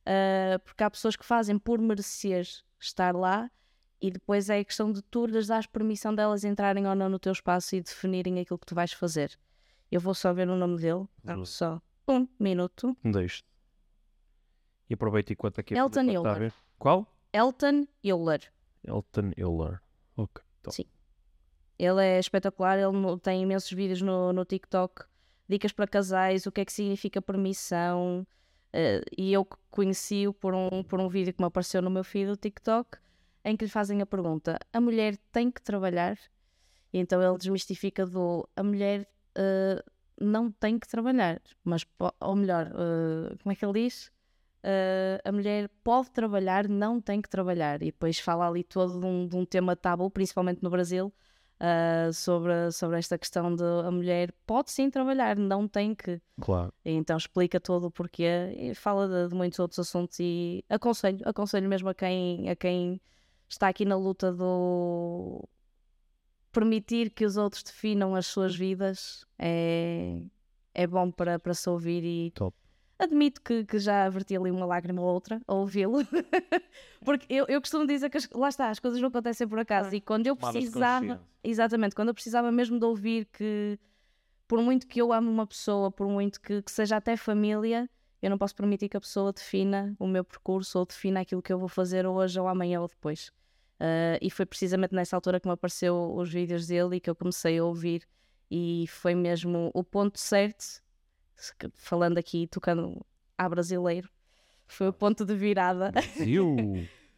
[0.01, 2.47] Uh, porque há pessoas que fazem por merecer
[2.79, 3.49] estar lá
[4.01, 7.17] e depois é a questão de tu lhes dares permissão delas entrarem ou não no
[7.17, 9.37] teu espaço e definirem aquilo que tu vais fazer.
[9.91, 11.45] Eu vou só ver o nome dele, Uhum.
[11.45, 12.95] só um minuto.
[13.03, 13.43] Deixe.
[14.89, 16.53] E aproveita enquanto aqui Elton Euler.
[16.77, 17.07] Qual?
[17.33, 18.51] Elton Euler.
[18.83, 19.81] Elton Euler.
[20.15, 20.43] Ok.
[20.61, 20.71] Então.
[20.71, 20.85] Sim.
[21.77, 25.03] Ele é espetacular, ele tem imensos vídeos no, no TikTok,
[25.47, 28.25] dicas para casais, o que é que significa permissão.
[28.71, 32.27] eh, e eu conheci-o por um, por um vídeo que me apareceu no meu feed
[32.29, 32.97] do TikTok,
[33.43, 36.17] em que lhe fazem a pergunta: a mulher tem que trabalhar?
[36.93, 39.05] E então ele desmistifica do a mulher
[39.35, 39.83] eh,
[40.19, 41.85] não tem que trabalhar, mas
[42.19, 44.11] ou melhor, eh, como é que ele diz?
[44.63, 47.81] Eh, a mulher pode trabalhar, não tem que trabalhar.
[47.81, 51.13] E depois fala ali todo de um, de um tema tabu, principalmente no Brasil,
[51.59, 56.21] ah, sobre, sobre esta questão de a mulher pode sim trabalhar, não tem que.
[56.41, 56.73] Claro.
[56.83, 61.19] E então explica todo o porquê e fala de, de muitos outros assuntos e aconselho,
[61.23, 63.01] aconselho mesmo a quem, a quem
[63.47, 65.47] está aqui na luta do
[66.55, 70.21] permitir que os outros definam as suas vidas é,
[70.73, 72.55] é bom para, para se ouvir e Top.
[72.97, 75.99] admito que, que já verti ali uma lágrima ou outra a ouvi-lo
[77.03, 79.93] porque eu, eu costumo dizer que as- lá está, as coisas não acontecem por acaso
[79.93, 81.21] e quando eu precisava.
[81.43, 83.77] Exatamente, quando eu precisava mesmo de ouvir que,
[84.47, 87.87] por muito que eu ame uma pessoa, por muito que, que seja até família,
[88.19, 91.53] eu não posso permitir que a pessoa defina o meu percurso ou defina aquilo que
[91.53, 93.31] eu vou fazer hoje ou amanhã ou depois.
[93.79, 97.15] Ah, e foi precisamente nessa altura que me apareceu os vídeos dele e que eu
[97.15, 98.03] comecei a ouvir,
[98.49, 100.81] e foi mesmo o ponto certo,
[101.73, 103.05] falando aqui, tocando
[103.37, 104.09] a brasileiro,
[104.67, 105.91] foi o ponto de virada.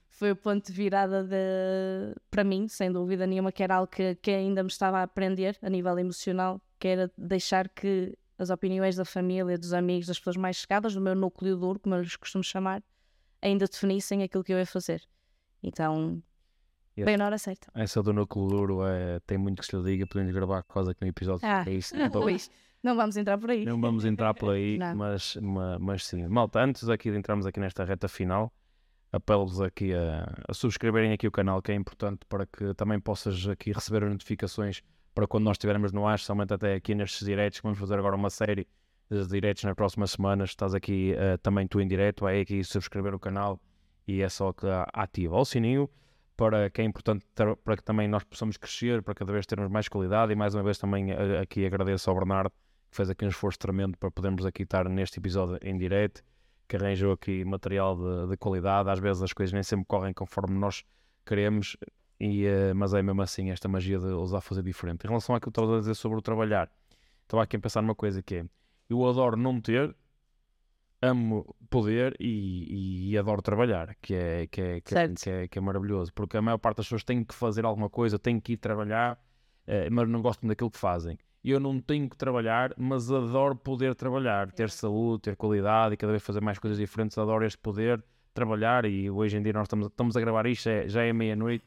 [0.10, 4.16] Foi o ponto de virada de, para mim, sem dúvida nenhuma, que era algo que,
[4.16, 8.96] que ainda me estava a aprender a nível emocional, que era deixar que as opiniões
[8.96, 12.16] da família, dos amigos, das pessoas mais chegadas, do meu núcleo duro, como eu lhes
[12.16, 12.82] costumo chamar,
[13.40, 15.08] ainda definissem aquilo que eu ia fazer.
[15.62, 16.20] Então,
[16.98, 17.06] Yes.
[17.06, 17.68] bem na hora certa.
[17.76, 20.08] Essa do núcleo duro é, tem muito que se lhe diga.
[20.08, 21.48] Podemos gravar quase aqui no episódio.
[21.48, 21.96] Ah, é isso.
[21.98, 22.50] não, Então, Luís,
[22.84, 23.66] não vamos entrar por aí.
[23.66, 26.26] Não vamos entrar por aí, mas, ma- mas, sim.
[26.28, 28.52] Malta, antes aqui de entrarmos aqui nesta reta final,
[29.12, 33.48] apelo-vos aqui a, a subscreverem aqui o canal, que é importante para que também possas
[33.48, 34.82] aqui receber as notificações
[35.14, 38.16] para quando nós estivermos no ar, especialmente até aqui nestes diretos, que vamos fazer agora
[38.16, 38.68] uma série
[39.10, 40.50] de diretos nas próximas semanas.
[40.50, 43.60] Estás aqui eh, também tu em direto, é aqui subscrever o canal
[44.08, 45.90] e é só que ativa o sininho
[46.38, 49.70] para que é importante ter- para que também nós possamos crescer, para cada vez termos
[49.70, 52.52] mais qualidade e mais uma vez também eh, aqui agradeço ao Bernardo
[52.90, 56.24] que fez aqui um esforço tremendo para podermos aqui estar neste episódio em direto,
[56.68, 60.58] que arranjou aqui material de, de qualidade, às vezes as coisas nem sempre correm conforme
[60.58, 60.86] nós
[61.26, 61.76] queremos,
[62.20, 65.06] e, eh, mas é mesmo assim esta magia de usar fazer diferente.
[65.06, 66.72] Em relação àquilo que estavas a dizer sobre o trabalhar,
[67.24, 68.46] estava aqui a pensar numa coisa que é,
[68.90, 69.94] eu adoro não ter,
[71.02, 75.58] amo poder e, e adoro trabalhar, que é, que, é, que, é, que, é, que
[75.60, 78.54] é maravilhoso, porque a maior parte das pessoas tem que fazer alguma coisa, tem que
[78.54, 79.20] ir trabalhar,
[79.68, 81.18] eh, mas não gostam daquilo que fazem.
[81.44, 86.12] Eu não tenho que trabalhar, mas adoro poder trabalhar, ter saúde, ter qualidade e cada
[86.12, 87.18] vez fazer mais coisas diferentes.
[87.18, 88.04] Adoro este poder
[88.34, 91.64] trabalhar e hoje em dia nós estamos, estamos a gravar isto, é- já é meia-noite,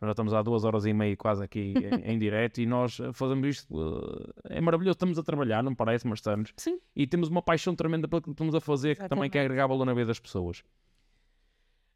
[0.00, 1.76] nós já estamos há duas horas e meia quase aqui em,
[2.14, 4.32] em direto e nós eh, fazemos isto.
[4.44, 6.52] eh, É maravilhoso, estamos a trabalhar, não parece, mas estamos.
[6.56, 6.78] Sim.
[6.94, 9.44] E temos uma paixão tremenda pelo que estamos a fazer, que também quer Exatamente.
[9.46, 10.62] agregar valor na vida das pessoas.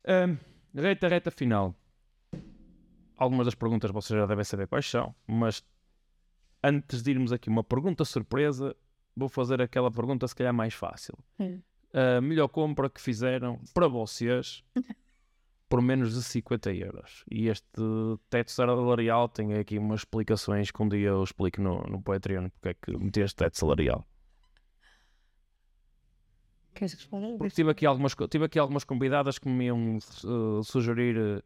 [0.06, 0.36] Ahm,
[0.74, 1.74] reta, reta final.
[3.16, 5.64] Algumas das perguntas vocês já devem saber quais são, mas
[6.62, 8.76] antes de irmos aqui uma pergunta surpresa,
[9.16, 11.18] vou fazer aquela pergunta se calhar mais fácil.
[11.38, 11.60] Hum.
[11.92, 14.62] A melhor compra que fizeram para vocês
[15.68, 17.24] por menos de 50 euros.
[17.30, 17.82] E este
[18.30, 22.68] teto salarial tem aqui umas explicações que um dia eu explico no, no Patreon porque
[22.68, 24.06] é que meti este teto salarial.
[26.74, 27.36] Queres responder?
[27.36, 31.42] Porque tive aqui algumas, tive aqui algumas convidadas que me iam uh, sugerir, uh,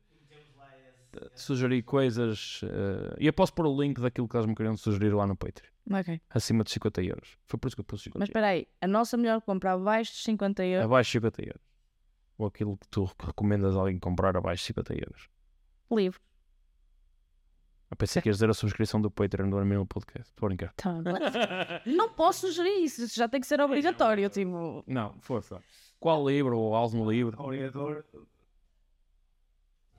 [1.35, 2.61] sugerir coisas.
[2.63, 5.35] uh, e eu posso pôr o link daquilo que elas me queriam sugerir lá no
[5.35, 5.71] Patreon.
[5.91, 6.21] Ok.
[6.31, 7.37] Acima de 50 euros.
[7.47, 10.13] Foi por isso que eu pus 50 Mas espera aí, a nossa melhor compra abaixo
[10.13, 11.72] de 50 euros, Abaixo de 50 euros.
[12.43, 15.29] Ou aquilo que tu recomendas a alguém comprar abaixo de 50 euros.
[15.91, 16.21] livre.
[17.89, 20.31] Eu pensei que ias dizer a subscrição do Patreon do Armin Podcast.
[20.31, 20.73] Estou a brincar.
[20.75, 20.93] Tá,
[21.87, 24.29] Não posso sugerir isso, isso já tem que ser obrigatório.
[24.29, 25.63] Tipo, Não, força.
[26.01, 27.41] Qual livro ou algum livro?
[27.41, 28.03] Orientador.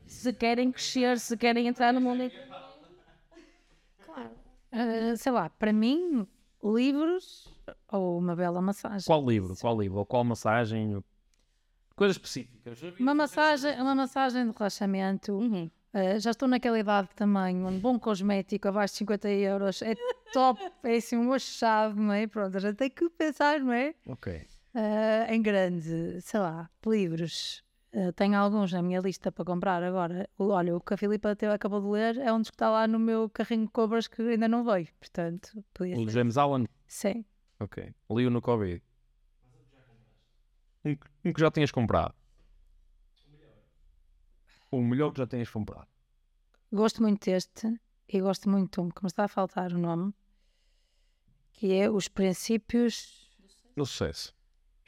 [0.05, 2.29] se querem crescer, se querem entrar no mundo.
[4.71, 6.27] Ah, sei lá, para mim,
[6.63, 7.47] livros
[7.89, 9.05] ou uma bela massagem.
[9.05, 9.55] Qual livro?
[9.55, 9.99] Qual livro?
[9.99, 11.01] Ou qual massagem?
[11.95, 12.79] Coisas específicas.
[12.99, 15.69] Uma massagem, uma massagem de relaxamento, Uhum.
[15.95, 19.93] Uh, já estou naquela idade também, um bom cosmético abaixo de 50 euros é
[20.33, 22.25] top, é assim uma chave, não é?
[22.25, 23.93] Pronto, a gente tem que pensar, não é?
[24.07, 24.41] Ok.
[24.73, 27.63] Uh, em grande, sei lá, livros.
[27.93, 30.27] Uh, tenho alguns na minha lista para comprar agora.
[30.35, 32.71] O- Olha, o que a Filipa te- acabou de ler é um dos que está
[32.71, 34.87] lá no meu carrinho de cobras que ainda não veio.
[34.99, 36.09] Portanto, podia O ser.
[36.11, 36.67] James Allen.
[36.87, 37.23] Sim.
[37.59, 37.93] Ok.
[38.09, 38.81] Li-o no Covid.
[40.83, 42.13] Um, que- um que já tinhas comprado.
[44.71, 45.87] O melhor que já tenhas comprado.
[46.71, 50.13] Gosto muito deste e gosto muito de um que me está a faltar o nome,
[51.51, 53.29] que é Os Princípios.
[53.75, 54.35] No sucesso.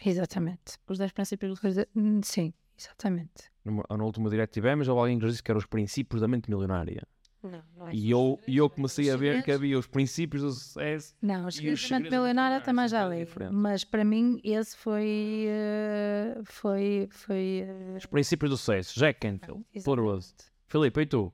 [0.04, 0.78] Exatamente.
[0.88, 3.52] Os 10 princípios do hum, Sim, exatamente.
[3.64, 6.28] Na última direct que tivemos, houve alguém que nos disse que eram os princípios da
[6.28, 7.08] mente milionária.
[7.46, 7.94] Não, não é.
[7.94, 11.16] E eu, e eu comecei a ver que havia os princípios do sucesso.
[11.22, 16.42] Não, os os segredos da milionária também já li, mas para mim esse foi eh,
[16.44, 19.00] foi foi eh, Os princípios do sucesso.
[19.00, 19.64] Jack Canfield.
[19.84, 20.34] Poderoso.
[20.68, 21.34] Filipe, e tu?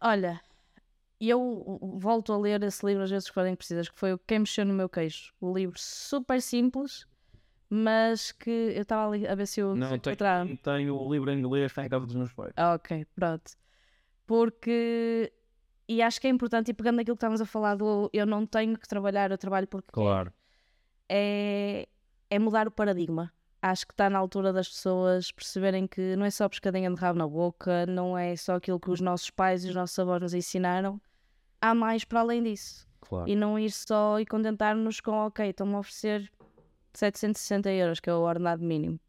[0.00, 0.40] Olha,
[1.20, 4.40] eu volto a ler esse livro às vezes que forem precisas, que foi o Quem
[4.40, 5.32] Mexeu no Meu Queijo.
[5.40, 7.06] O livro super simples,
[7.68, 10.44] mas que eu estava ali a ver se eu Não, encontrava.
[10.46, 12.52] tenho, tenho o livro em inglês, está em casa dos meus pais.
[12.56, 13.50] Ah, ok, pronto.
[14.28, 15.32] Porque.
[15.88, 18.44] E acho que é importante, e pegando naquilo que estávamos a falar do eu não
[18.44, 20.30] tenho que trabalhar, eu trabalho porque Claro.
[21.08, 21.88] é,
[22.28, 23.32] é mudar o paradigma.
[23.62, 27.18] Acho que está na altura das pessoas perceberem que não é só pescadinha de rabo
[27.18, 30.34] na boca, não é só aquilo que os nossos pais e os nossos avós nos
[30.34, 31.00] ensinaram.
[31.58, 32.86] Há mais para além disso.
[33.00, 33.26] Claro.
[33.26, 36.30] E não ir só e contentar-nos com, ok, estão-me a oferecer
[36.92, 39.00] 760 euros, que é o ordenado mínimo.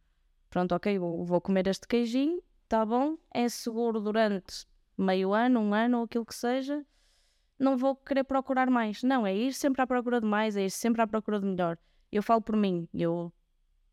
[0.49, 4.65] Pronto, ok, vou, vou comer este queijinho, tá bom, é seguro durante
[4.99, 6.85] meio ano, um ano ou aquilo que seja,
[7.57, 9.01] não vou querer procurar mais.
[9.03, 11.77] Não, é ir sempre à procura de mais, é ir sempre à procura de melhor.
[12.11, 13.31] Eu falo por mim, eu,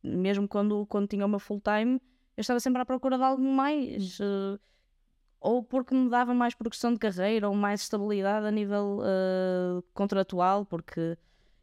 [0.03, 2.01] mesmo quando, quando tinha meu full time,
[2.37, 4.19] eu estava sempre à procura de algo mais.
[4.21, 4.59] eh,
[5.41, 10.65] ou porque me dava mais progressão de carreira ou mais estabilidade a nível eh, contratual,
[10.67, 11.17] porque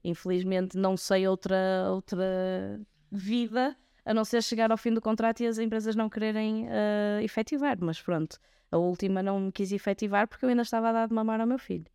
[0.03, 2.79] infelizmente não sei outra, outra
[3.11, 3.75] vida
[4.05, 7.77] a não ser chegar ao fim do contrato e as empresas não quererem eh, efetivar.
[7.79, 8.37] Mas pronto,
[8.71, 11.47] a última não me quis efetivar porque eu ainda estava a dar de mamar ao
[11.47, 11.85] meu filho.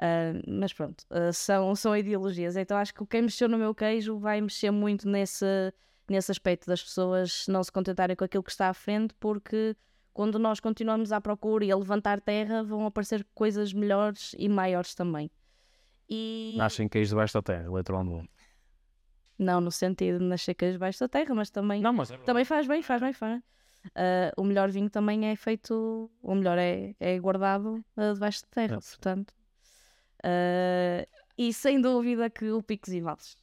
[0.00, 2.56] Ah, mas pronto, ah, são, são ideologias.
[2.56, 5.44] Então acho que quem mexeu no meu queijo vai mexer muito nesse,
[6.08, 9.76] nesse aspecto das pessoas não se contentarem com aquilo que está à frente, porque
[10.14, 14.94] quando nós continuamos à procura e a levantar terra, vão aparecer coisas melhores e maiores
[14.94, 15.30] também.
[16.08, 18.30] E Nascem queijo debaixo da terra, literalmente.
[19.38, 22.44] Não no sentido de nascer queijo debaixo da terra, mas também Não, mas é também
[22.44, 23.42] faz bem, faz bem, faz.
[23.94, 28.48] Ah, o melhor vinho também é feito, o melhor é, é guardado ah, debaixo de
[28.48, 28.80] terra, É.
[28.80, 29.34] portanto.
[30.22, 33.36] Ah, e sem dúvida que o Picos e Vales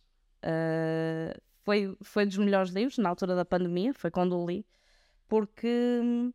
[1.64, 4.65] foi, foi dos melhores livros na altura da pandemia, foi quando o li,
[5.27, 6.32] porque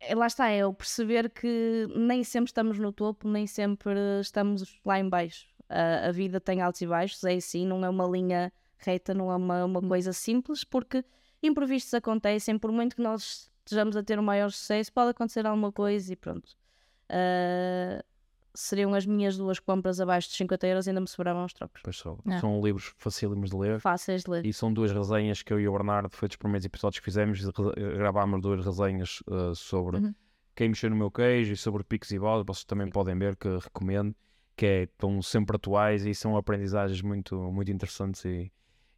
[0.00, 4.78] é, lá está, é o perceber que nem sempre estamos no topo, nem sempre estamos
[4.84, 5.46] lá em baixo.
[5.72, 9.30] A, a vida tem altos e baixos, é assim, não é uma linha reta, não
[9.30, 11.04] é uma, uma coisa simples, porque
[11.42, 15.70] imprevistos acontecem, por muito que nós estejamos a ter um maior sucesso, pode acontecer alguma
[15.72, 16.56] coisa e pronto.
[17.08, 18.04] Ah,
[18.54, 21.80] seriam as minhas duas compras abaixo de 50 euros e ainda me sobravam os trocos.
[21.82, 22.18] Pois são.
[22.28, 22.38] É.
[22.38, 23.80] São livros facílimos de ler.
[23.80, 24.44] Fáceis de ler.
[24.46, 27.40] E são duas resenhas que eu e o Bernardo, foi dos primeiros episódios que fizemos,
[27.96, 30.14] gravámos duas resenhas uh, sobre Uhum.
[30.54, 33.48] quem mexeu no meu queijo e sobre picos e bolas, vocês também podem ver que
[33.48, 34.14] recomendo,
[34.62, 38.52] que é, estão sempre atuais e são aprendizagens muito, muito interessantes e,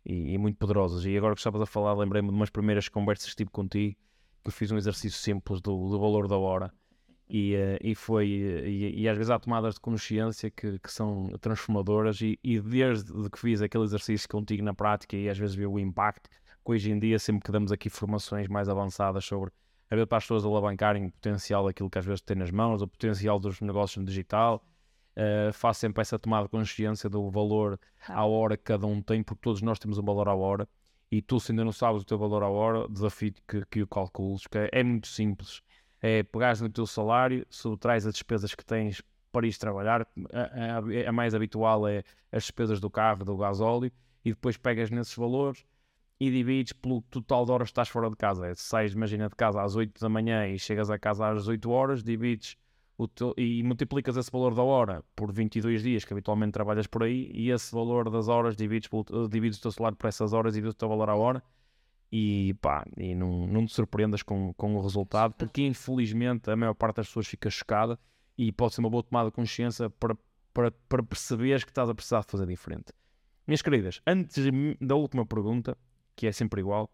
[0.05, 1.07] e, e muito poderosas.
[1.07, 3.97] E agora que estavas a falar, lembrei-me de umas primeiras conversas tive contigo,
[4.45, 6.71] que fiz um exercício simples do, do valor da hora.
[7.27, 11.31] E, eh, e foi e, e às vezes há tomadas de consciência que, que são
[11.41, 15.67] transformadoras e, e desde que fiz aquele exercício contigo na prática e às vezes vi
[15.67, 19.51] o impacto que hoje em dia sempre que damos aqui formações mais avançadas sobre
[19.91, 22.83] a ver para as pessoas alavancarem o potencial daquilo que às vezes têm nas mãos,
[22.83, 24.63] o potencial dos negócios no digital
[25.17, 27.79] eh, faço sempre essa tomada de consciência do valor
[28.09, 30.69] à hora que cada um tem, porque todos nós temos um valor à hora.
[31.11, 33.87] E tu se ainda não sabes o teu valor à hora, desafio que, que o
[33.87, 35.63] calcules, que é, é muito simples.
[36.01, 39.01] É pegares no teu salário, subtrais as despesas que tens
[39.33, 40.41] para ir trabalhar, a,
[40.79, 43.91] a- a mais habitual é as despesas do carro, do gasóleo,
[44.25, 45.65] e depois pegas nesses valores
[46.21, 48.47] e divides pelo total de horas que estás fora de casa.
[48.47, 51.49] É, se sais, imagina, de casa às 8 da manhã e chegas a casa às
[51.49, 52.57] 8 horas, divides
[53.37, 57.51] e multiplicas esse valor da hora por 22 dias que habitualmente trabalhas por aí, e
[57.51, 60.75] esse valor das horas divides, pelo- divides o teu salário por essas horas e divides
[60.75, 61.43] o teu valor à hora
[62.13, 66.75] e pá, e não, não te surpreendas com, com o resultado, porque infelizmente a maior
[66.75, 67.99] parte das pessoas fica chocada
[68.39, 70.17] e pode ser uma boa tomada de consciência para,
[70.53, 72.93] para, para perceberes que estás a precisar de fazer diferente.
[73.47, 74.45] Minhas queridas, antes
[74.81, 75.77] da última pergunta,
[76.15, 76.89] que é sempre igual,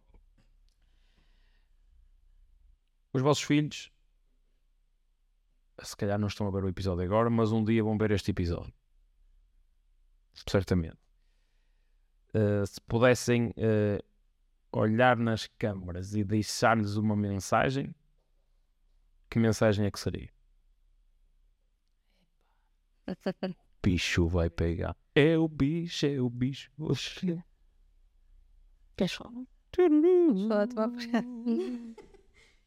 [3.12, 3.90] os vossos filhos,
[5.82, 8.30] se calhar não estão a ver o episódio agora, mas um dia vão ver este
[8.30, 8.72] episódio.
[10.48, 10.98] Certamente.
[12.34, 14.02] Uh, se pudessem uh,
[14.72, 17.94] olhar nas câmaras e deixar-lhes uma mensagem,
[19.28, 20.30] que mensagem é que seria?
[23.82, 24.94] Bicho vai pegar.
[25.14, 26.70] É o bicho, é o bicho.
[28.96, 29.32] Queres falar?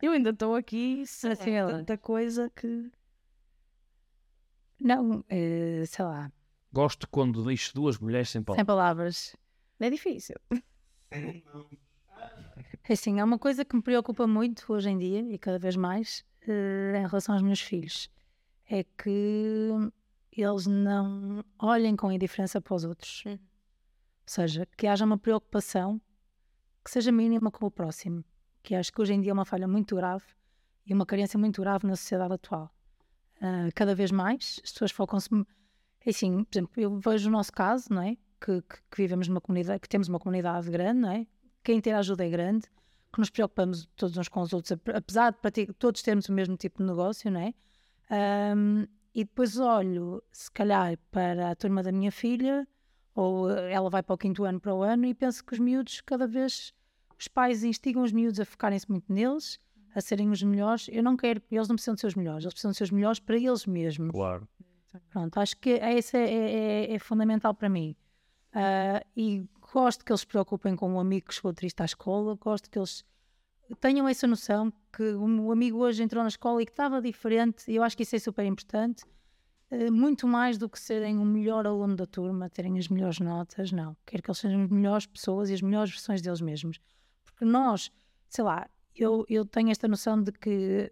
[0.01, 2.91] Eu ainda estou aqui, Assim, ela- tanta coisa que.
[4.83, 6.31] Não, eh, sei lá,
[6.73, 8.65] Gosto quando deixo duas mulheres sem sem palavras.
[8.65, 9.35] palavras.
[9.79, 10.35] É difícil.
[12.85, 15.75] É Assim, há uma coisa que me preocupa muito hoje em dia e cada vez
[15.75, 18.09] mais eh, em relação aos meus filhos
[18.67, 19.69] é que
[20.31, 23.23] eles não olhem com indiferença para os outros.
[23.25, 23.33] Uhum.
[23.33, 23.39] Ou
[24.25, 26.01] seja, que haja uma preocupação
[26.83, 28.23] que seja mínima com o próximo,
[28.63, 30.25] que acho que hoje em dia é uma falha muito grave
[30.85, 32.73] e uma carência muito grave na sociedade atual.
[33.45, 35.27] Ah, cada vez mais as pessoas focam-se.
[36.05, 38.15] é Assim, por exemplo, eu vejo o nosso caso, não é?
[38.39, 41.27] Que, que- que vivemos numa comunidade, que temos uma comunidade grande, não é?
[41.63, 42.67] Quem ter ajuda é grande,
[43.11, 46.55] que nos preocupamos todos uns com os outros, ap- apesar de todos termos o mesmo
[46.57, 47.53] tipo de negócio, não é?
[48.09, 52.67] Ahm, e depois olho, se calhar, para a turma da minha filha,
[53.15, 55.59] ou eh, ela vai para o quinto ano para o ano, e penso que os
[55.59, 56.73] miúdos, cada vez,
[57.19, 59.59] os pais instigam os miúdos a focarem-se muito neles,
[59.95, 60.87] a serem os melhores.
[60.91, 62.91] Eu não quero, eles não precisam de ser os melhores, eles precisam de ser os
[62.91, 64.11] melhores para eles mesmos.
[64.11, 64.47] Claro.
[65.09, 66.33] Pronto, acho que esse é,
[66.91, 67.95] é- é fundamental para mim.
[68.53, 72.35] Ah, e gosto que eles se preocupem com o amigo que chegou triste à escola,
[72.35, 73.03] gosto que eles
[73.79, 77.75] tenham essa noção que o amigo hoje entrou na escola e que estava diferente, e
[77.75, 79.03] eu acho que isso é super importante.
[79.71, 83.71] eh, muito mais do que serem o melhor aluno da turma, terem as melhores notas,
[83.71, 83.97] não.
[84.05, 86.79] Quero que eles sejam as melhores pessoas e as melhores versões deles mesmos.
[87.23, 87.91] Porque nós,
[88.29, 90.91] sei lá, eu, eu tenho esta noção de que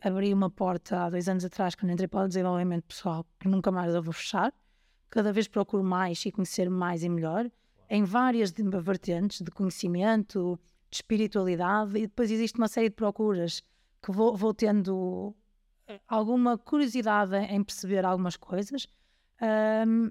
[0.00, 3.70] abri uma porta há dois anos atrás, quando entrei para o desenvolvimento pessoal, que nunca
[3.70, 4.52] mais eu vou fechar.
[5.10, 7.50] Cada vez procuro mais e conhecer mais e melhor,
[7.88, 10.58] em várias vertentes de conhecimento,
[10.90, 13.62] de espiritualidade, e depois existe uma série de procuras
[14.02, 15.34] que vou, vou tendo
[15.86, 18.86] eh, alguma curiosidade em perceber algumas coisas.
[19.40, 20.10] Ahm,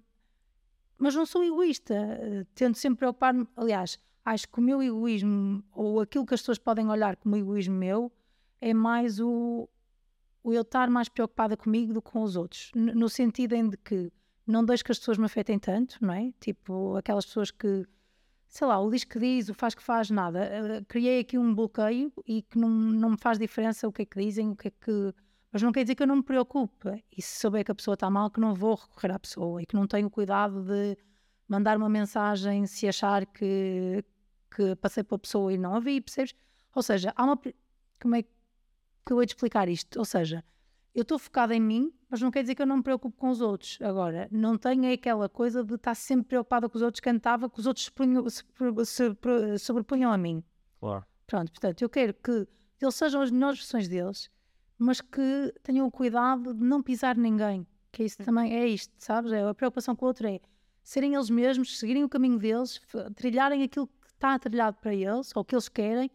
[0.98, 3.48] mas não sou egoísta, eh, tento sempre preocupar-me.
[3.56, 7.76] Aliás, acho que o meu egoísmo, ou aquilo que as pessoas podem olhar como egoísmo
[7.76, 8.12] meu,
[8.62, 9.70] é mais o,
[10.44, 12.72] o eu estar mais preocupada comigo do que com os outros.
[12.74, 14.12] No sentido em de que
[14.46, 16.32] não deixo que as pessoas me afetem tanto, não é?
[16.40, 17.86] Tipo, aquelas pessoas que,
[18.48, 20.40] sei lá, o diz que diz, o faz que faz, nada.
[20.44, 24.06] Eh, criei aqui um bloqueio e que não, não me faz diferença o que é
[24.06, 25.14] que dizem, o que é que.
[25.52, 27.04] Mas não quer dizer que eu não me preocupe.
[27.16, 29.66] E se souber que a pessoa está mal, que não vou recorrer à pessoa e
[29.66, 30.98] que não tenho cuidado de
[31.48, 34.04] mandar uma mensagem se achar que,
[34.56, 36.34] que passei pela pessoa e não a vi, percebes?
[36.76, 37.40] Ou seja, há uma.
[38.02, 38.30] Como é que
[39.12, 39.98] eu vou te explicar isto?
[40.00, 40.44] Ou seja,
[40.94, 43.30] eu estou focada em mim, mas não quer dizer que eu não me preocupe com
[43.30, 43.78] os outros.
[43.82, 47.60] Agora, não tenho é aquela coisa de estar sempre preocupada com os outros, cantava que
[47.60, 48.44] os outros se, punham- se,
[48.86, 49.16] se-
[49.58, 50.44] se sobrepunham a mim.
[50.80, 51.06] Claro.
[51.26, 52.48] Pronto, portanto, eu quero que
[52.82, 54.30] eles sejam as melhores versões deles,
[54.78, 57.66] mas que tenham o cuidado de não pisar ninguém.
[57.92, 59.32] Que isso também é isto, sabes?
[59.32, 60.40] É, a preocupação com o outro é
[60.82, 62.82] serem eles mesmos, seguirem o caminho deles,
[63.16, 66.10] trilharem aquilo que está trilhado para eles, ou que eles querem,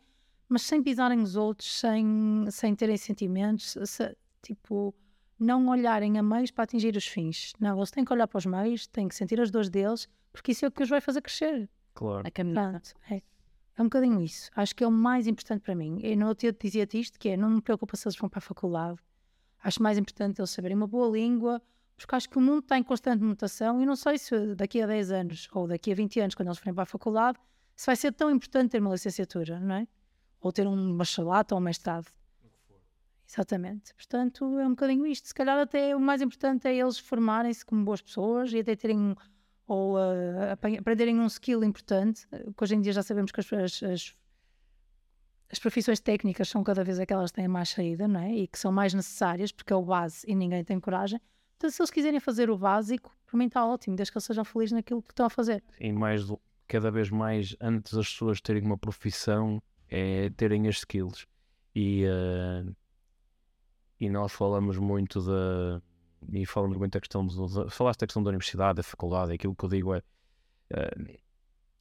[0.49, 4.95] mas sem pisarem os outros, sem, sem terem sentimentos, se- tipo,
[5.39, 7.53] não olharem a meios para atingir os fins.
[7.61, 10.53] Não, eles têm que olhar para os meios, têm que sentir as dores deles, porque
[10.53, 11.69] isso é o que os vai fazer crescer.
[11.95, 12.27] Claro.
[12.27, 12.81] A caminhada.
[12.81, 13.23] Pronto, é.
[13.77, 14.51] É um bocadinho isso.
[14.57, 16.01] Acho que é o mais importante para mim.
[16.03, 18.43] Eu não te dizia-te isto, que é, não me preocupa se eles vão para a
[18.43, 18.99] faculdade.
[19.63, 21.63] Acho mais importante eles saberem uma boa língua,
[21.97, 24.87] porque acho que o mundo está em constante mutação e não sei se daqui a
[24.87, 27.39] 10 anos ou daqui a 20 anos, quando eles forem para a faculdade,
[27.79, 29.87] se vai ser tão importante ter uma licenciatura, não é?
[30.41, 32.09] Ou ter um bacharelato ou um mestrado.
[33.25, 33.95] Exatamente.
[33.95, 35.29] Portanto, é um bocadinho isto.
[35.29, 39.15] Se calhar até o mais importante é eles formarem-se como boas pessoas e até terem
[39.69, 39.97] ou
[40.51, 44.17] apanha- aprenderem um skill importante, eh, que hoje em dia já sabemos que as, as,
[45.53, 48.33] as, profissões técnicas são cada vez aquelas que têm mais saída, não é?
[48.33, 51.21] E que são mais necessárias, porque é o base e ninguém tem coragem.
[51.59, 54.45] Então, se eles quiserem fazer o básico, para mim está ótimo, desde que eles sejam
[54.45, 55.63] felizes naquilo que estão a fazer.
[55.79, 60.77] E mais do- cada vez mais, antes das pessoas terem uma profissão, é terem as
[60.77, 61.27] skills.
[61.75, 62.65] E, eh,
[64.01, 65.81] e nós falamos muito da.
[66.33, 67.27] E falamos muito da questão.
[67.27, 69.33] Da- falaste da questão da universidade, da faculdade.
[69.33, 70.03] Aquilo que eu digo é.
[70.71, 71.19] eh,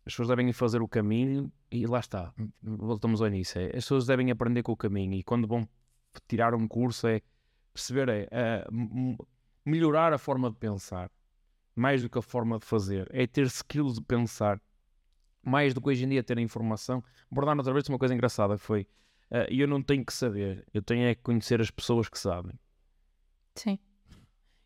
[0.05, 2.33] as pessoas devem fazer o caminho e lá está.
[2.63, 3.59] Voltamos ao início.
[3.59, 5.67] é, as pessoas devem aprender com o caminho e quando vão
[6.29, 7.21] tirar um curso é
[7.73, 9.17] perceber, é m-
[9.65, 11.11] melhorar a forma de pensar
[11.75, 14.59] mais do que a forma de fazer, é ter skills de pensar,
[15.47, 17.03] mais do que hoje em dia ter a informação.
[17.31, 18.87] Abordaram outra vez uma coisa engraçada, que foi
[19.49, 22.53] e eu não tenho que saber, eu tenho é que conhecer as pessoas que sabem.
[23.55, 23.77] Sim.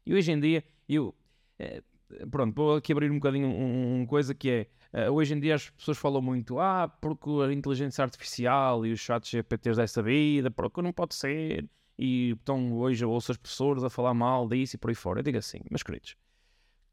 [0.06, 1.16] E hoje em dia, eu.
[1.58, 1.82] eh,
[2.30, 4.68] pronto, vou aqui abrir um bocadinho um, um coisa que é.
[4.94, 9.00] eh, hoje em dia as pessoas falam muito, ah, porque a inteligência artificial e os
[9.00, 11.68] chats GPTs dessa vida, porque não pode ser.
[11.98, 15.20] E então hoje eu ouço as pessoas a falar mal disso e por aí fora.
[15.20, 16.16] Eu digo assim, meus queridos,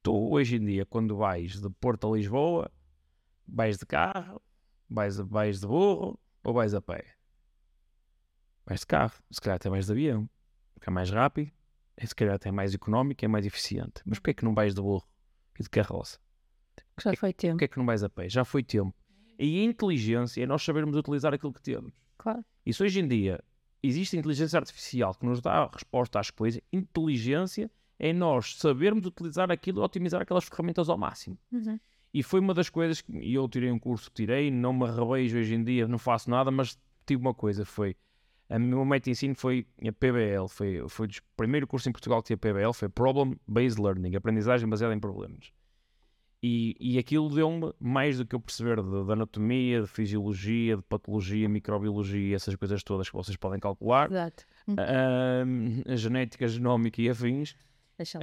[0.03, 2.71] tu hoje em dia, quando vais de Porto a Lisboa,
[3.49, 4.41] vais de carro,
[4.89, 7.05] vais, vais de burro ou vais a pé?
[8.67, 10.29] Vais de carro, se calhar até vais de avião,
[10.75, 11.51] porque é mais rápido,
[12.07, 14.03] se calhar até é mais económico, é mais eficiente.
[14.05, 15.09] Mas porquê é que não vais de burro
[15.59, 16.19] e de carroça?
[17.01, 17.55] Já foi tempo.
[17.55, 18.29] Porquê é que não vais a pé?
[18.29, 18.95] Já foi tempo.
[19.39, 21.95] E a inteligência é nós sabermos utilizar aquilo que temos.
[22.17, 22.45] Claro.
[22.67, 23.43] E se hoje em dia
[23.83, 29.51] existe inteligência artificial que nos dá a resposta às coisas, inteligência é nós sabermos utilizar
[29.51, 31.39] aquilo e otimizar aquelas ferramentas ao máximo.
[31.53, 31.79] Uhum.
[32.13, 35.55] E foi uma das coisas que eu tirei um curso, tirei, não me arrebejo hoje
[35.55, 37.97] em dia, não faço nada, mas tive uma coisa, foi
[38.49, 42.23] a meu método de ensino foi a PBL, foi, foi o primeiro curso em Portugal
[42.23, 45.53] que tinha PBL, foi Problem Based Learning, aprendizagem baseada em problemas.
[46.43, 50.83] E, e aquilo deu-me mais do que eu perceber de, de anatomia, de fisiologia, de
[50.83, 54.47] patologia, microbiologia, essas coisas todas que vocês podem calcular, Exato.
[54.79, 57.55] a genética, genómica e afins,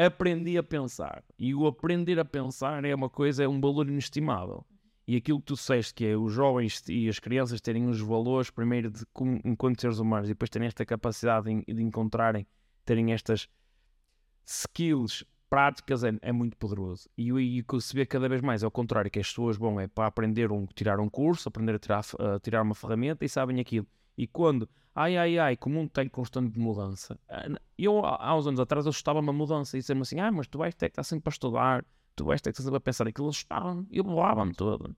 [0.05, 1.23] aprendi a pensar.
[1.37, 4.65] E o aprender a pensar é uma coisa, é um valor inestimável.
[5.07, 8.49] E aquilo que tu disseste, que é os jovens e as crianças terem os valores,
[8.49, 9.03] primeiro, de,
[9.43, 12.47] enquanto seres humanos, e depois terem esta capacidade de, de encontrarem,
[12.83, 13.47] terem estas
[14.45, 17.07] skills práticas, é, é muito poderoso.
[17.17, 19.79] E, o- o que se vê cada vez mais, ao contrário, que as pessoas vão
[19.79, 23.29] é para aprender um, tirar um curso, aprender a tirar, a tirar uma ferramenta e
[23.29, 23.87] sabem aquilo.
[24.17, 27.19] E quando, ai, ai, ai, como um tem constante mudança.
[27.29, 30.47] ah, Eu, há uns anos atrás, eu estava uma mudança e disseram assim, ah, mas
[30.47, 31.85] tu vais ter que estar sempre para estudar,
[32.15, 33.27] tu vais ter que estar sempre a pensar aquilo.
[33.27, 34.95] Eles estavam, eu bolava-me todo.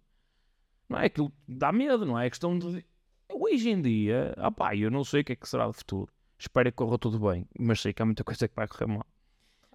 [0.90, 2.28] Não é aquilo dá medo, não é?
[2.28, 2.86] É questão de...
[3.30, 6.12] Hoje em dia, opá, eu não sei o que é que será do futuro.
[6.40, 9.06] Espero que corra tudo bem, mas sei que há muita coisa que vai correr mal.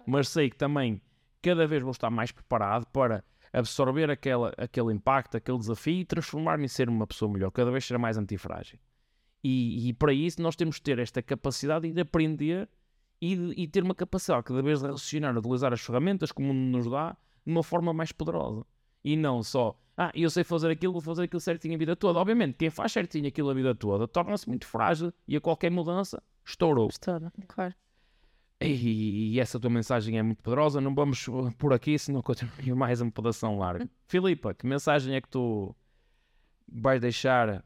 [0.07, 1.01] Mas sei que também
[1.41, 6.65] cada vez vou estar mais preparado para absorver aquela, aquele impacto, aquele desafio e transformar-me
[6.65, 8.79] em ser uma pessoa melhor, cada vez ser mais antifrágil.
[9.43, 12.69] E, e para isso nós temos que ter esta capacidade de aprender
[13.21, 16.45] e, e ter uma capacidade cada vez de raciocinar, de utilizar as ferramentas que o
[16.45, 18.65] mundo nos dá de uma forma mais poderosa.
[19.03, 22.19] E não só, ah, eu sei fazer aquilo, vou fazer aquilo certinho a vida toda.
[22.19, 26.23] Obviamente, quem faz certinho aquilo a vida toda torna-se muito frágil e a qualquer mudança
[26.45, 26.87] estourou.
[26.87, 27.31] Estoura.
[27.47, 27.73] Claro.
[28.61, 30.79] E, e essa tua mensagem é muito poderosa.
[30.79, 33.89] Não vamos uh, por aqui, senão continua mais uma pedação larga.
[34.07, 35.75] Filipa, que mensagem é que tu
[36.71, 37.63] vais deixar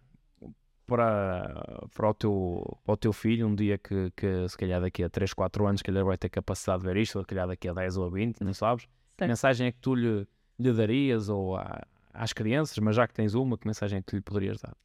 [0.87, 5.03] para, para, o, teu, para o teu filho um dia que, que se calhar daqui
[5.03, 7.47] a 3, 4 anos, se calhar vai ter capacidade de ver isto, ou se calhar
[7.47, 8.85] daqui a 10 ou a 20, não sabes?
[8.85, 9.29] Que Certo.
[9.29, 11.83] mensagem é que tu lhe, lhe darias ou à-
[12.13, 14.75] às crianças, mas já que tens uma, que mensagem é que tu lhe poderias dar?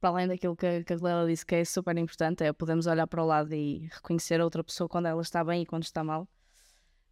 [0.00, 3.06] para além daquilo que, que a Lela disse que é super importante, é podermos olhar
[3.06, 6.04] para o lado e reconhecer a outra pessoa quando ela está bem e quando está
[6.04, 6.28] mal.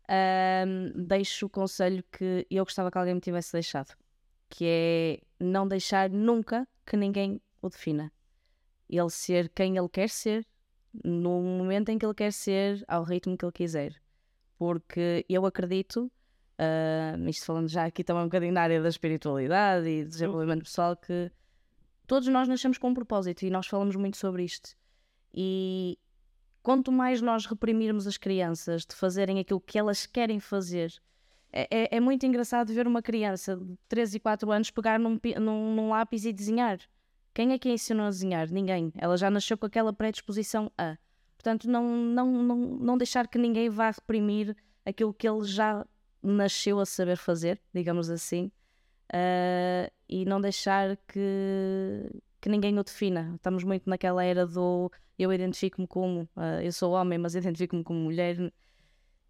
[0.09, 3.97] Ahm, deixo o conselho que eu gostava que alguém me tivesse deixado,
[4.51, 8.13] que é não deixar nunca que ninguém o defina.
[8.91, 10.47] Ele ser quem ele quer ser,
[11.03, 13.95] no momento em que ele quer ser, ao ritmo que ele quiser.
[14.59, 16.11] Porque eu acredito,
[16.59, 20.95] ah, isto falando já aqui também um bocadinho na área da espiritualidade e desenvolvimento pessoal,
[20.97, 21.31] que
[22.07, 24.77] todos nós nascemos com um propósito e nós falamos muito sobre isto.
[25.35, 25.99] E
[26.63, 30.93] quanto mais nós reprimirmos as crianças de fazerem aquilo que elas querem fazer,
[31.51, 35.19] é, é- é muito engraçado ver uma criança de 3 e 4 anos pegar num,
[35.41, 36.79] num- num lápis e desenhar.
[37.35, 38.51] Quem é que a ensinou a desenhar?
[38.51, 38.93] Ninguém.
[38.97, 40.97] Ela já nasceu com aquela predisposição a.
[41.37, 45.85] Portanto, não, não, não, não deixar que ninguém vá reprimir aquilo que ele já
[46.23, 48.51] nasceu a saber fazer, digamos assim.
[49.13, 53.33] Ah, e não deixar que, que ninguém o defina.
[53.35, 57.99] Estamos muito naquela era do eu identifico-me como, ah, eu sou homem, mas identifico-me como
[58.01, 58.53] mulher.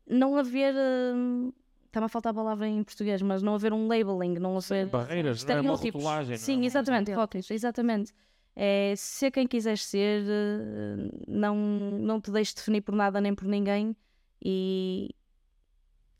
[0.06, 0.74] Não haver.
[0.76, 1.52] ah,
[1.92, 5.44] Está-me a faltar a palavra em português, mas não haver um labeling, não haver Barreiras,
[5.44, 6.02] não é uma estereótipos.
[6.02, 6.28] rotulagem.
[6.28, 8.14] não é Sim, exatamente, rótulos, exatamente.
[8.56, 13.46] É ser quem quiseres ser, eh, não, não te deixes definir por nada nem por
[13.46, 13.94] ninguém
[14.42, 15.10] e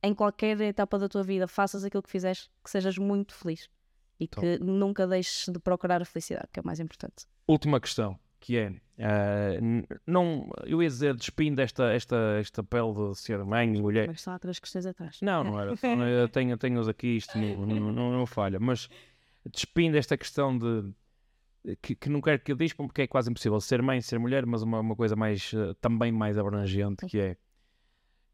[0.03, 3.71] em qualquer etapa da tua vida faças aquilo que fizeres, que sejas muito feliz
[4.21, 4.47] e Top.
[4.47, 7.25] que nunca deixes de procurar a felicidade, que é o mais importante.
[7.49, 8.73] última questão, que é,
[9.61, 14.09] n- não, eu ia dizer, despindo esta, esta, esta pele de ser mãe e mulher.
[14.09, 15.19] Mas estão há três questões atrás.
[15.23, 15.77] Não, não era.
[15.77, 18.89] só, Eu tenho, tenho aqui, isto não, não, não, falha, mas
[19.51, 20.93] despindo esta questão de
[21.81, 24.45] que, que não quero que eu diz porque é quase impossível ser mãe, ser mulher,
[24.45, 27.37] mas uma, uma coisa mais eh, também mais abrangente que é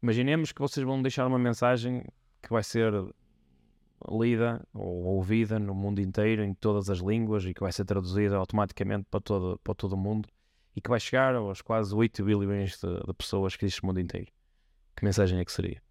[0.01, 2.03] imaginemos que vocês vão deixar uma mensagem
[2.41, 2.91] que vai ser
[4.09, 8.37] lida ou ouvida no mundo inteiro, em todas as línguas e que vai ser traduzida
[8.37, 10.29] automaticamente para todo, para todo o mundo
[10.75, 13.99] e que vai chegar aos quase 8 bilhões de, de pessoas que existem no mundo
[13.99, 14.31] inteiro.
[14.95, 15.81] Que mensagem é que seria?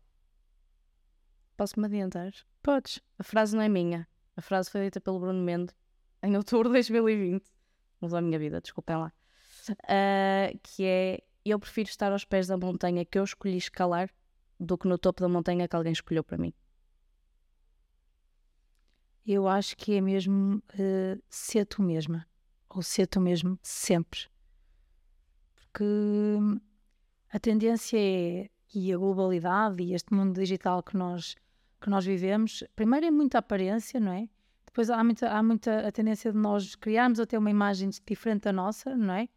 [1.56, 2.32] Posso-me adiantar?
[2.62, 3.00] Podes.
[3.18, 4.06] A frase não é minha.
[4.36, 5.74] A frase foi dita pelo Bruno Mendes
[6.22, 7.44] em outubro de 2020.
[8.00, 9.12] Mudou a minha vida, desculpem lá.
[9.88, 14.08] Ah, que é: Eu prefiro estar aos pés da montanha que eu escolhi escalar
[14.58, 16.52] do que no topo da montanha que alguém escolheu para mim.
[19.30, 22.26] Eu acho que é mesmo eh, ser tu mesma.
[22.70, 24.20] Ou ser tu mesmo sempre.
[25.54, 26.58] Porque hum,
[27.30, 31.34] a tendência é, e a globalidade e este mundo digital que nós,
[31.78, 34.28] que nós vivemos, primeiro é muita aparência, não é?
[34.64, 38.52] Depois há muita, há muita a tendência de nós criarmos até uma imagem diferente da
[38.52, 39.28] nossa, não é?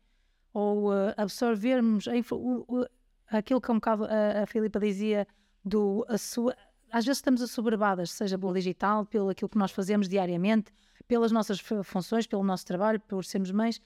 [0.53, 2.86] Ou eh, absorvermos a o- o-
[3.30, 5.28] aquilo que um bocado a, a Filipa dizia
[5.66, 6.56] do a sua
[6.92, 10.72] às vezes estamos assoberbadas, seja pelo digital, pelo aquilo que nós fazemos diariamente,
[11.08, 13.82] pelas nossas fu- funções, pelo nosso trabalho, por sermos mães,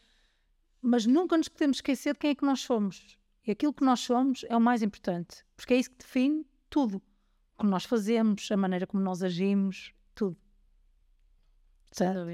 [0.82, 3.18] mas nunca nos podemos esquecer de quem é que nós somos.
[3.46, 7.02] E aquilo que nós somos é o mais importante, porque é isso que define tudo.
[7.58, 10.38] O que nós fazemos, a maneira como nós agimos, tudo.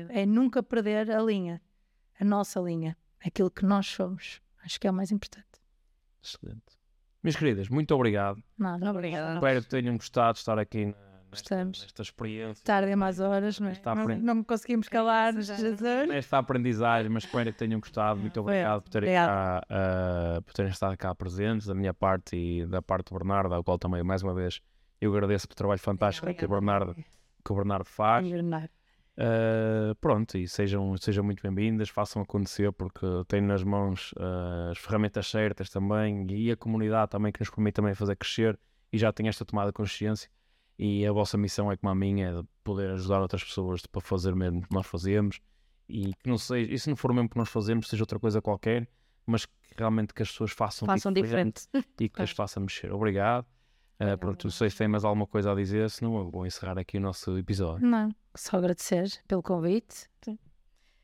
[0.09, 1.61] É nunca perder a linha,
[2.19, 4.41] a nossa linha, aquilo que nós somos.
[4.63, 5.61] Acho que é o mais importante.
[6.23, 6.80] Excelente.
[7.23, 8.41] Minhas queridas, muito obrigado.
[8.57, 8.89] Nada.
[8.89, 9.35] Obrigada.
[9.35, 10.93] Espero que tenham gostado de estar aqui
[11.29, 12.63] nesta, nesta experiência.
[12.65, 13.73] Tarde é mais horas, não é?
[13.73, 16.07] Está Não, me conseguimos calar, isso já- Jesus.
[16.07, 18.19] nesta aprendizagem, mas espero que tenham gostado.
[18.19, 22.65] Muito obrigado por terem, cá, ah, por terem estado cá presentes, da minha parte e
[22.65, 24.59] da parte do Bernardo, ao qual também, mais uma vez,
[24.99, 28.27] eu agradeço pelo trabalho fantástico que o Bernardo, que o Bernardo faz.
[28.27, 28.69] Bernardo.
[29.23, 34.79] Ah, pronto, e sejam, sejam muito bem-vindas, façam acontecer, porque tenho nas mãos ah, as
[34.79, 38.59] ferramentas certas também e a comunidade também que nos permite também fazer crescer
[38.91, 40.27] e já tenho esta tomada de consciência.
[40.79, 44.01] E a vossa missão é como a minha, é de poder ajudar outras pessoas para
[44.01, 45.39] fazer mesmo o que nós fazemos
[45.87, 48.17] e que não seja, e se não for mesmo o que nós fazemos, seja outra
[48.19, 48.87] coisa qualquer,
[49.23, 51.67] mas que realmente que as pessoas façam, Façam diferente.
[51.99, 52.91] e que as façam mexer.
[52.91, 53.45] Obrigado.
[54.03, 56.77] Ah, pronto, não sei se tem mais alguma coisa a dizer, senão eu vou encerrar
[56.77, 57.85] aqui o nosso episódio.
[57.85, 60.09] Não, só agradecer pelo convite.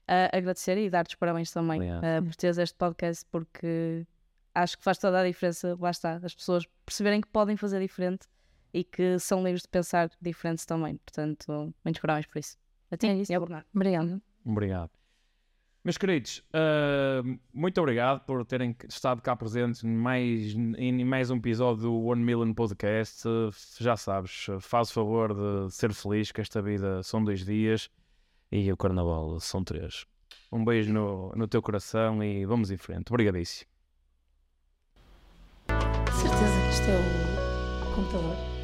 [0.08, 2.04] Ah, agradecer e dar-te os parabéns também Obrigado.
[2.04, 4.08] ah, por teres este podcast, porque
[4.56, 5.78] acho que faz toda a diferença.
[5.80, 8.26] Lá está, as pessoas perceberem que podem fazer diferente
[8.74, 10.96] e que são livres de pensar diferente também.
[10.98, 12.58] Portanto, muitos parabéns por isso.
[12.90, 13.34] A ti É isso.
[13.34, 13.66] e Bernardo.
[13.76, 14.22] Obrigada.
[14.46, 14.92] Obrigado.
[15.88, 21.84] Meus queridos, ah, muito obrigado por terem estado cá presentes mais, em mais um episódio
[21.84, 23.26] do One Million Podcast.
[23.26, 23.50] Ah,
[23.80, 27.90] já sabes, faz o favor de ser feliz, que esta vida são dois dias
[28.52, 30.06] e o carnaval são três.
[30.52, 33.10] Um beijo no, no teu coração e vamos em frente.
[33.10, 33.72] Obrigadíssimo.
[36.12, 38.57] Certeza que isto é o computador.